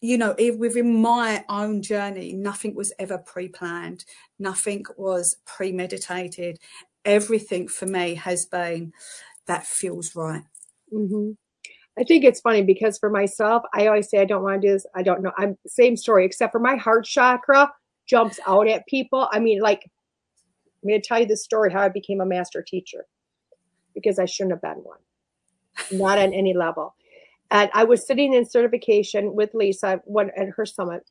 you 0.00 0.16
know, 0.16 0.36
within 0.58 1.02
my 1.02 1.44
own 1.48 1.82
journey, 1.82 2.32
nothing 2.32 2.74
was 2.74 2.92
ever 2.98 3.18
pre 3.18 3.48
planned, 3.48 4.04
nothing 4.38 4.84
was 4.96 5.36
premeditated. 5.44 6.58
Everything 7.04 7.68
for 7.68 7.86
me 7.86 8.14
has 8.14 8.46
been 8.46 8.92
that 9.46 9.66
feels 9.66 10.14
right. 10.14 10.42
Mm-hmm. 10.92 11.32
I 11.98 12.04
think 12.04 12.24
it's 12.24 12.40
funny 12.40 12.62
because 12.62 12.96
for 12.98 13.10
myself, 13.10 13.64
I 13.74 13.88
always 13.88 14.08
say 14.08 14.18
I 14.18 14.24
don't 14.24 14.44
want 14.44 14.62
to 14.62 14.68
do 14.68 14.72
this. 14.72 14.86
I 14.94 15.02
don't 15.02 15.22
know. 15.22 15.32
I'm 15.36 15.58
same 15.66 15.96
story, 15.96 16.24
except 16.24 16.52
for 16.52 16.60
my 16.60 16.76
heart 16.76 17.04
chakra 17.04 17.72
jumps 18.08 18.38
out 18.46 18.68
at 18.68 18.86
people. 18.86 19.28
I 19.32 19.40
mean, 19.40 19.60
like 19.60 19.90
I'm 20.82 20.88
going 20.88 21.00
to 21.00 21.06
tell 21.06 21.20
you 21.20 21.26
the 21.26 21.36
story 21.36 21.72
how 21.72 21.82
I 21.82 21.88
became 21.88 22.20
a 22.20 22.26
master 22.26 22.62
teacher 22.62 23.06
because 23.94 24.18
I 24.18 24.26
shouldn't 24.26 24.52
have 24.52 24.62
been 24.62 24.84
one, 24.84 24.98
not 25.90 26.18
on 26.18 26.32
any 26.32 26.54
level. 26.54 26.94
And 27.50 27.70
I 27.72 27.84
was 27.84 28.06
sitting 28.06 28.34
in 28.34 28.44
certification 28.44 29.34
with 29.34 29.54
Lisa 29.54 30.00
when, 30.04 30.30
at 30.36 30.48
her 30.56 30.66
summit. 30.66 31.08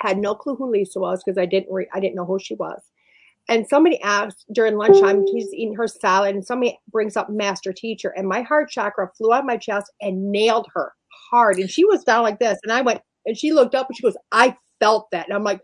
Had 0.00 0.18
no 0.18 0.34
clue 0.34 0.54
who 0.54 0.70
Lisa 0.70 1.00
was 1.00 1.22
because 1.24 1.38
I 1.38 1.46
didn't 1.46 1.72
re- 1.72 1.88
I 1.92 1.98
didn't 1.98 2.14
know 2.14 2.24
who 2.24 2.38
she 2.38 2.54
was. 2.54 2.80
And 3.48 3.66
somebody 3.66 4.00
asked 4.02 4.44
during 4.52 4.76
lunchtime, 4.76 5.24
she's 5.26 5.52
eating 5.52 5.74
her 5.74 5.88
salad, 5.88 6.34
and 6.34 6.44
somebody 6.44 6.78
brings 6.90 7.16
up 7.16 7.30
master 7.30 7.72
teacher, 7.72 8.10
and 8.16 8.28
my 8.28 8.42
heart 8.42 8.70
chakra 8.70 9.10
flew 9.16 9.32
out 9.32 9.40
of 9.40 9.46
my 9.46 9.56
chest 9.56 9.90
and 10.00 10.30
nailed 10.30 10.68
her 10.74 10.92
hard. 11.30 11.58
And 11.58 11.70
she 11.70 11.84
was 11.84 12.04
down 12.04 12.22
like 12.22 12.38
this, 12.38 12.58
and 12.62 12.72
I 12.72 12.82
went, 12.82 13.00
and 13.26 13.36
she 13.36 13.52
looked 13.52 13.74
up 13.74 13.88
and 13.88 13.96
she 13.96 14.02
goes, 14.02 14.16
"I 14.30 14.56
felt 14.78 15.10
that," 15.10 15.26
and 15.26 15.34
I'm 15.34 15.44
like, 15.44 15.62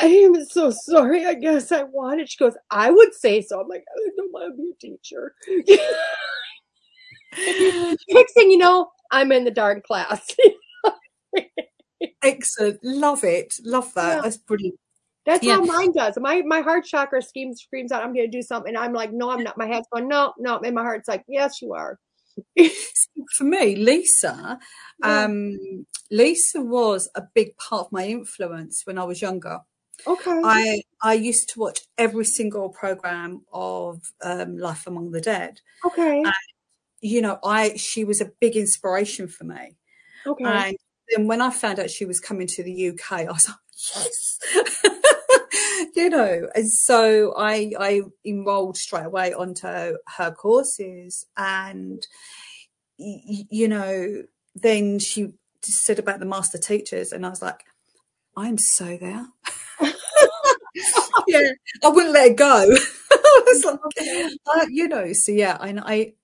I 0.00 0.06
am 0.06 0.44
so 0.46 0.70
sorry. 0.70 1.24
I 1.24 1.34
guess 1.34 1.70
I 1.70 1.84
wanted. 1.84 2.28
She 2.28 2.38
goes, 2.38 2.56
I 2.70 2.90
would 2.90 3.14
say 3.14 3.42
so. 3.42 3.60
I'm 3.60 3.68
like, 3.68 3.84
I 3.88 4.10
don't 4.16 4.32
want 4.32 4.52
to 4.52 4.56
be 4.56 4.72
a 4.72 4.74
teacher. 4.80 5.36
Next 8.10 8.34
thing 8.34 8.50
you 8.50 8.58
know, 8.58 8.90
I'm 9.10 9.32
in 9.32 9.44
the 9.44 9.50
dark 9.50 9.84
class. 9.84 10.34
Excellent. 12.22 12.80
Love 12.82 13.24
it. 13.24 13.54
Love 13.64 13.92
that. 13.94 14.16
Yeah. 14.16 14.22
That's 14.22 14.38
brilliant. 14.38 14.78
That's 15.26 15.44
yeah. 15.44 15.54
how 15.54 15.64
mine 15.64 15.92
does. 15.92 16.18
My 16.18 16.42
my 16.42 16.60
heart 16.60 16.84
chakra 16.84 17.22
screams 17.22 17.62
screams 17.62 17.92
out, 17.92 18.02
I'm 18.02 18.14
gonna 18.14 18.28
do 18.28 18.42
something. 18.42 18.76
I'm 18.76 18.92
like, 18.92 19.10
no, 19.12 19.30
I'm 19.30 19.42
not. 19.42 19.56
My 19.56 19.66
head's 19.66 19.88
going, 19.90 20.06
no, 20.06 20.34
no. 20.38 20.58
And 20.58 20.74
my 20.74 20.82
heart's 20.82 21.08
like, 21.08 21.24
yes, 21.28 21.62
you 21.62 21.72
are. 21.72 21.98
For 23.36 23.44
me, 23.44 23.76
Lisa, 23.76 24.58
yeah. 25.02 25.24
um, 25.24 25.86
Lisa 26.10 26.60
was 26.60 27.08
a 27.14 27.22
big 27.34 27.56
part 27.56 27.86
of 27.86 27.92
my 27.92 28.06
influence 28.06 28.82
when 28.84 28.98
I 28.98 29.04
was 29.04 29.22
younger. 29.22 29.60
Okay. 30.06 30.40
I 30.44 30.82
I 31.02 31.14
used 31.14 31.50
to 31.50 31.60
watch 31.60 31.80
every 31.98 32.24
single 32.24 32.68
program 32.68 33.42
of 33.52 34.00
um, 34.22 34.58
Life 34.58 34.86
Among 34.86 35.10
the 35.10 35.20
Dead. 35.20 35.60
Okay. 35.84 36.22
And, 36.22 36.34
you 37.00 37.20
know, 37.20 37.38
I 37.44 37.76
she 37.76 38.04
was 38.04 38.20
a 38.20 38.30
big 38.40 38.56
inspiration 38.56 39.28
for 39.28 39.44
me. 39.44 39.76
Okay. 40.26 40.44
And 40.44 40.76
then 41.10 41.26
when 41.26 41.40
I 41.40 41.50
found 41.50 41.78
out 41.78 41.90
she 41.90 42.04
was 42.04 42.20
coming 42.20 42.46
to 42.48 42.62
the 42.62 42.90
UK, 42.90 43.12
I 43.12 43.24
was 43.24 43.48
like, 43.48 43.58
yes. 43.94 44.38
you 45.94 46.10
know, 46.10 46.48
and 46.54 46.70
so 46.70 47.34
I 47.36 47.72
I 47.78 48.02
enrolled 48.24 48.76
straight 48.76 49.06
away 49.06 49.32
onto 49.32 49.66
her 49.66 50.30
courses, 50.36 51.26
and 51.36 52.06
you 52.96 53.68
know, 53.68 54.22
then 54.54 54.98
she 54.98 55.32
said 55.62 55.98
about 55.98 56.20
the 56.20 56.26
master 56.26 56.58
teachers, 56.58 57.12
and 57.12 57.24
I 57.24 57.30
was 57.30 57.42
like, 57.42 57.64
I'm 58.36 58.58
so 58.58 58.96
there. 58.96 59.26
yeah, 61.40 61.50
I 61.84 61.88
wouldn't 61.88 62.12
let 62.12 62.32
it 62.32 62.36
go. 62.36 62.76
like, 63.64 63.78
uh, 64.46 64.66
you 64.70 64.88
know, 64.88 65.12
so 65.12 65.32
yeah, 65.32 65.58
and 65.60 65.80
I 65.80 66.14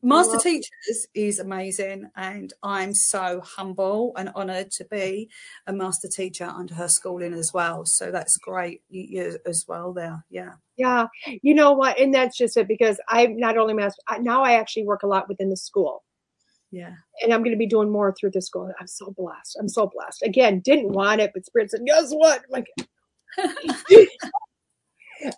Master 0.00 0.32
well, 0.32 0.40
Teachers 0.40 1.06
is 1.12 1.40
amazing, 1.40 2.08
and 2.14 2.52
I'm 2.62 2.94
so 2.94 3.40
humble 3.40 4.12
and 4.16 4.28
honoured 4.28 4.70
to 4.72 4.84
be 4.84 5.28
a 5.66 5.72
master 5.72 6.06
teacher 6.06 6.44
under 6.44 6.74
her 6.74 6.86
schooling 6.86 7.34
as 7.34 7.52
well. 7.52 7.84
So 7.84 8.12
that's 8.12 8.36
great 8.36 8.82
you, 8.88 9.02
you, 9.08 9.38
as 9.44 9.64
well. 9.66 9.92
There, 9.92 10.24
yeah, 10.30 10.52
yeah. 10.76 11.06
You 11.42 11.54
know 11.54 11.72
what? 11.72 11.98
And 11.98 12.14
that's 12.14 12.38
just 12.38 12.56
it 12.56 12.68
because 12.68 13.00
I'm 13.08 13.36
not 13.38 13.58
only 13.58 13.74
master 13.74 14.00
now. 14.20 14.44
I 14.44 14.52
actually 14.52 14.84
work 14.84 15.02
a 15.02 15.08
lot 15.08 15.28
within 15.28 15.50
the 15.50 15.56
school. 15.56 16.04
Yeah. 16.70 16.94
And 17.22 17.32
I'm 17.32 17.40
going 17.40 17.54
to 17.54 17.58
be 17.58 17.66
doing 17.66 17.90
more 17.90 18.14
through 18.14 18.32
the 18.32 18.42
school. 18.42 18.70
I'm 18.78 18.86
so 18.86 19.12
blessed. 19.16 19.56
I'm 19.58 19.68
so 19.68 19.90
blessed. 19.92 20.22
Again, 20.22 20.60
didn't 20.60 20.92
want 20.92 21.20
it, 21.20 21.32
but 21.34 21.46
Spirit 21.46 21.70
said, 21.70 21.80
guess 21.86 22.12
what? 22.12 22.42
I'm 22.42 22.50
like, 22.50 22.68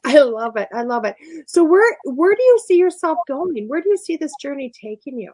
I 0.04 0.18
love 0.18 0.56
it. 0.56 0.68
I 0.72 0.82
love 0.82 1.04
it. 1.04 1.16
So 1.46 1.64
where 1.64 1.96
where 2.04 2.34
do 2.34 2.42
you 2.42 2.60
see 2.66 2.76
yourself 2.76 3.18
going? 3.26 3.68
Where 3.68 3.80
do 3.82 3.88
you 3.88 3.96
see 3.96 4.16
this 4.16 4.32
journey 4.40 4.72
taking 4.78 5.18
you? 5.18 5.32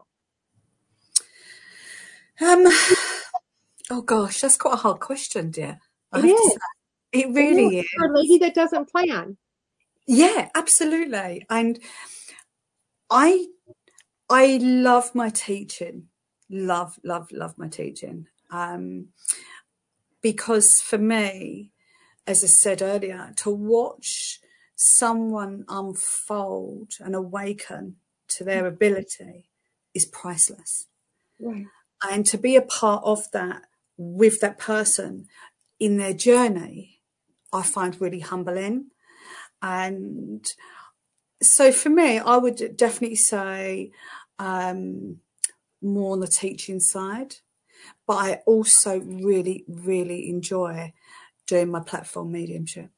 Um 2.40 2.66
oh 3.90 4.02
gosh, 4.02 4.40
that's 4.40 4.56
quite 4.56 4.74
a 4.74 4.76
hard 4.76 5.00
question, 5.00 5.50
dear. 5.50 5.80
I 6.12 6.20
it 6.20 6.24
is. 6.26 6.58
It 7.12 7.28
really 7.30 7.78
is. 7.78 7.86
For 7.96 8.06
a 8.06 8.16
lady 8.16 8.38
that 8.38 8.54
doesn't 8.54 8.90
plan. 8.90 9.36
Yeah, 10.06 10.48
absolutely. 10.54 11.46
And 11.50 11.78
I 13.10 13.46
I 14.28 14.58
love 14.60 15.14
my 15.14 15.30
teaching. 15.30 16.08
Love, 16.50 16.98
love, 17.02 17.30
love 17.32 17.56
my 17.58 17.68
teaching. 17.68 18.26
Um 18.50 19.08
because 20.22 20.72
for 20.80 20.98
me, 20.98 21.70
as 22.26 22.42
I 22.42 22.48
said 22.48 22.82
earlier, 22.82 23.32
to 23.36 23.50
watch 23.50 24.40
someone 24.74 25.64
unfold 25.68 26.92
and 27.00 27.14
awaken 27.14 27.96
to 28.28 28.44
their 28.44 28.64
mm. 28.64 28.68
ability 28.68 29.48
is 29.94 30.04
priceless. 30.04 30.86
Right. 31.40 31.66
And 32.02 32.26
to 32.26 32.38
be 32.38 32.56
a 32.56 32.62
part 32.62 33.02
of 33.04 33.30
that 33.32 33.62
with 33.96 34.40
that 34.40 34.58
person 34.58 35.28
in 35.80 35.96
their 35.96 36.12
journey, 36.12 37.00
I 37.52 37.62
find 37.62 37.98
really 38.00 38.20
humbling. 38.20 38.90
And 39.62 40.46
so 41.42 41.72
for 41.72 41.88
me, 41.88 42.18
I 42.18 42.36
would 42.36 42.76
definitely 42.76 43.16
say 43.16 43.92
um, 44.38 45.18
more 45.80 46.12
on 46.12 46.20
the 46.20 46.26
teaching 46.26 46.80
side. 46.80 47.36
But 48.06 48.14
I 48.14 48.42
also 48.46 49.00
really, 49.00 49.64
really 49.68 50.28
enjoy 50.28 50.92
doing 51.46 51.70
my 51.70 51.80
platform 51.80 52.32
mediumship. 52.32 52.90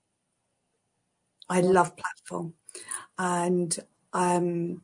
I 1.48 1.60
love 1.60 1.96
platform, 1.96 2.54
and 3.18 3.78
um, 4.12 4.82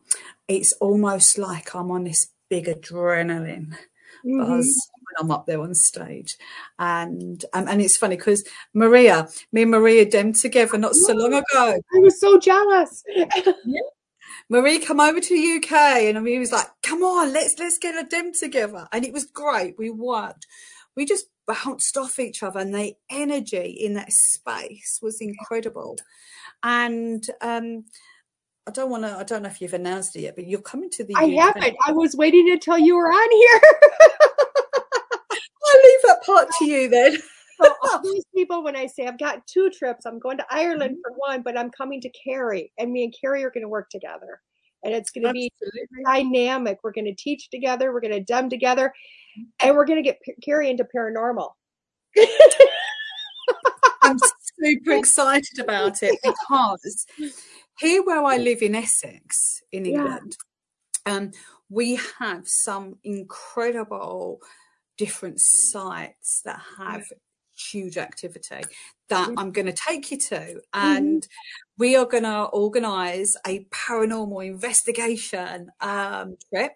it's 0.49 0.73
almost 0.75 1.39
like 1.39 1.75
I'm 1.75 1.91
on 1.91 2.05
this 2.05 2.29
big 2.49 2.67
adrenaline 2.67 3.77
mm-hmm. 4.25 4.39
buzz 4.39 4.91
when 4.93 5.25
I'm 5.25 5.31
up 5.31 5.47
there 5.47 5.61
on 5.61 5.75
stage. 5.75 6.37
And 6.79 7.45
um, 7.53 7.69
and 7.69 7.81
it's 7.81 7.97
funny 7.97 8.17
because 8.17 8.47
Maria, 8.73 9.29
me 9.53 9.63
and 9.63 9.71
Maria 9.71 10.09
dem 10.09 10.33
together 10.33 10.79
not 10.79 10.95
so 10.95 11.13
long 11.13 11.35
ago. 11.35 11.45
I 11.95 11.99
was 11.99 12.21
so 12.21 12.39
jealous. 12.39 13.05
Marie 14.51 14.79
come 14.79 15.01
over 15.01 15.21
to 15.21 15.29
the 15.35 15.57
UK 15.57 15.73
and 16.03 16.23
Marie 16.23 16.39
was 16.39 16.53
like, 16.53 16.67
come 16.83 17.03
on, 17.03 17.33
let's 17.33 17.59
let's 17.59 17.79
get 17.79 18.03
a 18.03 18.07
dem 18.07 18.33
together. 18.33 18.87
And 18.93 19.05
it 19.05 19.13
was 19.13 19.25
great. 19.25 19.77
We 19.79 19.91
worked. 19.91 20.47
We 20.97 21.07
just 21.07 21.27
bounced 21.47 21.97
off 21.97 22.19
each 22.19 22.43
other 22.43 22.61
and 22.61 22.75
the 22.75 22.95
energy 23.11 23.71
in 23.81 23.95
that 23.95 24.13
space 24.13 24.99
was 25.03 25.21
incredible. 25.21 25.97
And 26.63 27.25
um 27.41 27.85
I 28.67 28.71
don't 28.71 28.91
want 28.91 29.03
to. 29.03 29.15
I 29.15 29.25
don't 29.25 29.43
know 29.43 29.49
if 29.49 29.61
you've 29.61 29.75
announced 29.75 30.17
it 30.17 30.23
yet, 30.23 30.37
but 30.37 30.47
you're 30.47 30.61
coming 30.61 30.89
to 30.91 31.05
the. 31.05 31.15
I 31.17 31.27
haven't. 31.27 31.77
I 31.87 31.93
was 31.93 32.17
waiting 32.17 32.51
until 32.51 32.79
you 32.79 32.97
were 32.97 33.09
on 33.09 33.31
here. 33.31 33.61
I'll 35.67 35.83
leave 35.83 36.03
that 36.05 36.23
part 36.25 36.49
to 36.59 36.65
you 36.65 36.89
then. 36.89 37.19
so 37.63 37.75
all 37.83 38.03
these 38.03 38.25
people, 38.35 38.65
when 38.65 38.75
I 38.75 38.87
say 38.87 39.07
I've 39.07 39.19
got 39.19 39.47
two 39.47 39.71
trips, 39.71 40.07
I'm 40.07 40.19
going 40.19 40.39
to 40.39 40.47
Ireland 40.51 40.97
for 41.03 41.13
one, 41.17 41.43
but 41.43 41.59
I'm 41.59 41.71
coming 41.71 42.01
to 42.03 42.11
Kerry, 42.11 42.73
and 42.79 42.91
me 42.91 43.05
and 43.05 43.15
Kerry 43.19 43.45
are 43.45 43.51
going 43.51 43.65
to 43.65 43.69
work 43.69 43.91
together, 43.91 44.41
and 44.85 44.95
it's 44.95 45.11
going 45.11 45.25
to 45.25 45.33
be 45.33 45.51
dynamic. 46.05 46.79
We're 46.83 46.93
going 46.93 47.07
to 47.07 47.15
teach 47.15 47.51
together. 47.51 47.93
We're 47.93 48.01
going 48.01 48.13
to 48.13 48.21
dem 48.21 48.49
together, 48.49 48.93
and 49.61 49.75
we're 49.75 49.87
going 49.87 50.03
to 50.03 50.09
get 50.09 50.19
Kerry 50.43 50.71
into 50.71 50.85
paranormal. 50.85 51.51
I'm 54.03 54.19
super 54.63 54.93
excited 54.93 55.59
about 55.59 56.03
it 56.03 56.19
because 56.23 57.07
here 57.79 58.05
where 58.05 58.23
I 58.23 58.37
live 58.37 58.63
in 58.63 58.75
Essex, 58.75 59.63
in 59.73 59.87
Yeah. 59.87 60.01
England, 60.01 60.37
um, 61.07 61.31
we 61.69 61.99
have 62.19 62.47
some 62.47 62.99
incredible 63.03 64.41
different 64.97 65.41
sites 65.41 66.43
that 66.45 66.61
have 66.79 67.05
huge 67.57 67.97
activity 67.97 68.63
that 69.09 69.29
Mm. 69.29 69.35
I'm 69.39 69.53
going 69.53 69.67
to 69.67 69.73
take 69.73 70.11
you 70.11 70.19
to. 70.19 70.61
And 70.73 71.27
we 71.79 71.97
are 71.97 72.07
going 72.07 72.25
to 72.25 72.45
organize 72.45 73.37
a 73.47 73.65
paranormal 73.67 74.47
investigation 74.47 75.71
um, 75.81 76.37
trip. 76.51 76.73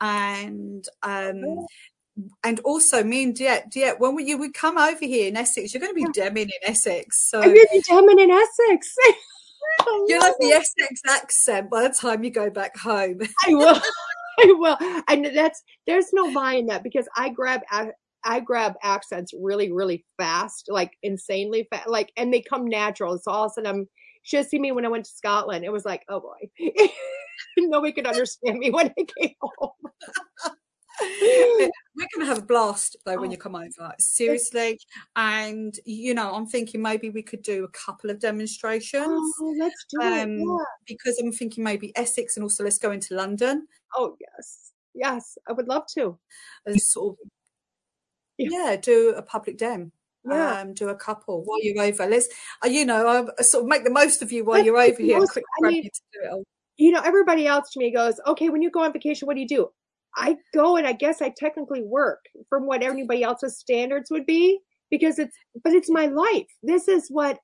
And 0.00 0.84
um, 1.02 1.66
and 2.42 2.60
also 2.60 3.02
me 3.04 3.24
and 3.24 3.34
DeEtte, 3.34 3.72
DeEtte, 3.72 3.98
when 3.98 4.14
we, 4.14 4.24
you 4.24 4.38
would 4.38 4.54
come 4.54 4.78
over 4.78 5.04
here 5.04 5.28
in 5.28 5.36
Essex, 5.36 5.72
you're 5.72 5.80
going 5.80 5.94
to 5.94 5.94
be 5.94 6.20
demming 6.20 6.44
in 6.44 6.50
Essex. 6.64 7.28
So 7.30 7.40
I'm 7.40 7.54
going 7.54 7.66
to 7.66 7.68
be 7.72 7.82
jamming 7.86 8.18
in 8.18 8.30
Essex. 8.30 8.94
You'll 10.06 10.22
have 10.22 10.34
the. 10.40 10.52
Essex 10.52 11.00
accent 11.08 11.70
by 11.70 11.82
the 11.82 11.94
time 11.94 12.24
you 12.24 12.30
go 12.30 12.50
back 12.50 12.76
home. 12.76 13.20
I 13.46 13.54
will. 13.54 13.80
I 14.40 14.52
will. 14.56 15.02
And 15.08 15.36
that's 15.36 15.62
there's 15.86 16.12
no 16.12 16.32
buying 16.32 16.66
that 16.66 16.82
because 16.82 17.08
I 17.16 17.28
grab 17.28 17.60
I 18.24 18.40
grab 18.40 18.74
accents 18.82 19.32
really, 19.38 19.72
really 19.72 20.04
fast, 20.18 20.66
like 20.68 20.92
insanely 21.02 21.66
fast, 21.70 21.88
like, 21.88 22.12
and 22.16 22.32
they 22.32 22.42
come 22.42 22.66
natural. 22.66 23.18
So 23.18 23.30
all 23.30 23.44
of 23.44 23.50
a 23.52 23.54
sudden, 23.54 23.70
I'm. 23.70 23.88
Should 24.22 24.36
have 24.40 24.46
seen 24.48 24.60
me 24.60 24.70
when 24.70 24.84
I 24.84 24.88
went 24.88 25.06
to 25.06 25.10
Scotland. 25.10 25.64
It 25.64 25.72
was 25.72 25.86
like, 25.86 26.04
oh 26.10 26.20
boy, 26.20 26.50
nobody 27.56 27.90
could 27.94 28.06
understand 28.06 28.58
me 28.58 28.70
when 28.70 28.88
I 28.98 29.06
came 29.18 29.34
home. 29.40 29.70
We're 31.22 32.06
going 32.14 32.20
to 32.20 32.26
have 32.26 32.38
a 32.38 32.42
blast 32.46 32.96
though 33.06 33.18
when 33.18 33.28
Oh. 33.30 33.32
you 33.32 33.38
come 33.38 33.54
over, 33.54 33.94
seriously. 33.98 34.78
And 35.16 35.74
you 35.86 36.12
know, 36.14 36.34
I'm 36.34 36.46
thinking 36.46 36.82
maybe 36.82 37.08
we 37.08 37.22
could 37.22 37.40
do 37.42 37.64
a 37.64 37.68
couple 37.68 38.10
of 38.10 38.20
demonstrations 38.20 39.08
Oh, 39.08 39.54
let's 39.58 39.86
do 39.90 40.00
it. 40.02 40.22
um, 40.22 40.38
Yeah. 40.38 40.64
because 40.86 41.18
I'm 41.18 41.32
thinking 41.32 41.64
maybe 41.64 41.96
Essex 41.96 42.36
and 42.36 42.44
also 42.44 42.62
let's 42.64 42.78
go 42.78 42.90
into 42.90 43.14
London 43.14 43.66
Oh 43.96 44.16
yes, 44.20 44.72
yes, 44.94 45.38
I 45.48 45.52
would 45.52 45.66
love 45.68 45.84
to. 45.94 46.18
and 46.66 46.78
sort 46.80 47.12
of 47.22 47.28
Yeah. 48.48 48.76
do 48.76 49.14
a 49.16 49.22
public 49.22 49.58
dem. 49.58 49.92
Yeah. 50.24 50.60
Um, 50.60 50.74
do 50.74 50.88
a 50.90 50.94
couple 50.94 51.42
while 51.44 51.62
you're 51.62 51.82
over. 51.82 52.06
Let's, 52.06 52.28
uh, 52.64 52.68
you 52.68 52.84
know, 52.84 53.06
uh, 53.06 53.42
sort 53.42 53.64
of 53.64 53.68
make 53.68 53.84
the 53.84 53.90
most 53.90 54.20
of 54.20 54.30
you 54.30 54.44
while 54.44 54.56
Let's 54.58 54.66
you're 54.66 54.76
over 54.76 55.02
here. 55.02 55.18
most- 55.18 55.32
Quick 55.32 55.44
I 55.64 55.68
mean, 55.68 55.76
you 55.84 55.90
to 55.90 56.00
do 56.12 56.38
it 56.40 56.46
you 56.80 56.90
know, 56.90 57.02
everybody 57.04 57.46
else 57.46 57.70
to 57.70 57.78
me 57.78 57.92
goes, 57.92 58.18
okay, 58.26 58.48
when 58.48 58.62
you 58.62 58.70
go 58.70 58.80
on 58.82 58.92
vacation, 58.92 59.26
what 59.26 59.34
do 59.34 59.42
you 59.42 59.48
do? 59.48 59.68
I 60.16 60.38
go 60.54 60.76
and 60.76 60.86
I 60.86 60.92
guess 60.92 61.20
I 61.20 61.28
technically 61.36 61.82
work 61.82 62.24
from 62.48 62.66
what 62.66 62.82
anybody 62.82 63.22
else's 63.22 63.58
standards 63.58 64.10
would 64.10 64.24
be 64.24 64.58
because 64.90 65.18
it's, 65.18 65.36
but 65.62 65.74
it's 65.74 65.90
my 65.90 66.06
life. 66.06 66.46
This 66.62 66.88
is 66.88 67.08
what, 67.10 67.38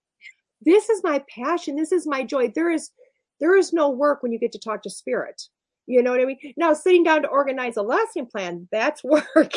this 0.62 0.88
is 0.88 1.04
my 1.04 1.22
passion. 1.28 1.76
This 1.76 1.92
is 1.92 2.06
my 2.06 2.24
joy. 2.24 2.50
There 2.54 2.70
is, 2.70 2.90
there 3.38 3.54
is 3.54 3.74
no 3.74 3.90
work 3.90 4.22
when 4.22 4.32
you 4.32 4.38
get 4.38 4.52
to 4.52 4.58
talk 4.58 4.82
to 4.84 4.90
spirit. 4.90 5.40
You 5.86 6.02
know 6.02 6.12
what 6.12 6.20
I 6.20 6.24
mean? 6.24 6.38
Now, 6.56 6.72
sitting 6.72 7.04
down 7.04 7.20
to 7.22 7.28
organize 7.28 7.76
a 7.76 7.82
lesson 7.82 8.26
plan, 8.26 8.66
that's 8.72 9.04
work. 9.04 9.52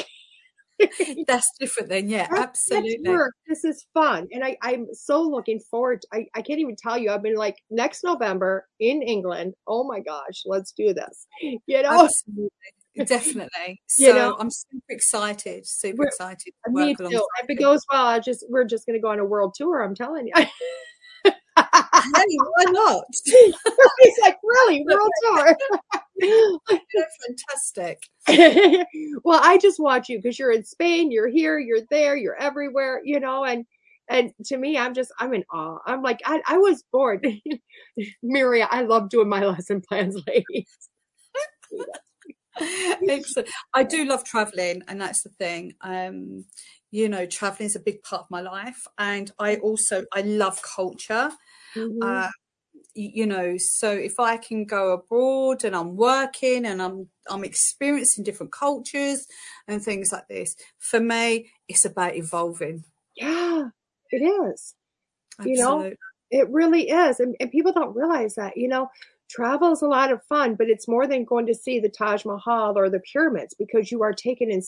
That's 1.28 1.50
different 1.60 1.90
then. 1.90 2.10
Yeah, 2.10 2.28
That's- 2.30 2.40
absolutely. 2.40 3.00
That's 3.04 3.10
work. 3.10 3.34
This 3.48 3.64
is 3.64 3.86
fun. 3.94 4.28
And 4.32 4.44
I, 4.44 4.58
I'm 4.62 4.88
so 4.94 5.22
looking 5.22 5.60
forward. 5.60 6.02
To, 6.02 6.08
I, 6.14 6.28
I 6.36 6.42
can't 6.42 6.60
even 6.60 6.76
tell 6.76 6.98
you. 6.98 7.12
I've 7.12 7.24
been 7.24 7.36
like, 7.36 7.58
next 7.70 8.04
November 8.04 8.68
in 8.80 9.02
England. 9.02 9.54
Oh 9.68 9.84
my 9.84 10.00
gosh, 10.00 10.44
let's 10.46 10.72
do 10.72 10.94
this. 10.94 11.28
You 11.42 11.82
know? 11.84 12.04
Absolutely. 12.04 12.50
Definitely. 13.06 13.82
So 13.88 14.08
You 14.08 14.14
know? 14.14 14.38
I'm 14.40 14.52
super 14.52 14.84
excited, 14.90 15.68
super 15.68 16.06
excited 16.06 16.54
to 16.66 16.72
Me 16.72 16.96
too. 16.96 17.06
If 17.08 17.50
it 17.50 17.56
goes 17.56 17.82
well, 17.92 18.06
I 18.06 18.20
just 18.20 18.46
we're 18.50 18.66
just 18.66 18.86
gonna 18.86 19.00
go 19.00 19.10
on 19.10 19.20
a 19.20 19.26
world 19.26 19.54
tour. 19.56 19.84
I'm 19.84 19.96
telling 19.96 20.28
you. 20.28 20.34
Hey, 22.16 22.38
why 22.38 22.66
not? 22.72 23.04
He's 23.26 24.18
like, 24.22 24.38
really, 24.44 24.86
world 24.90 25.12
tour? 25.24 25.58
Fantastic. 27.28 28.04
well, 29.24 29.40
I 29.44 29.58
just 29.58 29.80
watch 29.80 30.10
you 30.10 30.18
because 30.20 30.38
you're 30.40 30.52
in 30.52 30.66
Spain, 30.66 31.12
you're 31.12 31.28
here, 31.30 31.60
you're 31.60 31.82
there, 31.90 32.16
you're 32.18 32.36
everywhere, 32.40 33.02
you 33.04 33.20
know, 33.20 33.46
and 33.46 33.66
and 34.10 34.32
to 34.46 34.58
me, 34.58 34.78
I'm 34.78 34.94
just 34.94 35.12
I'm 35.20 35.34
in 35.34 35.44
awe. 35.54 35.80
I'm 35.86 36.02
like, 36.02 36.20
I, 36.26 36.42
I 36.48 36.58
was 36.58 36.84
bored. 36.92 37.26
Miria, 38.24 38.68
I 38.72 38.82
love 38.82 39.10
doing 39.10 39.30
my 39.30 39.44
lesson 39.46 39.82
plans, 39.82 40.18
ladies. 40.28 40.68
Excellent. 43.08 43.50
I 43.74 43.84
do 43.84 44.06
love 44.06 44.24
traveling, 44.24 44.82
and 44.88 45.00
that's 45.00 45.24
the 45.24 45.30
thing. 45.30 45.74
Um, 45.82 46.46
you 46.92 47.08
know, 47.08 47.26
traveling 47.26 47.68
is 47.68 47.76
a 47.76 47.80
big 47.80 48.04
part 48.04 48.24
of 48.24 48.32
my 48.32 48.42
life, 48.42 48.88
and 48.98 49.32
I 49.40 49.58
also 49.58 50.06
I 50.14 50.22
love 50.22 50.62
culture. 50.62 51.32
Mhm. 51.76 52.02
Uh, 52.02 52.30
you 52.96 53.28
know, 53.28 53.58
so 53.58 53.92
if 53.92 54.20
I 54.20 54.38
can 54.38 54.66
go 54.66 54.94
abroad 54.94 55.64
and 55.64 55.76
I'm 55.76 55.96
working 55.98 56.66
and 56.66 56.82
I'm 56.82 57.10
I'm 57.30 57.44
experiencing 57.44 58.24
different 58.24 58.52
cultures 58.54 59.28
and 59.68 59.84
things 59.84 60.12
like 60.12 60.28
this, 60.30 60.56
for 60.80 61.00
me, 61.00 61.52
it's 61.68 61.86
about 61.86 62.16
evolving. 62.16 62.86
yeah, 63.16 63.70
it 64.12 64.18
is. 64.18 64.76
You 65.44 65.58
know, 65.58 65.94
It 66.32 66.50
really 66.50 66.90
is. 66.90 67.20
And, 67.20 67.36
and 67.40 67.52
people 67.52 67.74
don't 67.74 67.96
realize 67.96 68.36
that, 68.36 68.58
you 68.58 68.68
know, 68.68 68.90
travel 69.30 69.72
is 69.74 69.82
a 69.82 69.88
lot 69.88 70.12
of 70.12 70.24
fun, 70.26 70.56
but 70.56 70.70
it's 70.70 70.88
more 70.88 71.08
than 71.08 71.26
going 71.26 71.46
to 71.48 71.56
see 71.56 71.80
the 71.80 71.90
Taj 71.90 72.26
Mahal 72.26 72.78
or 72.78 72.90
the 72.90 73.00
pyramids 73.02 73.56
because 73.58 73.92
you 73.92 74.04
are 74.04 74.14
taken 74.14 74.52
in, 74.52 74.62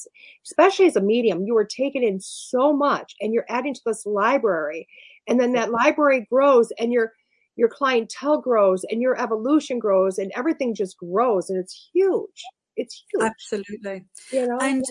especially 0.45 0.87
as 0.87 0.95
a 0.95 1.01
medium, 1.01 1.45
you 1.45 1.57
are 1.57 1.65
taken 1.65 2.03
in 2.03 2.19
so 2.21 2.73
much 2.73 3.15
and 3.21 3.33
you're 3.33 3.45
adding 3.49 3.73
to 3.73 3.81
this 3.85 4.05
library. 4.05 4.87
And 5.27 5.39
then 5.39 5.53
that 5.53 5.71
library 5.71 6.27
grows 6.31 6.71
and 6.79 6.91
your, 6.91 7.13
your 7.55 7.69
clientele 7.69 8.41
grows 8.41 8.83
and 8.89 9.01
your 9.01 9.19
evolution 9.21 9.79
grows 9.79 10.17
and 10.17 10.31
everything 10.35 10.73
just 10.75 10.97
grows 10.97 11.49
and 11.49 11.59
it's 11.59 11.89
huge. 11.93 12.43
It's 12.75 13.03
huge, 13.13 13.23
Absolutely. 13.23 14.05
you 14.31 14.47
know? 14.47 14.57
And 14.59 14.83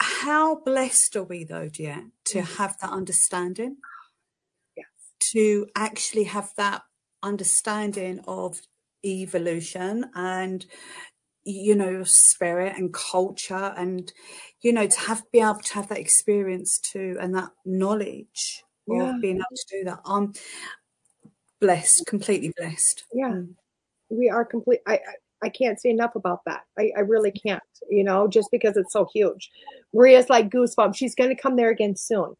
how 0.00 0.60
blessed 0.60 1.16
are 1.16 1.24
we 1.24 1.44
though, 1.44 1.68
dear, 1.68 2.10
to 2.26 2.38
Mm. 2.38 2.56
have 2.56 2.78
that 2.78 2.90
understanding? 2.90 3.76
Yes. 4.76 4.86
To 5.32 5.66
actually 5.76 6.24
have 6.24 6.50
that 6.56 6.82
understanding 7.22 8.20
of 8.26 8.60
evolution 9.04 10.10
and 10.14 10.66
you 11.44 11.74
know 11.74 12.04
spirit 12.04 12.76
and 12.76 12.92
culture 12.92 13.72
and 13.76 14.12
you 14.62 14.72
know 14.72 14.86
to 14.86 15.00
have 15.00 15.22
be 15.32 15.40
able 15.40 15.54
to 15.54 15.74
have 15.74 15.88
that 15.88 15.98
experience 15.98 16.78
too 16.78 17.16
and 17.20 17.34
that 17.34 17.50
knowledge 17.64 18.62
Yeah. 18.96 19.14
of 19.16 19.20
being 19.20 19.36
able 19.36 19.44
to 19.56 19.66
do 19.70 19.84
that 19.84 20.00
i'm 20.04 20.32
blessed 21.60 22.06
completely 22.06 22.52
blessed 22.56 23.04
Yeah. 23.12 23.28
Mm. 23.30 23.54
we 24.08 24.28
are 24.30 24.44
complete. 24.44 24.80
I, 24.86 24.94
I 24.94 24.98
I 25.42 25.48
can't 25.48 25.80
say 25.80 25.88
enough 25.88 26.16
about 26.16 26.40
that. 26.44 26.62
I, 26.78 26.90
I 26.96 27.00
really 27.00 27.30
can't. 27.30 27.62
You 27.88 28.04
know, 28.04 28.28
just 28.28 28.50
because 28.50 28.76
it's 28.76 28.92
so 28.92 29.06
huge. 29.14 29.50
Maria's 29.94 30.28
like 30.28 30.50
goosebumps. 30.50 30.96
She's 30.96 31.14
going 31.14 31.30
to 31.34 31.42
come 31.42 31.56
there 31.56 31.70
again 31.70 31.96
soon. 31.96 32.34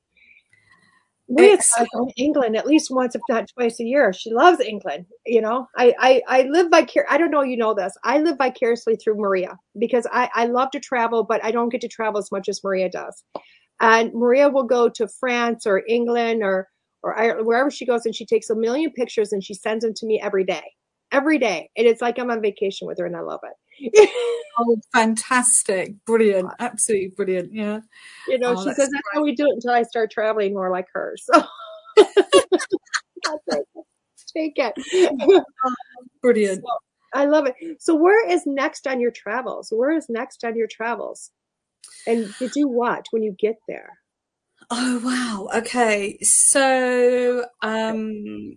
Maria's 1.30 1.60
Excellent. 1.60 1.90
going 1.92 2.12
England 2.16 2.56
at 2.56 2.66
least 2.66 2.90
once, 2.90 3.14
if 3.14 3.22
not 3.28 3.48
twice 3.56 3.78
a 3.80 3.84
year. 3.84 4.12
She 4.12 4.30
loves 4.32 4.60
England. 4.60 5.06
You 5.24 5.40
know, 5.40 5.66
I 5.76 5.94
I, 5.98 6.22
I 6.28 6.42
live 6.50 6.70
vicar. 6.70 7.06
I 7.08 7.16
don't 7.18 7.30
know. 7.30 7.42
You 7.42 7.56
know 7.56 7.72
this. 7.72 7.96
I 8.04 8.18
live 8.18 8.36
vicariously 8.36 8.96
through 8.96 9.14
Maria 9.16 9.56
because 9.78 10.06
I 10.12 10.28
I 10.34 10.46
love 10.46 10.70
to 10.72 10.80
travel, 10.80 11.22
but 11.24 11.42
I 11.44 11.52
don't 11.52 11.70
get 11.70 11.80
to 11.82 11.88
travel 11.88 12.18
as 12.18 12.30
much 12.32 12.48
as 12.48 12.62
Maria 12.64 12.90
does. 12.90 13.22
And 13.80 14.12
Maria 14.12 14.48
will 14.48 14.64
go 14.64 14.88
to 14.90 15.08
France 15.08 15.66
or 15.66 15.82
England 15.88 16.42
or 16.42 16.68
or 17.02 17.18
Ireland, 17.18 17.46
wherever 17.46 17.70
she 17.70 17.86
goes, 17.86 18.04
and 18.04 18.14
she 18.14 18.26
takes 18.26 18.50
a 18.50 18.54
million 18.54 18.92
pictures 18.92 19.32
and 19.32 19.42
she 19.42 19.54
sends 19.54 19.82
them 19.82 19.94
to 19.94 20.06
me 20.06 20.20
every 20.20 20.44
day 20.44 20.62
every 21.12 21.38
day. 21.38 21.70
And 21.76 21.86
it's 21.86 22.00
like 22.00 22.18
I'm 22.18 22.30
on 22.30 22.40
vacation 22.42 22.86
with 22.86 22.98
her 22.98 23.06
and 23.06 23.16
I 23.16 23.20
love 23.20 23.40
it. 23.42 24.10
oh, 24.58 24.76
fantastic. 24.92 25.94
Brilliant. 26.06 26.50
Absolutely 26.58 27.12
brilliant. 27.16 27.52
Yeah. 27.52 27.80
You 28.28 28.38
know, 28.38 28.54
Oh, 28.56 28.64
she 28.64 28.72
says 28.74 28.90
that's 28.90 29.08
how 29.12 29.22
we 29.22 29.34
do 29.34 29.46
it 29.46 29.54
until 29.54 29.72
I 29.72 29.82
start 29.82 30.10
traveling 30.10 30.54
more 30.54 30.70
like 30.70 30.86
her. 30.92 31.16
So 31.18 31.32
take 34.36 34.52
it. 34.56 34.74
Take 34.90 35.10
it. 35.18 35.44
Brilliant. 36.22 36.62
So, 36.62 36.70
I 37.12 37.24
love 37.24 37.46
it. 37.46 37.54
So 37.80 37.94
where 37.94 38.28
is 38.28 38.42
next 38.46 38.86
on 38.86 39.00
your 39.00 39.10
travels? 39.10 39.68
Where 39.70 39.90
is 39.90 40.06
next 40.08 40.44
on 40.44 40.56
your 40.56 40.68
travels? 40.68 41.30
And 42.06 42.34
to 42.36 42.48
do 42.48 42.68
what 42.68 43.06
when 43.10 43.22
you 43.22 43.34
get 43.38 43.56
there? 43.68 43.98
Oh 44.70 45.00
wow. 45.04 45.58
Okay. 45.58 46.18
So 46.22 47.44
um 47.62 48.56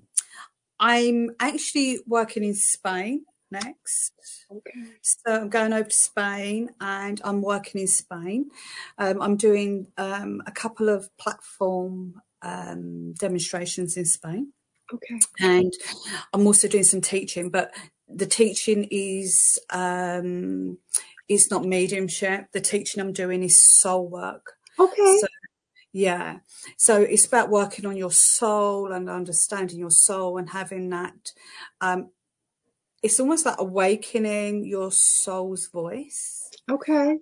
I'm 0.79 1.31
actually 1.39 1.99
working 2.07 2.43
in 2.43 2.55
Spain 2.55 3.25
next. 3.51 4.13
Okay. 4.51 4.91
So 5.01 5.41
I'm 5.41 5.49
going 5.49 5.73
over 5.73 5.89
to 5.89 5.95
Spain 5.95 6.69
and 6.81 7.21
I'm 7.23 7.41
working 7.41 7.81
in 7.81 7.87
Spain. 7.87 8.49
Um, 8.97 9.21
I'm 9.21 9.37
doing 9.37 9.87
um, 9.97 10.41
a 10.45 10.51
couple 10.51 10.89
of 10.89 11.09
platform 11.17 12.21
um, 12.41 13.13
demonstrations 13.13 13.95
in 13.95 14.05
Spain 14.05 14.51
Okay. 14.93 15.19
and 15.39 15.73
I'm 16.33 16.45
also 16.45 16.67
doing 16.67 16.83
some 16.83 17.01
teaching, 17.01 17.49
but 17.49 17.73
the 18.07 18.25
teaching 18.25 18.87
is 18.91 19.59
um, 19.71 20.77
is 21.29 21.49
not 21.49 21.65
mediumship. 21.65 22.51
The 22.51 22.61
teaching 22.61 23.01
I'm 23.01 23.13
doing 23.13 23.43
is 23.43 23.61
soul 23.61 24.07
work. 24.07 24.53
Okay. 24.79 25.17
So 25.19 25.27
yeah. 25.93 26.39
So 26.77 27.01
it's 27.01 27.27
about 27.27 27.49
working 27.49 27.85
on 27.85 27.95
your 27.95 28.11
soul 28.11 28.91
and 28.91 29.09
understanding 29.09 29.79
your 29.79 29.91
soul 29.91 30.37
and 30.37 30.49
having 30.49 30.89
that. 30.89 31.31
Um, 31.81 32.09
it's 33.03 33.19
almost 33.19 33.45
like 33.45 33.59
awakening 33.59 34.65
your 34.65 34.91
soul's 34.91 35.67
voice. 35.67 36.49
okay. 36.69 37.17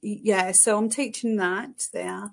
Yeah. 0.00 0.52
So 0.52 0.78
I'm 0.78 0.88
teaching 0.88 1.36
that 1.36 1.86
there. 1.92 2.30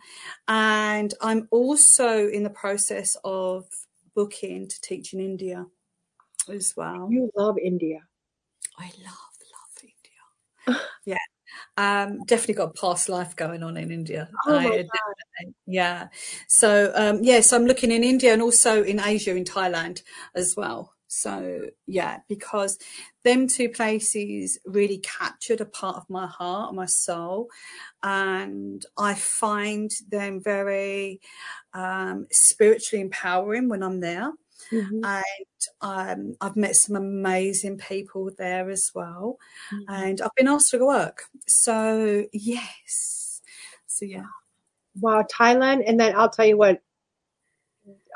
And 0.48 1.14
I'm 1.22 1.48
also 1.52 2.28
in 2.28 2.44
the 2.44 2.50
process 2.50 3.18
of 3.24 3.66
booking 4.16 4.68
to 4.68 4.82
teach 4.82 5.14
in 5.14 5.20
India 5.20 5.66
as 6.50 6.74
well. 6.76 7.08
You 7.10 7.30
love 7.36 7.58
India. 7.58 8.00
I 8.78 8.92
love. 9.04 9.29
yeah. 11.06 11.18
Um, 11.78 12.24
definitely 12.26 12.56
got 12.56 12.76
past 12.76 13.10
life 13.10 13.36
going 13.36 13.64
on 13.64 13.78
in 13.78 13.92
India. 13.92 14.30
Oh 14.48 14.58
I- 14.58 14.88
yeah. 15.66 16.08
So 16.48 16.92
um, 16.96 17.20
yes, 17.24 17.54
I'm 17.54 17.66
looking 17.66 17.92
in 17.92 18.04
India 18.04 18.34
and 18.34 18.42
also 18.42 18.84
in 18.84 19.00
Asia, 19.00 19.36
in 19.36 19.46
Thailand 19.46 20.04
as 20.36 20.56
well. 20.58 20.94
So 21.08 21.62
yeah, 21.88 22.20
because 22.28 22.78
them 23.24 23.48
two 23.48 23.70
places 23.70 24.60
really 24.66 25.00
captured 25.00 25.60
a 25.62 25.66
part 25.66 25.98
of 25.98 26.10
my 26.10 26.28
heart, 26.28 26.76
my 26.76 26.86
soul, 26.86 27.48
and 28.04 28.86
I 28.98 29.16
find 29.16 29.90
them 30.10 30.42
very 30.44 31.20
um, 31.74 32.28
spiritually 32.32 33.02
empowering 33.02 33.70
when 33.70 33.82
I'm 33.82 34.02
there 34.02 34.32
Mhm. 34.72 35.02
and 35.04 35.24
um, 35.82 36.36
I've 36.42 36.56
met 36.56 36.76
some 36.76 36.96
amazing 36.96 37.78
people 37.78 38.30
there 38.38 38.70
as 38.70 38.92
well. 38.94 39.38
Mhm. 39.72 39.84
And 39.88 40.22
I've 40.22 40.36
been 40.36 40.48
asked 40.48 40.72
to 40.72 40.78
go 40.80 40.88
work. 40.88 41.24
So, 41.48 42.26
yes. 42.34 43.42
So, 43.88 44.06
yeah. 44.06 44.26
Wow, 45.00 45.26
Thailand, 45.32 45.84
and 45.88 46.00
then 46.00 46.16
I'll 46.16 46.30
tell 46.30 46.46
you 46.46 46.58
what, 46.58 46.82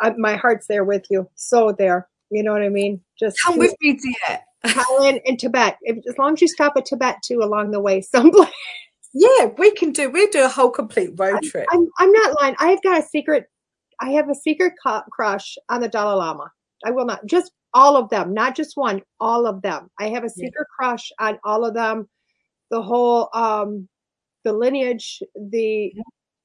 I, 0.02 0.12
my 0.18 0.36
heart's 0.36 0.68
there 0.68 0.84
with 0.84 1.06
you. 1.10 1.30
So 1.36 1.72
there. 1.72 2.08
You 2.30 2.44
know 2.44 2.52
what 2.52 2.64
I 2.64 2.70
mean? 2.70 3.02
Just 3.20 3.38
Come 3.44 3.58
with 3.60 3.76
me, 3.82 3.94
dear. 3.94 4.40
Thailand 4.66 5.22
and 5.26 5.40
Tibet. 5.40 5.78
If, 5.82 5.98
as 6.08 6.18
long 6.18 6.34
as 6.34 6.42
you 6.42 6.48
stop 6.48 6.74
at 6.78 6.86
Tibet 6.86 7.18
too 7.24 7.40
along 7.42 7.72
the 7.72 7.80
way, 7.80 8.02
someplace. 8.02 8.50
Yeah, 9.14 9.52
we 9.58 9.72
can 9.72 9.92
do, 9.92 10.10
we'll 10.10 10.30
do 10.32 10.44
a 10.44 10.50
whole 10.50 10.72
complete 10.72 11.12
road 11.18 11.44
trip. 11.44 11.68
I'm, 11.72 11.88
I'm 12.00 12.12
not 12.12 12.42
lying. 12.42 12.56
I've 12.58 12.82
got 12.82 13.00
a 13.00 13.04
secret. 13.04 13.46
I 14.04 14.10
have 14.12 14.30
a 14.30 14.36
secret 14.36 14.74
crush 15.12 15.58
on 15.70 15.80
the 15.80 15.88
Dalai 15.88 16.16
Lama. 16.18 16.52
I 16.86 16.92
will 16.92 17.06
not 17.06 17.26
just 17.26 17.54
all 17.74 17.96
of 17.96 18.10
them, 18.10 18.34
not 18.34 18.54
just 18.54 18.76
one, 18.76 19.02
all 19.22 19.48
of 19.48 19.62
them. 19.62 19.90
I 19.98 20.10
have 20.10 20.24
a 20.24 20.28
Yeah. 20.28 20.46
secret 20.48 20.68
crush 20.78 21.10
on 21.20 21.40
all 21.46 21.64
of 21.64 21.74
them. 21.74 22.10
The 22.70 22.82
whole, 22.82 23.30
um, 23.34 23.88
the 24.44 24.52
lineage, 24.52 25.24
the 25.36 25.94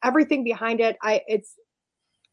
everything 0.04 0.44
behind 0.44 0.80
it. 0.80 0.96
I 1.02 1.22
it's 1.26 1.54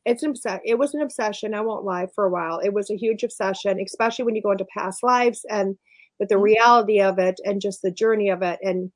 it's 0.05 0.21
an 0.21 0.29
obsession. 0.29 0.61
It 0.63 0.77
was 0.77 0.93
an 0.93 1.01
obsession. 1.01 1.55
I 1.55 1.61
won't 1.61 1.83
lie. 1.85 2.05
For 2.13 2.25
a 2.25 2.29
while, 2.29 2.59
it 2.59 2.71
was 2.71 2.91
a 2.91 2.95
huge 2.95 3.23
obsession, 3.23 3.79
especially 3.79 4.25
when 4.25 4.35
you 4.35 4.43
go 4.43 4.51
into 4.51 4.65
past 4.65 5.01
lives 5.01 5.43
and 5.49 5.75
but 6.19 6.29
the 6.29 6.35
Mhm. 6.35 6.43
reality 6.43 7.01
of 7.01 7.17
it 7.17 7.39
and 7.43 7.59
just 7.59 7.81
the 7.81 7.89
journey 7.91 8.29
of 8.29 8.43
it. 8.43 8.59
And 8.61 8.91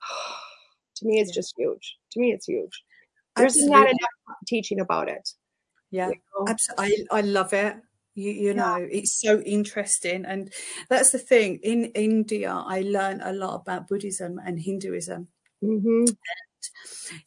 to 0.96 1.06
me, 1.06 1.20
it's 1.20 1.30
Yeah. 1.30 1.34
just 1.36 1.54
huge. 1.56 1.96
To 2.12 2.20
me, 2.20 2.32
it's 2.34 2.46
huge. 2.46 2.84
There's 3.36 3.66
not 3.66 3.88
enough 3.88 4.36
teaching 4.46 4.78
about 4.80 5.08
it. 5.08 5.28
Yeah. 5.94 6.10
Absolutely. 6.48 7.06
I, 7.10 7.18
I 7.18 7.20
love 7.20 7.52
it. 7.52 7.76
You, 8.16 8.30
you 8.32 8.48
Yeah. 8.48 8.54
know, 8.54 8.88
it's 8.90 9.20
so 9.20 9.40
interesting. 9.40 10.24
And 10.24 10.52
that's 10.88 11.10
the 11.12 11.18
thing. 11.18 11.60
In 11.62 11.86
India, 11.94 12.52
I 12.52 12.80
learned 12.82 13.22
a 13.22 13.32
lot 13.32 13.54
about 13.60 13.86
Buddhism 13.88 14.40
and 14.44 14.58
Hinduism. 14.58 15.28
hmm 15.60 16.04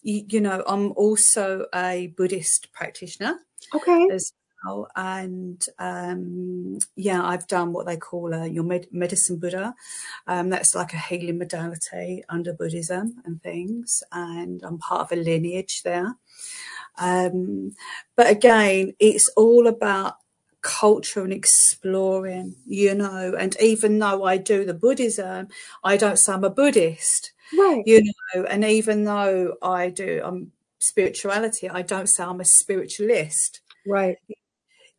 You, 0.02 0.26
you 0.30 0.41
know, 0.41 0.64
I'm 0.68 0.91
also 0.94 1.65
a 1.73 2.14
Buddhist 2.18 2.73
practitioner. 2.73 3.39
Okay. 3.73 4.07
as 4.11 4.34
well. 4.65 4.88
And 4.95 5.64
um, 5.80 6.80
yeah, 6.95 7.23
I've 7.23 7.48
done 7.48 7.73
what 7.73 7.85
they 7.85 7.98
call 7.98 8.34
a, 8.34 8.48
your 8.48 8.64
med- 8.64 8.88
medicine 8.91 9.39
Buddha. 9.39 9.73
Um, 10.26 10.49
that's 10.49 10.76
like 10.76 10.94
a 10.94 10.98
healing 10.99 11.38
modality 11.38 12.23
under 12.30 12.53
Buddhism 12.53 13.15
and 13.26 13.41
things. 13.41 14.03
And 14.11 14.61
I'm 14.64 14.77
part 14.80 15.02
of 15.02 15.11
a 15.18 15.22
lineage 15.22 15.84
there. 15.84 16.15
Um, 16.98 17.74
but 18.15 18.30
again, 18.30 18.94
it's 18.99 19.30
all 19.38 19.68
about 19.68 20.15
culture 20.61 21.24
and 21.24 21.32
exploring, 21.34 22.56
you 22.65 22.94
know. 22.95 23.36
And 23.40 23.56
even 23.61 23.99
though 23.99 24.24
I 24.24 24.38
do 24.38 24.65
the 24.65 24.74
Buddhism, 24.74 25.48
I 25.84 25.98
don't 25.98 26.18
say 26.18 26.34
I'm 26.34 26.44
a 26.44 26.49
Buddhist 26.49 27.32
Right. 27.57 27.82
you 27.86 28.03
know 28.36 28.44
and 28.44 28.65
even 28.65 29.06
though 29.06 29.56
i 29.61 29.90
do 29.90 30.22
um 30.22 30.52
spirituality 30.80 31.69
i 31.69 31.82
don't 31.82 32.07
say 32.07 32.24
i'm 32.26 32.41
a 32.41 32.45
spiritualist 32.45 33.61
Right. 33.86 34.18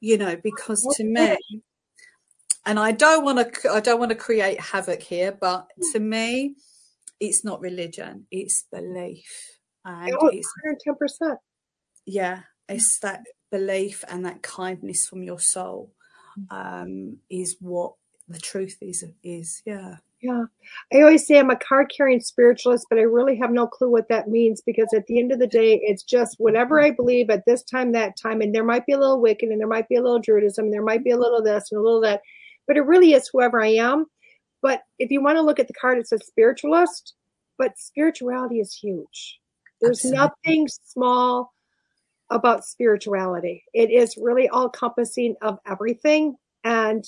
you 0.01 0.17
know 0.17 0.35
because 0.37 0.87
to 0.97 1.05
me 1.05 1.37
and 2.65 2.79
i 2.79 2.91
don't 2.91 3.23
want 3.23 3.53
to 3.53 3.69
i 3.71 3.81
don't 3.81 3.99
want 3.99 4.11
to 4.11 4.17
create 4.17 4.59
havoc 4.59 5.03
here 5.03 5.33
but 5.39 5.69
to 5.93 6.01
me 6.01 6.55
it's 7.21 7.45
not 7.45 7.61
religion 7.61 8.27
it's 8.31 8.65
belief 8.73 9.59
and 9.85 10.11
Oh, 10.21 10.29
it's 10.33 10.49
110%. 11.21 11.37
Yeah 12.09 12.41
it's 12.69 12.99
that 13.01 13.23
belief 13.51 14.05
and 14.09 14.25
that 14.25 14.43
kindness 14.43 15.07
from 15.07 15.23
your 15.23 15.39
soul 15.39 15.93
um 16.51 17.17
is 17.31 17.57
what 17.61 17.93
the 18.29 18.39
truth 18.39 18.77
is 18.81 19.05
is 19.23 19.63
yeah 19.65 19.97
Yeah. 20.21 20.45
I 20.93 21.01
always 21.03 21.27
say 21.27 21.39
I'm 21.39 21.51
a 21.51 21.57
card 21.57 21.93
carrying 21.97 22.21
spiritualist, 22.21 22.87
but 22.91 22.99
I 22.99 23.03
really 23.03 23.37
have 23.39 23.53
no 23.53 23.69
clue 23.69 23.89
what 23.89 24.09
that 24.09 24.27
means 24.29 24.61
because 24.61 24.93
at 24.93 25.07
the 25.07 25.19
end 25.21 25.31
of 25.31 25.39
the 25.39 25.47
day, 25.47 25.79
it's 25.83 26.03
just 26.03 26.35
whatever 26.41 26.81
I 26.83 26.91
believe 26.91 27.31
at 27.31 27.45
this 27.47 27.63
time, 27.63 27.93
that 27.93 28.17
time. 28.17 28.41
And 28.41 28.53
there 28.53 28.65
might 28.65 28.85
be 28.85 28.95
a 28.95 28.99
little 28.99 29.23
Wiccan 29.23 29.53
and 29.53 29.61
there 29.61 29.69
might 29.69 29.89
be 29.89 29.95
a 29.95 30.03
little 30.03 30.21
Druidism, 30.21 30.59
and 30.59 30.73
there 30.73 30.83
might 30.83 31.05
be 31.05 31.13
a 31.13 31.17
little 31.17 31.41
this 31.41 31.71
and 31.71 31.79
a 31.79 31.83
little 31.83 32.01
that, 32.01 32.21
but 32.67 32.77
it 32.77 32.83
really 32.83 33.13
is 33.13 33.29
whoever 33.33 33.63
I 33.63 33.75
am. 33.75 34.07
But 34.61 34.83
if 34.99 35.11
you 35.13 35.23
want 35.23 35.37
to 35.37 35.43
look 35.43 35.61
at 35.61 35.69
the 35.69 35.81
card, 35.81 35.99
it 35.99 36.09
says 36.09 36.27
spiritualist, 36.27 37.15
but 37.57 37.79
spirituality 37.79 38.59
is 38.59 38.75
huge. 38.75 39.39
There's 39.81 40.05
Absolutely. 40.05 40.19
nothing 40.19 40.69
small 40.69 41.53
about 42.31 42.65
spirituality. 42.65 43.65
It 43.73 43.91
is 43.91 44.17
really 44.17 44.49
all 44.49 44.67
encompassing 44.67 45.37
of 45.41 45.59
everything. 45.67 46.37
And 46.65 47.05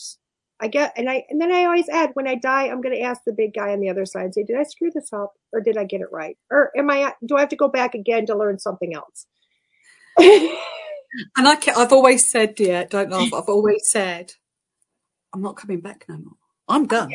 I 0.60 0.68
get, 0.68 0.92
and 0.96 1.08
I, 1.08 1.24
and 1.28 1.40
then 1.40 1.52
I 1.52 1.64
always 1.64 1.88
add, 1.88 2.10
when 2.14 2.28
I 2.28 2.34
die, 2.36 2.68
I'm 2.68 2.80
going 2.80 2.94
to 2.94 3.02
ask 3.02 3.22
the 3.24 3.32
big 3.32 3.54
guy 3.54 3.72
on 3.72 3.80
the 3.80 3.88
other 3.88 4.06
side, 4.06 4.34
say, 4.34 4.44
did 4.44 4.56
I 4.56 4.62
screw 4.64 4.90
this 4.94 5.12
up 5.12 5.32
or 5.52 5.60
did 5.60 5.76
I 5.76 5.84
get 5.84 6.00
it 6.00 6.12
right? 6.12 6.36
Or 6.50 6.70
am 6.76 6.90
I, 6.90 7.14
do 7.24 7.36
I 7.36 7.40
have 7.40 7.48
to 7.50 7.56
go 7.56 7.68
back 7.68 7.94
again 7.94 8.26
to 8.26 8.36
learn 8.36 8.58
something 8.58 8.94
else? 8.94 9.26
And 11.36 11.48
I 11.48 11.56
can, 11.56 11.74
I've 11.76 11.92
always 11.92 12.30
said, 12.30 12.58
yeah, 12.60 12.84
don't 12.84 13.10
laugh. 13.10 13.32
I've 13.34 13.48
always 13.48 13.90
said, 13.90 14.32
I'm 15.34 15.42
not 15.42 15.56
coming 15.56 15.80
back 15.80 16.04
no 16.08 16.16
more. 16.18 16.34
I'm 16.68 16.86
done. 16.86 17.10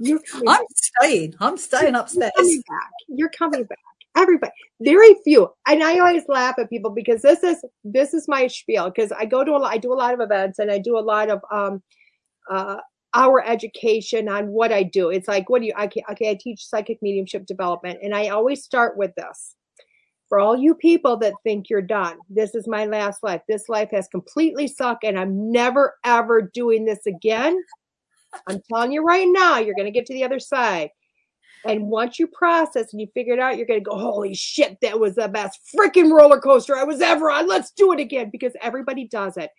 You're 0.00 0.20
I'm 0.46 0.64
staying. 0.74 1.34
I'm 1.40 1.56
staying 1.56 1.94
You're 1.94 2.02
upstairs. 2.02 2.32
coming 2.36 2.62
back. 2.68 2.90
You're 3.08 3.30
coming 3.30 3.64
back. 3.64 3.78
Everybody, 4.16 4.52
very 4.80 5.14
few. 5.24 5.50
And 5.66 5.82
I 5.82 5.98
always 5.98 6.24
laugh 6.28 6.56
at 6.58 6.68
people 6.68 6.90
because 6.90 7.22
this 7.22 7.42
is 7.42 7.64
this 7.82 8.12
is 8.12 8.28
my 8.28 8.46
spiel. 8.46 8.90
Because 8.90 9.10
I 9.12 9.24
go 9.24 9.42
to 9.44 9.52
a 9.52 9.58
lot, 9.58 9.72
I 9.72 9.78
do 9.78 9.92
a 9.92 9.94
lot 9.94 10.14
of 10.14 10.20
events 10.20 10.58
and 10.58 10.70
I 10.70 10.78
do 10.78 10.98
a 10.98 11.00
lot 11.00 11.30
of 11.30 11.40
um 11.50 11.82
uh 12.50 12.76
our 13.14 13.44
education 13.44 14.28
on 14.28 14.48
what 14.48 14.72
I 14.72 14.82
do. 14.82 15.10
It's 15.10 15.28
like, 15.28 15.50
what 15.50 15.60
do 15.60 15.66
you? 15.66 15.74
Okay, 15.78 16.02
okay. 16.10 16.30
I 16.30 16.38
teach 16.40 16.66
psychic 16.66 16.98
mediumship 17.02 17.46
development, 17.46 18.00
and 18.02 18.14
I 18.14 18.28
always 18.28 18.64
start 18.64 18.96
with 18.96 19.14
this. 19.16 19.56
For 20.28 20.38
all 20.40 20.56
you 20.56 20.74
people 20.74 21.18
that 21.18 21.34
think 21.44 21.68
you're 21.68 21.82
done, 21.82 22.16
this 22.30 22.54
is 22.54 22.66
my 22.66 22.86
last 22.86 23.22
life. 23.22 23.42
This 23.48 23.68
life 23.68 23.90
has 23.92 24.08
completely 24.08 24.66
sucked, 24.66 25.04
and 25.04 25.18
I'm 25.18 25.52
never 25.52 25.96
ever 26.04 26.50
doing 26.54 26.86
this 26.86 27.04
again. 27.06 27.62
I'm 28.46 28.62
telling 28.72 28.92
you 28.92 29.02
right 29.02 29.28
now, 29.28 29.58
you're 29.58 29.74
going 29.74 29.86
to 29.86 29.90
get 29.92 30.06
to 30.06 30.14
the 30.14 30.24
other 30.24 30.40
side. 30.40 30.88
And 31.64 31.88
once 31.88 32.18
you 32.18 32.26
process 32.26 32.92
and 32.92 33.00
you 33.00 33.06
figure 33.14 33.34
it 33.34 33.40
out, 33.40 33.56
you're 33.56 33.66
going 33.66 33.80
to 33.80 33.88
go, 33.88 33.96
holy 33.96 34.34
shit, 34.34 34.78
that 34.82 34.98
was 34.98 35.14
the 35.14 35.28
best 35.28 35.60
freaking 35.76 36.12
roller 36.12 36.40
coaster 36.40 36.76
I 36.76 36.84
was 36.84 37.00
ever 37.00 37.30
on. 37.30 37.48
Let's 37.48 37.70
do 37.72 37.92
it 37.92 38.00
again 38.00 38.30
because 38.30 38.52
everybody 38.60 39.06
does 39.06 39.36
it. 39.36 39.50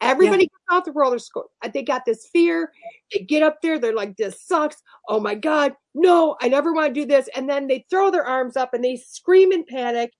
Everybody 0.00 0.44
gets 0.44 0.54
off 0.70 0.84
the 0.84 0.92
roller 0.92 1.16
coaster. 1.16 1.40
Uh, 1.62 1.70
they 1.72 1.82
got 1.82 2.04
this 2.04 2.28
fear. 2.32 2.70
They 3.12 3.20
get 3.20 3.42
up 3.42 3.58
there. 3.62 3.78
They're 3.78 3.94
like, 3.94 4.16
this 4.16 4.42
sucks. 4.44 4.76
Oh 5.08 5.18
my 5.18 5.34
God. 5.34 5.74
No, 5.94 6.36
I 6.40 6.48
never 6.48 6.72
want 6.72 6.94
to 6.94 7.00
do 7.00 7.06
this. 7.06 7.28
And 7.34 7.48
then 7.48 7.66
they 7.66 7.84
throw 7.90 8.10
their 8.10 8.24
arms 8.24 8.56
up 8.56 8.74
and 8.74 8.84
they 8.84 8.96
scream 8.96 9.50
in 9.50 9.64
panic. 9.64 10.12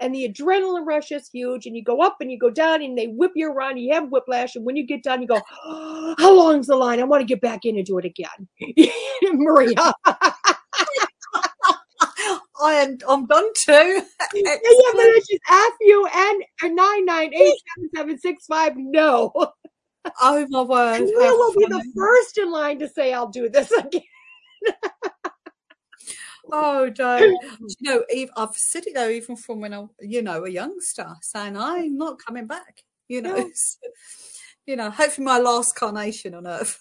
And 0.00 0.14
the 0.14 0.28
adrenaline 0.28 0.86
rush 0.86 1.10
is 1.10 1.28
huge. 1.32 1.66
And 1.66 1.76
you 1.76 1.82
go 1.82 2.00
up 2.00 2.16
and 2.20 2.30
you 2.30 2.38
go 2.38 2.50
down 2.50 2.82
and 2.82 2.96
they 2.96 3.08
whip 3.08 3.32
you 3.34 3.50
around. 3.50 3.78
You 3.78 3.94
have 3.94 4.08
whiplash. 4.08 4.54
And 4.54 4.64
when 4.64 4.76
you 4.76 4.86
get 4.86 5.02
done, 5.02 5.20
you 5.20 5.28
go, 5.28 5.40
oh, 5.64 6.14
how 6.18 6.32
long's 6.32 6.68
the 6.68 6.76
line? 6.76 7.00
I 7.00 7.04
want 7.04 7.20
to 7.20 7.26
get 7.26 7.40
back 7.40 7.64
in 7.64 7.76
and 7.76 7.86
do 7.86 7.98
it 7.98 8.04
again. 8.04 8.48
Maria. 9.32 9.94
I 12.64 12.74
am 12.74 12.98
I'm 13.06 13.26
done 13.26 13.50
too. 13.54 13.72
yeah, 13.72 14.02
yeah, 14.34 14.56
but 14.62 15.04
it's 15.04 15.28
just 15.28 15.42
F 15.50 15.72
U 15.80 16.08
N 16.14 16.40
nine 16.74 17.04
nine 17.04 17.34
eight 17.34 17.58
seven 17.76 17.90
seven 17.94 18.18
six 18.18 18.46
five. 18.46 18.72
No. 18.76 19.32
Oh 20.20 20.46
my 20.48 20.62
word! 20.62 21.08
You 21.08 21.16
will 21.16 21.52
be 21.54 21.66
the 21.66 21.84
first 21.96 22.38
in 22.38 22.50
line 22.50 22.78
to 22.78 22.88
say 22.88 23.12
I'll 23.12 23.28
do 23.28 23.48
this 23.48 23.70
again. 23.78 24.02
oh, 26.52 26.90
don't. 26.90 27.42
you 27.60 27.76
know, 27.80 28.04
Eve 28.12 28.30
I've 28.36 28.54
said 28.54 28.86
it 28.86 28.94
though, 28.94 29.08
even 29.08 29.36
from 29.36 29.60
when 29.60 29.74
I, 29.74 29.84
you 30.00 30.22
know, 30.22 30.44
a 30.44 30.50
youngster, 30.50 31.08
saying 31.22 31.56
I'm 31.56 31.96
not 31.96 32.18
coming 32.24 32.46
back. 32.46 32.82
You 33.08 33.22
know, 33.22 33.36
no. 33.36 33.50
you 34.66 34.76
know, 34.76 34.90
hopefully 34.90 35.26
my 35.26 35.38
last 35.38 35.74
carnation 35.76 36.34
on 36.34 36.46
earth. 36.46 36.78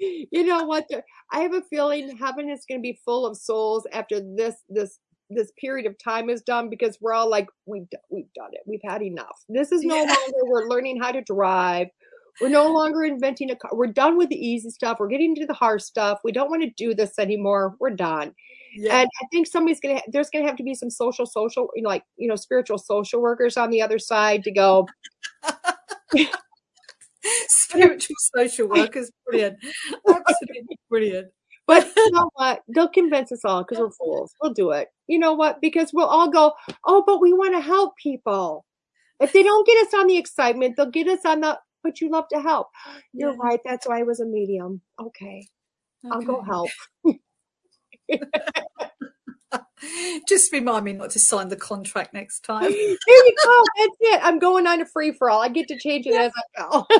You 0.00 0.44
know 0.44 0.64
what? 0.64 0.88
I 1.32 1.40
have 1.40 1.54
a 1.54 1.62
feeling 1.62 2.16
heaven 2.16 2.48
is 2.48 2.64
going 2.68 2.80
to 2.80 2.82
be 2.82 3.00
full 3.04 3.26
of 3.26 3.36
souls 3.36 3.86
after 3.92 4.20
this 4.20 4.56
this 4.68 4.98
this 5.30 5.52
period 5.60 5.86
of 5.86 5.96
time 6.02 6.28
is 6.28 6.42
done 6.42 6.68
because 6.68 6.98
we're 7.00 7.12
all 7.12 7.30
like 7.30 7.48
we've 7.66 7.86
we've 8.10 8.32
done 8.34 8.50
it. 8.52 8.62
We've 8.66 8.80
had 8.82 9.02
enough. 9.02 9.44
This 9.48 9.72
is 9.72 9.82
no 9.82 9.96
yeah. 9.96 10.02
longer 10.02 10.44
we're 10.44 10.68
learning 10.68 11.00
how 11.00 11.12
to 11.12 11.22
drive. 11.22 11.88
We're 12.40 12.48
no 12.48 12.72
longer 12.72 13.04
inventing 13.04 13.50
a 13.50 13.56
car. 13.56 13.70
We're 13.74 13.88
done 13.88 14.16
with 14.16 14.30
the 14.30 14.36
easy 14.36 14.70
stuff. 14.70 14.98
We're 14.98 15.08
getting 15.08 15.34
to 15.36 15.46
the 15.46 15.54
hard 15.54 15.82
stuff. 15.82 16.20
We 16.24 16.32
don't 16.32 16.50
want 16.50 16.62
to 16.62 16.70
do 16.70 16.94
this 16.94 17.18
anymore. 17.18 17.74
We're 17.78 17.90
done. 17.90 18.34
Yeah. 18.74 19.00
And 19.00 19.08
I 19.20 19.26
think 19.30 19.46
somebody's 19.46 19.80
gonna. 19.80 20.00
There's 20.08 20.30
gonna 20.30 20.46
have 20.46 20.56
to 20.56 20.62
be 20.62 20.74
some 20.74 20.90
social, 20.90 21.26
social, 21.26 21.68
like 21.82 22.04
you 22.16 22.28
know, 22.28 22.36
spiritual 22.36 22.78
social 22.78 23.20
workers 23.20 23.56
on 23.56 23.70
the 23.70 23.82
other 23.82 23.98
side 23.98 24.42
to 24.44 24.50
go. 24.50 24.88
spiritual 27.48 28.16
social 28.36 28.68
workers, 28.68 29.10
brilliant, 29.26 29.58
absolutely 30.06 30.78
brilliant. 30.88 31.28
But 31.66 31.88
you 31.96 32.10
know 32.10 32.30
what? 32.34 32.62
They'll 32.68 32.88
convince 32.88 33.30
us 33.30 33.44
all 33.44 33.62
because 33.62 33.78
we're 33.78 33.92
fools. 33.92 34.34
We'll 34.42 34.52
do 34.52 34.72
it. 34.72 34.88
You 35.06 35.20
know 35.20 35.34
what? 35.34 35.60
Because 35.60 35.92
we'll 35.92 36.06
all 36.06 36.28
go, 36.28 36.52
oh, 36.84 37.04
but 37.06 37.20
we 37.20 37.32
want 37.32 37.54
to 37.54 37.60
help 37.60 37.96
people. 37.96 38.64
If 39.20 39.32
they 39.32 39.44
don't 39.44 39.66
get 39.66 39.86
us 39.86 39.94
on 39.94 40.08
the 40.08 40.16
excitement, 40.16 40.74
they'll 40.76 40.90
get 40.90 41.06
us 41.06 41.24
on 41.24 41.42
the, 41.42 41.60
but 41.84 42.00
you 42.00 42.10
love 42.10 42.24
to 42.32 42.40
help. 42.40 42.68
You're 43.12 43.30
yeah. 43.30 43.36
right. 43.38 43.60
That's 43.64 43.86
why 43.86 44.00
I 44.00 44.02
was 44.02 44.18
a 44.18 44.26
medium. 44.26 44.80
Okay. 45.00 45.46
okay. 46.04 46.10
I'll 46.12 46.22
go 46.22 46.42
help. 46.42 46.70
Just 50.28 50.52
remind 50.52 50.84
me 50.84 50.92
not 50.92 51.10
to 51.10 51.18
sign 51.18 51.48
the 51.48 51.56
contract 51.56 52.14
next 52.14 52.40
time. 52.40 52.62
There 52.72 53.26
you 53.26 53.34
go. 53.44 53.64
That's 53.78 53.96
it. 54.00 54.20
I'm 54.22 54.38
going 54.38 54.66
on 54.66 54.80
a 54.80 54.86
free 54.86 55.12
for 55.12 55.30
all. 55.30 55.42
I 55.42 55.48
get 55.48 55.68
to 55.68 55.78
change 55.78 56.06
it 56.06 56.14
as 56.14 56.32
I 56.36 56.62
go. 56.62 56.86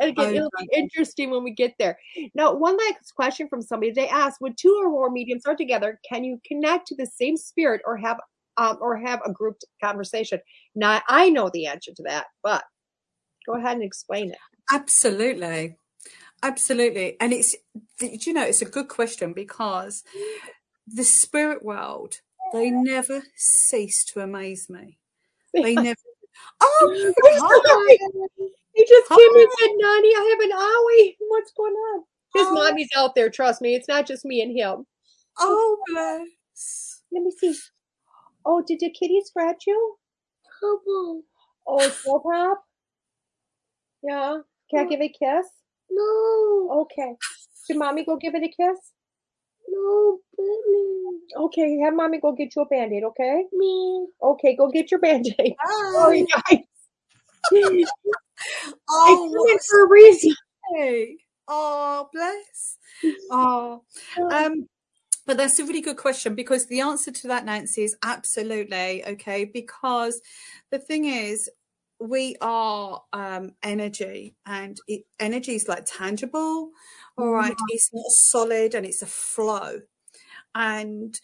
and 0.00 0.10
again, 0.10 0.34
it'll 0.34 0.50
be 0.58 0.68
interesting 0.76 1.30
when 1.30 1.42
we 1.44 1.52
get 1.52 1.74
there. 1.78 1.98
Now, 2.34 2.54
one 2.54 2.76
last 2.76 3.14
question 3.14 3.48
from 3.48 3.62
somebody. 3.62 3.92
They 3.92 4.08
asked, 4.08 4.36
"When 4.40 4.54
two 4.54 4.78
or 4.82 4.90
more 4.90 5.10
mediums 5.10 5.46
are 5.46 5.56
together, 5.56 5.98
can 6.08 6.24
you 6.24 6.40
connect 6.46 6.88
to 6.88 6.96
the 6.96 7.06
same 7.06 7.36
spirit 7.36 7.80
or 7.86 7.96
have 7.96 8.18
um, 8.56 8.78
or 8.80 8.96
have 8.96 9.20
a 9.24 9.32
group 9.32 9.56
conversation?" 9.82 10.40
Now, 10.74 11.00
I 11.08 11.30
know 11.30 11.50
the 11.52 11.66
answer 11.66 11.92
to 11.94 12.02
that, 12.04 12.26
but 12.42 12.64
go 13.46 13.54
ahead 13.54 13.74
and 13.74 13.84
explain 13.84 14.30
it. 14.30 14.38
Absolutely. 14.72 15.76
Absolutely. 16.42 17.16
And 17.20 17.32
it's, 17.32 17.56
you 18.00 18.34
know, 18.34 18.42
it's 18.42 18.60
a 18.60 18.66
good 18.66 18.88
question 18.88 19.32
because 19.32 20.04
the 20.86 21.04
spirit 21.04 21.64
world, 21.64 22.20
they 22.52 22.70
never 22.70 23.22
cease 23.36 24.04
to 24.06 24.20
amaze 24.20 24.68
me. 24.68 24.98
They 25.54 25.76
never. 25.76 26.00
Oh, 26.60 27.12
hi. 27.24 27.98
he 28.74 28.84
just 28.84 29.06
hi. 29.08 29.16
came 29.16 29.40
and 29.40 29.48
said, 29.56 29.70
Nani, 29.76 30.08
I 30.08 30.30
have 30.30 30.40
an 30.40 30.50
owie. 30.50 31.16
What's 31.28 31.52
going 31.52 31.72
on? 31.72 32.00
His 32.34 32.46
oh. 32.48 32.54
mommy's 32.54 32.88
out 32.96 33.14
there. 33.14 33.30
Trust 33.30 33.62
me. 33.62 33.76
It's 33.76 33.86
not 33.86 34.04
just 34.04 34.24
me 34.24 34.42
and 34.42 34.50
him. 34.50 34.84
Oh, 35.38 35.78
oh. 35.78 35.78
bless. 35.86 37.02
Let 37.12 37.22
me 37.22 37.30
see. 37.38 37.56
Oh, 38.44 38.64
did 38.66 38.82
your 38.82 38.90
kitty 38.90 39.20
scratch 39.24 39.62
you? 39.68 39.96
Oh, 40.64 41.22
Toe 41.68 42.20
Pop? 42.20 42.64
Yeah. 44.02 44.38
Can 44.70 44.80
I 44.80 44.82
oh. 44.82 44.88
give 44.88 45.00
it 45.00 45.04
a 45.04 45.08
kiss? 45.08 45.46
No. 45.88 46.80
Okay. 46.82 47.14
Should 47.66 47.76
mommy 47.76 48.04
go 48.04 48.16
give 48.16 48.34
it 48.34 48.42
a 48.42 48.48
kiss? 48.48 48.90
No. 49.74 50.18
Okay, 51.36 51.78
have 51.84 51.94
mommy 51.94 52.20
go 52.20 52.32
get 52.32 52.54
you 52.54 52.62
a 52.62 52.66
band-aid, 52.66 53.02
okay? 53.04 53.44
Me. 53.52 54.06
Okay, 54.22 54.56
go 54.56 54.70
get 54.70 54.90
your 54.90 55.00
band-aid. 55.00 55.54
Sorry, 55.92 56.26
guys. 56.26 56.58
oh, 58.90 59.48
I 59.48 59.58
for 59.68 59.84
a 59.84 59.88
reason. 59.88 60.34
Oh, 61.48 62.08
bless. 62.12 62.78
Oh, 63.30 63.82
um, 64.30 64.66
but 65.26 65.36
that's 65.36 65.58
a 65.58 65.64
really 65.64 65.82
good 65.82 65.98
question 65.98 66.34
because 66.34 66.66
the 66.66 66.80
answer 66.80 67.10
to 67.10 67.28
that, 67.28 67.44
Nancy, 67.44 67.82
is 67.82 67.96
absolutely 68.02 69.04
okay. 69.04 69.44
Because 69.44 70.22
the 70.70 70.78
thing 70.78 71.04
is, 71.04 71.50
we 72.04 72.36
are 72.40 73.02
um, 73.12 73.52
energy 73.62 74.34
and 74.46 74.78
it, 74.86 75.04
energy 75.18 75.54
is 75.54 75.68
like 75.68 75.84
tangible. 75.86 76.70
All 77.16 77.32
right 77.32 77.52
mm-hmm. 77.52 77.64
it's 77.68 77.90
not 77.92 78.10
solid 78.10 78.74
and 78.74 78.84
it's 78.84 79.02
a 79.02 79.06
flow. 79.06 79.80
And 80.54 81.18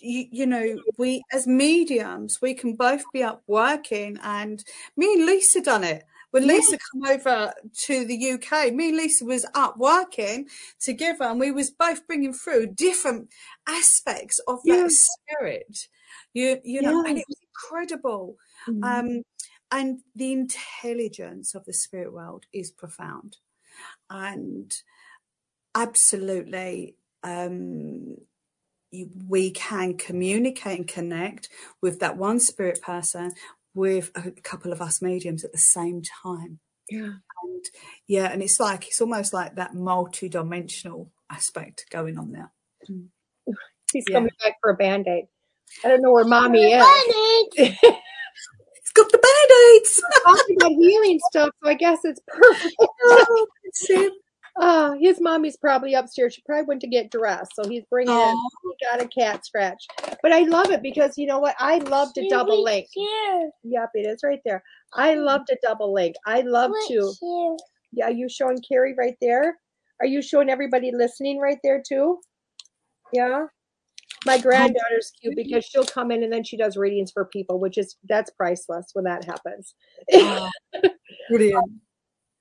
you, 0.00 0.26
you, 0.30 0.46
know 0.46 0.78
we 0.98 1.22
as 1.32 1.46
mediums 1.46 2.40
we 2.42 2.54
can 2.54 2.74
both 2.74 3.04
be 3.12 3.22
up 3.22 3.42
working 3.46 4.18
and 4.22 4.64
me 4.96 5.12
and 5.14 5.26
lisa 5.26 5.60
done 5.60 5.84
it. 5.84 6.04
When 6.30 6.46
lisa 6.46 6.78
come 6.92 7.10
over 7.10 7.52
to 7.86 8.04
the 8.04 8.32
uk 8.32 8.72
me 8.74 8.88
and 8.88 8.96
lisa 8.96 9.24
was 9.24 9.46
up 9.54 9.76
working 9.78 10.48
together 10.80 11.24
and 11.24 11.38
we 11.38 11.52
was 11.52 11.70
both 11.70 12.06
bringing 12.06 12.32
through 12.32 12.74
different 12.74 13.28
aspects 13.68 14.40
of 14.48 14.60
that 14.64 14.90
spirit. 14.90 15.88
You 16.32 16.60
you 16.64 16.82
know 16.82 17.04
and 17.04 17.18
it 17.18 17.24
was 17.28 17.38
incredible. 17.42 18.36
Mm-hmm. 18.68 18.84
um 18.84 19.22
and 19.74 19.98
the 20.14 20.30
intelligence 20.30 21.54
of 21.56 21.64
the 21.64 21.72
spirit 21.72 22.12
world 22.12 22.44
is 22.52 22.70
profound. 22.70 23.38
And 24.08 24.72
absolutely 25.74 26.94
um, 27.24 28.16
we 29.26 29.50
can 29.50 29.96
communicate 29.96 30.78
and 30.78 30.86
connect 30.86 31.48
with 31.82 31.98
that 31.98 32.16
one 32.16 32.38
spirit 32.38 32.80
person 32.82 33.32
with 33.74 34.12
a 34.14 34.30
couple 34.30 34.72
of 34.72 34.80
us 34.80 35.02
mediums 35.02 35.44
at 35.44 35.50
the 35.50 35.58
same 35.58 36.02
time. 36.22 36.60
Yeah. 36.88 37.14
And 37.42 37.64
yeah 38.06 38.30
and 38.30 38.42
it's 38.42 38.60
like 38.60 38.86
it's 38.86 39.00
almost 39.00 39.32
like 39.32 39.56
that 39.56 39.74
multi-dimensional 39.74 41.10
aspect 41.32 41.86
going 41.90 42.16
on 42.16 42.30
there. 42.30 42.52
Mm. 42.88 43.08
he's 43.92 44.04
yeah. 44.08 44.18
coming 44.18 44.30
back 44.40 44.54
for 44.60 44.70
a 44.70 44.76
band-aid. 44.76 45.24
I 45.84 45.88
don't 45.88 46.02
know 46.02 46.12
where 46.12 46.24
mommy 46.24 46.74
is 46.74 46.84
got 48.94 49.10
the 49.10 49.18
band-aids. 49.18 50.02
talking 50.24 50.56
about 50.56 50.70
healing 50.70 51.20
stuff, 51.30 51.50
so 51.62 51.70
I 51.70 51.74
guess 51.74 52.00
it's 52.04 52.20
perfect. 52.26 52.76
oh, 52.80 53.46
uh, 54.56 54.92
his 55.00 55.20
mommy's 55.20 55.56
probably 55.56 55.94
upstairs. 55.94 56.34
She 56.34 56.42
probably 56.46 56.66
went 56.66 56.80
to 56.82 56.86
get 56.86 57.10
dressed, 57.10 57.52
so 57.54 57.68
he's 57.68 57.84
bringing. 57.90 58.14
Oh. 58.14 58.50
He 58.62 58.86
got 58.86 59.02
a 59.02 59.08
cat 59.08 59.44
scratch, 59.44 59.84
but 60.22 60.32
I 60.32 60.40
love 60.40 60.70
it 60.70 60.82
because 60.82 61.18
you 61.18 61.26
know 61.26 61.40
what? 61.40 61.56
I 61.58 61.78
love 61.78 62.12
to 62.14 62.28
double 62.28 62.62
link. 62.62 62.86
Here. 62.92 63.50
Yep, 63.64 63.90
it 63.94 64.06
is 64.06 64.20
right 64.22 64.40
there. 64.44 64.62
I 64.92 65.14
love 65.14 65.42
to 65.46 65.58
double 65.62 65.92
link. 65.92 66.14
I 66.26 66.42
love 66.42 66.70
to. 66.88 67.12
Here. 67.20 67.56
Yeah, 67.92 68.08
you 68.08 68.28
showing 68.28 68.58
Kerry 68.68 68.94
right 68.96 69.16
there? 69.20 69.58
Are 70.00 70.06
you 70.06 70.22
showing 70.22 70.50
everybody 70.50 70.92
listening 70.92 71.38
right 71.38 71.58
there 71.62 71.82
too? 71.86 72.20
Yeah. 73.12 73.46
My 74.26 74.38
granddaughter's 74.38 75.12
cute 75.20 75.36
because 75.36 75.64
she'll 75.64 75.84
come 75.84 76.10
in 76.10 76.22
and 76.22 76.32
then 76.32 76.44
she 76.44 76.56
does 76.56 76.76
readings 76.76 77.10
for 77.12 77.26
people, 77.26 77.58
which 77.58 77.78
is 77.78 77.96
that's 78.08 78.30
priceless 78.30 78.90
when 78.94 79.04
that 79.04 79.24
happens. 79.24 79.74
Oh, 80.14 80.48
brilliant. 81.30 81.70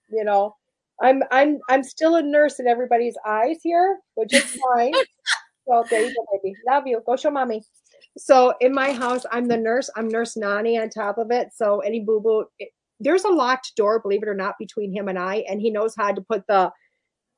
you 0.10 0.24
know, 0.24 0.56
I'm 1.02 1.24
I'm 1.32 1.60
I'm 1.70 1.84
still 1.84 2.16
a 2.16 2.22
nurse 2.22 2.60
in 2.60 2.68
everybody's 2.68 3.18
eyes 3.26 3.58
here, 3.62 4.00
which 4.16 4.34
is 4.34 4.44
fine. 4.74 4.94
so 5.68 5.84
there 5.90 6.06
you 6.06 6.16
go, 6.16 6.26
baby. 6.42 6.56
Love 6.68 6.88
you. 6.88 7.02
Go 7.06 7.16
show 7.16 7.32
mommy. 7.32 7.64
So 8.18 8.54
in 8.62 8.74
my 8.74 8.92
house, 8.92 9.26
I'm 9.32 9.48
the 9.48 9.58
nurse. 9.58 9.90
I'm 9.96 10.08
Nurse 10.08 10.38
Nani 10.38 10.78
on 10.78 10.90
top 10.90 11.18
of 11.18 11.32
it. 11.32 11.50
So 11.54 11.80
any 11.80 12.02
boo 12.02 12.22
boo, 12.22 12.46
there's 13.00 13.24
a 13.24 13.30
locked 13.30 13.76
door, 13.76 14.00
believe 14.00 14.24
it 14.24 14.30
or 14.30 14.36
not, 14.36 14.56
between 14.60 14.94
him 14.94 15.08
and 15.08 15.18
I, 15.18 15.44
and 15.50 15.60
he 15.60 15.72
knows 15.72 15.96
how 15.98 16.14
to 16.14 16.22
put 16.22 16.46
the 16.48 16.72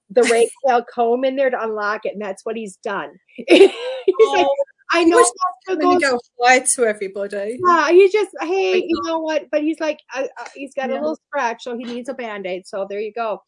the 0.10 0.24
Ray 0.24 0.50
Tail 0.66 0.84
comb 0.84 1.26
in 1.26 1.36
there 1.36 1.50
to 1.50 1.62
unlock 1.62 2.06
it, 2.06 2.14
and 2.14 2.22
that's 2.22 2.46
what 2.46 2.56
he's 2.56 2.78
done. 2.78 3.12
he's 3.36 3.72
oh, 4.20 4.34
like, 4.34 4.48
I 4.92 5.04
know 5.04 5.24
I'm 5.68 5.80
going 5.80 6.00
to 6.00 6.06
go 6.06 6.20
fly 6.38 6.60
to 6.76 6.86
everybody. 6.86 7.58
Yeah, 7.66 7.92
he 7.92 8.10
just 8.10 8.30
hey, 8.42 8.84
you 8.88 9.02
know 9.04 9.20
what? 9.20 9.48
But 9.52 9.62
he's 9.62 9.80
like, 9.80 10.00
uh, 10.14 10.28
uh, 10.40 10.46
he's 10.54 10.74
got 10.74 10.90
yeah. 10.90 10.96
a 10.96 11.00
little 11.00 11.18
scratch, 11.28 11.64
so 11.64 11.78
he 11.78 11.84
needs 11.84 12.10
a 12.10 12.14
band 12.14 12.46
aid. 12.46 12.68
So 12.68 12.86
there 12.90 13.00
you 13.00 13.14
go. 13.14 13.42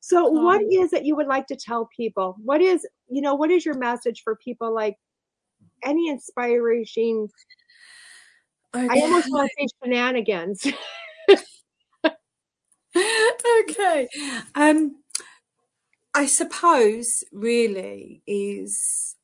So, 0.00 0.28
um, 0.28 0.44
what 0.44 0.62
is 0.70 0.92
it 0.92 1.04
you 1.04 1.16
would 1.16 1.26
like 1.26 1.46
to 1.48 1.56
tell 1.56 1.88
people? 1.96 2.36
What 2.42 2.60
is 2.60 2.86
you 3.08 3.22
know 3.22 3.34
what 3.34 3.50
is 3.50 3.64
your 3.64 3.76
message 3.76 4.22
for 4.22 4.36
people? 4.36 4.72
Like 4.72 4.96
any 5.84 6.08
inspiration? 6.08 7.28
Okay. 8.74 8.88
I 8.88 9.02
almost 9.02 9.30
want 9.30 9.50
to 9.50 9.54
say 9.58 9.68
shenanigans. 9.82 10.66
okay. 13.60 14.08
Um, 14.54 14.96
I 16.14 16.26
suppose 16.26 17.24
really 17.32 18.22
is 18.26 19.16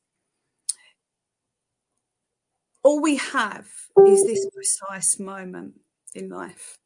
all 2.83 3.01
we 3.01 3.15
have 3.15 3.67
is 4.05 4.25
this 4.25 4.45
precise 4.53 5.19
moment 5.19 5.79
in 6.13 6.29
life. 6.29 6.77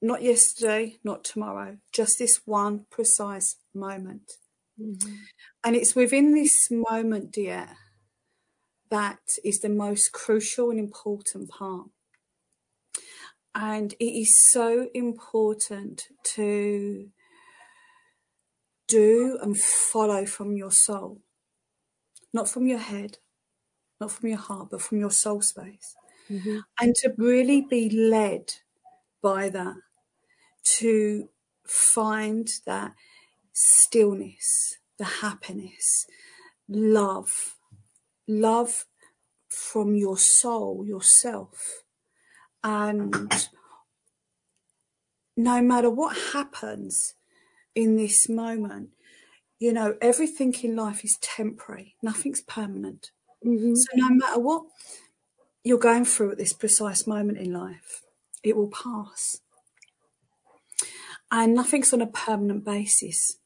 Not 0.00 0.22
yesterday, 0.22 0.98
not 1.02 1.24
tomorrow, 1.24 1.78
just 1.92 2.20
this 2.20 2.42
one 2.44 2.86
precise 2.88 3.56
moment. 3.74 4.32
Mm-hmm. 4.80 5.14
And 5.64 5.74
it's 5.74 5.96
within 5.96 6.34
this 6.34 6.70
moment, 6.70 7.32
dear, 7.32 7.68
that 8.90 9.18
is 9.44 9.58
the 9.58 9.68
most 9.68 10.12
crucial 10.12 10.70
and 10.70 10.78
important 10.78 11.50
part. 11.50 11.88
And 13.56 13.92
it 13.94 14.04
is 14.04 14.38
so 14.50 14.88
important 14.94 16.04
to 16.34 17.08
do 18.88 19.38
and 19.40 19.56
follow 19.56 20.26
from 20.26 20.56
your 20.56 20.72
soul, 20.72 21.20
not 22.32 22.48
from 22.48 22.66
your 22.66 22.78
head, 22.78 23.18
not 24.00 24.10
from 24.10 24.30
your 24.30 24.38
heart, 24.38 24.68
but 24.70 24.82
from 24.82 24.98
your 24.98 25.10
soul 25.10 25.42
space. 25.42 25.94
Mm-hmm. 26.30 26.58
And 26.80 26.94
to 26.96 27.14
really 27.16 27.62
be 27.62 27.88
led 27.90 28.52
by 29.22 29.48
that, 29.50 29.76
to 30.78 31.28
find 31.64 32.48
that 32.66 32.94
stillness, 33.52 34.78
the 34.98 35.04
happiness, 35.04 36.06
love, 36.68 37.56
love 38.26 38.84
from 39.48 39.94
your 39.94 40.18
soul, 40.18 40.84
yourself. 40.86 41.82
And 42.62 43.48
no 45.36 45.62
matter 45.62 45.88
what 45.88 46.16
happens 46.32 47.14
in 47.74 47.96
this 47.96 48.28
moment, 48.28 48.90
you 49.58 49.72
know, 49.72 49.96
everything 50.00 50.54
in 50.62 50.76
life 50.76 51.04
is 51.04 51.18
temporary, 51.20 51.96
nothing's 52.02 52.40
permanent. 52.40 53.10
Mm-hmm. 53.44 53.74
So 53.74 53.86
no 53.94 54.08
matter 54.10 54.40
what 54.40 54.64
you're 55.64 55.78
going 55.78 56.04
through 56.04 56.32
at 56.32 56.38
this 56.38 56.52
precise 56.52 57.06
moment 57.06 57.38
in 57.38 57.52
life, 57.52 58.02
it 58.42 58.56
will 58.56 58.68
pass. 58.68 59.40
And 61.30 61.54
nothing's 61.54 61.92
on 61.92 62.00
a 62.00 62.06
permanent 62.06 62.64
basis. 62.64 63.36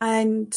And 0.00 0.54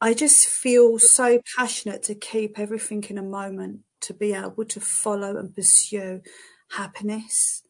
I 0.00 0.14
just 0.14 0.46
feel 0.46 0.98
so 0.98 1.40
passionate 1.56 2.02
to 2.04 2.14
keep 2.14 2.58
everything 2.58 3.04
in 3.08 3.18
a 3.18 3.22
moment, 3.22 3.80
to 4.02 4.14
be 4.14 4.32
able 4.32 4.64
to 4.64 4.80
follow 4.80 5.36
and 5.36 5.54
pursue 5.54 6.22
happiness 6.70 7.62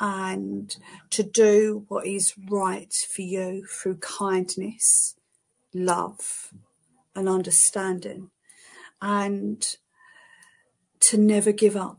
and 0.00 0.76
to 1.10 1.22
do 1.22 1.84
what 1.88 2.06
is 2.06 2.34
right 2.50 2.92
for 2.92 3.22
you 3.22 3.64
through 3.66 3.96
kindness, 3.96 5.14
love, 5.72 6.52
and 7.14 7.28
understanding 7.28 8.30
and 9.00 9.76
to 10.98 11.18
never 11.18 11.52
give 11.52 11.76
up. 11.76 11.98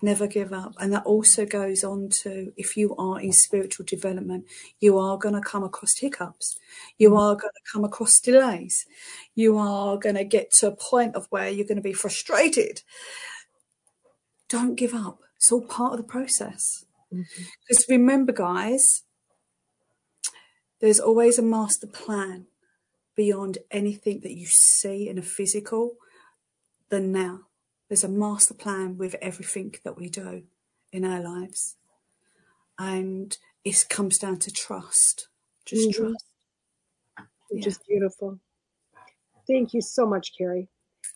Never 0.00 0.28
give 0.28 0.52
up. 0.52 0.74
And 0.78 0.92
that 0.92 1.04
also 1.06 1.44
goes 1.44 1.82
on 1.82 2.10
to 2.22 2.52
if 2.56 2.76
you 2.76 2.94
are 2.96 3.20
in 3.20 3.32
spiritual 3.32 3.84
development, 3.84 4.44
you 4.78 4.96
are 4.98 5.16
going 5.18 5.34
to 5.34 5.40
come 5.40 5.64
across 5.64 5.96
hiccups. 5.98 6.56
You 6.98 7.16
are 7.16 7.34
going 7.34 7.52
to 7.52 7.72
come 7.72 7.84
across 7.84 8.20
delays. 8.20 8.86
You 9.34 9.58
are 9.58 9.96
going 9.96 10.14
to 10.14 10.24
get 10.24 10.52
to 10.58 10.68
a 10.68 10.76
point 10.76 11.16
of 11.16 11.26
where 11.30 11.48
you're 11.48 11.66
going 11.66 11.76
to 11.76 11.82
be 11.82 11.94
frustrated. 11.94 12.82
Don't 14.48 14.76
give 14.76 14.94
up. 14.94 15.20
It's 15.38 15.50
all 15.52 15.62
part 15.62 15.92
of 15.92 15.98
the 15.98 16.04
process. 16.04 16.84
Because 17.10 17.84
mm-hmm. 17.84 17.92
remember, 17.92 18.32
guys, 18.32 19.04
there's 20.80 21.00
always 21.00 21.38
a 21.38 21.42
master 21.42 21.86
plan 21.86 22.46
beyond 23.16 23.58
anything 23.70 24.20
that 24.20 24.36
you 24.36 24.46
see 24.46 25.08
in 25.08 25.16
a 25.18 25.22
physical 25.22 25.94
than 26.90 27.12
now. 27.12 27.40
There's 27.88 28.04
a 28.04 28.08
master 28.08 28.54
plan 28.54 28.98
with 28.98 29.14
everything 29.22 29.74
that 29.84 29.96
we 29.96 30.08
do 30.08 30.42
in 30.92 31.04
our 31.04 31.20
lives. 31.20 31.76
And 32.78 33.36
it 33.64 33.86
comes 33.88 34.18
down 34.18 34.38
to 34.40 34.52
trust. 34.52 35.28
Just 35.64 35.90
mm-hmm. 35.90 36.08
trust. 36.08 36.24
Which 37.50 37.62
yeah. 37.62 37.68
is 37.68 37.78
beautiful. 37.88 38.38
Thank 39.46 39.72
you 39.72 39.80
so 39.80 40.04
much, 40.04 40.36
Kerry. 40.36 40.68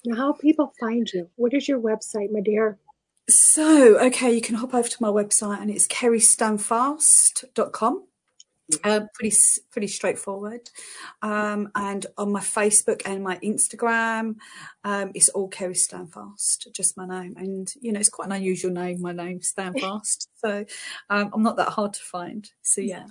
Now, 0.04 0.16
how 0.16 0.32
people 0.32 0.72
find 0.80 1.08
you? 1.12 1.28
What 1.36 1.54
is 1.54 1.68
your 1.68 1.80
website, 1.80 2.32
my 2.32 2.40
dear? 2.40 2.78
So, 3.28 3.98
okay, 4.06 4.34
you 4.34 4.40
can 4.40 4.56
hop 4.56 4.74
over 4.74 4.88
to 4.88 5.02
my 5.02 5.08
website 5.08 5.60
and 5.60 5.70
it's 5.70 5.86
kerrystandfast.com. 5.86 8.06
Uh, 8.84 9.00
pretty 9.14 9.36
pretty 9.70 9.86
straightforward. 9.86 10.70
Um, 11.20 11.68
and 11.74 12.06
on 12.16 12.32
my 12.32 12.40
Facebook 12.40 13.02
and 13.04 13.22
my 13.22 13.36
Instagram, 13.38 14.36
um, 14.84 15.10
it's 15.14 15.28
all 15.30 15.48
Kerry 15.48 15.74
Standfast, 15.74 16.72
just 16.72 16.96
my 16.96 17.06
name. 17.06 17.34
And 17.36 17.72
you 17.80 17.92
know, 17.92 18.00
it's 18.00 18.08
quite 18.08 18.26
an 18.26 18.32
unusual 18.32 18.72
name. 18.72 19.02
My 19.02 19.12
name 19.12 19.40
Standfast, 19.40 20.28
so 20.36 20.64
um, 21.10 21.30
I'm 21.34 21.42
not 21.42 21.56
that 21.58 21.68
hard 21.68 21.92
to 21.94 22.02
find. 22.02 22.50
So 22.62 22.80
yeah. 22.80 23.06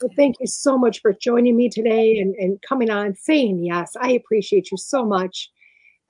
Well, 0.00 0.10
thank 0.16 0.36
you 0.40 0.46
so 0.46 0.76
much 0.76 1.00
for 1.00 1.12
joining 1.12 1.56
me 1.56 1.68
today 1.68 2.18
and, 2.18 2.34
and 2.36 2.60
coming 2.62 2.90
on, 2.90 3.14
saying 3.14 3.64
yes. 3.64 3.92
I 4.00 4.12
appreciate 4.12 4.70
you 4.70 4.76
so 4.76 5.04
much. 5.04 5.50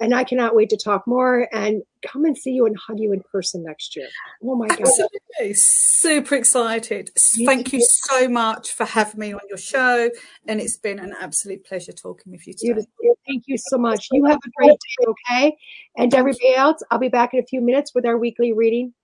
And 0.00 0.14
I 0.14 0.24
cannot 0.24 0.56
wait 0.56 0.70
to 0.70 0.76
talk 0.76 1.06
more 1.06 1.48
and 1.52 1.82
come 2.04 2.24
and 2.24 2.36
see 2.36 2.50
you 2.50 2.66
and 2.66 2.76
hug 2.76 2.98
you 2.98 3.12
in 3.12 3.22
person 3.30 3.62
next 3.62 3.94
year. 3.94 4.08
Oh 4.42 4.56
my 4.56 4.66
God. 4.66 4.80
Absolutely. 4.80 5.54
Super 5.54 6.34
excited. 6.34 7.10
You 7.36 7.46
Thank 7.46 7.70
too. 7.70 7.76
you 7.76 7.86
so 7.88 8.28
much 8.28 8.72
for 8.72 8.84
having 8.84 9.20
me 9.20 9.32
on 9.32 9.40
your 9.48 9.58
show. 9.58 10.10
And 10.48 10.60
it's 10.60 10.76
been 10.76 10.98
an 10.98 11.14
absolute 11.20 11.64
pleasure 11.64 11.92
talking 11.92 12.32
with 12.32 12.46
you 12.46 12.54
today. 12.54 12.80
Thank 13.26 13.44
you 13.46 13.56
so 13.56 13.78
much. 13.78 14.08
You 14.10 14.24
have 14.26 14.38
a 14.44 14.50
great 14.56 14.70
day, 14.70 15.06
okay? 15.08 15.56
And 15.96 16.12
everybody 16.12 16.54
else, 16.54 16.82
I'll 16.90 16.98
be 16.98 17.08
back 17.08 17.32
in 17.32 17.40
a 17.40 17.46
few 17.46 17.60
minutes 17.60 17.92
with 17.94 18.04
our 18.04 18.18
weekly 18.18 18.52
reading. 18.52 18.94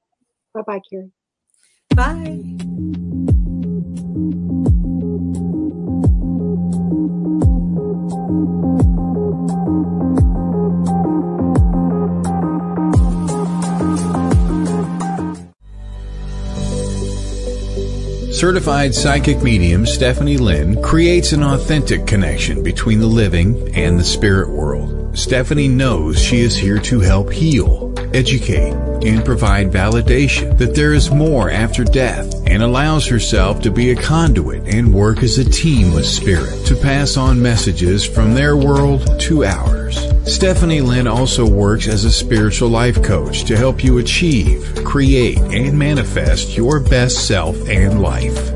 Bye 0.53 0.62
bye, 0.67 0.81
Karen. 0.91 1.12
Bye. 1.95 3.00
Certified 18.41 18.95
psychic 18.95 19.43
medium 19.43 19.85
Stephanie 19.85 20.39
Lynn 20.39 20.83
creates 20.83 21.33
an 21.33 21.43
authentic 21.43 22.07
connection 22.07 22.62
between 22.62 22.99
the 22.99 23.07
living 23.07 23.71
and 23.77 24.01
the 24.01 24.03
spirit 24.03 24.49
world. 24.49 25.15
Stephanie 25.15 25.69
knows 25.69 26.19
she 26.19 26.41
is 26.41 26.57
here 26.57 26.79
to 26.79 27.01
help 27.01 27.31
heal, 27.31 27.93
educate, 28.15 28.73
and 29.05 29.27
provide 29.27 29.71
validation 29.71 30.57
that 30.57 30.75
there 30.75 30.95
is 30.95 31.11
more 31.11 31.51
after 31.51 31.85
death 31.85 32.35
and 32.47 32.62
allows 32.62 33.07
herself 33.07 33.61
to 33.61 33.71
be 33.71 33.91
a 33.91 34.03
conduit 34.03 34.67
and 34.75 34.95
work 34.95 35.23
as 35.23 35.37
a 35.37 35.45
team 35.45 35.93
with 35.93 36.07
spirit 36.07 36.65
to 36.65 36.75
pass 36.75 37.19
on 37.19 37.43
messages 37.43 38.07
from 38.07 38.33
their 38.33 38.57
world 38.57 39.21
to 39.21 39.45
ours. 39.45 39.99
Stephanie 40.31 40.81
Lynn 40.81 41.09
also 41.09 41.44
works 41.44 41.89
as 41.89 42.05
a 42.05 42.11
spiritual 42.11 42.69
life 42.69 43.02
coach 43.02 43.44
to 43.44 43.57
help 43.57 43.82
you 43.82 43.98
achieve, 43.98 44.85
create, 44.85 45.39
and 45.39 45.77
manifest 45.77 46.57
your 46.57 46.78
best 46.78 47.27
self 47.27 47.57
and 47.69 48.01
life. 48.01 48.52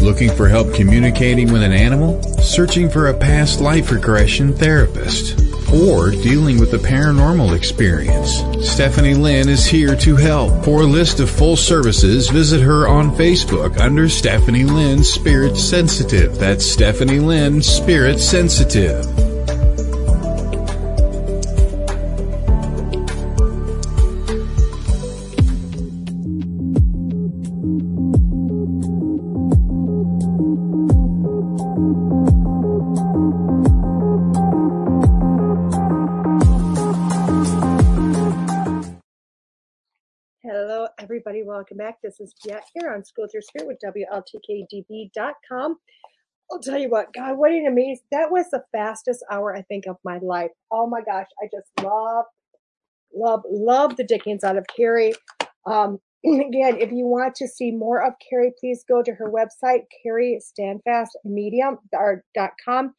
Looking 0.00 0.30
for 0.30 0.48
help 0.48 0.72
communicating 0.72 1.52
with 1.52 1.64
an 1.64 1.72
animal? 1.72 2.22
Searching 2.38 2.88
for 2.88 3.08
a 3.08 3.18
past 3.18 3.60
life 3.60 3.90
regression 3.90 4.54
therapist? 4.54 5.38
Or 5.72 6.10
dealing 6.10 6.60
with 6.60 6.72
a 6.74 6.78
paranormal 6.78 7.56
experience? 7.56 8.38
Stephanie 8.64 9.14
Lynn 9.14 9.48
is 9.48 9.66
here 9.66 9.96
to 9.96 10.14
help. 10.14 10.64
For 10.64 10.82
a 10.82 10.86
list 10.86 11.18
of 11.18 11.28
full 11.28 11.56
services, 11.56 12.28
visit 12.28 12.60
her 12.60 12.86
on 12.86 13.10
Facebook 13.16 13.80
under 13.80 14.08
Stephanie 14.08 14.64
Lynn 14.64 15.02
Spirit 15.02 15.56
Sensitive. 15.56 16.38
That's 16.38 16.64
Stephanie 16.64 17.20
Lynn 17.20 17.60
Spirit 17.60 18.20
Sensitive. 18.20 19.11
Welcome 41.72 41.86
back. 41.86 42.02
This 42.02 42.20
is 42.20 42.34
Jet 42.46 42.64
here 42.74 42.92
on 42.92 43.02
School 43.02 43.26
Your 43.32 43.40
Spirit 43.40 43.66
with 43.66 43.78
WLTKDB.com. 43.82 45.76
I'll 46.50 46.58
tell 46.58 46.76
you 46.76 46.90
what, 46.90 47.14
God, 47.14 47.38
what 47.38 47.50
an 47.50 47.66
amazing, 47.66 48.04
that 48.10 48.30
was 48.30 48.50
the 48.50 48.62
fastest 48.72 49.24
hour, 49.30 49.56
I 49.56 49.62
think, 49.62 49.86
of 49.86 49.96
my 50.04 50.18
life. 50.18 50.50
Oh 50.70 50.86
my 50.86 51.00
gosh, 51.00 51.28
I 51.42 51.46
just 51.50 51.70
love, 51.82 52.26
love, 53.14 53.40
love 53.48 53.96
the 53.96 54.04
Dickens 54.04 54.44
out 54.44 54.58
of 54.58 54.66
Kerry. 54.76 55.14
Um, 55.64 55.98
again, 56.26 56.78
if 56.78 56.92
you 56.92 57.06
want 57.06 57.36
to 57.36 57.48
see 57.48 57.70
more 57.70 58.04
of 58.04 58.12
Kerry, 58.28 58.52
please 58.60 58.84
go 58.86 59.02
to 59.02 59.14
her 59.14 59.32
website, 59.32 59.84
Kerry 60.02 60.42
Standfast 60.42 61.16
.com 62.66 62.94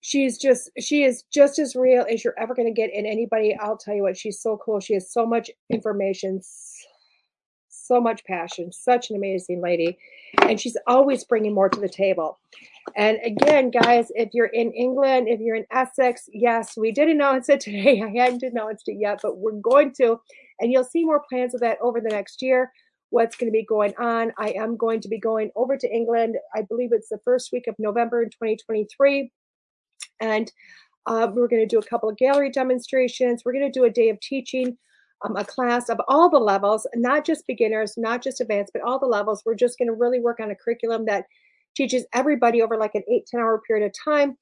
she's 0.00 0.38
just 0.38 0.70
she 0.78 1.04
is 1.04 1.24
just 1.32 1.58
as 1.58 1.76
real 1.76 2.06
as 2.10 2.24
you're 2.24 2.38
ever 2.38 2.54
going 2.54 2.66
to 2.66 2.72
get 2.72 2.90
in 2.92 3.04
anybody 3.04 3.54
i'll 3.60 3.76
tell 3.76 3.94
you 3.94 4.02
what 4.02 4.16
she's 4.16 4.40
so 4.40 4.58
cool 4.64 4.80
she 4.80 4.94
has 4.94 5.12
so 5.12 5.26
much 5.26 5.50
information 5.70 6.40
so 7.90 8.00
much 8.00 8.24
passion 8.24 8.70
such 8.70 9.10
an 9.10 9.16
amazing 9.16 9.60
lady. 9.60 9.98
And 10.42 10.60
she's 10.60 10.76
always 10.86 11.24
bringing 11.24 11.54
more 11.54 11.68
to 11.68 11.80
the 11.80 11.88
table. 11.88 12.38
And 12.96 13.18
again 13.24 13.70
guys 13.70 14.06
if 14.14 14.30
you're 14.32 14.46
in 14.46 14.72
england 14.72 15.28
if 15.28 15.40
you're 15.40 15.56
in 15.56 15.66
essex 15.70 16.28
yes 16.32 16.76
we 16.76 16.92
did 16.92 17.08
announce 17.08 17.48
it 17.48 17.60
today. 17.60 18.02
I 18.06 18.22
hadn't 18.22 18.42
announced 18.42 18.88
it 18.88 18.96
yet 18.98 19.20
but 19.22 19.38
we're 19.38 19.60
going 19.72 19.92
to. 20.00 20.20
And 20.60 20.70
you'll 20.72 20.84
see 20.84 21.04
more 21.04 21.22
plans 21.28 21.54
of 21.54 21.60
that 21.60 21.78
over 21.82 22.00
the 22.00 22.08
next 22.08 22.42
year 22.42 22.70
what's 23.10 23.36
going 23.36 23.50
to 23.50 23.58
be 23.58 23.64
going 23.64 23.94
on. 23.98 24.32
I 24.38 24.50
am 24.50 24.76
going 24.76 25.00
to 25.00 25.08
be 25.08 25.18
going 25.18 25.50
over 25.56 25.76
to 25.76 25.92
england 25.92 26.36
i 26.54 26.62
believe 26.62 26.90
it's 26.92 27.08
the 27.08 27.20
first 27.24 27.50
week 27.52 27.66
of 27.66 27.74
november 27.78 28.22
in 28.22 28.30
2023 28.30 29.30
and 30.20 30.50
uh, 31.06 31.28
we're 31.32 31.48
going 31.48 31.66
to 31.66 31.74
do 31.74 31.78
a 31.78 31.86
couple 31.86 32.08
of 32.08 32.16
gallery 32.16 32.50
demonstrations. 32.50 33.42
We're 33.44 33.52
going 33.52 33.70
to 33.70 33.78
do 33.78 33.84
a 33.84 33.90
day 33.90 34.10
of 34.10 34.20
teaching, 34.20 34.76
um, 35.22 35.36
a 35.36 35.44
class 35.44 35.88
of 35.88 36.00
all 36.08 36.30
the 36.30 36.38
levels, 36.38 36.86
not 36.94 37.24
just 37.24 37.46
beginners, 37.46 37.94
not 37.96 38.22
just 38.22 38.40
advanced, 38.40 38.72
but 38.72 38.82
all 38.82 38.98
the 38.98 39.06
levels. 39.06 39.42
We're 39.44 39.54
just 39.54 39.78
going 39.78 39.88
to 39.88 39.94
really 39.94 40.20
work 40.20 40.40
on 40.40 40.50
a 40.50 40.56
curriculum 40.56 41.04
that 41.06 41.26
teaches 41.76 42.04
everybody 42.12 42.62
over 42.62 42.76
like 42.76 42.94
an 42.94 43.02
eight, 43.10 43.26
10 43.26 43.40
hour 43.40 43.60
period 43.66 43.86
of 43.86 43.92
time. 43.92 44.36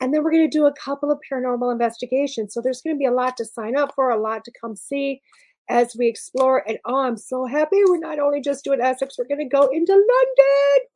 And 0.00 0.12
then 0.12 0.24
we're 0.24 0.32
going 0.32 0.50
to 0.50 0.58
do 0.58 0.66
a 0.66 0.74
couple 0.74 1.10
of 1.10 1.20
paranormal 1.30 1.70
investigations. 1.70 2.52
So 2.52 2.60
there's 2.60 2.82
going 2.82 2.96
to 2.96 2.98
be 2.98 3.06
a 3.06 3.12
lot 3.12 3.36
to 3.36 3.44
sign 3.44 3.76
up 3.76 3.94
for, 3.94 4.10
a 4.10 4.20
lot 4.20 4.44
to 4.44 4.52
come 4.60 4.74
see 4.74 5.20
as 5.68 5.94
we 5.96 6.08
explore. 6.08 6.68
And 6.68 6.78
oh, 6.84 7.02
I'm 7.02 7.16
so 7.16 7.46
happy 7.46 7.82
we're 7.86 7.98
not 7.98 8.18
only 8.18 8.40
just 8.40 8.64
doing 8.64 8.80
Essex, 8.80 9.16
we're 9.16 9.28
going 9.28 9.48
to 9.48 9.56
go 9.56 9.68
into 9.68 9.92
London. 9.92 10.88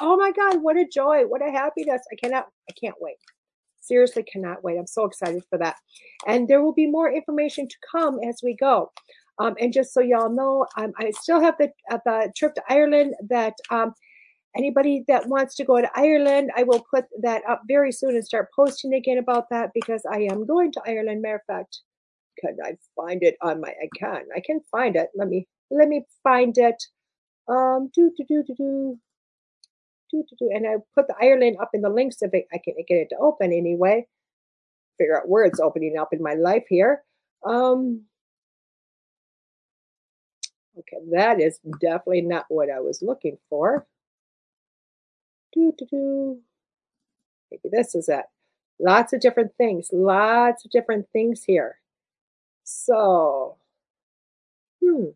Oh 0.00 0.16
my 0.18 0.30
God, 0.32 0.62
what 0.62 0.76
a 0.76 0.86
joy, 0.86 1.22
what 1.22 1.46
a 1.46 1.50
happiness. 1.50 2.02
I 2.12 2.16
cannot, 2.16 2.48
I 2.68 2.74
can't 2.78 2.96
wait. 3.00 3.16
Seriously, 3.86 4.22
cannot 4.22 4.64
wait. 4.64 4.78
I'm 4.78 4.86
so 4.86 5.04
excited 5.04 5.42
for 5.50 5.58
that. 5.58 5.76
And 6.26 6.48
there 6.48 6.62
will 6.62 6.72
be 6.72 6.86
more 6.86 7.12
information 7.12 7.68
to 7.68 7.76
come 7.92 8.18
as 8.26 8.40
we 8.42 8.56
go. 8.56 8.90
Um, 9.38 9.54
and 9.60 9.72
just 9.72 9.92
so 9.92 10.00
y'all 10.00 10.30
know, 10.30 10.66
um, 10.76 10.92
I 10.98 11.10
still 11.10 11.40
have 11.40 11.56
the, 11.58 11.70
uh, 11.90 11.98
the 12.04 12.32
trip 12.36 12.54
to 12.54 12.62
Ireland 12.68 13.14
that 13.28 13.54
um, 13.70 13.92
anybody 14.56 15.04
that 15.08 15.28
wants 15.28 15.54
to 15.56 15.64
go 15.64 15.80
to 15.80 15.90
Ireland, 15.94 16.50
I 16.56 16.62
will 16.62 16.84
put 16.92 17.06
that 17.22 17.42
up 17.48 17.62
very 17.66 17.92
soon 17.92 18.14
and 18.14 18.24
start 18.24 18.48
posting 18.54 18.94
again 18.94 19.18
about 19.18 19.50
that 19.50 19.70
because 19.74 20.02
I 20.10 20.20
am 20.30 20.46
going 20.46 20.72
to 20.72 20.82
Ireland. 20.86 21.20
Matter 21.20 21.42
of 21.48 21.56
fact, 21.56 21.80
can 22.38 22.56
I 22.64 22.76
find 22.96 23.22
it 23.22 23.36
on 23.42 23.60
my, 23.60 23.68
I 23.68 23.88
can, 23.98 24.22
I 24.34 24.40
can 24.44 24.60
find 24.70 24.96
it. 24.96 25.08
Let 25.14 25.28
me, 25.28 25.46
let 25.70 25.88
me 25.88 26.04
find 26.22 26.56
it. 26.56 26.82
Um, 27.48 27.90
do, 27.94 28.10
do, 28.16 28.24
do, 28.26 28.42
do, 28.46 28.54
do 28.54 28.98
and 30.12 30.66
I 30.66 30.76
put 30.94 31.06
the 31.08 31.14
Ireland 31.20 31.56
up 31.60 31.70
in 31.74 31.82
the 31.82 31.88
links 31.88 32.22
if 32.22 32.30
I 32.34 32.58
can 32.58 32.74
get 32.86 32.96
it 32.96 33.08
to 33.10 33.16
open 33.16 33.52
anyway. 33.52 34.06
Figure 34.98 35.16
out 35.16 35.28
where 35.28 35.44
it's 35.44 35.60
opening 35.60 35.96
up 35.98 36.12
in 36.12 36.22
my 36.22 36.34
life 36.34 36.64
here. 36.68 37.02
Um, 37.44 38.02
okay, 40.78 40.98
that 41.12 41.40
is 41.40 41.58
definitely 41.80 42.22
not 42.22 42.46
what 42.48 42.70
I 42.70 42.80
was 42.80 43.02
looking 43.02 43.38
for. 43.50 43.86
Do, 45.52 45.72
do, 45.76 45.86
do. 45.90 46.38
Maybe 47.50 47.68
this 47.70 47.94
is 47.94 48.08
it. 48.08 48.24
Lots 48.80 49.12
of 49.12 49.20
different 49.20 49.52
things. 49.56 49.90
Lots 49.92 50.64
of 50.64 50.70
different 50.70 51.06
things 51.12 51.44
here. 51.44 51.78
So, 52.64 53.56
hmm. 54.82 55.06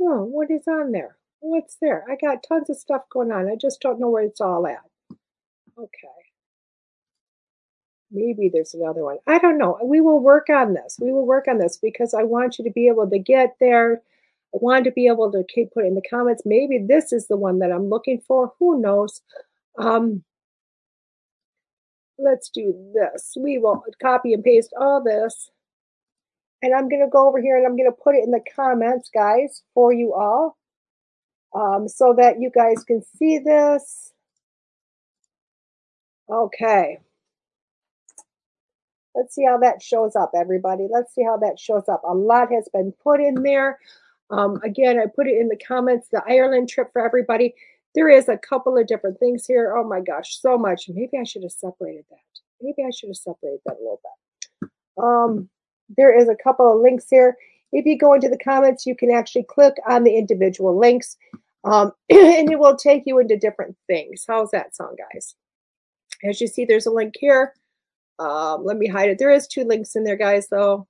Oh, 0.00 0.24
what 0.24 0.50
is 0.50 0.66
on 0.68 0.92
there? 0.92 1.16
What's 1.46 1.76
there? 1.78 2.06
I 2.10 2.16
got 2.16 2.42
tons 2.42 2.70
of 2.70 2.78
stuff 2.78 3.02
going 3.12 3.30
on. 3.30 3.50
I 3.50 3.56
just 3.60 3.82
don't 3.82 4.00
know 4.00 4.08
where 4.08 4.24
it's 4.24 4.40
all 4.40 4.66
at. 4.66 4.80
Okay. 5.78 6.08
Maybe 8.10 8.48
there's 8.50 8.72
another 8.72 9.04
one. 9.04 9.18
I 9.26 9.38
don't 9.38 9.58
know. 9.58 9.78
We 9.84 10.00
will 10.00 10.20
work 10.20 10.48
on 10.48 10.72
this. 10.72 10.96
We 10.98 11.12
will 11.12 11.26
work 11.26 11.46
on 11.46 11.58
this 11.58 11.76
because 11.76 12.14
I 12.14 12.22
want 12.22 12.58
you 12.58 12.64
to 12.64 12.70
be 12.70 12.88
able 12.88 13.10
to 13.10 13.18
get 13.18 13.56
there. 13.60 14.00
I 14.54 14.58
want 14.62 14.84
to 14.84 14.90
be 14.90 15.06
able 15.06 15.30
to 15.32 15.44
keep 15.54 15.70
putting 15.74 15.90
in 15.90 15.94
the 15.96 16.08
comments. 16.08 16.44
Maybe 16.46 16.78
this 16.78 17.12
is 17.12 17.26
the 17.26 17.36
one 17.36 17.58
that 17.58 17.70
I'm 17.70 17.90
looking 17.90 18.22
for. 18.26 18.54
Who 18.58 18.80
knows? 18.80 19.20
Um, 19.78 20.24
let's 22.16 22.48
do 22.48 22.74
this. 22.94 23.34
We 23.38 23.58
will 23.58 23.84
copy 24.00 24.32
and 24.32 24.42
paste 24.42 24.72
all 24.80 25.04
this. 25.04 25.50
And 26.62 26.72
I'm 26.74 26.88
going 26.88 27.02
to 27.02 27.10
go 27.10 27.28
over 27.28 27.38
here 27.38 27.58
and 27.58 27.66
I'm 27.66 27.76
going 27.76 27.90
to 27.90 28.02
put 28.02 28.14
it 28.14 28.24
in 28.24 28.30
the 28.30 28.40
comments, 28.56 29.10
guys, 29.12 29.60
for 29.74 29.92
you 29.92 30.14
all 30.14 30.56
um, 31.54 31.88
so 31.88 32.14
that 32.16 32.40
you 32.40 32.50
guys 32.50 32.82
can 32.84 33.02
see 33.16 33.38
this. 33.38 34.12
Okay. 36.30 36.98
Let's 39.14 39.34
see 39.34 39.44
how 39.44 39.58
that 39.58 39.80
shows 39.80 40.16
up, 40.16 40.32
everybody. 40.34 40.88
Let's 40.90 41.14
see 41.14 41.22
how 41.22 41.36
that 41.38 41.58
shows 41.58 41.88
up. 41.88 42.02
A 42.04 42.14
lot 42.14 42.50
has 42.50 42.68
been 42.72 42.92
put 43.02 43.20
in 43.20 43.42
there. 43.42 43.78
Um, 44.30 44.60
again, 44.64 44.98
I 44.98 45.04
put 45.06 45.28
it 45.28 45.38
in 45.38 45.48
the 45.48 45.56
comments, 45.56 46.08
the 46.10 46.22
Ireland 46.26 46.68
trip 46.68 46.90
for 46.92 47.04
everybody. 47.04 47.54
There 47.94 48.08
is 48.08 48.28
a 48.28 48.38
couple 48.38 48.76
of 48.76 48.88
different 48.88 49.20
things 49.20 49.46
here. 49.46 49.76
Oh 49.76 49.86
my 49.86 50.00
gosh, 50.00 50.40
so 50.40 50.58
much. 50.58 50.88
Maybe 50.88 51.16
I 51.18 51.22
should 51.22 51.42
have 51.42 51.52
separated 51.52 52.04
that. 52.10 52.18
Maybe 52.60 52.82
I 52.84 52.90
should 52.90 53.10
have 53.10 53.16
separated 53.16 53.60
that 53.66 53.76
a 53.76 53.82
little 53.82 54.00
bit. 54.02 54.70
Um, 54.96 55.48
there 55.96 56.16
is 56.18 56.28
a 56.28 56.36
couple 56.42 56.72
of 56.72 56.80
links 56.80 57.06
here. 57.08 57.36
If 57.72 57.86
you 57.86 57.98
go 57.98 58.14
into 58.14 58.28
the 58.28 58.38
comments, 58.38 58.86
you 58.86 58.96
can 58.96 59.10
actually 59.10 59.44
click 59.44 59.74
on 59.86 60.02
the 60.02 60.16
individual 60.16 60.76
links. 60.76 61.16
Um, 61.64 61.92
and 62.10 62.50
it 62.50 62.58
will 62.58 62.76
take 62.76 63.04
you 63.06 63.18
into 63.18 63.36
different 63.36 63.76
things. 63.86 64.24
How's 64.26 64.50
that 64.50 64.76
sound, 64.76 64.98
guys? 65.12 65.34
As 66.22 66.40
you 66.40 66.46
see, 66.46 66.64
there's 66.64 66.86
a 66.86 66.90
link 66.90 67.14
here. 67.18 67.54
Um, 68.18 68.64
let 68.64 68.76
me 68.76 68.86
hide 68.86 69.10
it. 69.10 69.18
There 69.18 69.30
is 69.30 69.46
two 69.46 69.64
links 69.64 69.96
in 69.96 70.04
there, 70.04 70.16
guys, 70.16 70.48
though. 70.48 70.86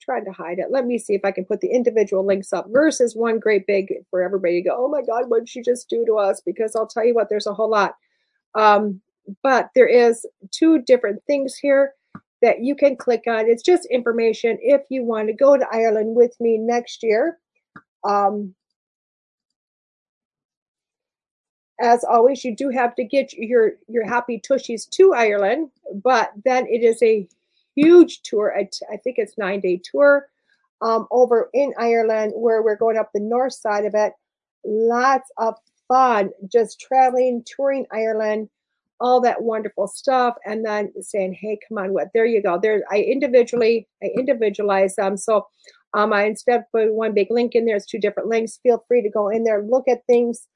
Trying 0.00 0.24
to 0.24 0.32
hide 0.32 0.58
it. 0.58 0.70
Let 0.70 0.86
me 0.86 0.98
see 0.98 1.14
if 1.14 1.24
I 1.24 1.30
can 1.30 1.44
put 1.44 1.60
the 1.60 1.70
individual 1.70 2.24
links 2.24 2.52
up 2.52 2.66
versus 2.70 3.14
one 3.14 3.38
great 3.38 3.66
big 3.66 3.92
for 4.10 4.22
everybody 4.22 4.62
to 4.62 4.68
go, 4.68 4.76
oh 4.76 4.88
my 4.88 5.02
God, 5.02 5.28
what 5.28 5.40
did 5.40 5.48
she 5.48 5.62
just 5.62 5.88
do 5.88 6.04
to 6.06 6.16
us? 6.16 6.40
Because 6.44 6.74
I'll 6.74 6.86
tell 6.86 7.04
you 7.04 7.14
what, 7.14 7.28
there's 7.28 7.46
a 7.46 7.54
whole 7.54 7.70
lot. 7.70 7.94
Um, 8.54 9.00
but 9.42 9.70
there 9.74 9.86
is 9.86 10.26
two 10.50 10.82
different 10.82 11.22
things 11.26 11.54
here 11.54 11.94
that 12.42 12.60
you 12.62 12.74
can 12.74 12.96
click 12.96 13.24
on. 13.28 13.46
It's 13.46 13.62
just 13.62 13.86
information 13.86 14.58
if 14.62 14.82
you 14.88 15.04
want 15.04 15.28
to 15.28 15.34
go 15.34 15.56
to 15.56 15.66
Ireland 15.70 16.16
with 16.16 16.34
me 16.40 16.58
next 16.58 17.02
year. 17.02 17.38
Um, 18.02 18.54
as 21.80 22.04
always, 22.04 22.44
you 22.44 22.54
do 22.54 22.68
have 22.68 22.94
to 22.96 23.04
get 23.04 23.32
your, 23.32 23.72
your 23.88 24.06
happy 24.06 24.40
tushies 24.40 24.88
to 24.90 25.14
Ireland, 25.14 25.70
but 26.04 26.30
then 26.44 26.66
it 26.66 26.82
is 26.82 27.02
a 27.02 27.26
huge 27.74 28.22
tour. 28.22 28.54
I, 28.56 28.68
think 28.98 29.16
it's 29.18 29.38
nine 29.38 29.60
day 29.60 29.80
tour 29.82 30.28
um, 30.82 31.06
over 31.10 31.48
in 31.54 31.72
Ireland 31.78 32.32
where 32.36 32.62
we're 32.62 32.76
going 32.76 32.98
up 32.98 33.10
the 33.12 33.20
north 33.20 33.54
side 33.54 33.86
of 33.86 33.94
it. 33.94 34.12
Lots 34.64 35.30
of 35.38 35.54
fun, 35.88 36.30
just 36.52 36.80
traveling, 36.80 37.44
touring 37.46 37.86
Ireland, 37.90 38.50
all 39.00 39.20
that 39.22 39.42
wonderful 39.42 39.88
stuff, 39.88 40.36
and 40.44 40.64
then 40.64 40.92
saying, 41.00 41.32
"Hey, 41.32 41.58
come 41.66 41.78
on, 41.78 41.94
what? 41.94 42.08
There 42.12 42.26
you 42.26 42.42
go." 42.42 42.58
There, 42.58 42.82
I 42.90 42.98
individually, 42.98 43.88
I 44.02 44.10
individualize 44.14 44.96
them. 44.96 45.16
So, 45.16 45.46
um, 45.94 46.12
I 46.12 46.24
instead 46.24 46.66
put 46.72 46.92
one 46.92 47.14
big 47.14 47.28
link 47.30 47.54
in 47.54 47.64
there. 47.64 47.76
It's 47.76 47.86
two 47.86 47.98
different 47.98 48.28
links. 48.28 48.60
Feel 48.62 48.84
free 48.86 49.00
to 49.00 49.08
go 49.08 49.30
in 49.30 49.44
there, 49.44 49.62
look 49.62 49.88
at 49.88 50.04
things 50.06 50.46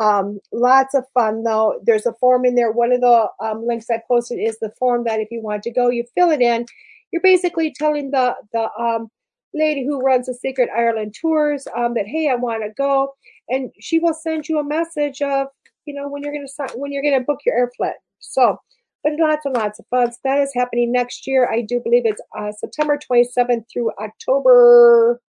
um, 0.00 0.40
lots 0.52 0.94
of 0.94 1.04
fun 1.14 1.44
though. 1.44 1.78
There's 1.84 2.06
a 2.06 2.14
form 2.14 2.46
in 2.46 2.54
there. 2.54 2.72
One 2.72 2.92
of 2.92 3.02
the 3.02 3.28
um, 3.44 3.66
links 3.66 3.86
I 3.90 4.00
posted 4.08 4.40
is 4.40 4.58
the 4.58 4.72
form 4.78 5.04
that 5.04 5.20
if 5.20 5.28
you 5.30 5.42
want 5.42 5.62
to 5.64 5.72
go, 5.72 5.90
you 5.90 6.04
fill 6.16 6.30
it 6.30 6.40
in. 6.40 6.66
You're 7.12 7.22
basically 7.22 7.74
telling 7.76 8.10
the 8.10 8.34
the 8.52 8.68
um, 8.80 9.10
lady 9.54 9.84
who 9.84 10.00
runs 10.00 10.26
the 10.26 10.34
Secret 10.34 10.70
Ireland 10.74 11.14
tours 11.20 11.66
um, 11.76 11.94
that 11.94 12.06
hey, 12.06 12.30
I 12.30 12.36
want 12.36 12.62
to 12.64 12.70
go, 12.78 13.14
and 13.50 13.70
she 13.78 13.98
will 13.98 14.14
send 14.14 14.48
you 14.48 14.58
a 14.58 14.64
message 14.64 15.20
of 15.22 15.48
you 15.84 15.94
know 15.94 16.08
when 16.08 16.22
you're 16.22 16.32
gonna 16.32 16.48
sign 16.48 16.70
when 16.76 16.92
you're 16.92 17.02
gonna 17.02 17.20
book 17.20 17.40
your 17.44 17.56
air 17.56 17.70
flight. 17.76 17.96
So, 18.20 18.58
but 19.04 19.12
lots 19.18 19.44
and 19.44 19.54
lots 19.54 19.80
of 19.80 19.86
fun. 19.90 20.12
So 20.12 20.18
that 20.24 20.38
is 20.40 20.52
happening 20.54 20.92
next 20.92 21.26
year. 21.26 21.50
I 21.52 21.60
do 21.60 21.80
believe 21.84 22.06
it's 22.06 22.22
uh, 22.38 22.52
September 22.52 22.98
27th 22.98 23.64
through 23.72 23.90
October 24.00 25.20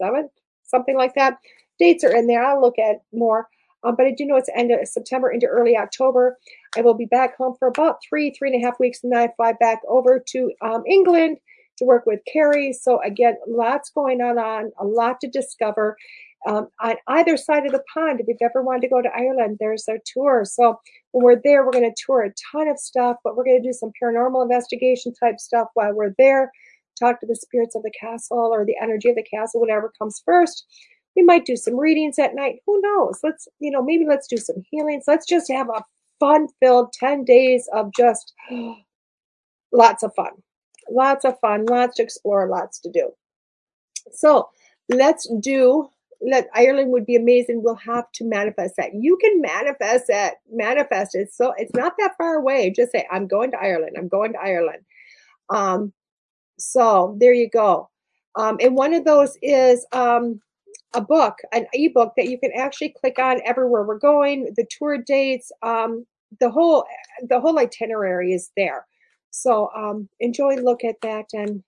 7th, 0.00 0.30
something 0.64 0.96
like 0.96 1.14
that. 1.16 1.38
Dates 1.80 2.04
are 2.04 2.14
in 2.14 2.26
there. 2.28 2.44
I'll 2.44 2.60
look 2.60 2.78
at 2.78 2.98
more. 3.12 3.48
Um, 3.84 3.94
but 3.96 4.06
I 4.06 4.12
do 4.16 4.26
know 4.26 4.36
it's 4.36 4.50
end 4.54 4.70
of 4.70 4.86
September 4.88 5.30
into 5.30 5.46
early 5.46 5.76
October. 5.76 6.36
I 6.76 6.80
will 6.80 6.94
be 6.94 7.06
back 7.06 7.36
home 7.36 7.54
for 7.58 7.68
about 7.68 7.98
three, 8.08 8.32
three 8.32 8.52
and 8.52 8.62
a 8.62 8.66
half 8.66 8.80
weeks, 8.80 9.00
and 9.02 9.12
then 9.12 9.20
I 9.20 9.32
fly 9.36 9.52
back 9.52 9.80
over 9.88 10.22
to 10.30 10.52
um, 10.62 10.82
England 10.86 11.38
to 11.78 11.84
work 11.84 12.04
with 12.06 12.20
Kerry. 12.30 12.72
So 12.72 13.00
again, 13.02 13.36
lots 13.46 13.90
going 13.90 14.20
on, 14.20 14.38
on 14.38 14.72
a 14.78 14.84
lot 14.84 15.20
to 15.20 15.28
discover. 15.28 15.96
Um, 16.46 16.68
on 16.80 16.94
either 17.08 17.36
side 17.36 17.66
of 17.66 17.72
the 17.72 17.82
pond, 17.92 18.20
if 18.20 18.26
you've 18.28 18.38
ever 18.42 18.62
wanted 18.62 18.82
to 18.82 18.88
go 18.88 19.02
to 19.02 19.08
Ireland, 19.08 19.56
there's 19.58 19.88
a 19.88 19.98
tour. 20.04 20.44
So 20.44 20.78
when 21.12 21.24
we're 21.24 21.40
there, 21.42 21.64
we're 21.64 21.72
going 21.72 21.90
to 21.90 22.02
tour 22.06 22.22
a 22.22 22.32
ton 22.52 22.68
of 22.68 22.78
stuff, 22.78 23.16
but 23.24 23.36
we're 23.36 23.44
going 23.44 23.60
to 23.60 23.68
do 23.68 23.72
some 23.72 23.90
paranormal 24.00 24.42
investigation 24.42 25.12
type 25.14 25.40
stuff 25.40 25.68
while 25.74 25.92
we're 25.92 26.14
there. 26.16 26.52
Talk 26.98 27.20
to 27.20 27.26
the 27.26 27.36
spirits 27.36 27.74
of 27.76 27.82
the 27.82 27.92
castle 27.98 28.50
or 28.52 28.64
the 28.64 28.76
energy 28.80 29.08
of 29.08 29.16
the 29.16 29.24
castle, 29.24 29.60
whatever 29.60 29.92
comes 29.98 30.22
first. 30.24 30.64
We 31.18 31.24
might 31.24 31.44
do 31.44 31.56
some 31.56 31.76
readings 31.76 32.16
at 32.20 32.36
night. 32.36 32.60
Who 32.64 32.80
knows? 32.80 33.18
Let's, 33.24 33.48
you 33.58 33.72
know, 33.72 33.82
maybe 33.82 34.06
let's 34.06 34.28
do 34.28 34.36
some 34.36 34.62
healings. 34.70 35.02
Let's 35.08 35.26
just 35.26 35.50
have 35.50 35.68
a 35.68 35.84
fun 36.20 36.46
filled 36.60 36.92
10 36.92 37.24
days 37.24 37.68
of 37.72 37.90
just 37.92 38.32
lots 39.72 40.04
of 40.04 40.14
fun. 40.14 40.30
Lots 40.88 41.24
of 41.24 41.34
fun, 41.40 41.66
lots 41.66 41.96
to 41.96 42.04
explore, 42.04 42.48
lots 42.48 42.78
to 42.82 42.90
do. 42.92 43.10
So 44.12 44.48
let's 44.88 45.28
do 45.40 45.90
let 46.20 46.48
Ireland 46.54 46.92
would 46.92 47.04
be 47.04 47.16
amazing. 47.16 47.64
We'll 47.64 47.74
have 47.74 48.10
to 48.12 48.24
manifest 48.24 48.74
that. 48.76 48.94
You 48.94 49.16
can 49.16 49.40
manifest 49.40 50.06
that, 50.06 50.34
manifest 50.52 51.16
it. 51.16 51.32
So 51.32 51.52
it's 51.56 51.74
not 51.74 51.94
that 51.98 52.16
far 52.16 52.36
away. 52.36 52.70
Just 52.70 52.92
say, 52.92 53.08
I'm 53.10 53.26
going 53.26 53.50
to 53.52 53.58
Ireland. 53.58 53.96
I'm 53.98 54.08
going 54.08 54.34
to 54.34 54.40
Ireland. 54.40 54.84
Um, 55.50 55.92
so 56.58 57.16
there 57.18 57.32
you 57.32 57.50
go. 57.50 57.90
Um, 58.36 58.58
and 58.60 58.76
one 58.76 58.94
of 58.94 59.04
those 59.04 59.36
is 59.42 59.84
um, 59.92 60.40
a 60.94 61.00
book, 61.00 61.36
an 61.52 61.66
ebook 61.72 62.14
that 62.16 62.28
you 62.28 62.38
can 62.38 62.50
actually 62.56 62.94
click 63.00 63.18
on 63.18 63.40
everywhere 63.44 63.84
we're 63.84 63.98
going, 63.98 64.52
the 64.56 64.66
tour 64.70 64.98
dates, 64.98 65.52
um, 65.62 66.06
the 66.40 66.50
whole 66.50 66.84
the 67.28 67.40
whole 67.40 67.58
itinerary 67.58 68.32
is 68.32 68.50
there. 68.56 68.86
So 69.30 69.70
um, 69.76 70.08
enjoy 70.20 70.56
look 70.56 70.84
at 70.84 70.96
that 71.02 71.26
and 71.32 71.62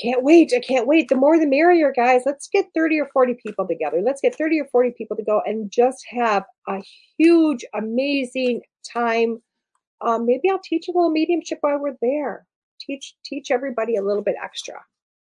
can't 0.00 0.22
wait. 0.22 0.52
I 0.56 0.60
can't 0.60 0.86
wait. 0.86 1.08
The 1.08 1.16
more 1.16 1.38
the 1.38 1.46
merrier, 1.46 1.92
guys. 1.94 2.22
Let's 2.24 2.48
get 2.48 2.66
30 2.74 3.00
or 3.00 3.08
40 3.12 3.34
people 3.34 3.66
together. 3.66 4.00
Let's 4.02 4.20
get 4.20 4.34
30 4.34 4.60
or 4.60 4.66
40 4.72 4.94
people 4.96 5.16
to 5.16 5.22
go 5.22 5.42
and 5.44 5.70
just 5.70 6.04
have 6.10 6.44
a 6.68 6.80
huge, 7.18 7.64
amazing 7.74 8.62
time. 8.90 9.42
Um, 10.00 10.24
maybe 10.24 10.48
I'll 10.50 10.60
teach 10.60 10.88
a 10.88 10.92
little 10.92 11.10
mediumship 11.10 11.58
while 11.60 11.78
we're 11.78 11.96
there. 12.00 12.46
Teach 12.80 13.14
teach 13.24 13.50
everybody 13.50 13.96
a 13.96 14.02
little 14.02 14.22
bit 14.22 14.36
extra. 14.42 14.76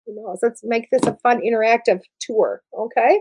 You 0.07 0.15
know, 0.15 0.37
so 0.39 0.47
let's 0.47 0.63
make 0.65 0.91
this 0.91 1.03
a 1.07 1.17
fun 1.23 1.41
interactive 1.41 2.01
tour. 2.21 2.63
Okay. 2.79 3.21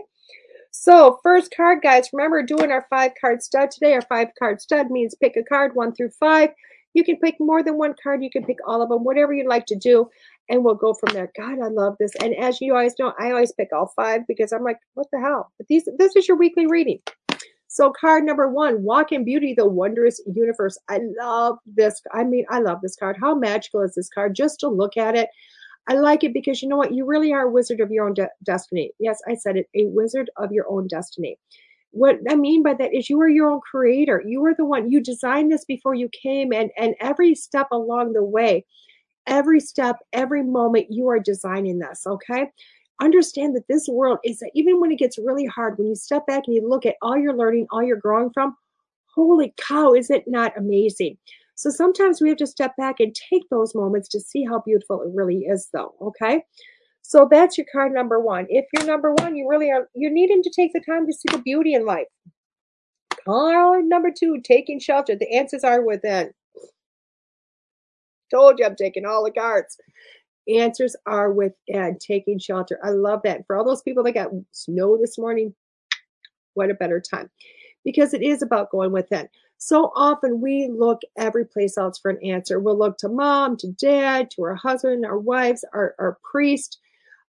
So 0.70 1.20
first 1.22 1.54
card, 1.56 1.82
guys, 1.82 2.08
remember 2.12 2.42
doing 2.42 2.72
our 2.72 2.86
five 2.90 3.12
card 3.20 3.42
stud 3.42 3.70
today. 3.70 3.94
Our 3.94 4.02
five 4.02 4.28
card 4.38 4.60
stud 4.60 4.90
means 4.90 5.14
pick 5.14 5.36
a 5.36 5.42
card 5.44 5.74
one 5.74 5.94
through 5.94 6.10
five. 6.10 6.50
You 6.94 7.04
can 7.04 7.16
pick 7.16 7.36
more 7.38 7.62
than 7.62 7.78
one 7.78 7.94
card. 8.02 8.22
You 8.22 8.30
can 8.30 8.44
pick 8.44 8.58
all 8.66 8.82
of 8.82 8.88
them, 8.88 9.04
whatever 9.04 9.32
you'd 9.32 9.48
like 9.48 9.66
to 9.66 9.76
do. 9.76 10.08
And 10.48 10.64
we'll 10.64 10.74
go 10.74 10.94
from 10.94 11.14
there. 11.14 11.30
God, 11.36 11.58
I 11.62 11.68
love 11.68 11.96
this. 11.98 12.12
And 12.20 12.34
as 12.36 12.60
you 12.60 12.72
guys 12.72 12.94
know, 12.98 13.12
I 13.18 13.30
always 13.30 13.52
pick 13.52 13.68
all 13.72 13.92
five 13.96 14.26
because 14.26 14.52
I'm 14.52 14.62
like, 14.62 14.78
what 14.94 15.06
the 15.12 15.20
hell? 15.20 15.52
But 15.58 15.68
these, 15.68 15.88
this 15.98 16.16
is 16.16 16.28
your 16.28 16.36
weekly 16.36 16.66
reading. 16.66 16.98
So 17.68 17.92
card 17.92 18.24
number 18.24 18.48
one, 18.48 18.84
Walk 18.84 19.10
in 19.10 19.24
Beauty, 19.24 19.54
the 19.56 19.66
Wondrous 19.66 20.20
Universe. 20.32 20.78
I 20.88 21.00
love 21.18 21.58
this. 21.66 22.00
I 22.12 22.22
mean, 22.22 22.46
I 22.48 22.60
love 22.60 22.78
this 22.82 22.94
card. 22.94 23.16
How 23.20 23.34
magical 23.34 23.80
is 23.82 23.94
this 23.94 24.08
card? 24.08 24.36
Just 24.36 24.60
to 24.60 24.68
look 24.68 24.96
at 24.96 25.16
it. 25.16 25.28
I 25.86 25.94
like 25.94 26.24
it 26.24 26.32
because 26.32 26.62
you 26.62 26.68
know 26.68 26.76
what? 26.76 26.94
You 26.94 27.04
really 27.04 27.32
are 27.32 27.42
a 27.42 27.50
wizard 27.50 27.80
of 27.80 27.90
your 27.90 28.06
own 28.06 28.14
de 28.14 28.28
destiny. 28.42 28.92
Yes, 28.98 29.20
I 29.28 29.34
said 29.34 29.56
it, 29.56 29.68
a 29.74 29.86
wizard 29.86 30.30
of 30.36 30.50
your 30.52 30.66
own 30.68 30.86
destiny. 30.86 31.38
What 31.90 32.18
I 32.28 32.34
mean 32.34 32.62
by 32.62 32.74
that 32.74 32.94
is 32.94 33.08
you 33.08 33.20
are 33.20 33.28
your 33.28 33.50
own 33.50 33.60
creator. 33.60 34.22
You 34.26 34.44
are 34.46 34.54
the 34.54 34.64
one, 34.64 34.90
you 34.90 35.00
designed 35.00 35.52
this 35.52 35.64
before 35.64 35.94
you 35.94 36.08
came 36.22 36.52
and, 36.52 36.70
and 36.76 36.94
every 37.00 37.34
step 37.34 37.68
along 37.70 38.14
the 38.14 38.24
way, 38.24 38.64
every 39.26 39.60
step, 39.60 39.98
every 40.12 40.42
moment, 40.42 40.86
you 40.90 41.08
are 41.08 41.20
designing 41.20 41.78
this, 41.78 42.04
okay? 42.06 42.50
Understand 43.00 43.54
that 43.54 43.68
this 43.68 43.86
world 43.88 44.18
is 44.24 44.38
that 44.38 44.50
even 44.54 44.80
when 44.80 44.90
it 44.90 44.98
gets 44.98 45.18
really 45.18 45.46
hard, 45.46 45.78
when 45.78 45.86
you 45.86 45.94
step 45.94 46.26
back 46.26 46.44
and 46.46 46.56
you 46.56 46.68
look 46.68 46.86
at 46.86 46.96
all 47.02 47.16
you're 47.16 47.36
learning, 47.36 47.66
all 47.70 47.82
you're 47.82 47.96
growing 47.96 48.30
from, 48.32 48.56
holy 49.14 49.54
cow, 49.56 49.92
is 49.92 50.10
it 50.10 50.24
not 50.26 50.56
amazing? 50.56 51.16
So 51.56 51.70
sometimes 51.70 52.20
we 52.20 52.28
have 52.28 52.38
to 52.38 52.46
step 52.46 52.76
back 52.76 53.00
and 53.00 53.14
take 53.14 53.48
those 53.50 53.74
moments 53.74 54.08
to 54.10 54.20
see 54.20 54.44
how 54.44 54.60
beautiful 54.60 55.02
it 55.02 55.10
really 55.14 55.40
is, 55.40 55.68
though. 55.72 55.94
Okay. 56.00 56.42
So 57.02 57.28
that's 57.30 57.58
your 57.58 57.66
card 57.70 57.92
number 57.92 58.18
one. 58.18 58.46
If 58.48 58.64
you're 58.72 58.86
number 58.86 59.12
one, 59.14 59.36
you 59.36 59.48
really 59.48 59.70
are, 59.70 59.88
you're 59.94 60.10
needing 60.10 60.42
to 60.42 60.50
take 60.50 60.72
the 60.72 60.80
time 60.80 61.06
to 61.06 61.12
see 61.12 61.28
the 61.30 61.42
beauty 61.42 61.74
in 61.74 61.84
life. 61.84 62.06
Card 63.24 63.84
number 63.84 64.10
two, 64.10 64.40
taking 64.42 64.80
shelter. 64.80 65.14
The 65.14 65.32
answers 65.36 65.64
are 65.64 65.82
within. 65.82 66.32
Told 68.30 68.58
you 68.58 68.64
I'm 68.64 68.74
taking 68.74 69.04
all 69.04 69.22
the 69.24 69.30
cards. 69.30 69.76
Answers 70.48 70.96
are 71.06 71.32
within 71.32 71.98
taking 72.00 72.38
shelter. 72.38 72.78
I 72.82 72.90
love 72.90 73.20
that. 73.24 73.46
For 73.46 73.56
all 73.56 73.64
those 73.64 73.82
people 73.82 74.02
that 74.04 74.12
got 74.12 74.30
snow 74.52 74.98
this 75.00 75.18
morning, 75.18 75.54
what 76.54 76.70
a 76.70 76.74
better 76.74 77.00
time. 77.00 77.30
Because 77.84 78.14
it 78.14 78.22
is 78.22 78.42
about 78.42 78.70
going 78.70 78.92
within. 78.92 79.28
So 79.58 79.92
often 79.94 80.40
we 80.40 80.68
look 80.68 81.00
every 81.16 81.46
place 81.46 81.78
else 81.78 81.98
for 81.98 82.10
an 82.10 82.22
answer. 82.22 82.58
We'll 82.60 82.78
look 82.78 82.98
to 82.98 83.08
mom, 83.08 83.56
to 83.58 83.68
dad, 83.72 84.30
to 84.32 84.42
our 84.42 84.54
husband, 84.54 85.06
our 85.06 85.18
wives, 85.18 85.64
our, 85.72 85.94
our 85.98 86.18
priest, 86.30 86.78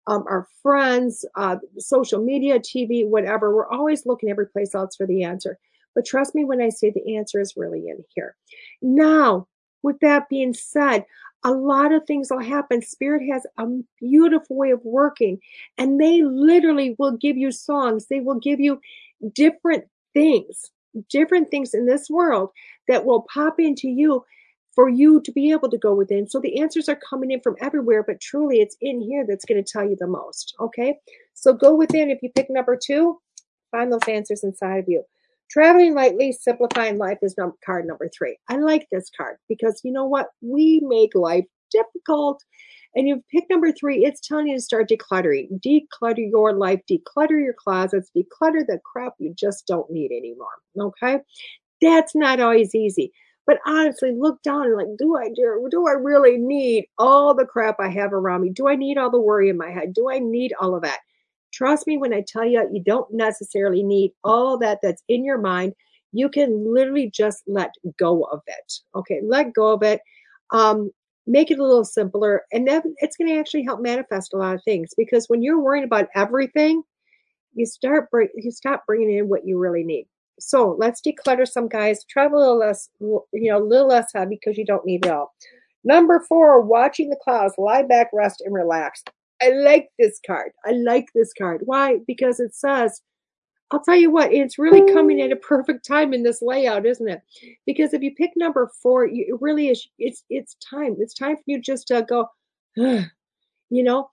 um, 0.08 0.26
our 0.28 0.48
friends, 0.62 1.26
uh, 1.36 1.58
social 1.78 2.22
media, 2.22 2.60
TV, 2.60 3.08
whatever. 3.08 3.56
We're 3.56 3.70
always 3.70 4.06
looking 4.06 4.30
every 4.30 4.48
place 4.48 4.76
else 4.76 4.96
for 4.96 5.08
the 5.08 5.24
answer. 5.24 5.58
But 5.94 6.06
trust 6.06 6.36
me 6.36 6.44
when 6.44 6.62
I 6.62 6.70
say 6.70 6.92
the 6.92 7.16
answer 7.16 7.40
is 7.40 7.56
really 7.56 7.88
in 7.88 8.04
here. 8.14 8.36
Now, 8.82 9.48
with 9.82 10.00
that 10.02 10.28
being 10.30 10.54
said, 10.54 11.06
a 11.44 11.52
lot 11.52 11.94
of 11.94 12.06
things 12.06 12.30
will 12.30 12.40
happen. 12.40 12.82
Spirit 12.82 13.22
has 13.32 13.46
a 13.58 13.68
beautiful 14.00 14.58
way 14.58 14.72
of 14.72 14.84
working, 14.84 15.40
and 15.78 16.02
they 16.02 16.24
literally 16.24 16.96
will 16.98 17.16
give 17.16 17.38
you 17.38 17.52
songs. 17.52 18.08
They 18.08 18.20
will 18.20 18.40
give 18.40 18.60
you 18.60 18.82
different 19.34 19.86
things 20.14 20.72
different 21.10 21.50
things 21.50 21.74
in 21.74 21.86
this 21.86 22.10
world 22.10 22.50
that 22.88 23.06
will 23.06 23.26
pop 23.34 23.60
into 23.60 23.88
you 23.88 24.24
for 24.74 24.90
you 24.90 25.22
to 25.22 25.32
be 25.32 25.52
able 25.52 25.70
to 25.70 25.78
go 25.78 25.96
within. 25.96 26.28
So 26.28 26.40
the 26.40 26.60
answers 26.60 26.90
are 26.90 27.00
coming 27.10 27.32
in 27.32 27.40
from 27.40 27.56
everywhere, 27.62 28.04
but 28.04 28.20
truly 28.20 28.60
it's 28.60 28.76
in 28.82 29.02
here 29.02 29.26
that's 29.28 29.46
going 29.46 29.64
to 29.64 29.72
tell 29.72 29.88
you 29.88 29.96
the 29.98 30.08
most. 30.08 30.54
Okay. 30.60 31.00
So 31.34 31.54
go 31.54 31.74
within. 31.74 32.10
If 32.10 32.22
you 32.22 32.30
pick 32.36 32.50
number 32.50 32.78
two, 32.78 33.20
find 33.72 33.92
those 33.92 34.08
answers 34.08 34.44
inside 34.44 34.80
of 34.80 34.86
you. 34.88 35.04
Traveling 35.50 35.94
lightly, 35.94 36.32
simplifying 36.32 36.98
life 36.98 37.20
is 37.22 37.36
num- 37.38 37.54
card 37.64 37.88
number 37.88 38.10
three. 38.10 38.38
I 38.50 38.58
like 38.58 38.88
this 38.92 39.10
card 39.16 39.38
because 39.48 39.80
you 39.84 39.92
know 39.92 40.06
what? 40.06 40.28
We 40.42 40.82
make 40.84 41.16
life 41.16 41.46
difficult 41.72 42.44
and 42.96 43.08
you 43.08 43.24
pick 43.30 43.46
number 43.50 43.72
three, 43.72 44.06
it's 44.06 44.26
telling 44.26 44.48
you 44.48 44.56
to 44.56 44.62
start 44.62 44.90
decluttering. 44.90 45.60
Declutter 45.60 46.30
your 46.30 46.54
life, 46.54 46.82
declutter 46.90 47.42
your 47.44 47.54
closets, 47.54 48.10
declutter 48.16 48.66
the 48.66 48.80
crap 48.86 49.14
you 49.20 49.34
just 49.38 49.68
don't 49.68 49.92
need 49.92 50.12
anymore. 50.12 50.48
Okay? 50.80 51.20
That's 51.82 52.16
not 52.16 52.40
always 52.40 52.74
easy. 52.74 53.12
But 53.46 53.60
honestly, 53.68 54.12
look 54.18 54.42
down 54.42 54.66
and 54.66 54.76
like, 54.76 54.88
do 54.98 55.18
I 55.18 55.30
do, 55.36 55.68
do 55.70 55.88
I 55.88 55.92
really 55.92 56.38
need 56.38 56.86
all 56.98 57.36
the 57.36 57.46
crap 57.46 57.80
I 57.80 57.90
have 57.90 58.14
around 58.14 58.42
me? 58.42 58.50
Do 58.50 58.68
I 58.68 58.76
need 58.76 58.98
all 58.98 59.12
the 59.12 59.20
worry 59.20 59.50
in 59.50 59.58
my 59.58 59.70
head? 59.70 59.94
Do 59.94 60.10
I 60.10 60.20
need 60.20 60.54
all 60.60 60.76
of 60.76 60.82
that? 60.82 61.00
Trust 61.54 61.88
me 61.88 61.98
when 61.98 62.14
I 62.14 62.24
tell 62.28 62.46
you, 62.46 62.68
you 62.72 62.82
don't 62.82 63.14
necessarily 63.14 63.84
need 63.84 64.12
all 64.24 64.58
that 64.60 64.80
that's 64.82 65.04
in 65.08 65.24
your 65.24 65.38
mind. 65.38 65.74
You 66.12 66.30
can 66.30 66.74
literally 66.74 67.12
just 67.14 67.44
let 67.46 67.72
go 68.00 68.24
of 68.24 68.42
it. 68.48 68.74
Okay, 68.96 69.22
let 69.24 69.54
go 69.54 69.74
of 69.74 69.84
it. 69.84 70.02
Um, 70.52 70.92
make 71.28 71.50
it 71.52 71.60
a 71.60 71.64
little 71.64 71.86
simpler 71.86 72.44
and 72.52 72.68
then 72.68 72.82
it's 72.98 73.18
going 73.18 73.28
to 73.28 73.40
actually 73.40 73.64
help 73.64 73.82
manifest 73.82 74.34
a 74.34 74.38
lot 74.38 74.56
of 74.56 74.64
things 74.64 74.92
because 74.96 75.26
when 75.28 75.42
you're 75.42 75.60
worrying 75.60 75.84
about 75.84 76.08
everything 76.16 76.84
you 77.56 77.66
start 77.66 78.12
bring, 78.12 78.28
you 78.36 78.52
stop 78.52 78.86
bringing 78.86 79.18
in 79.18 79.30
what 79.30 79.48
you 79.48 79.58
really 79.58 79.84
need. 79.84 80.08
So 80.40 80.76
let's 80.78 81.02
declutter 81.02 81.48
some 81.48 81.70
guys 81.70 82.04
travel 82.04 82.38
a 82.38 82.42
little 82.42 82.60
less 82.60 82.90
you 83.00 83.24
know 83.34 83.58
a 83.58 83.64
little 83.64 83.88
less 83.88 84.12
heavy 84.14 84.38
because 84.40 84.58
you 84.58 84.66
don't 84.66 84.86
need 84.86 85.06
it 85.06 85.12
all. 85.12 85.34
Number 85.84 86.20
four 86.20 86.62
watching 86.62 87.10
the 87.10 87.20
clouds 87.24 87.54
lie 87.58 87.84
back 87.84 88.10
rest 88.14 88.42
and 88.42 88.54
relax. 88.54 89.04
I 89.42 89.50
like 89.50 89.90
this 89.98 90.20
card. 90.26 90.52
I 90.66 90.72
like 90.72 91.08
this 91.16 91.32
card. 91.38 91.62
Why? 91.66 92.00
Because 92.06 92.40
it 92.40 92.54
says 92.54 93.02
I'll 93.76 93.82
tell 93.82 93.98
you 93.98 94.10
what, 94.10 94.32
it's 94.32 94.58
really 94.58 94.90
coming 94.94 95.20
at 95.20 95.34
a 95.34 95.36
oh. 95.36 95.40
perfect 95.46 95.86
time 95.86 96.14
in 96.14 96.24
this 96.24 96.42
layout, 96.42 96.86
isn't 96.86 97.10
it? 97.10 97.22
Because 97.66 97.94
if 97.94 98.02
you 98.02 98.16
pick 98.16 98.32
number 98.38 98.72
four, 98.82 99.06
you, 99.06 99.26
it 99.28 99.42
really 99.42 99.68
is, 99.68 99.86
it's, 100.00 100.24
it's 100.30 100.56
time. 100.56 100.96
It's 100.98 101.14
time 101.14 101.36
for 101.36 101.44
you 101.46 101.60
just 101.60 101.88
to 101.88 102.02
go, 102.08 102.30
you 102.78 103.04
know, 103.70 104.10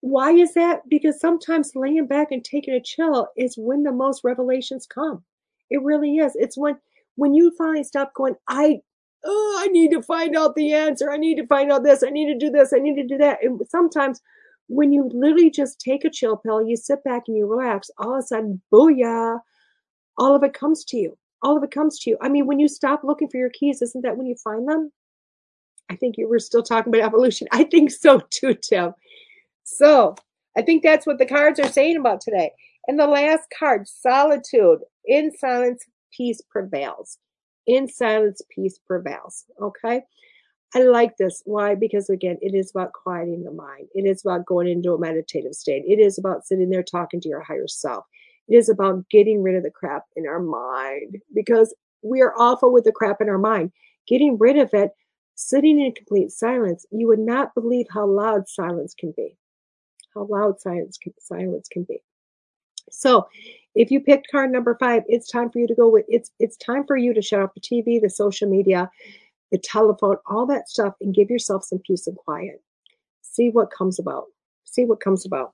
why 0.00 0.32
is 0.32 0.52
that? 0.52 0.86
Because 0.90 1.18
sometimes 1.18 1.72
laying 1.74 2.06
back 2.06 2.32
and 2.32 2.44
taking 2.44 2.74
a 2.74 2.82
chill 2.82 3.28
is 3.34 3.54
when 3.56 3.82
the 3.82 3.92
most 3.92 4.24
revelations 4.24 4.86
come. 4.86 5.24
It 5.70 5.82
really 5.82 6.18
is. 6.18 6.36
It's 6.36 6.58
when, 6.58 6.76
when 7.14 7.32
you 7.32 7.50
finally 7.56 7.84
stop 7.84 8.12
going, 8.12 8.34
I, 8.46 8.82
oh, 9.24 9.60
I 9.64 9.68
need 9.68 9.92
to 9.92 10.02
find 10.02 10.36
out 10.36 10.54
the 10.54 10.74
answer. 10.74 11.10
I 11.10 11.16
need 11.16 11.36
to 11.36 11.46
find 11.46 11.72
out 11.72 11.82
this. 11.82 12.02
I 12.02 12.10
need 12.10 12.30
to 12.30 12.38
do 12.38 12.50
this. 12.50 12.74
I 12.74 12.78
need 12.78 12.96
to 12.96 13.06
do 13.06 13.16
that. 13.16 13.38
And 13.42 13.58
sometimes 13.70 14.20
when 14.68 14.92
you 14.92 15.10
literally 15.12 15.50
just 15.50 15.80
take 15.80 16.04
a 16.04 16.10
chill 16.10 16.36
pill, 16.36 16.66
you 16.66 16.76
sit 16.76 17.02
back 17.04 17.24
and 17.26 17.36
you 17.36 17.46
relax, 17.46 17.90
all 17.98 18.14
of 18.14 18.20
a 18.20 18.22
sudden, 18.22 18.60
booyah, 18.72 19.40
all 20.18 20.34
of 20.34 20.42
it 20.42 20.54
comes 20.54 20.84
to 20.86 20.96
you. 20.96 21.16
All 21.42 21.56
of 21.56 21.64
it 21.64 21.70
comes 21.72 21.98
to 22.00 22.10
you. 22.10 22.18
I 22.20 22.28
mean, 22.28 22.46
when 22.46 22.60
you 22.60 22.68
stop 22.68 23.02
looking 23.02 23.28
for 23.28 23.38
your 23.38 23.50
keys, 23.50 23.82
isn't 23.82 24.02
that 24.02 24.16
when 24.16 24.26
you 24.26 24.36
find 24.42 24.68
them? 24.68 24.92
I 25.90 25.96
think 25.96 26.16
you 26.16 26.28
were 26.28 26.38
still 26.38 26.62
talking 26.62 26.94
about 26.94 27.04
evolution. 27.06 27.48
I 27.52 27.64
think 27.64 27.90
so 27.90 28.20
too, 28.30 28.54
Tim. 28.54 28.94
So 29.64 30.14
I 30.56 30.62
think 30.62 30.82
that's 30.82 31.06
what 31.06 31.18
the 31.18 31.26
cards 31.26 31.58
are 31.60 31.68
saying 31.68 31.96
about 31.96 32.20
today. 32.20 32.52
And 32.86 32.98
the 32.98 33.06
last 33.06 33.48
card, 33.56 33.86
solitude. 33.88 34.80
In 35.06 35.32
silence, 35.36 35.84
peace 36.16 36.40
prevails. 36.50 37.18
In 37.66 37.88
silence, 37.88 38.42
peace 38.54 38.78
prevails. 38.86 39.44
Okay. 39.60 40.02
I 40.74 40.84
like 40.84 41.16
this. 41.18 41.42
Why? 41.44 41.74
Because 41.74 42.08
again, 42.08 42.38
it 42.40 42.54
is 42.54 42.70
about 42.70 42.92
quieting 42.92 43.44
the 43.44 43.50
mind. 43.50 43.88
It 43.94 44.06
is 44.06 44.24
about 44.24 44.46
going 44.46 44.68
into 44.68 44.94
a 44.94 44.98
meditative 44.98 45.54
state. 45.54 45.84
It 45.86 45.98
is 45.98 46.18
about 46.18 46.46
sitting 46.46 46.70
there 46.70 46.82
talking 46.82 47.20
to 47.20 47.28
your 47.28 47.42
higher 47.42 47.68
self. 47.68 48.06
It 48.48 48.56
is 48.56 48.68
about 48.68 49.08
getting 49.10 49.42
rid 49.42 49.56
of 49.56 49.62
the 49.62 49.70
crap 49.70 50.04
in 50.16 50.26
our 50.26 50.40
mind 50.40 51.18
because 51.34 51.74
we 52.02 52.22
are 52.22 52.34
awful 52.38 52.72
with 52.72 52.84
the 52.84 52.92
crap 52.92 53.20
in 53.20 53.28
our 53.28 53.38
mind. 53.38 53.70
Getting 54.08 54.38
rid 54.38 54.56
of 54.56 54.70
it, 54.72 54.92
sitting 55.34 55.78
in 55.78 55.92
complete 55.92 56.30
silence, 56.30 56.86
you 56.90 57.06
would 57.06 57.18
not 57.18 57.54
believe 57.54 57.86
how 57.90 58.06
loud 58.06 58.48
silence 58.48 58.94
can 58.98 59.12
be. 59.16 59.36
How 60.14 60.26
loud 60.28 60.60
silence 60.60 60.98
can, 60.98 61.12
silence 61.18 61.68
can 61.68 61.84
be. 61.84 62.02
So, 62.90 63.28
if 63.74 63.90
you 63.90 64.00
picked 64.00 64.30
card 64.30 64.52
number 64.52 64.76
five, 64.78 65.02
it's 65.06 65.30
time 65.30 65.50
for 65.50 65.58
you 65.58 65.66
to 65.66 65.74
go 65.74 65.88
with 65.88 66.04
it's 66.08 66.30
it's 66.38 66.56
time 66.58 66.84
for 66.86 66.96
you 66.96 67.14
to 67.14 67.22
shut 67.22 67.40
off 67.40 67.54
the 67.54 67.60
TV, 67.60 68.00
the 68.00 68.10
social 68.10 68.48
media, 68.48 68.90
the 69.52 69.58
telephone, 69.58 70.16
all 70.26 70.46
that 70.46 70.68
stuff, 70.68 70.94
and 71.00 71.14
give 71.14 71.30
yourself 71.30 71.64
some 71.64 71.78
peace 71.78 72.06
and 72.08 72.16
quiet. 72.16 72.60
See 73.20 73.50
what 73.50 73.70
comes 73.70 73.98
about. 73.98 74.24
See 74.64 74.84
what 74.84 75.00
comes 75.00 75.24
about. 75.24 75.52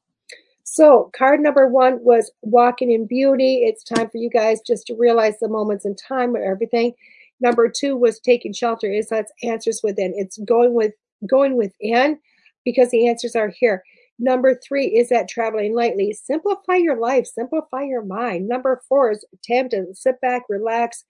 So, 0.63 1.11
card 1.17 1.41
number 1.41 1.67
one 1.67 1.99
was 2.03 2.31
walking 2.43 2.93
in 2.93 3.07
beauty. 3.07 3.65
It's 3.65 3.83
time 3.83 4.09
for 4.09 4.19
you 4.19 4.31
guys 4.31 4.61
just 4.67 4.87
to 4.87 4.95
realize 4.95 5.39
the 5.41 5.49
moments 5.49 5.85
in 5.85 5.97
time 5.97 6.37
or 6.37 6.43
everything. 6.43 6.93
Number 7.41 7.69
two 7.69 7.97
was 7.97 8.21
taking 8.21 8.53
shelter. 8.53 8.91
Is 8.91 9.09
that's 9.09 9.33
answers 9.43 9.81
within. 9.83 10.13
It's 10.17 10.39
going 10.39 10.75
with 10.75 10.93
going 11.29 11.57
within 11.57 12.19
because 12.65 12.91
the 12.91 13.09
answers 13.09 13.35
are 13.35 13.49
here. 13.49 13.83
Number 14.19 14.55
three 14.55 14.87
is 14.87 15.09
that 15.09 15.29
traveling 15.29 15.75
lightly. 15.75 16.13
Simplify 16.13 16.77
your 16.77 16.99
life. 16.99 17.27
Simplify 17.27 17.83
your 17.83 18.05
mind. 18.05 18.49
Number 18.49 18.83
four 18.89 19.11
is 19.13 19.25
time 19.49 19.69
to 19.71 19.87
sit 19.95 20.21
back, 20.21 20.43
relax, 20.49 21.05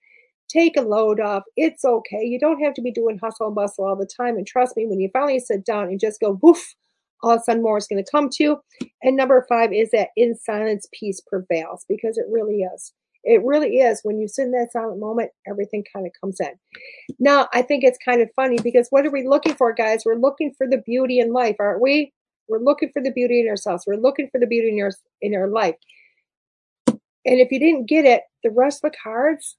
take 0.49 0.75
a 0.77 0.81
load 0.81 1.19
off. 1.19 1.43
It's 1.55 1.85
okay. 1.85 2.23
You 2.23 2.39
don't 2.39 2.61
have 2.61 2.73
to 2.75 2.81
be 2.81 2.91
doing 2.91 3.19
hustle 3.21 3.47
and 3.47 3.55
bustle 3.55 3.85
all 3.85 3.95
the 3.95 4.09
time. 4.17 4.37
And 4.37 4.45
trust 4.45 4.75
me, 4.75 4.85
when 4.87 4.99
you 4.99 5.09
finally 5.13 5.39
sit 5.39 5.65
down 5.65 5.85
and 5.85 5.99
just 5.99 6.19
go 6.19 6.39
woof, 6.41 6.75
all 7.23 7.31
of 7.31 7.39
a 7.39 7.43
sudden 7.43 7.63
more 7.63 7.77
is 7.77 7.87
going 7.87 8.03
to 8.03 8.11
come 8.11 8.29
to 8.29 8.43
you. 8.43 8.61
And 9.03 9.15
number 9.15 9.45
five 9.47 9.71
is 9.73 9.91
that 9.91 10.09
in 10.15 10.35
silence, 10.35 10.87
peace 10.93 11.21
prevails 11.21 11.85
because 11.87 12.17
it 12.17 12.25
really 12.29 12.61
is. 12.61 12.93
It 13.23 13.43
really 13.43 13.77
is. 13.77 13.99
When 14.03 14.17
you 14.17 14.27
sit 14.27 14.45
in 14.45 14.51
that 14.51 14.71
silent 14.71 14.99
moment, 14.99 15.31
everything 15.47 15.83
kind 15.93 16.05
of 16.05 16.13
comes 16.19 16.39
in. 16.39 16.53
Now, 17.19 17.49
I 17.53 17.61
think 17.61 17.83
it's 17.83 17.97
kind 18.03 18.21
of 18.21 18.29
funny 18.35 18.57
because 18.63 18.87
what 18.91 19.05
are 19.05 19.11
we 19.11 19.27
looking 19.27 19.55
for, 19.55 19.73
guys? 19.73 20.03
We're 20.05 20.15
looking 20.15 20.53
for 20.57 20.67
the 20.67 20.81
beauty 20.85 21.19
in 21.19 21.33
life, 21.33 21.57
aren't 21.59 21.81
we? 21.81 22.13
We're 22.47 22.59
looking 22.59 22.89
for 22.93 23.01
the 23.01 23.11
beauty 23.11 23.41
in 23.41 23.49
ourselves. 23.49 23.83
We're 23.85 23.97
looking 23.97 24.29
for 24.31 24.39
the 24.39 24.47
beauty 24.47 24.69
in 24.69 24.77
your 24.77 24.91
in 25.21 25.35
our 25.35 25.47
life. 25.47 25.75
And 26.87 27.39
if 27.39 27.51
you 27.51 27.59
didn't 27.59 27.89
get 27.89 28.05
it, 28.05 28.21
the 28.43 28.51
rest 28.51 28.83
of 28.83 28.91
the 28.91 28.97
cards 29.03 29.57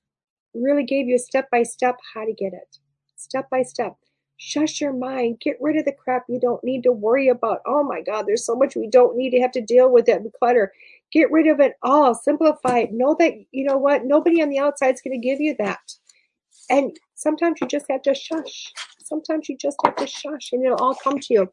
really 0.54 0.84
gave 0.84 1.06
you 1.06 1.16
a 1.16 1.18
step 1.18 1.48
by 1.50 1.62
step 1.62 1.96
how 2.14 2.24
to 2.24 2.32
get 2.32 2.52
it. 2.52 2.78
Step 3.16 3.48
by 3.50 3.62
step. 3.62 3.96
Shush 4.36 4.80
your 4.80 4.92
mind. 4.92 5.40
Get 5.40 5.58
rid 5.60 5.76
of 5.76 5.84
the 5.84 5.92
crap 5.92 6.24
you 6.28 6.40
don't 6.40 6.64
need 6.64 6.82
to 6.84 6.92
worry 6.92 7.28
about. 7.28 7.60
Oh 7.66 7.82
my 7.82 8.00
God, 8.00 8.26
there's 8.26 8.46
so 8.46 8.54
much 8.54 8.74
we 8.74 8.88
don't 8.88 9.16
need 9.16 9.30
to 9.30 9.40
have 9.40 9.52
to 9.52 9.60
deal 9.60 9.90
with 9.90 10.08
it. 10.08 10.22
Clutter. 10.38 10.72
Get 11.12 11.30
rid 11.30 11.46
of 11.46 11.60
it 11.60 11.74
all. 11.82 12.14
Simplify 12.14 12.78
it. 12.78 12.92
Know 12.92 13.16
that, 13.18 13.34
you 13.50 13.64
know 13.64 13.76
what? 13.76 14.04
Nobody 14.04 14.40
on 14.42 14.48
the 14.48 14.58
outside 14.58 14.94
is 14.94 15.02
going 15.02 15.20
to 15.20 15.26
give 15.26 15.40
you 15.40 15.54
that. 15.58 15.80
And 16.70 16.96
sometimes 17.16 17.60
you 17.60 17.66
just 17.66 17.86
have 17.90 18.02
to 18.02 18.14
shush. 18.14 18.72
Sometimes 19.02 19.48
you 19.48 19.56
just 19.58 19.76
have 19.84 19.96
to 19.96 20.06
shush 20.06 20.52
and 20.52 20.64
it'll 20.64 20.78
all 20.78 20.94
come 20.94 21.18
to 21.18 21.34
you. 21.34 21.52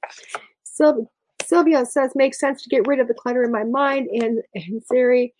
So 0.64 1.10
Sylvia 1.44 1.86
says, 1.86 2.12
makes 2.16 2.40
sense 2.40 2.62
to 2.64 2.70
get 2.70 2.88
rid 2.88 3.00
of 3.00 3.08
the 3.08 3.14
clutter 3.14 3.44
in 3.44 3.52
my 3.52 3.64
mind 3.64 4.08
and, 4.10 4.42
and 4.54 4.82
Siri 4.84 5.34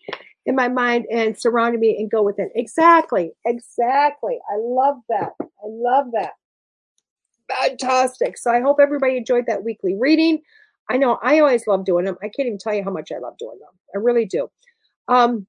in 0.48 0.56
my 0.56 0.66
mind 0.66 1.04
and 1.12 1.38
surrounding 1.38 1.78
me 1.78 1.94
and 1.98 2.10
go 2.10 2.22
with 2.22 2.38
it. 2.38 2.50
Exactly. 2.54 3.32
Exactly. 3.44 4.38
I 4.50 4.56
love 4.58 4.96
that. 5.10 5.32
I 5.42 5.66
love 5.66 6.06
that. 6.14 6.32
Fantastic. 7.60 8.38
So 8.38 8.50
I 8.50 8.60
hope 8.60 8.78
everybody 8.80 9.18
enjoyed 9.18 9.44
that 9.46 9.62
weekly 9.62 9.94
reading. 9.94 10.40
I 10.88 10.96
know 10.96 11.18
I 11.22 11.38
always 11.40 11.66
love 11.66 11.84
doing 11.84 12.06
them. 12.06 12.16
I 12.22 12.30
can't 12.30 12.46
even 12.46 12.56
tell 12.56 12.72
you 12.72 12.82
how 12.82 12.90
much 12.90 13.12
I 13.12 13.18
love 13.18 13.36
doing 13.38 13.58
them. 13.58 13.68
I 13.94 13.98
really 13.98 14.24
do. 14.24 14.48
Um, 15.08 15.46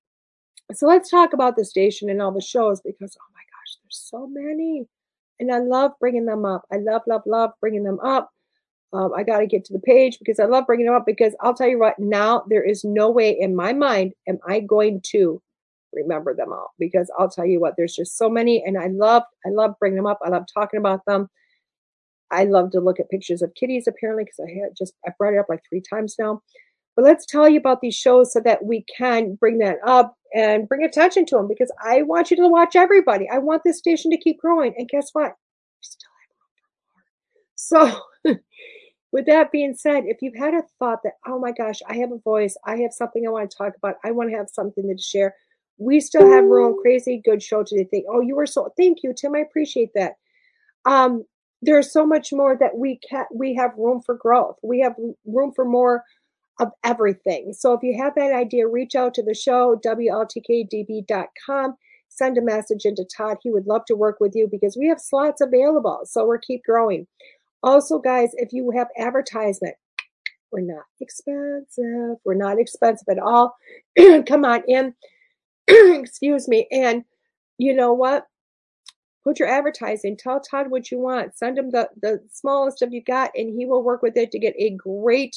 so 0.74 0.86
let's 0.86 1.10
talk 1.10 1.32
about 1.32 1.56
the 1.56 1.64
station 1.64 2.10
and 2.10 2.22
all 2.22 2.34
the 2.34 2.42
shows 2.42 2.82
because, 2.82 3.18
oh 3.18 3.32
my 3.34 3.40
gosh, 3.40 3.78
there's 3.82 4.04
so 4.10 4.28
many. 4.28 4.86
And 5.40 5.50
I 5.50 5.60
love 5.60 5.94
bringing 6.02 6.26
them 6.26 6.44
up. 6.44 6.64
I 6.74 6.76
love, 6.76 7.04
love, 7.08 7.22
love 7.26 7.52
bringing 7.62 7.84
them 7.84 8.02
up. 8.02 8.32
Um, 8.92 9.12
I 9.16 9.24
got 9.24 9.40
to 9.40 9.46
get 9.46 9.66
to 9.66 9.74
the 9.74 9.80
page 9.80 10.18
because 10.18 10.40
I 10.40 10.46
love 10.46 10.66
bringing 10.66 10.88
them 10.88 10.96
up 10.96 11.06
because 11.06 11.36
I'll 11.42 11.54
tell 11.54 11.68
you 11.68 11.80
what, 11.80 12.00
now 12.00 12.44
there 12.50 12.64
is 12.64 12.84
no 12.84 13.12
way 13.12 13.38
in 13.40 13.56
my 13.56 13.72
mind 13.72 14.14
am 14.28 14.40
I 14.48 14.62
going 14.62 15.02
to 15.12 15.42
remember 15.94 16.34
them 16.36 16.52
all 16.52 16.74
because 16.80 17.12
I'll 17.18 17.30
tell 17.30 17.46
you 17.46 17.60
what, 17.60 17.76
there's 17.78 17.96
just 17.96 18.18
so 18.18 18.30
many 18.30 18.64
and 18.66 18.78
I 18.78 18.88
love, 18.88 19.24
I 19.46 19.50
love 19.50 19.76
bringing 19.80 19.98
them 19.98 20.08
up. 20.08 20.20
I 20.24 20.30
love 20.30 20.46
talking 20.52 20.80
about 20.80 21.06
them. 21.06 21.30
I 22.32 22.46
love 22.46 22.72
to 22.72 22.80
look 22.80 23.00
at 23.00 23.10
pictures 23.10 23.42
of 23.42 23.54
kitties 23.56 23.88
apparently 23.88 24.24
because 24.24 24.40
I 24.40 24.60
had 24.60 24.76
just, 24.78 24.94
I 25.06 25.12
brought 25.18 25.34
it 25.34 25.40
up 25.40 25.50
like 25.50 25.62
three 25.70 25.82
times 25.88 26.16
now. 26.18 26.42
But 26.96 27.06
let's 27.06 27.26
tell 27.26 27.48
you 27.48 27.60
about 27.60 27.82
these 27.82 27.96
shows 27.96 28.34
so 28.34 28.40
that 28.42 28.66
we 28.66 28.86
can 28.96 29.36
bring 29.36 29.60
that 29.60 29.78
up 29.86 30.16
and 30.36 30.68
bring 30.68 30.84
attention 30.84 31.26
to 31.28 31.36
them 31.36 31.48
because 31.48 31.72
I 31.84 32.02
want 32.04 32.30
you 32.30 32.38
to 32.38 32.48
watch 32.48 32.76
everybody. 32.76 33.28
I 33.30 33.38
want 33.38 33.64
this 33.64 33.78
station 33.78 34.12
to 34.12 34.18
keep 34.18 34.40
growing. 34.40 34.74
And 34.78 34.90
guess 34.90 35.10
what? 35.14 35.34
So 37.56 38.00
with 39.12 39.26
that 39.26 39.52
being 39.52 39.76
said, 39.76 40.04
if 40.06 40.18
you've 40.22 40.36
had 40.36 40.54
a 40.54 40.64
thought 40.78 41.00
that, 41.04 41.14
oh 41.28 41.40
my 41.40 41.52
gosh, 41.52 41.80
I 41.88 41.98
have 41.98 42.12
a 42.12 42.20
voice, 42.20 42.56
I 42.66 42.78
have 42.78 42.94
something 42.94 43.26
I 43.26 43.32
want 43.32 43.50
to 43.50 43.58
talk 43.58 43.74
about, 43.76 43.96
I 44.04 44.12
want 44.12 44.30
to 44.30 44.38
have 44.38 44.50
something 44.50 44.88
to 44.88 45.02
share, 45.02 45.36
we 45.80 46.00
still 46.00 46.30
have 46.30 46.44
room. 46.44 46.78
Crazy 46.82 47.22
good 47.24 47.42
show 47.42 47.64
today. 47.64 47.86
Think, 47.86 48.06
oh, 48.10 48.20
you 48.20 48.36
were 48.36 48.46
so 48.46 48.72
thank 48.78 49.00
you, 49.02 49.14
Tim. 49.14 49.34
I 49.36 49.40
appreciate 49.40 49.92
that. 49.96 50.16
Um, 50.86 51.24
there's 51.62 51.92
so 51.92 52.06
much 52.06 52.32
more 52.32 52.56
that 52.58 52.78
we 52.78 53.00
can 53.10 53.26
we 53.34 53.56
have 53.56 53.72
room 53.78 54.02
for 54.06 54.16
growth. 54.16 54.58
We 54.62 54.82
have 54.82 54.96
room 55.26 55.52
for 55.56 55.66
more 55.66 56.04
of 56.60 56.72
everything. 56.84 57.54
So 57.54 57.74
if 57.74 57.82
you 57.82 57.98
have 58.02 58.14
that 58.16 58.34
idea, 58.34 58.68
reach 58.68 58.96
out 58.96 59.14
to 59.16 59.24
the 59.24 59.34
show, 59.34 59.80
WLTKDB.com. 59.86 61.76
Send 62.10 62.38
a 62.38 62.42
message 62.42 62.82
into 62.84 63.06
Todd. 63.16 63.38
He 63.42 63.50
would 63.50 63.68
love 63.68 63.86
to 63.86 63.96
work 63.96 64.18
with 64.20 64.34
you 64.36 64.50
because 64.52 64.76
we 64.78 64.88
have 64.88 65.00
slots 65.00 65.40
available. 65.40 66.02
So 66.04 66.26
we're 66.26 66.40
keep 66.40 66.64
growing. 66.66 67.08
Also, 67.64 68.00
guys, 68.00 68.30
if 68.34 68.54
you 68.54 68.72
have 68.72 68.88
advertisement, 68.98 69.76
we're 70.52 70.62
not 70.62 70.86
expensive. 71.00 72.18
We're 72.26 72.34
not 72.36 72.60
expensive 72.60 73.08
at 73.10 73.20
all. 73.20 73.56
Come 74.28 74.46
on 74.46 74.64
in. 74.68 74.94
Excuse 75.68 76.48
me. 76.48 76.68
And 76.72 77.04
you 77.58 77.76
know 77.76 77.94
what? 77.94 78.26
Put 79.24 79.40
your 79.40 79.50
advertising. 79.50 80.18
Tell 80.18 80.40
Todd 80.40 80.72
what 80.72 80.90
you 80.90 81.00
want. 81.00 81.38
Send 81.38 81.58
him 81.58 81.70
the, 81.72 81.90
the 82.02 82.22
smallest 82.32 82.82
of 82.82 82.94
you 82.94 83.04
got, 83.04 83.32
and 83.36 83.54
he 83.54 83.66
will 83.66 83.84
work 83.84 84.02
with 84.02 84.16
it 84.18 84.32
to 84.32 84.40
get 84.40 84.56
a 84.58 84.72
great 84.72 85.36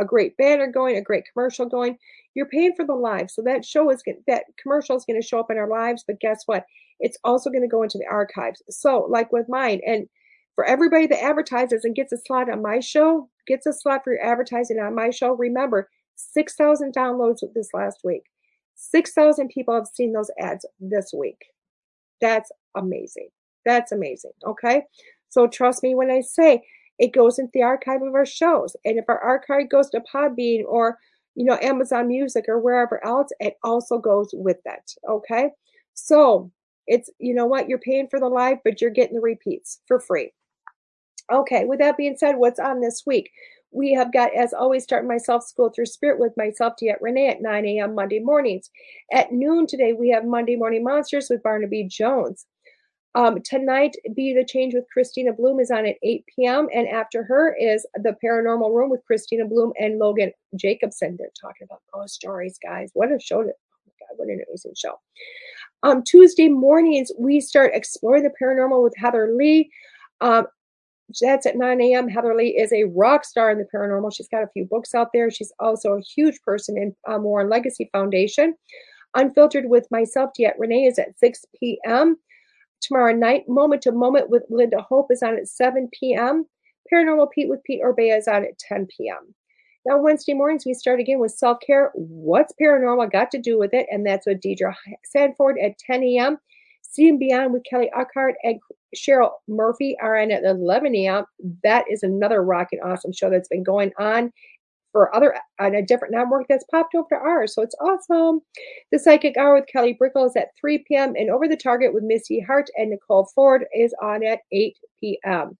a 0.00 0.04
great 0.04 0.36
banner 0.36 0.68
going, 0.68 0.96
a 0.96 1.02
great 1.02 1.24
commercial 1.32 1.66
going. 1.66 1.98
You're 2.34 2.46
paying 2.46 2.74
for 2.76 2.86
the 2.86 2.94
live, 2.94 3.30
so 3.30 3.42
that 3.42 3.64
show 3.64 3.90
is 3.90 4.02
that 4.26 4.44
commercial 4.60 4.96
is 4.96 5.04
going 5.04 5.20
to 5.20 5.26
show 5.26 5.40
up 5.40 5.50
in 5.50 5.58
our 5.58 5.68
lives. 5.68 6.04
But 6.06 6.20
guess 6.20 6.44
what? 6.46 6.64
It's 7.00 7.18
also 7.24 7.50
going 7.50 7.62
to 7.62 7.68
go 7.68 7.82
into 7.82 7.98
the 7.98 8.06
archives. 8.06 8.62
So, 8.70 9.06
like 9.10 9.32
with 9.32 9.48
mine, 9.48 9.80
and 9.86 10.08
for 10.58 10.64
everybody 10.64 11.06
that 11.06 11.22
advertises 11.22 11.84
and 11.84 11.94
gets 11.94 12.10
a 12.10 12.16
slot 12.16 12.50
on 12.50 12.60
my 12.60 12.80
show, 12.80 13.30
gets 13.46 13.64
a 13.64 13.72
slot 13.72 14.02
for 14.02 14.14
your 14.14 14.26
advertising 14.26 14.80
on 14.80 14.92
my 14.92 15.08
show, 15.08 15.30
remember 15.34 15.88
6,000 16.16 16.92
downloads 16.92 17.44
this 17.54 17.68
last 17.72 18.00
week. 18.02 18.24
6,000 18.74 19.50
people 19.50 19.72
have 19.72 19.86
seen 19.86 20.12
those 20.12 20.32
ads 20.40 20.66
this 20.80 21.12
week. 21.16 21.44
That's 22.20 22.50
amazing. 22.76 23.28
That's 23.64 23.92
amazing. 23.92 24.32
Okay. 24.44 24.82
So 25.28 25.46
trust 25.46 25.84
me 25.84 25.94
when 25.94 26.10
I 26.10 26.22
say 26.22 26.64
it 26.98 27.12
goes 27.12 27.38
into 27.38 27.52
the 27.54 27.62
archive 27.62 28.02
of 28.02 28.16
our 28.16 28.26
shows. 28.26 28.74
And 28.84 28.98
if 28.98 29.04
our 29.06 29.20
archive 29.20 29.70
goes 29.70 29.88
to 29.90 30.02
Podbean 30.12 30.64
or, 30.66 30.98
you 31.36 31.44
know, 31.44 31.58
Amazon 31.62 32.08
Music 32.08 32.46
or 32.48 32.58
wherever 32.58 33.00
else, 33.06 33.28
it 33.38 33.58
also 33.62 33.98
goes 33.98 34.30
with 34.32 34.56
that. 34.64 34.92
Okay. 35.08 35.50
So 35.94 36.50
it's, 36.88 37.10
you 37.20 37.32
know 37.32 37.46
what, 37.46 37.68
you're 37.68 37.78
paying 37.78 38.08
for 38.08 38.18
the 38.18 38.26
live, 38.26 38.58
but 38.64 38.80
you're 38.80 38.90
getting 38.90 39.14
the 39.14 39.20
repeats 39.20 39.82
for 39.86 40.00
free. 40.00 40.32
Okay, 41.30 41.64
with 41.64 41.78
that 41.80 41.96
being 41.96 42.16
said, 42.16 42.36
what's 42.36 42.58
on 42.58 42.80
this 42.80 43.02
week? 43.06 43.30
We 43.70 43.92
have 43.92 44.12
got, 44.12 44.34
as 44.34 44.54
always, 44.54 44.84
starting 44.84 45.08
myself 45.08 45.44
school 45.44 45.68
through 45.68 45.86
spirit 45.86 46.18
with 46.18 46.32
myself, 46.38 46.74
DeEtte 46.82 47.02
Ranae, 47.02 47.30
at 47.30 47.42
9 47.42 47.66
a.m. 47.66 47.94
Monday 47.94 48.18
mornings. 48.18 48.70
At 49.12 49.30
noon 49.30 49.66
today, 49.66 49.92
we 49.92 50.08
have 50.08 50.24
Monday 50.24 50.56
Morning 50.56 50.82
Monsters 50.82 51.28
with 51.28 51.42
Barnaby 51.42 51.84
Jones. 51.84 52.46
Um, 53.14 53.42
tonight, 53.42 53.96
Be 54.14 54.32
the 54.32 54.44
Change 54.44 54.74
with 54.74 54.84
Christina 54.92 55.32
Bloom 55.32 55.60
is 55.60 55.70
on 55.70 55.84
at 55.86 55.96
8 56.02 56.24
p.m. 56.34 56.68
And 56.74 56.88
after 56.88 57.24
her 57.24 57.54
is 57.54 57.86
The 57.96 58.16
Paranormal 58.24 58.74
Room 58.74 58.90
with 58.90 59.04
Christina 59.06 59.44
Bloom 59.44 59.72
and 59.78 59.98
Logan 59.98 60.32
Jacobson. 60.56 61.16
They're 61.18 61.28
talking 61.38 61.64
about 61.64 61.82
ghost 61.92 62.14
stories, 62.14 62.58
guys. 62.62 62.90
What 62.94 63.12
a 63.12 63.18
show! 63.18 63.42
To, 63.42 63.48
oh 63.48 63.80
my 63.86 63.92
God, 64.00 64.14
what 64.16 64.28
an 64.28 64.42
amazing 64.48 64.74
show. 64.76 64.98
Um, 65.82 66.02
Tuesday 66.04 66.48
mornings, 66.48 67.10
we 67.18 67.40
start 67.40 67.72
exploring 67.74 68.22
the 68.22 68.32
paranormal 68.40 68.82
with 68.82 68.94
Heather 68.96 69.32
Lee. 69.34 69.70
Um, 70.20 70.46
that's 71.20 71.46
at 71.46 71.56
9 71.56 71.80
a.m. 71.80 72.08
Heather 72.08 72.34
Lee 72.34 72.56
is 72.58 72.72
a 72.72 72.84
rock 72.84 73.24
star 73.24 73.50
in 73.50 73.58
the 73.58 73.66
paranormal. 73.74 74.14
She's 74.14 74.28
got 74.28 74.42
a 74.42 74.48
few 74.48 74.64
books 74.64 74.94
out 74.94 75.08
there. 75.12 75.30
She's 75.30 75.52
also 75.58 75.94
a 75.94 76.02
huge 76.02 76.40
person 76.42 76.76
in 76.76 76.94
um, 77.06 77.22
Warren 77.22 77.48
Legacy 77.48 77.88
Foundation. 77.92 78.54
Unfiltered 79.14 79.64
with 79.68 79.86
myself, 79.90 80.30
DeEtte 80.38 80.58
Ranae, 80.60 80.88
is 80.88 80.98
at 80.98 81.18
6 81.18 81.44
p.m. 81.58 82.16
Tomorrow 82.80 83.14
night, 83.14 83.48
Moment 83.48 83.82
to 83.82 83.92
Moment 83.92 84.28
with 84.28 84.44
Linda 84.50 84.82
Hope 84.82 85.10
is 85.10 85.22
on 85.22 85.36
at 85.36 85.48
7 85.48 85.88
p.m. 85.98 86.46
Paranormal 86.92 87.30
Pete 87.30 87.48
with 87.48 87.62
Pete 87.64 87.82
Orbea 87.82 88.16
is 88.16 88.28
on 88.28 88.44
at 88.44 88.58
10 88.58 88.86
p.m. 88.96 89.34
Now, 89.86 89.98
Wednesday 89.98 90.34
mornings, 90.34 90.66
we 90.66 90.74
start 90.74 91.00
again 91.00 91.18
with 91.18 91.32
self 91.32 91.58
care. 91.66 91.90
What's 91.94 92.52
paranormal 92.60 93.10
got 93.10 93.30
to 93.30 93.38
do 93.38 93.58
with 93.58 93.72
it? 93.72 93.86
And 93.90 94.06
that's 94.06 94.26
with 94.26 94.40
Deidre 94.40 94.74
Sanford 95.04 95.58
at 95.58 95.78
10 95.78 96.02
a.m. 96.02 96.38
See 96.88 97.08
and 97.08 97.18
Beyond 97.18 97.52
with 97.52 97.64
Kelly 97.68 97.90
Eckhart 97.94 98.36
and 98.42 98.58
Cheryl 98.96 99.32
Murphy 99.46 99.96
are 100.00 100.16
on 100.18 100.30
at 100.30 100.44
11 100.44 100.94
a.m. 100.96 101.24
That 101.62 101.84
is 101.90 102.02
another 102.02 102.42
rocking 102.42 102.80
awesome 102.80 103.12
show 103.12 103.28
that's 103.30 103.48
been 103.48 103.62
going 103.62 103.92
on 103.98 104.32
for 104.92 105.14
other 105.14 105.36
on 105.60 105.74
a 105.74 105.84
different 105.84 106.14
network 106.14 106.46
that's 106.48 106.64
popped 106.70 106.94
over 106.94 107.08
to 107.10 107.16
ours. 107.16 107.54
So 107.54 107.62
it's 107.62 107.74
awesome. 107.80 108.40
The 108.90 108.98
Psychic 108.98 109.36
Hour 109.36 109.54
with 109.54 109.66
Kelly 109.66 109.96
Brickle 110.00 110.26
is 110.26 110.36
at 110.36 110.48
3 110.58 110.84
p.m. 110.88 111.14
and 111.14 111.30
Over 111.30 111.46
the 111.46 111.56
Target 111.56 111.92
with 111.92 112.04
Missy 112.04 112.40
Hart 112.40 112.70
and 112.76 112.90
Nicole 112.90 113.28
Ford 113.34 113.66
is 113.74 113.94
on 114.02 114.24
at 114.24 114.40
8 114.50 114.76
p.m. 114.98 115.58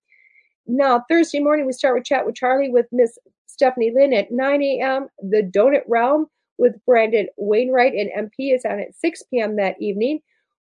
Now, 0.67 1.05
Thursday 1.11 1.41
morning, 1.41 1.67
we 1.67 1.73
start 1.73 1.95
with 1.95 2.05
Chat 2.05 2.25
with 2.25 2.35
Charlie 2.35 2.71
with 2.71 2.87
Miss 2.91 3.19
Stephanie 3.47 3.93
Lynn 3.95 4.15
at 4.15 4.31
9 4.31 4.63
a.m. 4.63 5.09
The 5.21 5.43
Donut 5.43 5.83
Realm 5.87 6.27
with 6.57 6.75
Brandon 6.87 7.29
Wainwright 7.37 7.95
and 7.95 8.29
MP 8.29 8.55
is 8.55 8.65
on 8.65 8.81
at 8.81 8.97
6 8.97 9.23
p.m. 9.31 9.57
that 9.57 9.77
evening. 9.81 10.21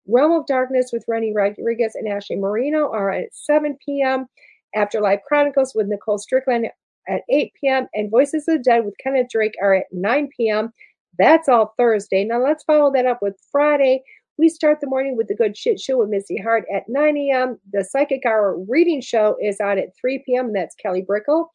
Realm 0.08 0.32
of 0.32 0.46
Darkness 0.46 0.90
with 0.92 1.04
Rennie 1.08 1.32
Rodriguez 1.34 1.94
and 1.94 2.08
Ashley 2.08 2.36
Marino 2.36 2.90
are 2.90 3.10
at 3.10 3.34
7 3.34 3.76
p.m. 3.84 4.26
Afterlife 4.74 5.20
Chronicles 5.26 5.72
with 5.74 5.88
Nicole 5.88 6.18
Strickland 6.18 6.68
at 7.08 7.22
8 7.30 7.52
p.m. 7.60 7.86
and 7.94 8.10
Voices 8.10 8.46
of 8.48 8.58
the 8.58 8.62
Dead 8.62 8.84
with 8.84 8.94
Kenneth 9.02 9.28
Drake 9.30 9.54
are 9.62 9.74
at 9.74 9.86
9 9.92 10.28
p.m. 10.36 10.72
That's 11.18 11.48
all 11.48 11.74
Thursday. 11.76 12.24
Now 12.24 12.42
let's 12.42 12.64
follow 12.64 12.92
that 12.92 13.06
up 13.06 13.20
with 13.22 13.36
Friday. 13.50 14.02
We 14.38 14.48
start 14.48 14.80
the 14.80 14.86
morning 14.86 15.16
with 15.16 15.28
the 15.28 15.34
Good 15.34 15.56
Shit 15.56 15.80
Show 15.80 15.98
with 15.98 16.10
Missy 16.10 16.36
Hart 16.36 16.64
at 16.72 16.88
9 16.88 17.16
a.m. 17.16 17.58
The 17.72 17.84
Psychic 17.84 18.26
Hour 18.26 18.58
reading 18.68 19.00
show 19.00 19.36
is 19.40 19.60
out 19.60 19.78
at 19.78 19.96
3 19.98 20.22
p.m. 20.26 20.46
And 20.46 20.56
that's 20.56 20.74
Kelly 20.74 21.02
Brickle. 21.02 21.46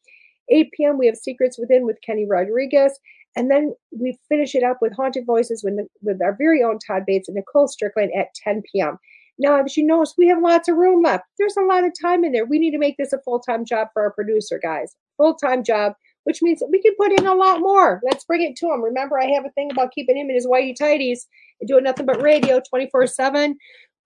8 0.48 0.70
p.m. 0.72 0.98
we 0.98 1.06
have 1.06 1.16
Secrets 1.16 1.58
Within 1.58 1.86
with 1.86 2.00
Kenny 2.04 2.26
Rodriguez. 2.26 2.98
And 3.36 3.50
then 3.50 3.74
we 3.90 4.18
finish 4.28 4.54
it 4.54 4.62
up 4.62 4.78
with 4.80 4.94
Haunted 4.94 5.24
Voices 5.26 5.62
with, 5.64 5.74
with 6.02 6.20
our 6.22 6.36
very 6.36 6.62
own 6.62 6.78
Todd 6.78 7.04
Bates 7.06 7.28
and 7.28 7.36
Nicole 7.36 7.68
Strickland 7.68 8.12
at 8.16 8.34
10 8.34 8.62
p.m. 8.70 8.98
Now, 9.38 9.62
as 9.62 9.76
you 9.76 9.86
notice, 9.86 10.14
we 10.18 10.28
have 10.28 10.42
lots 10.42 10.68
of 10.68 10.76
room 10.76 11.02
left. 11.02 11.24
There's 11.38 11.56
a 11.56 11.64
lot 11.64 11.84
of 11.84 11.92
time 12.00 12.24
in 12.24 12.32
there. 12.32 12.44
We 12.44 12.58
need 12.58 12.72
to 12.72 12.78
make 12.78 12.96
this 12.96 13.12
a 13.12 13.18
full 13.20 13.40
time 13.40 13.64
job 13.64 13.88
for 13.92 14.02
our 14.02 14.12
producer, 14.12 14.60
guys. 14.62 14.94
Full 15.16 15.34
time 15.34 15.64
job, 15.64 15.94
which 16.24 16.42
means 16.42 16.62
we 16.70 16.82
can 16.82 16.94
put 16.96 17.18
in 17.18 17.26
a 17.26 17.34
lot 17.34 17.60
more. 17.60 18.00
Let's 18.04 18.24
bring 18.24 18.42
it 18.42 18.56
to 18.56 18.66
him. 18.66 18.82
Remember, 18.82 19.18
I 19.18 19.26
have 19.26 19.46
a 19.46 19.50
thing 19.50 19.70
about 19.70 19.92
keeping 19.92 20.16
him 20.16 20.28
in 20.28 20.34
his 20.34 20.46
whitey 20.46 20.74
tighties 20.78 21.20
and 21.60 21.68
doing 21.68 21.84
nothing 21.84 22.06
but 22.06 22.22
radio 22.22 22.60
24 22.68 23.06
7, 23.06 23.56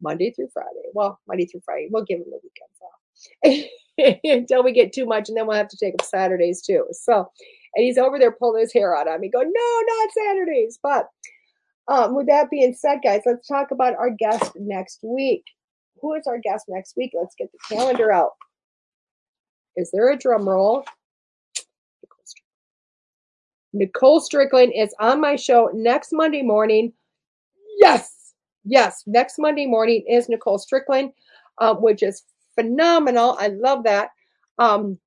Monday 0.00 0.32
through 0.32 0.48
Friday. 0.52 0.88
Well, 0.94 1.18
Monday 1.26 1.46
through 1.46 1.62
Friday. 1.64 1.88
We'll 1.90 2.04
give 2.04 2.20
him 2.20 2.26
the 2.30 2.40
weekends 2.42 2.80
off 2.82 4.20
until 4.24 4.62
we 4.62 4.72
get 4.72 4.92
too 4.92 5.06
much, 5.06 5.28
and 5.28 5.36
then 5.36 5.46
we'll 5.46 5.56
have 5.56 5.68
to 5.68 5.76
take 5.76 5.94
up 5.94 6.06
Saturdays 6.06 6.62
too. 6.62 6.86
So, 6.92 7.30
and 7.76 7.84
he's 7.84 7.98
over 7.98 8.18
there 8.18 8.32
pulling 8.32 8.62
his 8.62 8.72
hair 8.72 8.96
out 8.96 9.06
on 9.06 9.20
me, 9.20 9.28
going, 9.28 9.52
no, 9.54 9.82
not 9.86 10.10
Saturdays. 10.12 10.78
But 10.82 11.08
um, 11.88 12.14
with 12.14 12.26
that 12.26 12.50
being 12.50 12.74
said, 12.74 13.00
guys, 13.04 13.20
let's 13.26 13.46
talk 13.46 13.70
about 13.70 13.94
our 13.94 14.10
guest 14.10 14.52
next 14.56 15.00
week. 15.02 15.44
Who 16.00 16.14
is 16.14 16.26
our 16.26 16.38
guest 16.38 16.64
next 16.68 16.94
week? 16.96 17.12
Let's 17.14 17.34
get 17.36 17.50
the 17.52 17.76
calendar 17.76 18.10
out. 18.10 18.30
Is 19.76 19.90
there 19.92 20.10
a 20.10 20.16
drum 20.16 20.48
roll? 20.48 20.84
Nicole 23.74 24.20
Strickland 24.20 24.72
is 24.74 24.94
on 24.98 25.20
my 25.20 25.36
show 25.36 25.70
next 25.74 26.08
Monday 26.12 26.42
morning. 26.42 26.94
Yes, 27.78 28.32
yes, 28.64 29.02
next 29.06 29.38
Monday 29.38 29.66
morning 29.66 30.02
is 30.08 30.30
Nicole 30.30 30.56
Strickland, 30.58 31.12
um, 31.58 31.82
which 31.82 32.02
is 32.02 32.22
phenomenal. 32.54 33.36
I 33.38 33.48
love 33.48 33.84
that. 33.84 34.08
Um, 34.58 34.98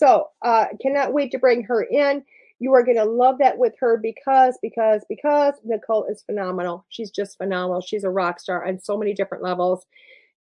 so 0.00 0.28
uh, 0.40 0.64
cannot 0.80 1.12
wait 1.12 1.30
to 1.32 1.38
bring 1.38 1.62
her 1.64 1.82
in. 1.82 2.24
You 2.58 2.72
are 2.72 2.82
going 2.82 2.96
to 2.96 3.04
love 3.04 3.36
that 3.38 3.58
with 3.58 3.74
her 3.80 3.98
because, 3.98 4.58
because, 4.62 5.02
because 5.10 5.54
Nicole 5.62 6.06
is 6.06 6.22
phenomenal. 6.22 6.86
She's 6.88 7.10
just 7.10 7.36
phenomenal. 7.36 7.82
She's 7.82 8.04
a 8.04 8.10
rock 8.10 8.40
star 8.40 8.66
on 8.66 8.80
so 8.80 8.96
many 8.96 9.12
different 9.12 9.44
levels. 9.44 9.84